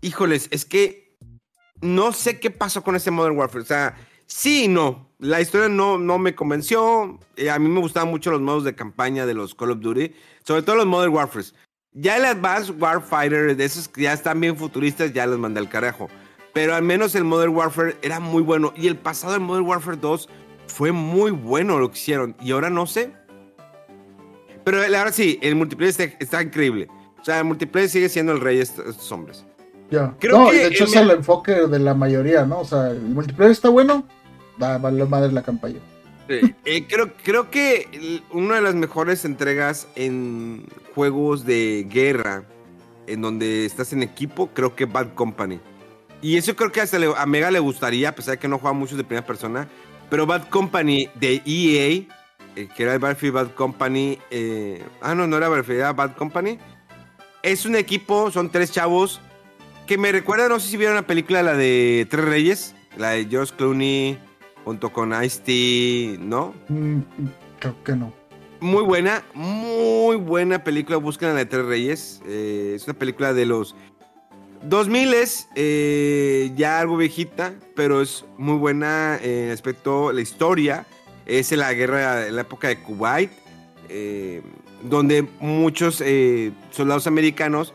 Híjoles, 0.00 0.48
es 0.52 0.64
que 0.64 1.16
no 1.80 2.12
sé 2.12 2.38
qué 2.38 2.50
pasó 2.50 2.82
con 2.82 2.94
ese 2.96 3.10
Modern 3.10 3.36
Warfare. 3.36 3.62
O 3.62 3.66
sea, 3.66 3.96
sí 4.28 4.64
y 4.64 4.68
no. 4.68 5.08
La 5.18 5.40
historia 5.40 5.68
no, 5.68 5.98
no 5.98 6.18
me 6.18 6.36
convenció. 6.36 7.18
Eh, 7.36 7.50
a 7.50 7.58
mí 7.58 7.68
me 7.68 7.80
gustaban 7.80 8.08
mucho 8.08 8.30
los 8.30 8.40
modos 8.40 8.62
de 8.62 8.76
campaña 8.76 9.26
de 9.26 9.34
los 9.34 9.56
Call 9.56 9.72
of 9.72 9.80
Duty, 9.80 10.14
sobre 10.44 10.62
todo 10.62 10.76
los 10.76 10.86
Modern 10.86 11.12
Warfare. 11.12 11.46
Ya 11.92 12.16
el 12.16 12.24
Advanced 12.24 12.80
Warfighter, 12.80 13.56
de 13.56 13.64
esos 13.64 13.88
que 13.88 14.02
ya 14.02 14.12
están 14.12 14.40
bien 14.40 14.56
futuristas, 14.56 15.12
ya 15.12 15.26
los 15.26 15.38
mandé 15.38 15.58
al 15.58 15.68
carajo. 15.68 16.08
Pero 16.52 16.74
al 16.74 16.82
menos 16.82 17.14
el 17.16 17.24
Modern 17.24 17.54
Warfare 17.54 17.96
era 18.02 18.20
muy 18.20 18.42
bueno. 18.42 18.72
Y 18.76 18.86
el 18.86 18.96
pasado 18.96 19.32
del 19.32 19.42
Modern 19.42 19.66
Warfare 19.66 19.96
2 19.96 20.28
fue 20.68 20.92
muy 20.92 21.32
bueno 21.32 21.78
lo 21.78 21.90
que 21.90 21.98
hicieron. 21.98 22.36
Y 22.40 22.52
ahora 22.52 22.70
no 22.70 22.86
sé. 22.86 23.12
Pero 24.64 24.82
ahora 24.82 25.10
sí, 25.10 25.38
el 25.42 25.56
multiplayer 25.56 25.90
está, 25.90 26.04
está 26.20 26.42
increíble. 26.42 26.88
O 27.20 27.24
sea, 27.24 27.38
el 27.38 27.44
multiplayer 27.44 27.88
sigue 27.88 28.08
siendo 28.08 28.32
el 28.32 28.40
rey 28.40 28.56
de 28.56 28.62
estos, 28.62 29.10
hombres. 29.10 29.44
ya. 29.90 30.14
creo 30.20 30.38
no, 30.38 30.50
que 30.50 30.56
de 30.58 30.66
hecho 30.68 30.84
el 30.84 30.90
es 30.90 30.96
el 30.96 31.10
enfoque 31.10 31.52
de 31.52 31.78
la 31.78 31.94
mayoría, 31.94 32.44
¿no? 32.44 32.60
O 32.60 32.64
sea, 32.64 32.90
el 32.90 33.00
multiplayer 33.00 33.52
está 33.52 33.70
bueno, 33.70 34.06
va, 34.62 34.78
vale 34.78 35.04
madre 35.04 35.32
la 35.32 35.42
campaña. 35.42 35.78
Eh, 36.28 36.86
creo, 36.86 37.12
creo 37.22 37.50
que 37.50 38.22
una 38.32 38.56
de 38.56 38.60
las 38.60 38.74
mejores 38.74 39.24
entregas 39.24 39.88
en 39.96 40.66
juegos 40.94 41.46
de 41.46 41.86
guerra, 41.88 42.44
en 43.06 43.22
donde 43.22 43.64
estás 43.64 43.92
en 43.92 44.02
equipo, 44.02 44.48
creo 44.48 44.76
que 44.76 44.84
Bad 44.84 45.14
Company. 45.14 45.58
Y 46.20 46.36
eso 46.36 46.54
creo 46.54 46.70
que 46.70 46.80
hasta 46.80 46.98
a 47.16 47.26
Mega 47.26 47.50
le 47.50 47.60
gustaría, 47.60 48.10
a 48.10 48.14
pesar 48.14 48.34
de 48.34 48.38
que 48.38 48.48
no 48.48 48.58
juega 48.58 48.74
mucho 48.74 48.96
de 48.96 49.04
primera 49.04 49.26
persona. 49.26 49.68
Pero 50.10 50.26
Bad 50.26 50.48
Company 50.48 51.08
de 51.14 51.40
EA, 51.46 52.06
eh, 52.56 52.68
que 52.76 52.82
era 52.82 52.92
el 52.92 52.98
Battlefield 52.98 53.34
Bad 53.34 53.54
Company. 53.54 54.18
eh, 54.30 54.82
ah, 55.00 55.14
no, 55.14 55.26
no 55.26 55.36
era 55.36 55.48
Battlefield, 55.48 55.80
era 55.80 55.92
Bad 55.92 56.16
Company. 56.16 56.58
Es 57.42 57.64
un 57.64 57.76
equipo, 57.76 58.30
son 58.30 58.50
tres 58.50 58.72
chavos 58.72 59.20
que 59.86 59.96
me 59.96 60.12
recuerda, 60.12 60.48
no 60.48 60.60
sé 60.60 60.68
si 60.68 60.76
vieron 60.76 60.96
la 60.96 61.06
película, 61.06 61.42
la 61.42 61.54
de 61.54 62.06
Tres 62.10 62.24
Reyes, 62.24 62.74
la 62.98 63.10
de 63.10 63.24
George 63.24 63.54
Clooney 63.56 64.18
junto 64.68 64.92
con 64.92 65.14
Ice-T, 65.24 66.18
¿no? 66.20 66.52
Mm, 66.68 66.98
creo 67.58 67.82
que 67.82 67.96
no. 67.96 68.12
Muy 68.60 68.82
buena, 68.82 69.24
muy 69.32 70.16
buena 70.16 70.62
película. 70.62 70.98
Buscan 70.98 71.30
a 71.30 71.32
la 71.32 71.38
de 71.38 71.46
Tres 71.46 71.64
Reyes. 71.64 72.20
Eh, 72.26 72.74
es 72.76 72.84
una 72.86 72.92
película 72.92 73.32
de 73.32 73.46
los 73.46 73.74
2000 74.64 75.14
eh, 75.54 76.52
ya 76.54 76.80
algo 76.80 76.98
viejita, 76.98 77.54
pero 77.74 78.02
es 78.02 78.26
muy 78.36 78.58
buena 78.58 79.18
en 79.22 79.50
aspecto 79.52 80.12
la 80.12 80.20
historia. 80.20 80.84
Es 81.24 81.50
en 81.50 81.60
la 81.60 81.72
guerra, 81.72 82.26
en 82.26 82.36
la 82.36 82.42
época 82.42 82.68
de 82.68 82.78
Kuwait, 82.82 83.30
eh, 83.88 84.42
donde 84.82 85.26
muchos 85.40 86.02
eh, 86.04 86.52
soldados 86.72 87.06
americanos 87.06 87.72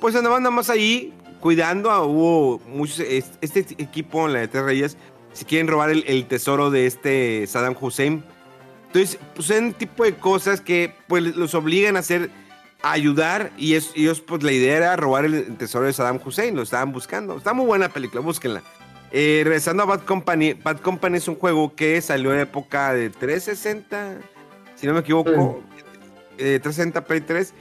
pues 0.00 0.14
andaban 0.14 0.44
nada 0.44 0.54
más 0.54 0.70
ahí 0.70 1.12
cuidando. 1.40 1.90
a- 1.90 2.04
Hubo 2.06 2.60
muchos, 2.68 3.00
es- 3.00 3.32
este 3.40 3.60
equipo, 3.78 4.28
la 4.28 4.38
de 4.40 4.46
Tres 4.48 4.62
Reyes, 4.62 4.96
si 5.36 5.44
quieren 5.44 5.68
robar 5.68 5.90
el, 5.90 6.02
el 6.06 6.26
tesoro 6.26 6.70
de 6.70 6.86
este 6.86 7.46
Saddam 7.46 7.76
Hussein. 7.80 8.24
Entonces, 8.88 9.18
pues 9.34 9.48
son 9.48 9.72
tipo 9.74 10.04
de 10.04 10.14
cosas 10.14 10.60
que 10.60 10.92
pues 11.06 11.22
los 11.36 11.54
obligan 11.54 11.96
a 11.96 12.00
hacer, 12.00 12.30
a 12.82 12.92
ayudar 12.92 13.52
y 13.58 13.74
es- 13.74 13.92
ellos 13.94 14.20
pues 14.20 14.42
la 14.42 14.52
idea 14.52 14.76
era 14.76 14.96
robar 14.96 15.24
el 15.26 15.56
tesoro 15.56 15.86
de 15.86 15.92
Saddam 15.92 16.18
Hussein, 16.24 16.56
lo 16.56 16.62
estaban 16.62 16.92
buscando. 16.92 17.36
Está 17.36 17.52
muy 17.52 17.66
buena 17.66 17.88
película, 17.90 18.20
búsquenla. 18.22 18.62
Eh, 19.12 19.42
regresando 19.44 19.82
a 19.84 19.86
Bad 19.86 20.00
Company, 20.04 20.54
Bad 20.54 20.80
Company 20.80 21.18
es 21.18 21.28
un 21.28 21.36
juego 21.36 21.74
que 21.76 22.00
salió 22.00 22.30
en 22.32 22.38
la 22.38 22.42
época 22.42 22.92
de 22.92 23.10
360, 23.10 24.18
si 24.74 24.86
no 24.86 24.94
me 24.94 25.00
equivoco, 25.00 25.62
eh, 26.38 26.58
360 26.62 27.04
Play 27.04 27.20
3. 27.20 27.54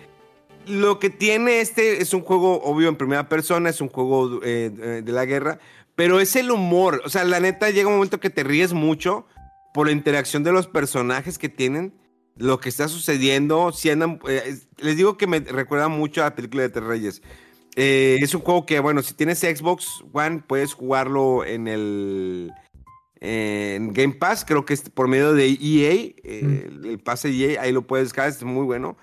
Lo 0.68 0.98
que 0.98 1.12
tiene 1.12 1.60
este 1.62 2.02
es 2.02 2.14
un 2.16 2.22
juego 2.22 2.62
obvio 2.64 2.90
en 2.90 2.96
primera 2.96 3.30
persona, 3.30 3.70
es 3.70 3.80
un 3.82 3.90
juego 3.90 4.40
eh, 4.44 5.02
de 5.04 5.12
la 5.12 5.26
guerra, 5.26 5.60
pero 5.96 6.20
es 6.20 6.36
el 6.36 6.52
humor. 6.52 7.02
O 7.06 7.10
sea, 7.10 7.24
la 7.24 7.40
neta 7.40 7.70
llega 7.70 7.88
un 7.88 7.96
momento 7.96 8.20
que 8.20 8.30
te 8.30 8.44
ríes 8.44 8.74
mucho 8.74 9.26
por 9.74 9.88
la 9.88 9.94
interacción 9.94 10.44
de 10.44 10.52
los 10.52 10.68
personajes 10.68 11.38
que 11.38 11.50
tienen, 11.50 11.94
lo 12.38 12.60
que 12.60 12.70
está 12.70 12.88
sucediendo. 12.88 13.72
Si 13.72 13.90
andan, 13.90 14.20
eh, 14.28 14.42
es- 14.46 14.68
les 14.78 14.98
digo 14.98 15.18
que 15.18 15.28
me 15.28 15.40
recuerda 15.40 15.88
mucho 15.88 16.22
a 16.22 16.26
la 16.26 16.36
película 16.36 16.64
de 16.64 16.70
Tres 16.70 16.86
Reyes. 16.86 17.22
Eh, 17.78 18.18
es 18.22 18.34
un 18.34 18.42
juego 18.42 18.66
que, 18.66 18.80
bueno, 18.80 19.02
si 19.02 19.14
tienes 19.14 19.40
Xbox 19.40 20.04
One, 20.14 20.44
puedes 20.48 20.74
jugarlo 20.74 21.44
en 21.46 21.68
el 21.68 22.52
en 23.22 23.92
Game 23.94 24.14
Pass, 24.14 24.46
creo 24.46 24.66
que 24.66 24.74
es 24.74 24.90
por 24.90 25.08
medio 25.08 25.34
de 25.34 25.48
EA, 25.48 25.92
eh, 25.94 26.14
el, 26.70 26.86
el 26.86 27.00
pase 27.00 27.30
EA, 27.30 27.62
ahí 27.62 27.72
lo 27.72 27.88
puedes 27.88 28.08
descargar, 28.08 28.32
es 28.32 28.44
muy 28.44 28.66
bueno. 28.66 28.98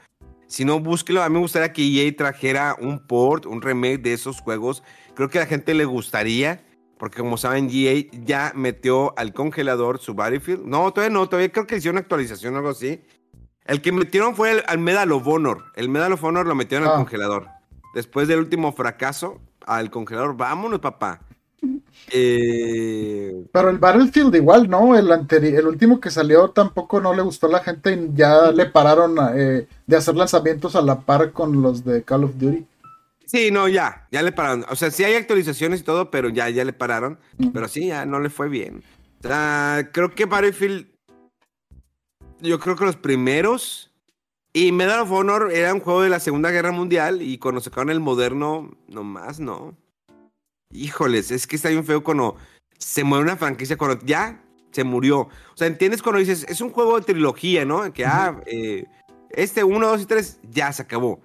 Si 0.47 0.65
no, 0.67 0.79
búsquelo. 0.81 1.23
A 1.23 1.29
mí 1.29 1.35
me 1.35 1.41
gustaría 1.41 1.73
que 1.73 1.83
EA 1.83 2.15
trajera 2.15 2.77
un 2.79 3.07
port, 3.07 3.47
un 3.47 3.63
remake 3.63 3.99
de 4.03 4.13
esos 4.13 4.41
juegos. 4.41 4.83
Creo 5.15 5.29
que 5.29 5.39
a 5.39 5.43
la 5.43 5.47
gente 5.47 5.73
le 5.75 5.87
gustaría, 5.87 6.63
porque 7.03 7.19
como 7.19 7.37
saben, 7.37 7.69
EA 7.69 8.05
ya 8.25 8.53
metió 8.55 9.13
al 9.19 9.33
congelador 9.35 9.99
su 9.99 10.15
Battlefield. 10.15 10.65
No, 10.65 10.93
todavía 10.93 11.13
no, 11.13 11.29
todavía 11.29 11.51
creo 11.51 11.67
que 11.67 11.79
hicieron 11.79 11.95
una 11.97 12.03
actualización 12.03 12.55
o 12.55 12.59
algo 12.59 12.71
así. 12.71 13.03
El 13.65 13.83
que 13.83 13.91
metieron 13.91 14.37
fue 14.37 14.53
el, 14.53 14.63
al 14.69 14.79
Medal 14.79 15.11
of 15.11 15.27
Honor. 15.27 15.65
El 15.75 15.89
Medal 15.89 16.13
of 16.13 16.23
Honor 16.23 16.47
lo 16.47 16.55
metieron 16.55 16.87
al 16.87 16.95
Ah. 16.95 16.97
congelador. 16.99 17.49
Después 17.93 18.29
del 18.29 18.39
último 18.39 18.71
fracaso, 18.71 19.41
al 19.67 19.91
congelador. 19.91 20.37
Vámonos, 20.37 20.79
papá. 20.79 21.19
Eh, 22.13 23.47
Pero 23.53 23.71
el 23.71 23.79
Battlefield 23.79 24.37
igual, 24.37 24.71
¿no? 24.71 24.97
El 24.97 25.11
el 25.11 25.67
último 25.67 25.99
que 25.99 26.09
salió 26.09 26.51
tampoco 26.51 27.01
no 27.01 27.15
le 27.15 27.23
gustó 27.23 27.49
a 27.49 27.51
la 27.51 27.65
gente 27.65 27.95
y 27.95 28.11
ya 28.17 28.53
le 28.53 28.67
pararon 28.67 29.17
eh, 29.35 29.67
de 29.89 29.97
hacer 29.97 30.15
lanzamientos 30.15 30.77
a 30.77 30.83
la 30.83 31.01
par 31.01 31.33
con 31.33 31.63
los 31.63 31.85
de 31.85 32.05
Call 32.05 32.23
of 32.23 32.39
Duty. 32.39 32.65
Sí, 33.33 33.51
no, 33.51 33.67
ya, 33.67 34.07
ya 34.13 34.23
le 34.23 34.31
pararon. 34.31 34.67
O 34.69 34.77
sea, 34.77 34.91
sí 34.91 35.05
hay 35.05 35.15
actualizaciones 35.15 35.81
y 35.81 35.85
todo, 35.85 36.11
pero 36.11 36.29
ya, 36.29 36.51
ya 36.51 36.67
le 36.67 36.75
pararon. 36.75 37.19
Pero 37.55 37.67
sí, 37.67 37.87
ya 37.87 38.05
no 38.05 38.21
le 38.21 38.29
fue 38.29 38.51
bien. 38.51 38.85
O 39.21 39.27
sea, 39.27 39.89
creo 39.91 40.15
que 40.15 40.27
Battlefield, 40.27 40.87
yo 42.41 42.61
creo 42.61 42.77
que 42.77 42.85
los 42.85 42.97
primeros 42.97 43.91
y 44.53 44.71
Medal 44.71 45.01
of 45.01 45.13
Honor 45.13 45.51
era 45.51 45.73
un 45.73 45.81
juego 45.81 46.03
de 46.03 46.11
la 46.11 46.21
Segunda 46.21 46.51
Guerra 46.51 46.73
Mundial 46.73 47.23
y 47.23 47.39
cuando 47.39 47.63
sacaron 47.63 47.89
el 47.89 48.01
moderno, 48.01 48.71
nomás 48.87 49.41
no. 49.41 49.79
Híjoles, 50.71 51.31
es 51.31 51.47
que 51.47 51.57
está 51.57 51.71
bien 51.71 51.87
feo 51.87 52.05
cuando 52.05 52.37
se 52.77 53.03
muere 53.03 53.25
una 53.25 53.39
franquicia, 53.39 53.79
cuando 53.79 54.05
ya 54.05 54.45
se 54.73 54.85
murió. 54.85 55.21
O 55.21 55.57
sea, 55.57 55.69
¿entiendes 55.69 56.03
cuando 56.03 56.19
dices, 56.19 56.45
es 56.51 56.61
un 56.61 56.69
juego 56.69 57.01
de 57.01 57.07
trilogía, 57.07 57.65
¿no? 57.65 57.91
Que, 57.95 58.05
ah, 58.05 58.39
eh, 58.45 58.85
este 59.31 59.65
1, 59.65 59.89
2 59.89 60.03
y 60.03 60.05
3, 60.05 60.41
ya 60.51 60.71
se 60.71 60.83
acabó. 60.83 61.23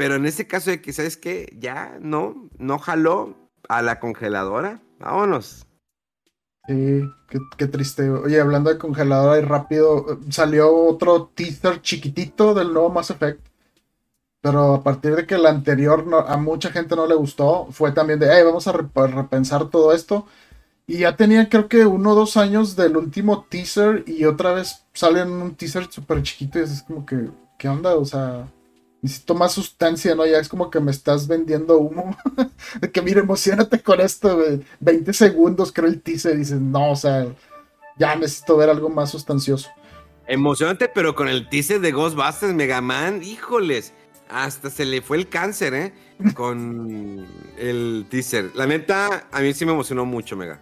Pero 0.00 0.14
en 0.16 0.24
este 0.24 0.46
caso 0.46 0.70
de 0.70 0.80
que, 0.80 0.94
¿sabes 0.94 1.16
qué? 1.18 1.54
Ya, 1.58 1.98
no, 2.00 2.48
no 2.58 2.78
jaló. 2.78 3.36
a 3.68 3.82
la 3.82 4.00
congeladora. 4.00 4.80
Vámonos. 4.98 5.66
Sí, 6.66 7.02
qué, 7.58 7.66
triste. 7.66 8.08
Oye, 8.10 8.40
hablando 8.40 8.70
de 8.70 8.78
congeladora 8.78 9.38
y 9.38 9.42
rápido, 9.44 10.20
salió 10.30 10.74
otro 10.74 11.26
teaser 11.34 11.82
chiquitito 11.82 12.54
del 12.54 12.72
nuevo 12.72 12.90
Mass 12.90 13.10
Effect. 13.10 13.46
Pero 14.42 14.74
a 14.74 14.82
partir 14.82 15.16
de 15.16 15.26
que 15.26 15.34
el 15.36 15.46
anterior 15.46 16.06
a 16.28 16.36
mucha 16.38 16.70
gente 16.70 16.96
no 16.96 17.06
le 17.06 17.14
gustó, 17.14 17.68
fue 17.72 17.92
también 17.92 18.18
de, 18.20 18.28
hey, 18.32 18.42
vamos 18.44 18.66
a 18.68 18.72
rep- 18.74 19.14
repensar 19.14 19.70
todo 19.70 19.92
esto. 19.92 20.26
Y 20.86 21.00
ya 21.00 21.16
tenían 21.16 21.46
creo 21.46 21.68
que 21.68 21.86
uno 21.86 22.12
o 22.12 22.16
dos 22.16 22.36
años 22.38 22.76
del 22.76 22.96
último 22.96 23.46
teaser 23.50 24.04
y 24.06 24.24
otra 24.26 24.52
vez 24.54 24.86
salen 24.94 25.30
un 25.32 25.56
teaser 25.56 25.90
súper 25.92 26.22
chiquito 26.22 26.58
y 26.60 26.62
es 26.64 26.82
como 26.84 27.06
que, 27.06 27.30
¿qué 27.58 27.68
onda? 27.68 27.96
O 27.96 28.04
sea, 28.06 28.48
necesito 29.02 29.34
más 29.34 29.52
sustancia, 29.52 30.14
¿no? 30.14 30.26
Ya 30.26 30.38
es 30.38 30.48
como 30.48 30.70
que 30.70 30.80
me 30.80 30.90
estás 30.90 31.26
vendiendo 31.26 31.78
humo. 31.78 32.16
de 32.80 32.90
que, 32.90 33.02
mira, 33.02 33.20
emocionate 33.20 33.82
con 33.82 34.00
esto, 34.00 34.36
güey. 34.36 34.62
20 34.80 35.12
segundos 35.12 35.72
creo 35.72 35.88
el 35.88 36.02
teaser 36.02 36.36
dices, 36.36 36.60
no, 36.60 36.92
o 36.92 36.96
sea, 36.96 37.26
ya 37.98 38.14
necesito 38.16 38.56
ver 38.56 38.70
algo 38.70 38.88
más 38.88 39.10
sustancioso. 39.10 39.70
Emocionante, 40.26 40.88
pero 40.88 41.14
con 41.14 41.28
el 41.28 41.48
teaser 41.48 41.80
de 41.80 41.92
Ghostbusters, 41.92 42.54
Mega 42.54 42.80
Man, 42.80 43.22
híjoles. 43.22 43.92
Hasta 44.28 44.70
se 44.70 44.84
le 44.84 45.02
fue 45.02 45.16
el 45.16 45.28
cáncer, 45.28 45.74
¿eh? 45.74 45.92
Con 46.34 47.26
el 47.58 48.06
teaser. 48.08 48.52
La 48.54 48.64
neta, 48.64 49.26
a 49.32 49.40
mí 49.40 49.52
sí 49.52 49.66
me 49.66 49.72
emocionó 49.72 50.04
mucho, 50.04 50.36
Mega. 50.36 50.60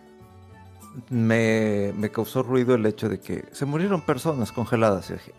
Me, 1.10 1.92
me 1.98 2.10
causó 2.10 2.42
ruido 2.42 2.76
el 2.76 2.86
hecho 2.86 3.10
de 3.10 3.20
que 3.20 3.44
se 3.52 3.66
murieron 3.66 4.00
personas 4.00 4.52
congeladas. 4.52 5.10
y 5.10 5.14
dije, 5.14 5.34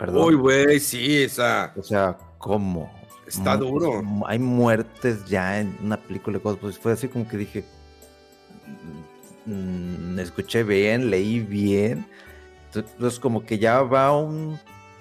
Perdón. 0.00 0.24
Uy, 0.28 0.34
güey, 0.34 0.80
sí, 0.80 1.22
esa. 1.22 1.72
O 1.76 1.82
sea, 1.84 2.16
¿cómo? 2.38 2.90
Está 3.26 3.56
duro. 3.56 4.02
Hay 4.26 4.40
muertes 4.40 5.24
ya 5.26 5.60
en 5.60 5.76
una 5.84 5.96
película 5.98 6.38
de 6.38 6.42
Ghostbusters. 6.42 6.82
Fue 6.82 6.92
así 6.92 7.06
como 7.06 7.28
que 7.28 7.36
dije. 7.36 7.64
mm, 9.46 10.18
escuché 10.18 10.62
bien, 10.64 11.10
leí 11.10 11.40
bien. 11.40 12.06
Entonces, 12.74 13.18
como 13.20 13.44
que 13.44 13.58
ya 13.58 13.82
va 13.82 14.16
un, 14.16 14.58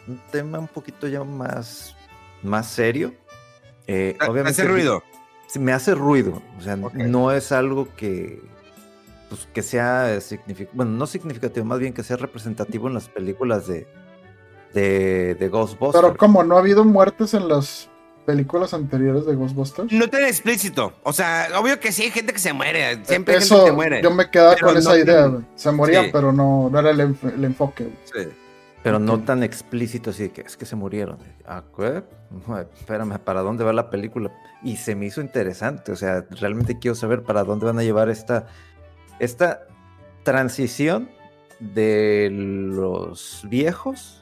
un 0.08 0.22
tema 0.32 0.60
un 0.60 0.68
poquito 0.68 1.08
ya 1.08 1.24
más, 1.24 1.96
más 2.44 2.68
serio. 2.68 3.14
Eh, 3.88 4.16
Ha- 4.20 4.30
obviamente, 4.30 4.62
Hace 4.62 4.70
ruido. 4.72 5.04
Me 5.60 5.72
hace 5.72 5.96
ruido. 5.96 6.42
O 6.58 6.62
sea, 6.62 6.76
no 6.76 7.32
es 7.32 7.52
algo 7.52 7.88
que. 7.96 8.42
Pues 9.30 9.48
que 9.54 9.62
sea 9.64 10.20
significativo. 10.22 10.72
Bueno, 10.76 10.92
no 10.92 11.08
significativo, 11.08 11.66
más 11.66 11.80
bien 11.80 11.94
que 11.94 12.04
sea 12.04 12.18
representativo 12.18 12.88
en 12.88 12.94
las 12.96 13.10
películas 13.10 13.68
de. 13.68 13.88
De, 14.74 15.36
de 15.36 15.50
Ghostbusters. 15.50 16.04
Pero 16.04 16.18
como 16.18 16.44
no 16.44 16.56
ha 16.56 16.60
habido 16.60 16.86
muertes 16.86 17.34
en 17.34 17.48
las 17.48 17.90
películas 18.26 18.74
anteriores 18.76 19.26
de 19.26 19.34
Ghostbusters. 19.36 19.92
No 19.92 20.08
tan 20.08 20.24
explícito. 20.26 20.94
O 21.04 21.12
sea, 21.14 21.48
obvio 21.60 21.80
que 21.80 21.92
sí 21.92 22.04
hay 22.04 22.12
gente 22.12 22.32
que 22.34 22.40
se 22.40 22.54
muere. 22.54 23.04
Siempre 23.06 23.36
hay 23.36 23.42
Eso, 23.42 23.56
gente 23.56 23.70
que 23.72 23.76
muere. 23.76 24.02
yo 24.04 24.12
me 24.12 24.30
quedaba 24.30 24.54
Pero 24.54 24.68
con 24.68 24.74
no 24.76 24.80
esa 24.80 24.98
idea. 25.00 25.22
tan-. 25.24 25.48
Se 25.56 25.72
moría, 25.72 26.04
Sí. 26.04 26.10
pero 26.14 26.32
no, 26.32 26.70
no 26.72 26.80
era 26.80 26.92
el, 26.92 27.00
enf- 27.00 27.34
el 27.34 27.44
enfoque. 27.44 27.90
Sí. 28.06 28.28
Pero 28.84 28.98
no 29.00 29.20
tan 29.24 29.44
explícito 29.44 30.12
así 30.12 30.30
que 30.30 30.42
es 30.42 30.56
que 30.56 30.66
se 30.66 30.76
murieron. 30.76 31.18
Ah, 31.46 31.64
¿qué? 31.76 32.04
Espérame, 32.80 33.18
¿para 33.20 33.42
dónde 33.42 33.64
va 33.64 33.74
la 33.74 33.90
película? 33.90 34.32
Y 34.64 34.78
se 34.78 34.96
me 34.96 35.08
hizo 35.08 35.20
interesante. 35.22 35.92
O 35.92 35.96
sea, 35.96 36.24
realmente 36.30 36.78
quiero 36.80 36.96
saber 36.96 37.24
para 37.24 37.44
dónde 37.44 37.66
van 37.66 37.80
a 37.80 37.84
llevar 37.84 38.10
esta, 38.10 38.46
esta 39.20 39.66
transición 40.24 41.10
de 41.60 42.30
los 42.32 43.42
viejos 43.50 44.19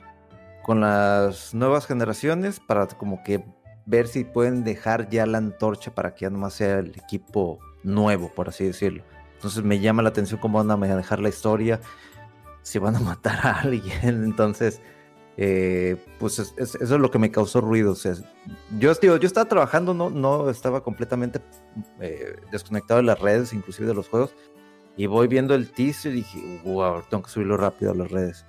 con 0.68 0.82
las 0.82 1.56
nuevas 1.56 1.88
generaciones 1.88 2.60
para 2.60 2.88
como 2.88 3.24
que 3.24 3.44
ver 3.88 4.08
si 4.08 4.24
pueden 4.26 4.64
dejar 4.64 5.10
ya 5.10 5.26
la 5.26 5.40
antorcha 5.40 5.96
para 5.96 6.14
que 6.14 6.26
ya 6.26 6.30
nomás 6.30 6.54
sea 6.54 6.78
el 6.80 6.90
equipo 6.90 7.58
nuevo, 7.84 8.30
por 8.36 8.50
así 8.50 8.66
decirlo. 8.66 9.04
Entonces 9.36 9.64
me 9.64 9.80
llama 9.80 10.04
la 10.04 10.10
atención 10.10 10.40
cómo 10.40 10.60
van 10.60 10.70
a 10.70 10.78
manejar 10.78 11.20
la 11.20 11.30
historia, 11.30 11.80
si 12.62 12.78
van 12.80 12.96
a 12.96 13.00
matar 13.16 13.40
a 13.48 13.62
alguien. 13.62 14.24
Entonces, 14.26 14.82
eh, 15.38 15.96
pues 16.20 16.38
es- 16.40 16.54
es- 16.58 16.76
eso 16.76 16.96
es 16.96 17.00
lo 17.02 17.12
que 17.12 17.20
me 17.20 17.32
causó 17.32 17.62
ruido. 17.62 17.94
O 17.94 17.96
sea, 17.96 18.14
yo, 18.78 18.94
digo, 18.96 19.16
yo 19.18 19.26
estaba 19.28 19.48
trabajando, 19.48 19.94
no, 19.94 20.10
no 20.10 20.50
estaba 20.50 20.84
completamente 20.84 21.40
eh, 22.02 22.36
desconectado 22.52 23.00
de 23.00 23.06
las 23.06 23.20
redes, 23.20 23.54
inclusive 23.54 23.88
de 23.88 23.94
los 23.94 24.10
juegos. 24.10 24.36
Y 24.98 25.06
voy 25.06 25.28
viendo 25.28 25.54
el 25.56 25.72
teaser 25.72 26.12
y 26.12 26.16
dije, 26.18 26.62
wow, 26.66 27.04
tengo 27.10 27.24
que 27.24 27.30
subirlo 27.30 27.56
rápido 27.56 27.92
a 27.92 27.96
las 27.96 28.12
redes. 28.12 28.46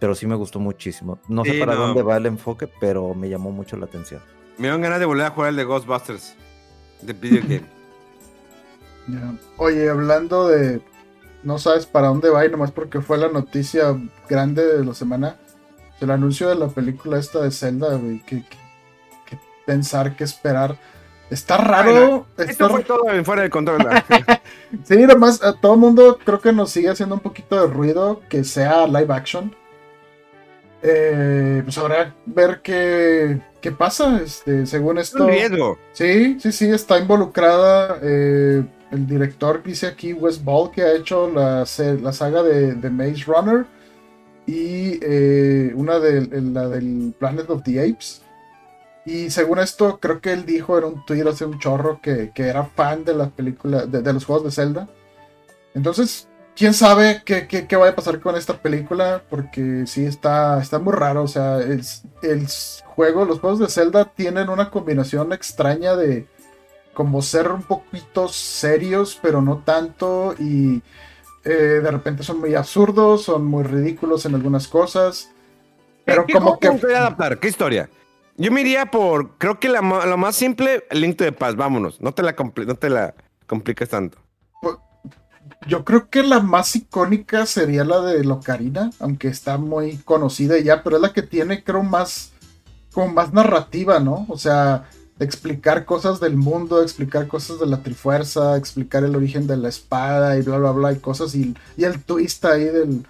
Pero 0.00 0.14
sí 0.14 0.26
me 0.26 0.34
gustó 0.34 0.58
muchísimo. 0.58 1.18
No 1.28 1.44
sé 1.44 1.60
para 1.60 1.74
no. 1.74 1.80
dónde 1.88 2.02
va 2.02 2.16
el 2.16 2.26
enfoque, 2.26 2.68
pero 2.80 3.14
me 3.14 3.28
llamó 3.28 3.50
mucho 3.52 3.76
la 3.76 3.84
atención. 3.84 4.20
Me 4.58 4.68
dan 4.68 4.80
ganas 4.80 4.98
de 4.98 5.04
volver 5.06 5.26
a 5.26 5.30
jugar 5.30 5.50
el 5.50 5.56
de 5.56 5.64
Ghostbusters. 5.64 6.34
De 7.02 7.12
video 7.12 7.42
game. 7.42 7.62
Ya. 9.08 9.34
Oye, 9.56 9.88
hablando 9.88 10.48
de. 10.48 10.80
No 11.42 11.58
sabes 11.58 11.86
para 11.86 12.08
dónde 12.08 12.28
va 12.28 12.44
y 12.44 12.50
nomás 12.50 12.70
porque 12.70 13.00
fue 13.00 13.16
la 13.18 13.28
noticia 13.28 13.96
grande 14.28 14.64
de 14.64 14.84
la 14.84 14.94
semana. 14.94 15.36
El 16.00 16.10
anuncio 16.10 16.48
de 16.48 16.54
la 16.54 16.68
película 16.68 17.18
esta 17.18 17.40
de 17.40 17.50
Zelda, 17.50 17.96
güey. 17.96 18.20
Que, 18.20 18.42
que- 18.44 18.56
que 19.26 19.38
pensar, 19.66 20.14
que 20.16 20.24
esperar. 20.24 20.78
Está 21.30 21.56
raro. 21.56 21.92
Bueno, 21.92 22.26
está 22.36 22.44
Esto 22.52 22.68
fue 22.68 22.82
todo 22.84 23.10
en 23.10 23.24
fuera 23.24 23.42
del 23.42 23.50
control. 23.50 23.84
Sí, 24.84 24.96
nomás 24.98 25.42
a 25.42 25.54
todo 25.54 25.74
el 25.74 25.80
mundo 25.80 26.18
creo 26.24 26.40
que 26.40 26.52
nos 26.52 26.70
sigue 26.70 26.90
haciendo 26.90 27.16
un 27.16 27.20
poquito 27.20 27.60
de 27.60 27.72
ruido 27.72 28.20
que 28.28 28.44
sea 28.44 28.86
live 28.86 29.12
action. 29.12 29.52
Eh, 30.82 31.60
pues 31.64 31.76
habrá 31.78 32.14
ver 32.26 32.60
qué, 32.62 33.40
qué 33.60 33.70
pasa. 33.72 34.20
Este, 34.22 34.66
según 34.66 34.98
Es 34.98 35.08
esto. 35.08 35.24
un 35.24 35.30
riesgo. 35.30 35.78
Sí, 35.92 36.38
sí, 36.40 36.52
sí, 36.52 36.70
está 36.70 36.98
involucrada. 36.98 37.98
eh, 38.02 38.64
el 38.90 39.06
director 39.06 39.62
dice 39.62 39.86
aquí 39.86 40.12
Wes 40.14 40.42
Ball 40.42 40.70
que 40.72 40.82
ha 40.82 40.92
hecho 40.94 41.30
la, 41.30 41.64
la 42.02 42.12
saga 42.12 42.42
de, 42.42 42.74
de 42.74 42.90
Maze 42.90 43.24
Runner 43.24 43.64
y 44.46 44.98
eh, 45.02 45.72
una 45.76 46.00
de 46.00 46.26
la 46.42 46.68
del 46.68 47.14
Planet 47.18 47.48
of 47.50 47.62
the 47.62 47.78
Apes. 47.80 48.22
Y 49.06 49.30
según 49.30 49.60
esto, 49.60 49.98
creo 50.00 50.20
que 50.20 50.32
él 50.32 50.44
dijo 50.44 50.76
en 50.76 50.84
un 50.84 51.04
tweet 51.06 51.22
hace 51.28 51.44
un 51.44 51.58
chorro 51.58 52.00
que, 52.02 52.32
que 52.34 52.48
era 52.48 52.64
fan 52.64 53.04
de 53.04 53.14
las 53.14 53.30
películas, 53.30 53.90
de, 53.90 54.02
de 54.02 54.12
los 54.12 54.24
juegos 54.24 54.44
de 54.44 54.50
Zelda. 54.50 54.88
Entonces, 55.74 56.28
quién 56.60 56.74
sabe 56.74 57.22
qué, 57.24 57.48
qué, 57.48 57.66
qué 57.66 57.74
vaya 57.74 57.92
a 57.92 57.96
pasar 57.96 58.20
con 58.20 58.36
esta 58.36 58.60
película, 58.60 59.22
porque 59.30 59.84
sí 59.86 60.04
está, 60.04 60.60
está 60.60 60.78
muy 60.78 60.92
raro. 60.92 61.22
O 61.22 61.26
sea, 61.26 61.56
el, 61.56 61.82
el 62.22 62.46
juego, 62.84 63.24
los 63.24 63.40
juegos 63.40 63.60
de 63.60 63.68
Zelda 63.68 64.04
tienen 64.04 64.50
una 64.50 64.70
combinación 64.70 65.32
extraña 65.32 65.96
de 65.96 66.26
como 66.92 67.22
ser 67.22 67.50
un 67.50 67.62
poquito 67.62 68.28
serios, 68.28 69.18
pero 69.22 69.40
no 69.40 69.62
tanto. 69.64 70.34
Y 70.38 70.82
eh, 71.44 71.80
de 71.82 71.90
repente 71.90 72.24
son 72.24 72.40
muy 72.40 72.54
absurdos, 72.54 73.22
son 73.22 73.46
muy 73.46 73.64
ridículos 73.64 74.26
en 74.26 74.34
algunas 74.34 74.68
cosas. 74.68 75.30
Pero 76.04 76.26
¿Qué 76.26 76.34
como 76.34 76.58
que. 76.58 76.68
adaptar? 76.68 77.40
¿Qué 77.40 77.48
historia? 77.48 77.88
Yo 78.36 78.52
me 78.52 78.60
iría 78.60 78.84
por, 78.84 79.38
creo 79.38 79.58
que 79.58 79.70
la, 79.70 79.80
lo 79.80 80.16
más 80.18 80.36
simple, 80.36 80.84
el 80.90 81.00
Link 81.00 81.16
to 81.16 81.24
the 81.24 81.32
Past, 81.32 81.56
vámonos. 81.56 82.02
No 82.02 82.12
te 82.12 82.22
la, 82.22 82.36
no 82.66 82.74
te 82.74 82.90
la 82.90 83.14
compliques 83.46 83.88
tanto. 83.88 84.18
Yo 85.66 85.84
creo 85.84 86.08
que 86.08 86.22
la 86.22 86.40
más 86.40 86.74
icónica 86.74 87.44
sería 87.46 87.84
la 87.84 88.00
de 88.00 88.24
Locarina, 88.24 88.90
aunque 88.98 89.28
está 89.28 89.58
muy 89.58 89.98
conocida 89.98 90.58
ya, 90.58 90.82
pero 90.82 90.96
es 90.96 91.02
la 91.02 91.12
que 91.12 91.22
tiene, 91.22 91.62
creo, 91.62 91.82
más, 91.82 92.32
como 92.92 93.12
más 93.12 93.32
narrativa, 93.34 94.00
¿no? 94.00 94.24
O 94.30 94.38
sea, 94.38 94.88
explicar 95.18 95.84
cosas 95.84 96.18
del 96.18 96.36
mundo, 96.36 96.82
explicar 96.82 97.28
cosas 97.28 97.60
de 97.60 97.66
la 97.66 97.82
Trifuerza, 97.82 98.56
explicar 98.56 99.04
el 99.04 99.14
origen 99.16 99.46
de 99.46 99.58
la 99.58 99.68
espada 99.68 100.38
y 100.38 100.42
bla, 100.42 100.56
bla, 100.58 100.70
bla, 100.72 100.92
y 100.92 100.98
cosas, 100.98 101.34
y, 101.34 101.54
y 101.76 101.84
el 101.84 102.02
twist 102.04 102.42
ahí 102.46 102.64
del, 102.64 103.06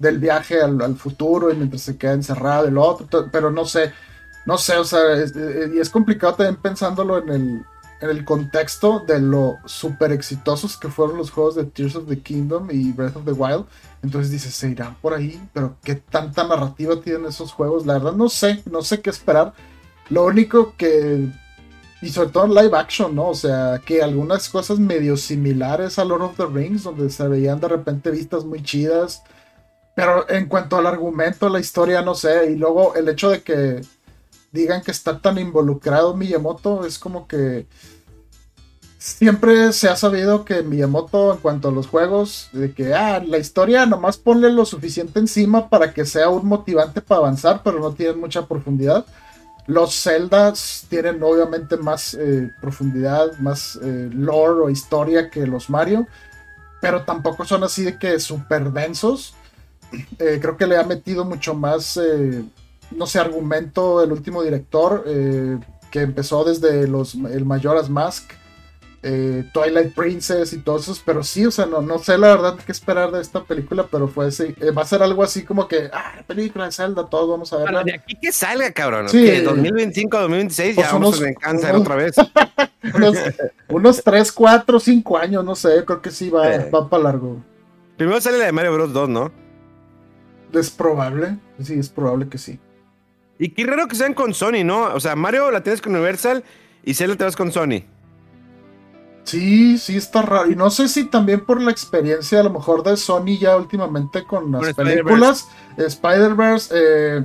del 0.00 0.18
viaje 0.18 0.60
al, 0.60 0.96
futuro 0.96 1.52
y 1.52 1.56
mientras 1.56 1.82
se 1.82 1.96
queda 1.96 2.14
encerrado 2.14 2.68
lo 2.70 2.82
otro, 2.84 3.28
pero 3.30 3.50
no 3.52 3.64
sé, 3.64 3.92
no 4.44 4.58
sé, 4.58 4.76
o 4.76 4.84
sea, 4.84 5.14
es- 5.14 5.34
y 5.74 5.78
es 5.78 5.88
complicado 5.90 6.34
también 6.34 6.56
pensándolo 6.60 7.18
en 7.18 7.28
el, 7.28 7.62
en 8.02 8.10
el 8.10 8.24
contexto 8.24 9.04
de 9.06 9.20
lo 9.20 9.58
súper 9.64 10.10
exitosos 10.10 10.76
que 10.76 10.88
fueron 10.88 11.16
los 11.16 11.30
juegos 11.30 11.54
de 11.54 11.64
Tears 11.64 11.94
of 11.94 12.08
the 12.08 12.18
Kingdom 12.18 12.68
y 12.72 12.90
Breath 12.90 13.14
of 13.14 13.24
the 13.24 13.30
Wild. 13.30 13.64
Entonces 14.02 14.32
dices, 14.32 14.52
se 14.54 14.70
irán 14.70 14.96
por 15.00 15.14
ahí, 15.14 15.40
pero 15.52 15.76
qué 15.84 15.94
tanta 15.94 16.44
narrativa 16.44 17.00
tienen 17.00 17.26
esos 17.26 17.52
juegos. 17.52 17.86
La 17.86 17.94
verdad 17.94 18.14
no 18.14 18.28
sé, 18.28 18.60
no 18.68 18.82
sé 18.82 19.00
qué 19.00 19.10
esperar. 19.10 19.54
Lo 20.10 20.24
único 20.24 20.74
que, 20.76 21.28
y 22.02 22.08
sobre 22.08 22.30
todo 22.30 22.46
en 22.46 22.54
live 22.54 22.76
action, 22.76 23.14
¿no? 23.14 23.28
O 23.28 23.34
sea, 23.36 23.80
que 23.86 24.02
algunas 24.02 24.48
cosas 24.48 24.80
medio 24.80 25.16
similares 25.16 26.00
a 26.00 26.04
Lord 26.04 26.22
of 26.22 26.36
the 26.36 26.46
Rings, 26.46 26.82
donde 26.82 27.08
se 27.08 27.28
veían 27.28 27.60
de 27.60 27.68
repente 27.68 28.10
vistas 28.10 28.44
muy 28.44 28.64
chidas. 28.64 29.22
Pero 29.94 30.28
en 30.28 30.46
cuanto 30.46 30.76
al 30.76 30.88
argumento, 30.88 31.48
la 31.48 31.60
historia, 31.60 32.02
no 32.02 32.16
sé. 32.16 32.50
Y 32.50 32.56
luego 32.56 32.96
el 32.96 33.08
hecho 33.08 33.30
de 33.30 33.42
que 33.42 33.82
digan 34.52 34.82
que 34.82 34.90
está 34.90 35.18
tan 35.18 35.38
involucrado 35.38 36.14
Miyamoto 36.14 36.84
es 36.84 36.98
como 36.98 37.26
que 37.26 37.66
siempre 38.98 39.72
se 39.72 39.88
ha 39.88 39.96
sabido 39.96 40.44
que 40.44 40.62
Miyamoto 40.62 41.32
en 41.32 41.40
cuanto 41.40 41.68
a 41.68 41.72
los 41.72 41.88
juegos 41.88 42.50
de 42.52 42.72
que 42.72 42.94
ah 42.94 43.20
la 43.26 43.38
historia 43.38 43.86
nomás 43.86 44.18
ponle 44.18 44.52
lo 44.52 44.64
suficiente 44.64 45.18
encima 45.18 45.68
para 45.68 45.92
que 45.92 46.04
sea 46.04 46.28
un 46.28 46.46
motivante 46.46 47.00
para 47.00 47.20
avanzar 47.20 47.62
pero 47.64 47.80
no 47.80 47.92
tiene 47.92 48.12
mucha 48.12 48.46
profundidad 48.46 49.06
Los 49.66 49.94
Zeldas 50.02 50.86
tienen 50.88 51.22
obviamente 51.22 51.76
más 51.76 52.14
eh, 52.14 52.50
profundidad, 52.60 53.38
más 53.38 53.78
eh, 53.82 54.10
lore 54.12 54.60
o 54.60 54.70
historia 54.70 55.30
que 55.30 55.46
los 55.46 55.70
Mario, 55.70 56.06
pero 56.80 57.04
tampoco 57.04 57.44
son 57.44 57.62
así 57.62 57.84
de 57.84 57.96
que 57.96 58.18
súper 58.18 58.72
densos. 58.72 59.34
Eh, 60.18 60.38
creo 60.40 60.56
que 60.56 60.66
le 60.66 60.76
ha 60.76 60.82
metido 60.82 61.24
mucho 61.24 61.54
más, 61.54 61.96
no 62.96 63.06
sé, 63.06 63.18
argumento 63.18 64.02
el 64.02 64.12
último 64.12 64.42
director, 64.42 65.04
eh, 65.06 65.58
que 65.90 66.00
empezó 66.00 66.44
desde 66.44 66.86
los, 66.88 67.14
el 67.14 67.44
Majora's 67.44 67.90
Mask, 67.90 68.30
eh, 69.04 69.44
Twilight 69.52 69.94
Princess 69.96 70.52
y 70.52 70.58
todos 70.58 70.82
esos, 70.82 71.00
pero 71.00 71.24
sí, 71.24 71.44
o 71.44 71.50
sea, 71.50 71.66
no, 71.66 71.82
no 71.82 71.98
sé 71.98 72.16
la 72.18 72.28
verdad 72.28 72.56
qué 72.64 72.70
esperar 72.70 73.10
de 73.10 73.20
esta 73.20 73.42
película, 73.42 73.88
pero 73.90 74.06
fue 74.06 74.26
así, 74.28 74.54
eh, 74.60 74.70
va 74.70 74.82
a 74.82 74.86
ser 74.86 75.02
algo 75.02 75.24
así 75.24 75.42
como 75.42 75.66
que, 75.66 75.90
ah, 75.92 76.22
película 76.26 76.66
de 76.66 76.72
Zelda, 76.72 77.06
todos 77.06 77.28
vamos 77.28 77.52
a 77.52 77.56
verla. 77.56 77.72
Bueno, 77.82 77.84
de 77.86 77.94
aquí 77.94 78.14
que 78.14 78.30
salga, 78.30 78.70
cabrón. 78.70 79.08
Sí. 79.08 79.24
¿Qué? 79.24 79.42
2025, 79.42 80.18
2026, 80.20 80.74
Pues 80.76 80.86
ya 80.86 80.92
vamos 80.92 81.18
unos- 81.18 81.30
a 81.30 81.34
cáncer 81.40 81.70
unos- 81.70 81.80
otra 81.82 81.96
vez. 81.96 82.14
unos, 82.94 83.16
unos 83.68 84.04
3, 84.04 84.30
4, 84.32 84.78
5 84.78 85.18
años, 85.18 85.44
no 85.44 85.56
sé, 85.56 85.84
creo 85.84 86.00
que 86.00 86.10
sí 86.12 86.30
va, 86.30 86.54
Eh. 86.54 86.70
va 86.70 86.88
para 86.88 87.02
largo. 87.02 87.42
Primero 87.96 88.20
sale 88.20 88.38
la 88.38 88.46
de 88.46 88.52
Mario 88.52 88.72
Bros 88.74 88.92
2, 88.92 89.08
¿no? 89.08 89.32
Es 90.52 90.70
probable, 90.70 91.38
sí, 91.60 91.74
es 91.78 91.88
probable 91.88 92.28
que 92.28 92.38
sí. 92.38 92.60
Y 93.38 93.50
qué 93.50 93.64
raro 93.66 93.88
que 93.88 93.96
sean 93.96 94.14
con 94.14 94.34
Sony, 94.34 94.62
¿no? 94.64 94.94
O 94.94 95.00
sea, 95.00 95.16
Mario 95.16 95.50
la 95.50 95.62
tienes 95.62 95.80
con 95.82 95.94
Universal 95.94 96.44
y 96.84 96.94
Zelda 96.94 97.16
te 97.16 97.24
vas 97.24 97.36
con 97.36 97.50
Sony. 97.50 97.84
Sí, 99.24 99.78
sí 99.78 99.96
está 99.96 100.22
raro. 100.22 100.50
Y 100.50 100.56
no 100.56 100.70
sé 100.70 100.88
si 100.88 101.04
también 101.04 101.40
por 101.44 101.60
la 101.60 101.70
experiencia 101.70 102.40
a 102.40 102.42
lo 102.42 102.50
mejor 102.50 102.82
de 102.82 102.96
Sony 102.96 103.38
ya 103.40 103.56
últimamente 103.56 104.24
con 104.24 104.50
las 104.52 104.74
películas. 104.74 105.48
Spider-Verse, 105.76 106.74
eh, 106.76 107.24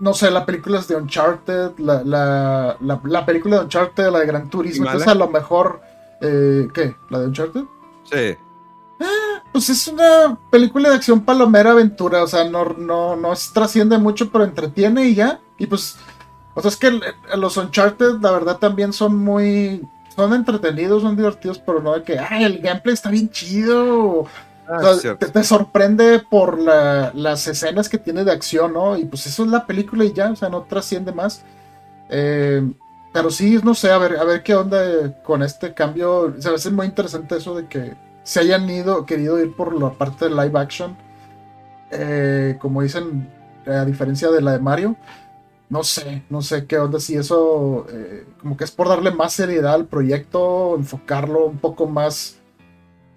no 0.00 0.12
sé, 0.14 0.30
las 0.30 0.44
películas 0.44 0.88
de 0.88 0.96
Uncharted, 0.96 1.72
la, 1.78 2.02
la, 2.04 2.76
la, 2.80 3.00
la 3.04 3.26
película 3.26 3.56
de 3.56 3.62
Uncharted, 3.64 4.10
la 4.10 4.20
de 4.20 4.26
Gran 4.26 4.50
Turismo. 4.50 4.86
Entonces 4.86 5.08
a 5.08 5.14
lo 5.14 5.28
mejor... 5.28 5.80
eh, 6.20 6.68
¿Qué? 6.72 6.94
¿La 7.10 7.20
de 7.20 7.26
Uncharted? 7.26 7.62
Sí. 8.04 8.36
Pues 9.52 9.70
es 9.70 9.88
una 9.88 10.38
película 10.50 10.90
de 10.90 10.96
acción 10.96 11.20
palomera 11.24 11.70
aventura, 11.70 12.22
o 12.22 12.26
sea, 12.26 12.44
no, 12.44 12.64
no, 12.74 13.16
no 13.16 13.32
es- 13.32 13.52
trasciende 13.52 13.96
mucho, 13.98 14.30
pero 14.30 14.44
entretiene 14.44 15.06
y 15.06 15.14
ya. 15.14 15.40
Y 15.58 15.66
pues, 15.66 15.96
o 16.54 16.60
sea, 16.60 16.68
es 16.70 16.76
que 16.76 17.00
los 17.36 17.56
Uncharted, 17.56 18.20
la 18.20 18.32
verdad, 18.32 18.58
también 18.58 18.92
son 18.92 19.16
muy, 19.16 19.82
son 20.14 20.34
entretenidos, 20.34 21.02
son 21.02 21.16
divertidos, 21.16 21.58
pero 21.58 21.80
no 21.80 21.94
de 21.94 22.02
que, 22.02 22.18
ay, 22.18 22.44
el 22.44 22.58
gameplay 22.58 22.92
está 22.94 23.08
bien 23.10 23.30
chido. 23.30 24.26
Ah, 24.68 24.78
O 24.82 24.94
sea, 24.94 25.16
te, 25.16 25.28
te 25.28 25.44
sorprende 25.44 26.18
por 26.18 26.58
la- 26.60 27.12
las 27.14 27.46
escenas 27.46 27.88
que 27.88 27.98
tiene 27.98 28.24
de 28.24 28.32
acción, 28.32 28.72
¿no? 28.74 28.98
Y 28.98 29.04
pues 29.06 29.26
eso 29.26 29.44
es 29.44 29.50
la 29.50 29.64
película 29.66 30.04
y 30.04 30.12
ya, 30.12 30.30
o 30.30 30.36
sea, 30.36 30.48
no 30.50 30.62
trasciende 30.64 31.12
más. 31.12 31.44
Eh, 32.10 32.62
pero 33.12 33.30
sí, 33.30 33.58
no 33.64 33.74
sé, 33.74 33.90
a 33.90 33.98
ver, 33.98 34.16
a 34.18 34.24
ver 34.24 34.42
qué 34.42 34.54
onda 34.54 35.22
con 35.22 35.42
este 35.42 35.72
cambio. 35.72 36.34
Se 36.38 36.50
me 36.50 36.56
hace 36.56 36.70
muy 36.70 36.86
interesante 36.86 37.36
eso 37.36 37.54
de 37.54 37.66
que 37.68 37.96
se 38.26 38.40
hayan 38.40 38.68
ido, 38.68 39.06
querido 39.06 39.38
ir 39.38 39.54
por 39.54 39.72
la 39.80 39.90
parte 39.92 40.24
de 40.28 40.32
live 40.32 40.58
action. 40.58 40.96
Eh, 41.92 42.56
como 42.60 42.82
dicen, 42.82 43.30
eh, 43.64 43.70
a 43.70 43.84
diferencia 43.84 44.30
de 44.32 44.42
la 44.42 44.52
de 44.54 44.58
Mario. 44.58 44.96
No 45.68 45.82
sé, 45.84 46.24
no 46.30 46.42
sé 46.42 46.66
qué 46.66 46.78
onda, 46.78 47.00
si 47.00 47.16
eso 47.16 47.86
eh, 47.90 48.24
como 48.40 48.56
que 48.56 48.64
es 48.64 48.70
por 48.70 48.88
darle 48.88 49.10
más 49.10 49.32
seriedad 49.32 49.74
al 49.74 49.86
proyecto, 49.86 50.74
enfocarlo 50.76 51.46
un 51.46 51.58
poco 51.58 51.86
más 51.86 52.36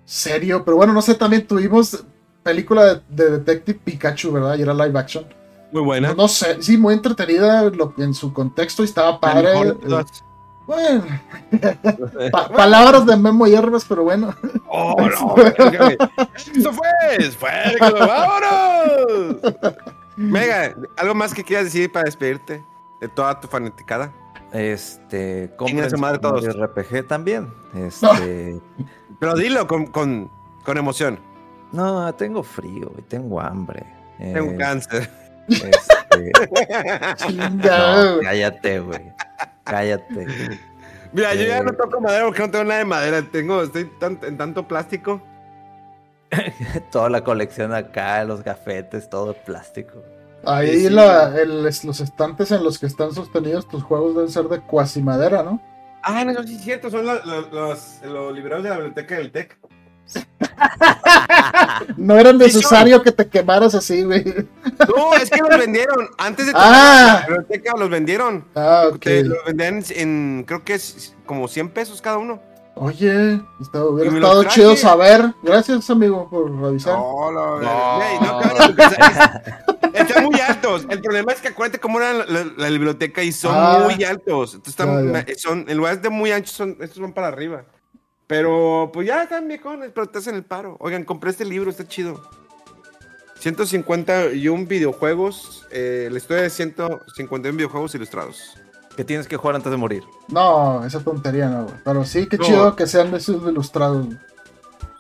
serio, 0.06 0.64
pero 0.66 0.78
bueno, 0.78 0.94
no 0.94 1.02
sé, 1.02 1.14
también 1.16 1.46
tuvimos 1.46 2.04
película 2.42 2.86
de, 2.86 3.02
de 3.10 3.32
Detective 3.38 3.80
Pikachu, 3.84 4.32
¿verdad? 4.32 4.58
Y 4.58 4.64
era 4.64 4.74
live 4.74 4.98
action. 5.00 5.26
Muy 5.72 5.84
buena. 5.84 6.10
No, 6.10 6.16
no 6.24 6.28
sé, 6.28 6.62
sí, 6.62 6.78
muy 6.78 6.96
entretenida 6.96 7.64
lo- 7.70 7.94
en 7.98 8.16
su 8.16 8.34
contexto 8.34 8.82
y 8.82 8.86
estaba 8.86 9.20
padre. 9.20 9.50
mejor 9.50 9.80
de 9.82 9.88
todas. 9.88 10.08
Bueno, 10.70 11.04
pa- 12.32 12.50
palabras 12.50 13.06
de 13.06 13.18
Memo 13.18 13.48
Hierbas, 13.48 13.86
pero 13.88 14.04
bueno. 14.04 14.34
¡Oh, 14.68 14.96
no! 15.00 15.36
verga. 15.58 15.90
¡Esto 16.36 16.72
fue! 16.72 16.88
¡Fuego! 17.32 17.98
¡Vámonos! 18.00 19.38
Mega, 20.16 20.76
¿algo 20.98 21.16
más 21.16 21.34
que 21.34 21.44
quieras 21.44 21.66
decir 21.66 21.92
para 21.92 22.06
despedirte 22.06 22.64
de 23.02 23.08
toda 23.08 23.40
tu 23.40 23.48
fanaticada? 23.48 24.12
Este, 24.52 25.48
su 25.50 25.56
compren 25.58 26.00
madre 26.00 26.16
Super 26.18 26.20
todos. 26.22 26.46
Mario 26.46 26.66
RPG 26.68 27.08
también. 27.08 27.54
Este, 27.76 28.60
Pero 29.20 29.36
dilo 29.36 29.68
con, 29.68 29.88
con, 29.88 30.30
con 30.66 30.78
emoción. 30.78 31.20
no, 31.72 32.14
tengo 32.16 32.44
frío 32.44 32.92
y 32.98 33.02
tengo 33.04 33.40
hambre. 33.42 33.86
Tengo 34.18 34.52
Eh, 34.52 34.58
cáncer. 34.58 35.10
este, 35.48 36.32
no, 37.52 38.20
cállate, 38.22 38.80
güey. 38.82 39.14
Cállate. 39.70 40.60
Mira, 41.12 41.34
yo 41.34 41.44
ya 41.46 41.58
Eh. 41.60 41.64
no 41.64 41.74
toco 41.74 42.00
madera 42.02 42.26
porque 42.26 42.42
no 42.42 42.52
tengo 42.52 42.66
nada 42.66 42.80
de 42.80 42.86
madera. 42.86 43.22
Tengo, 43.32 43.64
estoy 43.64 43.86
tan- 44.00 44.20
en 44.24 44.38
tanto 44.38 44.68
plástico. 44.68 45.22
Toda 46.92 47.10
la 47.10 47.24
colección 47.24 47.74
acá, 47.74 48.24
los 48.24 48.44
gafetes, 48.44 49.10
todo 49.10 49.34
plástico. 49.34 50.04
Ahí 50.46 50.70
Sí, 50.72 50.80
sí. 50.88 50.90
la- 50.90 51.36
el- 51.40 51.64
los 51.64 52.00
estantes 52.00 52.52
en 52.52 52.64
los 52.64 52.80
que 52.80 52.86
están 52.86 53.14
sostenidos 53.14 53.68
tus 53.68 53.84
juegos 53.84 54.16
deben 54.16 54.30
ser 54.30 54.46
de 54.46 54.60
cuasimadera, 54.62 55.44
¿no? 55.44 55.62
Ah, 56.04 56.24
no, 56.24 56.44
sí 56.44 56.56
es 56.56 56.62
cierto. 56.62 56.90
Son 56.90 57.06
los, 57.06 57.26
los, 57.26 57.52
los, 57.52 58.02
los 58.04 58.34
libreros 58.34 58.64
de 58.64 58.70
la 58.70 58.76
biblioteca 58.76 59.16
del 59.16 59.32
TEC. 59.32 59.58
No 61.98 62.18
era 62.18 62.32
Sí, 62.32 62.38
necesario 62.38 63.02
que 63.02 63.12
te 63.12 63.28
quemaras 63.28 63.76
así, 63.76 64.04
güey. 64.04 64.24
No, 64.96 65.14
es 65.16 65.30
que 65.30 65.40
los 65.40 65.58
vendieron. 65.58 66.10
Antes 66.18 66.48
de 66.48 66.54
Ah. 66.56 67.20
la 67.22 67.28
biblioteca 67.28 67.74
los 67.78 67.90
vendieron. 67.90 68.46
Ah, 68.56 68.86
ok. 68.92 69.00
Te 69.00 69.24
los 69.24 69.38
vendían 69.46 69.84
en, 69.92 70.44
creo 70.48 70.64
que 70.64 70.74
es 70.76 71.16
como 71.26 71.48
100 71.48 71.70
pesos 71.70 72.02
cada 72.02 72.18
uno. 72.18 72.42
Oye, 72.76 73.42
está- 73.60 73.84
hubiera 73.84 74.10
estado 74.14 74.44
chido 74.46 74.76
saber. 74.78 75.34
Gracias, 75.44 75.90
amigo, 75.90 76.30
por 76.30 76.50
avisar. 76.66 76.94
No, 76.94 77.32
no, 77.32 77.60
No. 77.60 78.00
no. 78.20 78.42
Es- 78.42 80.08
Están 80.08 80.26
muy 80.26 80.40
altos. 80.40 80.86
El 80.90 81.02
problema 81.02 81.34
es 81.34 81.42
que 81.42 81.50
acuérdate 81.50 81.80
cómo 81.80 82.00
era 82.00 82.14
la, 82.14 82.26
la- 82.26 82.48
la 82.56 82.70
biblioteca 82.70 83.22
y 83.24 83.32
son 83.34 83.54
Ah. 83.56 83.80
muy 83.84 84.02
altos. 84.04 84.54
Entonces 84.54 84.70
están, 84.80 85.26
son, 85.38 85.66
en 85.68 85.78
lugar 85.78 86.00
de 86.02 86.10
muy 86.10 86.32
anchos, 86.32 86.54
son, 86.56 86.78
estos 86.80 87.00
van 87.00 87.12
para 87.14 87.28
arriba. 87.28 87.64
Pero 88.30 88.92
pues 88.94 89.08
ya 89.08 89.24
están 89.24 89.48
viejones, 89.48 89.90
pero 89.92 90.06
estás 90.06 90.28
en 90.28 90.36
el 90.36 90.44
paro. 90.44 90.78
Oigan, 90.82 91.04
compré 91.04 91.32
este 91.32 91.46
libro, 91.46 91.72
está 91.72 91.88
chido. 91.88 92.22
151 93.40 94.68
videojuegos, 94.68 95.66
eh, 95.72 96.10
la 96.12 96.18
historia 96.20 96.44
de 96.44 96.52
151 96.52 97.58
videojuegos 97.58 97.96
ilustrados. 97.96 98.56
¿Qué 98.96 99.04
tienes 99.04 99.28
que 99.28 99.36
jugar 99.36 99.56
antes 99.56 99.72
de 99.72 99.78
morir? 99.78 100.04
No, 100.28 100.86
esa 100.86 101.00
tontería 101.00 101.48
no, 101.50 101.64
güey. 101.64 101.76
Pero 101.84 102.06
sí, 102.06 102.28
qué 102.28 102.38
No. 102.38 102.44
chido 102.44 102.76
que 102.76 102.86
sean 102.86 103.16
esos 103.16 103.42
ilustrados. 103.50 104.06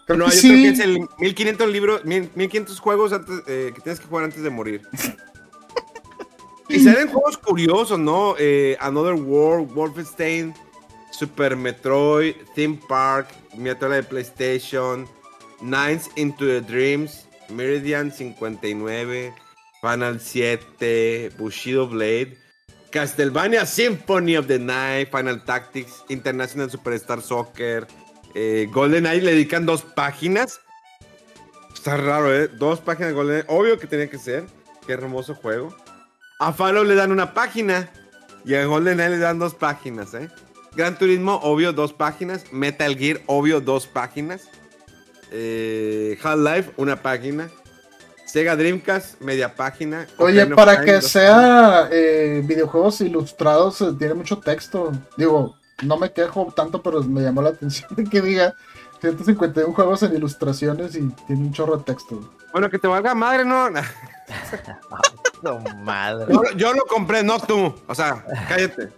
Creo 0.07 0.18
No, 0.18 0.26
que 0.26 0.31
yo 0.31 0.38
sí. 0.41 0.47
creo 0.49 0.64
que 0.64 0.69
es 0.69 0.80
el 0.80 0.99
1500 1.19 1.69
libros, 1.69 2.06
1000 2.06 2.31
1500 2.34 2.80
juegos 2.80 3.14
antes, 3.14 3.43
eh, 3.45 3.73
que 3.76 3.81
tienes 3.81 3.99
que 3.99 4.07
jugar 4.07 4.23
antes 4.26 4.41
de 4.41 4.49
morir. 4.49 4.81
y 6.68 6.80
salen 6.80 7.10
juegos 7.10 7.38
curiosos, 7.38 7.99
¿no? 7.99 8.34
Eh, 8.39 8.76
Another 8.80 9.14
World, 9.14 9.72
Wolfenstein, 9.72 10.56
Super 11.19 11.57
Metroid, 11.57 12.35
Theme 12.55 12.79
Park, 12.87 13.27
miniatura 13.53 13.95
de 13.95 14.03
PlayStation, 14.03 15.05
Nines 15.61 16.09
into 16.15 16.45
the 16.45 16.61
Dreams, 16.61 17.27
Meridian 17.49 18.09
59, 18.09 19.33
Final 19.81 20.19
7, 20.19 21.31
Bushido 21.37 21.87
Blade, 21.87 22.37
Castlevania 22.89 23.65
Symphony 23.65 24.37
of 24.37 24.47
the 24.47 24.57
Night, 24.57 25.11
Final 25.11 25.43
Tactics, 25.43 26.05
International 26.07 26.69
Superstar 26.69 27.21
Soccer, 27.21 27.85
eh, 28.33 28.69
GoldenEye 28.71 29.21
le 29.21 29.31
dedican 29.31 29.65
dos 29.65 29.81
páginas. 29.81 30.61
Está 31.73 31.97
raro, 31.97 32.33
¿eh? 32.33 32.47
Dos 32.47 32.79
páginas 32.79 33.09
de 33.09 33.15
GoldenEye. 33.15 33.45
Obvio 33.47 33.77
que 33.77 33.87
tenía 33.87 34.09
que 34.09 34.17
ser. 34.17 34.45
Qué 34.85 34.93
hermoso 34.93 35.35
juego. 35.35 35.75
A 36.39 36.53
Fallout 36.53 36.87
le 36.87 36.95
dan 36.95 37.11
una 37.11 37.33
página. 37.33 37.89
Y 38.45 38.55
a 38.55 38.63
GoldenEye 38.65 39.09
le 39.09 39.17
dan 39.17 39.39
dos 39.39 39.55
páginas, 39.55 40.13
¿eh? 40.13 40.29
Gran 40.75 40.97
Turismo, 40.97 41.39
obvio, 41.43 41.73
dos 41.73 41.93
páginas. 41.93 42.45
Metal 42.51 42.95
Gear, 42.95 43.21
obvio, 43.25 43.61
dos 43.61 43.87
páginas. 43.87 44.47
Eh, 45.31 46.17
Half-Life, 46.21 46.71
una 46.77 47.01
página. 47.01 47.49
Sega 48.25 48.55
Dreamcast, 48.55 49.19
media 49.21 49.55
página. 49.55 50.05
Oye, 50.17 50.43
Ocarina 50.43 50.55
para 50.55 50.73
Time, 50.73 50.85
que 50.85 51.01
sea 51.01 51.89
eh, 51.91 52.43
videojuegos 52.45 53.01
ilustrados, 53.01 53.81
eh, 53.81 53.93
tiene 53.97 54.13
mucho 54.13 54.37
texto. 54.37 54.91
Digo, 55.17 55.57
no 55.83 55.97
me 55.97 56.11
quejo 56.11 56.53
tanto, 56.55 56.81
pero 56.83 57.01
me 57.03 57.21
llamó 57.21 57.41
la 57.41 57.49
atención 57.49 57.89
de 57.95 58.03
que 58.03 58.21
diga 58.21 58.55
151 59.01 59.73
juegos 59.73 60.03
en 60.03 60.15
ilustraciones 60.15 60.95
y 60.95 61.09
tiene 61.25 61.41
un 61.41 61.53
chorro 61.53 61.77
de 61.77 61.83
texto. 61.85 62.19
Bueno, 62.51 62.69
que 62.69 62.77
te 62.77 62.87
valga 62.87 63.15
madre, 63.15 63.45
¿no? 63.45 63.69
No, 65.41 65.59
madre. 65.83 66.33
Yo, 66.33 66.41
yo 66.55 66.73
lo 66.73 66.85
compré, 66.85 67.23
no 67.23 67.39
tú. 67.39 67.73
O 67.87 67.95
sea, 67.95 68.23
cállate. 68.47 68.89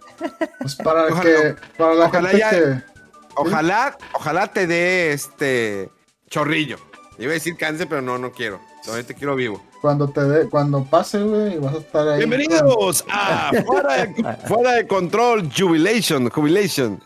Pues 0.60 0.76
para 0.76 1.04
Ojalá- 1.06 1.22
que 1.22 1.54
para 1.76 1.94
la 1.94 2.06
ojalá 2.06 2.28
gente 2.30 2.38
ya- 2.40 2.50
que 2.50 2.92
Ojalá, 3.34 3.96
ojalá 4.12 4.46
te 4.48 4.66
dé 4.66 5.12
este 5.12 5.88
chorrillo. 6.28 6.76
Iba 7.18 7.30
a 7.30 7.34
decir 7.34 7.56
cáncer, 7.56 7.86
pero 7.88 8.02
no, 8.02 8.18
no 8.18 8.30
quiero. 8.32 8.60
Todavía 8.84 9.06
te 9.06 9.14
quiero 9.14 9.34
vivo. 9.36 9.62
Cuando 9.80 10.08
te 10.08 10.20
dé, 10.22 10.48
cuando 10.50 10.84
pase, 10.84 11.22
güey, 11.22 11.56
vas 11.58 11.74
a 11.74 11.78
estar 11.78 12.08
ahí. 12.08 12.18
Bienvenidos 12.18 13.04
a 13.10 13.50
Fuera 13.64 13.96
de, 14.06 14.36
Fuera 14.46 14.72
de 14.72 14.86
Control 14.86 15.50
Jubilation. 15.56 16.28
Jubilation. 16.30 17.02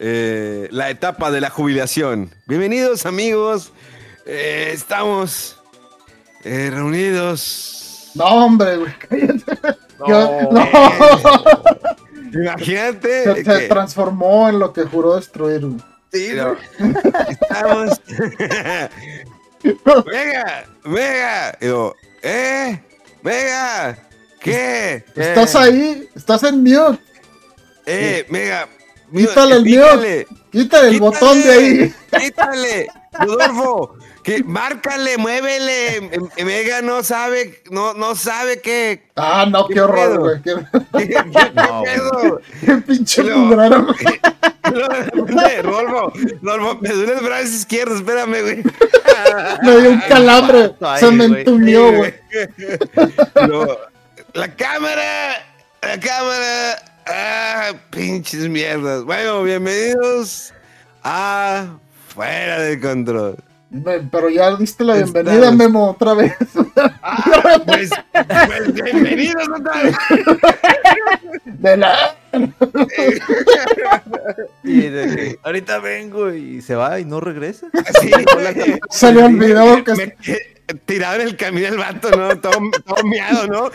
Eh, 0.00 0.68
la 0.70 0.90
etapa 0.90 1.30
de 1.30 1.40
la 1.40 1.48
jubilación. 1.50 2.30
Bienvenidos, 2.46 3.06
amigos. 3.06 3.72
Eh, 4.26 4.70
estamos 4.74 5.56
eh, 6.44 6.68
reunidos. 6.72 8.10
No, 8.14 8.24
hombre, 8.26 8.76
güey, 8.76 8.92
cállate. 8.98 9.78
Yo- 10.06 10.30
no. 10.50 10.68
Imagínate. 12.34 13.44
Se, 13.44 13.68
transformó 13.68 14.48
en 14.48 14.58
lo 14.58 14.72
que 14.72 14.82
juró 14.82 15.16
destruir. 15.16 15.62
Sí, 16.12 16.30
no. 16.34 16.56
Estamos. 17.28 18.00
Venga, 19.64 20.66
venga. 20.84 21.56
Y 21.58 21.66
yo, 21.66 21.94
¿eh? 22.22 22.82
Venga. 23.22 23.98
¿Qué? 24.40 25.04
Estás 25.16 25.54
Eh, 25.54 25.58
ahí, 25.58 26.08
estás 26.14 26.42
en 26.42 26.62
mute. 26.62 26.98
Eh, 27.86 28.26
venga. 28.28 28.68
Quítale 29.10 29.56
el 29.56 29.64
mute. 29.64 30.26
Quita 30.52 30.80
el 30.80 30.92
quítale, 30.92 30.98
botón 30.98 31.42
de 31.42 31.50
ahí. 31.50 31.94
Quítale. 32.20 32.88
Rodolfo. 33.20 33.96
Que, 34.24 34.42
márcale, 34.42 35.18
muévele. 35.18 36.10
Vega 36.42 36.80
no 36.80 37.02
sabe, 37.02 37.62
no, 37.70 37.92
no 37.92 38.14
sabe 38.14 38.58
qué. 38.62 39.02
Ah, 39.16 39.46
no, 39.46 39.68
¿Qué 39.68 39.74
qué 39.74 39.80
horror, 39.82 40.18
güey. 40.18 40.42
Qué, 40.42 40.54
¿Qué, 40.96 41.08
qué 41.08 41.52
pedo? 41.84 42.40
qué 42.64 42.74
pinche. 42.78 43.22
No, 43.22 43.50
repente, 44.62 45.62
Rodolfo, 45.62 46.12
Rodolfo, 46.42 46.78
me 46.80 46.88
duele 46.88 47.12
el 47.12 47.20
brazo 47.24 47.44
izquierdo, 47.44 47.96
espérame, 47.96 48.40
güey. 48.40 48.62
Me 49.62 49.76
dio 49.76 49.90
un 49.90 50.00
calambre. 50.00 50.74
Ay, 50.80 51.00
Se 51.00 51.10
me 51.10 51.24
entumió, 51.26 51.92
güey. 51.92 52.14
No, 53.46 53.76
la 54.32 54.56
cámara, 54.56 55.44
la 55.82 56.00
cámara. 56.00 56.82
Ah, 57.06 57.72
pinches 57.90 58.48
mierdas. 58.48 59.04
Bueno, 59.04 59.42
bienvenidos 59.42 60.54
a 61.02 61.66
Fuera 62.08 62.60
de 62.60 62.80
Control. 62.80 63.36
Me- 63.74 63.98
Pero 64.10 64.30
ya 64.30 64.54
diste 64.56 64.84
la 64.84 64.94
Estamos- 64.98 65.12
bienvenida, 65.14 65.50
Memo, 65.50 65.90
otra 65.90 66.14
vez. 66.14 66.32
Ah, 67.06 67.60
pues, 67.66 67.90
pues 68.46 68.72
bienvenidos 68.72 69.44
otra 69.48 69.82
vez. 69.82 69.94
De 71.44 71.76
la... 71.76 72.16
Y 74.64 74.80
de 74.80 75.06
que, 75.16 75.38
ahorita 75.42 75.78
vengo 75.80 76.32
y 76.32 76.62
se 76.62 76.74
va 76.74 76.98
y 77.00 77.04
no 77.04 77.20
regresa. 77.20 77.66
Sí. 78.00 78.10
Se 78.90 79.12
le 79.12 79.22
olvidó 79.24 79.84
que... 79.84 79.94
Me- 79.94 80.16
tirado 80.86 81.16
en 81.16 81.28
el 81.28 81.36
camino 81.36 81.66
el 81.68 81.76
vato, 81.78 82.10
¿no? 82.10 82.38
Todo, 82.40 82.52
todo 82.86 83.04
miado, 83.04 83.46
¿no? 83.46 83.70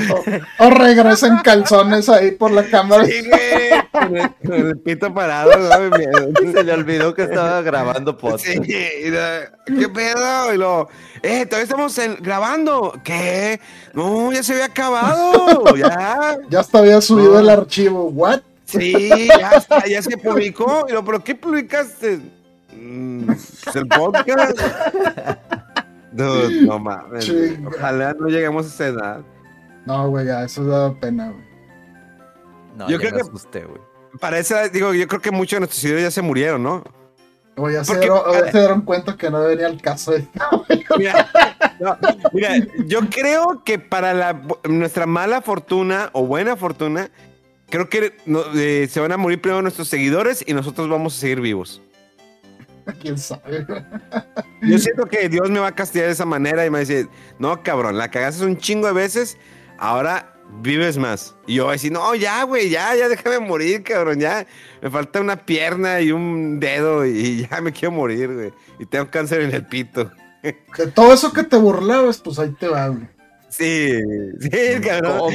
O 0.60 0.70
regresa 0.70 1.28
en 1.28 1.38
calzones 1.40 2.10
ahí 2.10 2.32
por 2.32 2.52
la 2.52 2.64
cámara. 2.66 3.06
Sí, 3.06 3.22
güey. 3.28 3.70
Con 3.92 4.18
el, 4.18 4.30
con 4.46 4.68
el 4.68 4.78
pito 4.80 5.14
parado, 5.14 5.52
¿no? 5.58 5.98
Miedo. 5.98 6.30
Se 6.52 6.64
le 6.64 6.74
olvidó 6.74 7.14
que 7.14 7.24
estaba 7.24 7.62
grabando 7.62 8.18
podcast. 8.18 8.46
Sí, 8.46 8.60
¿qué 8.62 9.90
pedo? 9.94 10.54
Y 10.54 10.58
lo, 10.58 10.90
eh, 11.22 11.46
todavía 11.46 11.64
estamos 11.64 11.98
en- 12.00 12.18
grabando. 12.22 12.94
¿Qué? 13.04 13.60
No, 13.94 14.32
ya 14.32 14.42
se 14.44 14.54
había 14.54 14.66
acabado. 14.66 15.76
Ya. 15.76 16.38
Ya 16.50 16.60
hasta 16.62 16.80
había 16.80 17.02
subido 17.02 17.34
No. 17.34 17.40
el 17.40 17.50
archivo. 17.50 18.06
¿What? 18.10 18.42
Sí, 18.66 19.28
ya, 19.28 19.52
está, 19.52 19.86
ya 19.86 20.02
se 20.02 20.18
publicó. 20.18 20.86
Y 20.90 20.94
lo, 20.94 21.04
¿pero 21.04 21.24
qué 21.24 21.36
publicaste? 21.36 22.20
Mm, 22.74 23.26
pues 23.26 23.76
el 23.76 23.88
podcast. 23.88 24.60
No, 26.20 26.50
no 26.68 26.80
mames. 26.80 27.32
güey. 27.32 27.56
Chinga. 27.56 27.70
Ojalá 27.70 28.14
no 28.20 28.28
lleguemos 28.28 28.66
a 28.66 28.70
esa 28.70 28.88
edad. 28.88 29.22
No, 29.86 30.10
güey, 30.10 30.26
ya, 30.28 30.44
eso 30.44 30.64
da 30.66 30.94
pena, 30.94 31.30
güey. 31.32 31.44
No, 32.78 32.86
Yo 32.88 32.92
yo 32.94 33.00
creo 33.00 33.14
que- 33.14 33.22
asusté, 33.22 33.66
güey. 33.66 33.82
Para 34.20 34.40
esa, 34.40 34.68
digo, 34.70 34.94
yo 34.94 35.08
creo 35.08 35.22
que 35.22 35.32
muchos 35.32 35.58
de 35.58 35.60
nuestros 35.62 35.80
seguidores 35.82 36.04
ya 36.06 36.12
se 36.12 36.22
murieron, 36.22 36.64
¿no? 36.64 36.84
O 37.58 37.70
ya 37.70 37.84
se, 37.84 37.92
Porque- 37.92 38.08
dieron, 38.08 38.22
o 38.26 38.34
ya 38.34 38.52
se 38.52 38.58
dieron 38.58 38.82
cuenta 38.82 39.16
que 39.18 39.30
no 39.30 39.42
venía 39.42 39.68
el 39.68 39.82
caso 39.82 40.12
de 40.14 40.28
Mira, 40.98 41.30
no, 41.80 41.98
mira, 42.34 42.56
yo 42.86 43.02
creo 43.10 43.64
que 43.64 43.78
para 43.80 44.14
la, 44.14 44.42
nuestra 44.68 45.06
mala 45.06 45.42
fortuna 45.42 46.10
o 46.14 46.26
buena 46.26 46.56
fortuna, 46.56 47.10
creo 47.70 47.88
que 47.90 48.18
no- 48.26 48.44
eh, 48.56 48.88
se 48.90 49.00
van 49.00 49.12
a 49.12 49.18
morir 49.18 49.40
primero 49.42 49.62
nuestros 49.62 49.88
seguidores 49.88 50.44
y 50.48 50.54
nosotros 50.54 50.90
vamos 50.90 51.16
a 51.18 51.20
seguir 51.20 51.42
vivos. 51.42 51.82
quién 53.02 53.18
sabe. 53.18 53.66
Yo 54.62 54.78
siento 54.78 55.06
que 55.06 55.30
Dios 55.30 55.50
me 55.50 55.60
va 55.60 55.68
a 55.68 55.76
castigar 55.76 56.08
de 56.08 56.14
esa 56.14 56.26
manera 56.26 56.66
y 56.66 56.70
me 56.70 56.74
va 56.74 56.78
a 56.78 56.86
decir, 56.86 57.08
no, 57.38 57.64
cabrón, 57.64 57.98
la 57.98 58.12
cagaste 58.12 58.46
un 58.46 58.58
chingo 58.58 58.88
de 58.88 58.94
veces, 58.94 59.38
ahora 59.78 60.34
vives 60.62 60.98
más. 60.98 61.36
Y 61.48 61.56
yo 61.56 61.66
voy 61.66 61.72
a 61.72 61.74
decir, 61.74 61.92
no, 61.92 62.16
ya, 62.16 62.44
güey, 62.44 62.70
ya, 62.70 62.96
ya 62.96 63.08
déjame 63.08 63.40
morir, 63.40 63.84
cabrón, 63.84 64.20
ya. 64.20 64.46
Me 64.82 64.90
falta 64.90 65.22
una 65.22 65.38
pierna 65.46 66.02
y 66.02 66.12
un 66.12 66.60
dedo 66.60 67.06
y 67.06 67.48
ya 67.50 67.62
me 67.62 67.72
quiero 67.72 67.92
morir, 67.92 68.34
güey. 68.34 68.54
Y 68.80 68.86
tengo 68.86 69.10
cáncer 69.10 69.42
en 69.42 69.54
el 69.54 69.66
pito. 69.66 70.12
De 70.42 70.88
todo 70.88 71.14
eso 71.14 71.34
que 71.34 71.44
te 71.44 71.58
burlabas, 71.58 72.20
pues 72.20 72.40
ahí 72.40 72.52
te 72.60 72.68
va, 72.68 72.88
güey. 72.88 73.08
Sí, 73.50 73.92
sí, 74.40 74.82
cabrón. 74.82 75.34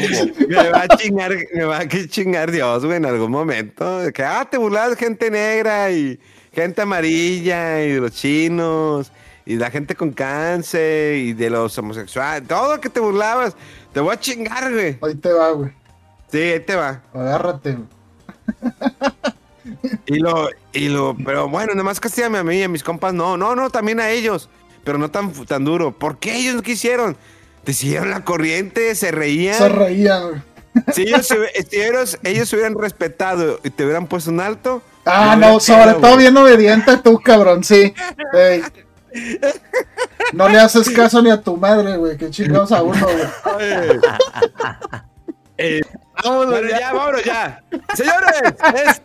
Me 0.48 0.70
va 0.70 0.82
a 0.82 0.96
chingar, 0.96 1.32
me 1.52 1.64
va 1.64 1.78
a 1.80 1.88
que 1.88 2.08
chingar 2.08 2.52
Dios, 2.52 2.84
güey, 2.84 2.96
en 2.96 3.06
algún 3.06 3.30
momento. 3.30 4.00
De 4.00 4.12
que, 4.12 4.22
ah, 4.22 4.46
te 4.48 4.56
burlabas 4.56 4.96
gente 4.96 5.30
negra 5.30 5.90
y 5.90 6.18
gente 6.54 6.82
amarilla 6.82 7.82
y 7.82 7.92
de 7.92 8.00
los 8.00 8.12
chinos 8.12 9.12
y 9.44 9.56
la 9.56 9.70
gente 9.70 9.94
con 9.94 10.12
cáncer 10.12 11.16
y 11.16 11.32
de 11.34 11.50
los 11.50 11.76
homosexuales. 11.76 12.48
Todo 12.48 12.80
que 12.80 12.88
te 12.88 13.00
burlabas, 13.00 13.54
te 13.92 14.00
voy 14.00 14.14
a 14.14 14.20
chingar, 14.20 14.72
güey. 14.72 14.98
Ahí 15.02 15.14
te 15.14 15.32
va, 15.32 15.50
güey. 15.50 15.70
Sí, 16.30 16.38
ahí 16.38 16.60
te 16.60 16.74
va. 16.74 17.02
Agárrate. 17.12 17.78
Y 20.06 20.18
lo, 20.18 20.48
y 20.72 20.88
lo, 20.88 21.16
pero 21.24 21.48
bueno, 21.48 21.72
nada 21.72 21.84
más 21.84 21.98
castígame 21.98 22.38
a 22.38 22.44
mí 22.44 22.58
y 22.58 22.62
a 22.64 22.68
mis 22.68 22.82
compas, 22.82 23.14
no, 23.14 23.36
no, 23.36 23.54
no, 23.54 23.70
también 23.70 23.98
a 23.98 24.10
ellos, 24.10 24.50
pero 24.84 24.98
no 24.98 25.10
tan, 25.10 25.32
tan 25.46 25.64
duro. 25.64 25.92
¿Por 25.92 26.18
qué 26.18 26.36
ellos 26.36 26.54
no 26.54 26.62
quisieron? 26.62 27.16
Te 27.64 27.72
siguieron 27.72 28.10
la 28.10 28.24
corriente, 28.24 28.94
se 28.94 29.10
reían. 29.10 29.56
Se 29.56 29.68
reían, 29.70 30.28
güey. 30.28 30.42
Si 30.92 31.02
ellos, 31.02 31.26
si 31.26 31.80
ellos, 31.80 32.18
ellos 32.24 32.48
se 32.48 32.56
hubieran 32.56 32.76
respetado 32.76 33.60
y 33.64 33.70
te 33.70 33.84
hubieran 33.84 34.06
puesto 34.06 34.30
un 34.30 34.40
alto. 34.40 34.82
Ah, 35.06 35.36
no, 35.38 35.60
sobre 35.60 35.94
todo 35.94 36.16
bien 36.16 36.36
obediente 36.36 36.96
tú, 36.98 37.20
cabrón, 37.20 37.62
sí. 37.64 37.94
No 40.32 40.48
le 40.48 40.58
haces 40.58 40.90
caso 40.90 41.22
ni 41.22 41.30
a 41.30 41.40
tu 41.40 41.56
madre, 41.56 41.96
güey. 41.96 42.16
Qué 42.16 42.30
chingados 42.30 42.72
a 42.72 42.82
uno, 42.82 43.06
güey. 43.06 44.00
Eh, 45.56 45.80
vámonos 46.22 46.60
ya, 46.68 46.92
vámonos 46.92 47.24
ya. 47.24 47.62
Señores, 47.94 48.54
es 48.74 49.02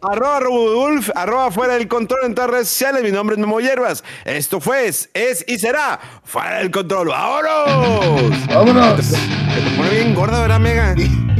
arroba 0.00 0.40
Robudulf, 0.40 1.10
arroba 1.14 1.50
fuera 1.50 1.74
del 1.74 1.88
control 1.88 2.20
en 2.24 2.34
todas 2.34 2.48
las 2.48 2.54
redes 2.54 2.68
sociales. 2.68 3.02
Mi 3.02 3.10
nombre 3.10 3.34
es 3.34 3.40
Memo 3.40 3.60
Hierbas. 3.60 4.02
Esto 4.24 4.60
fue, 4.60 4.86
es, 4.88 5.10
es 5.12 5.44
y 5.46 5.58
será 5.58 6.00
fuera 6.24 6.58
del 6.58 6.70
control. 6.70 7.08
¡Vámonos! 7.08 8.46
Vámonos. 8.46 9.04
Se 9.04 9.16
te 9.16 9.76
pone 9.76 9.90
bien 9.90 10.14
gorda, 10.14 10.40
¿verdad, 10.40 10.60
Mega? 10.60 10.94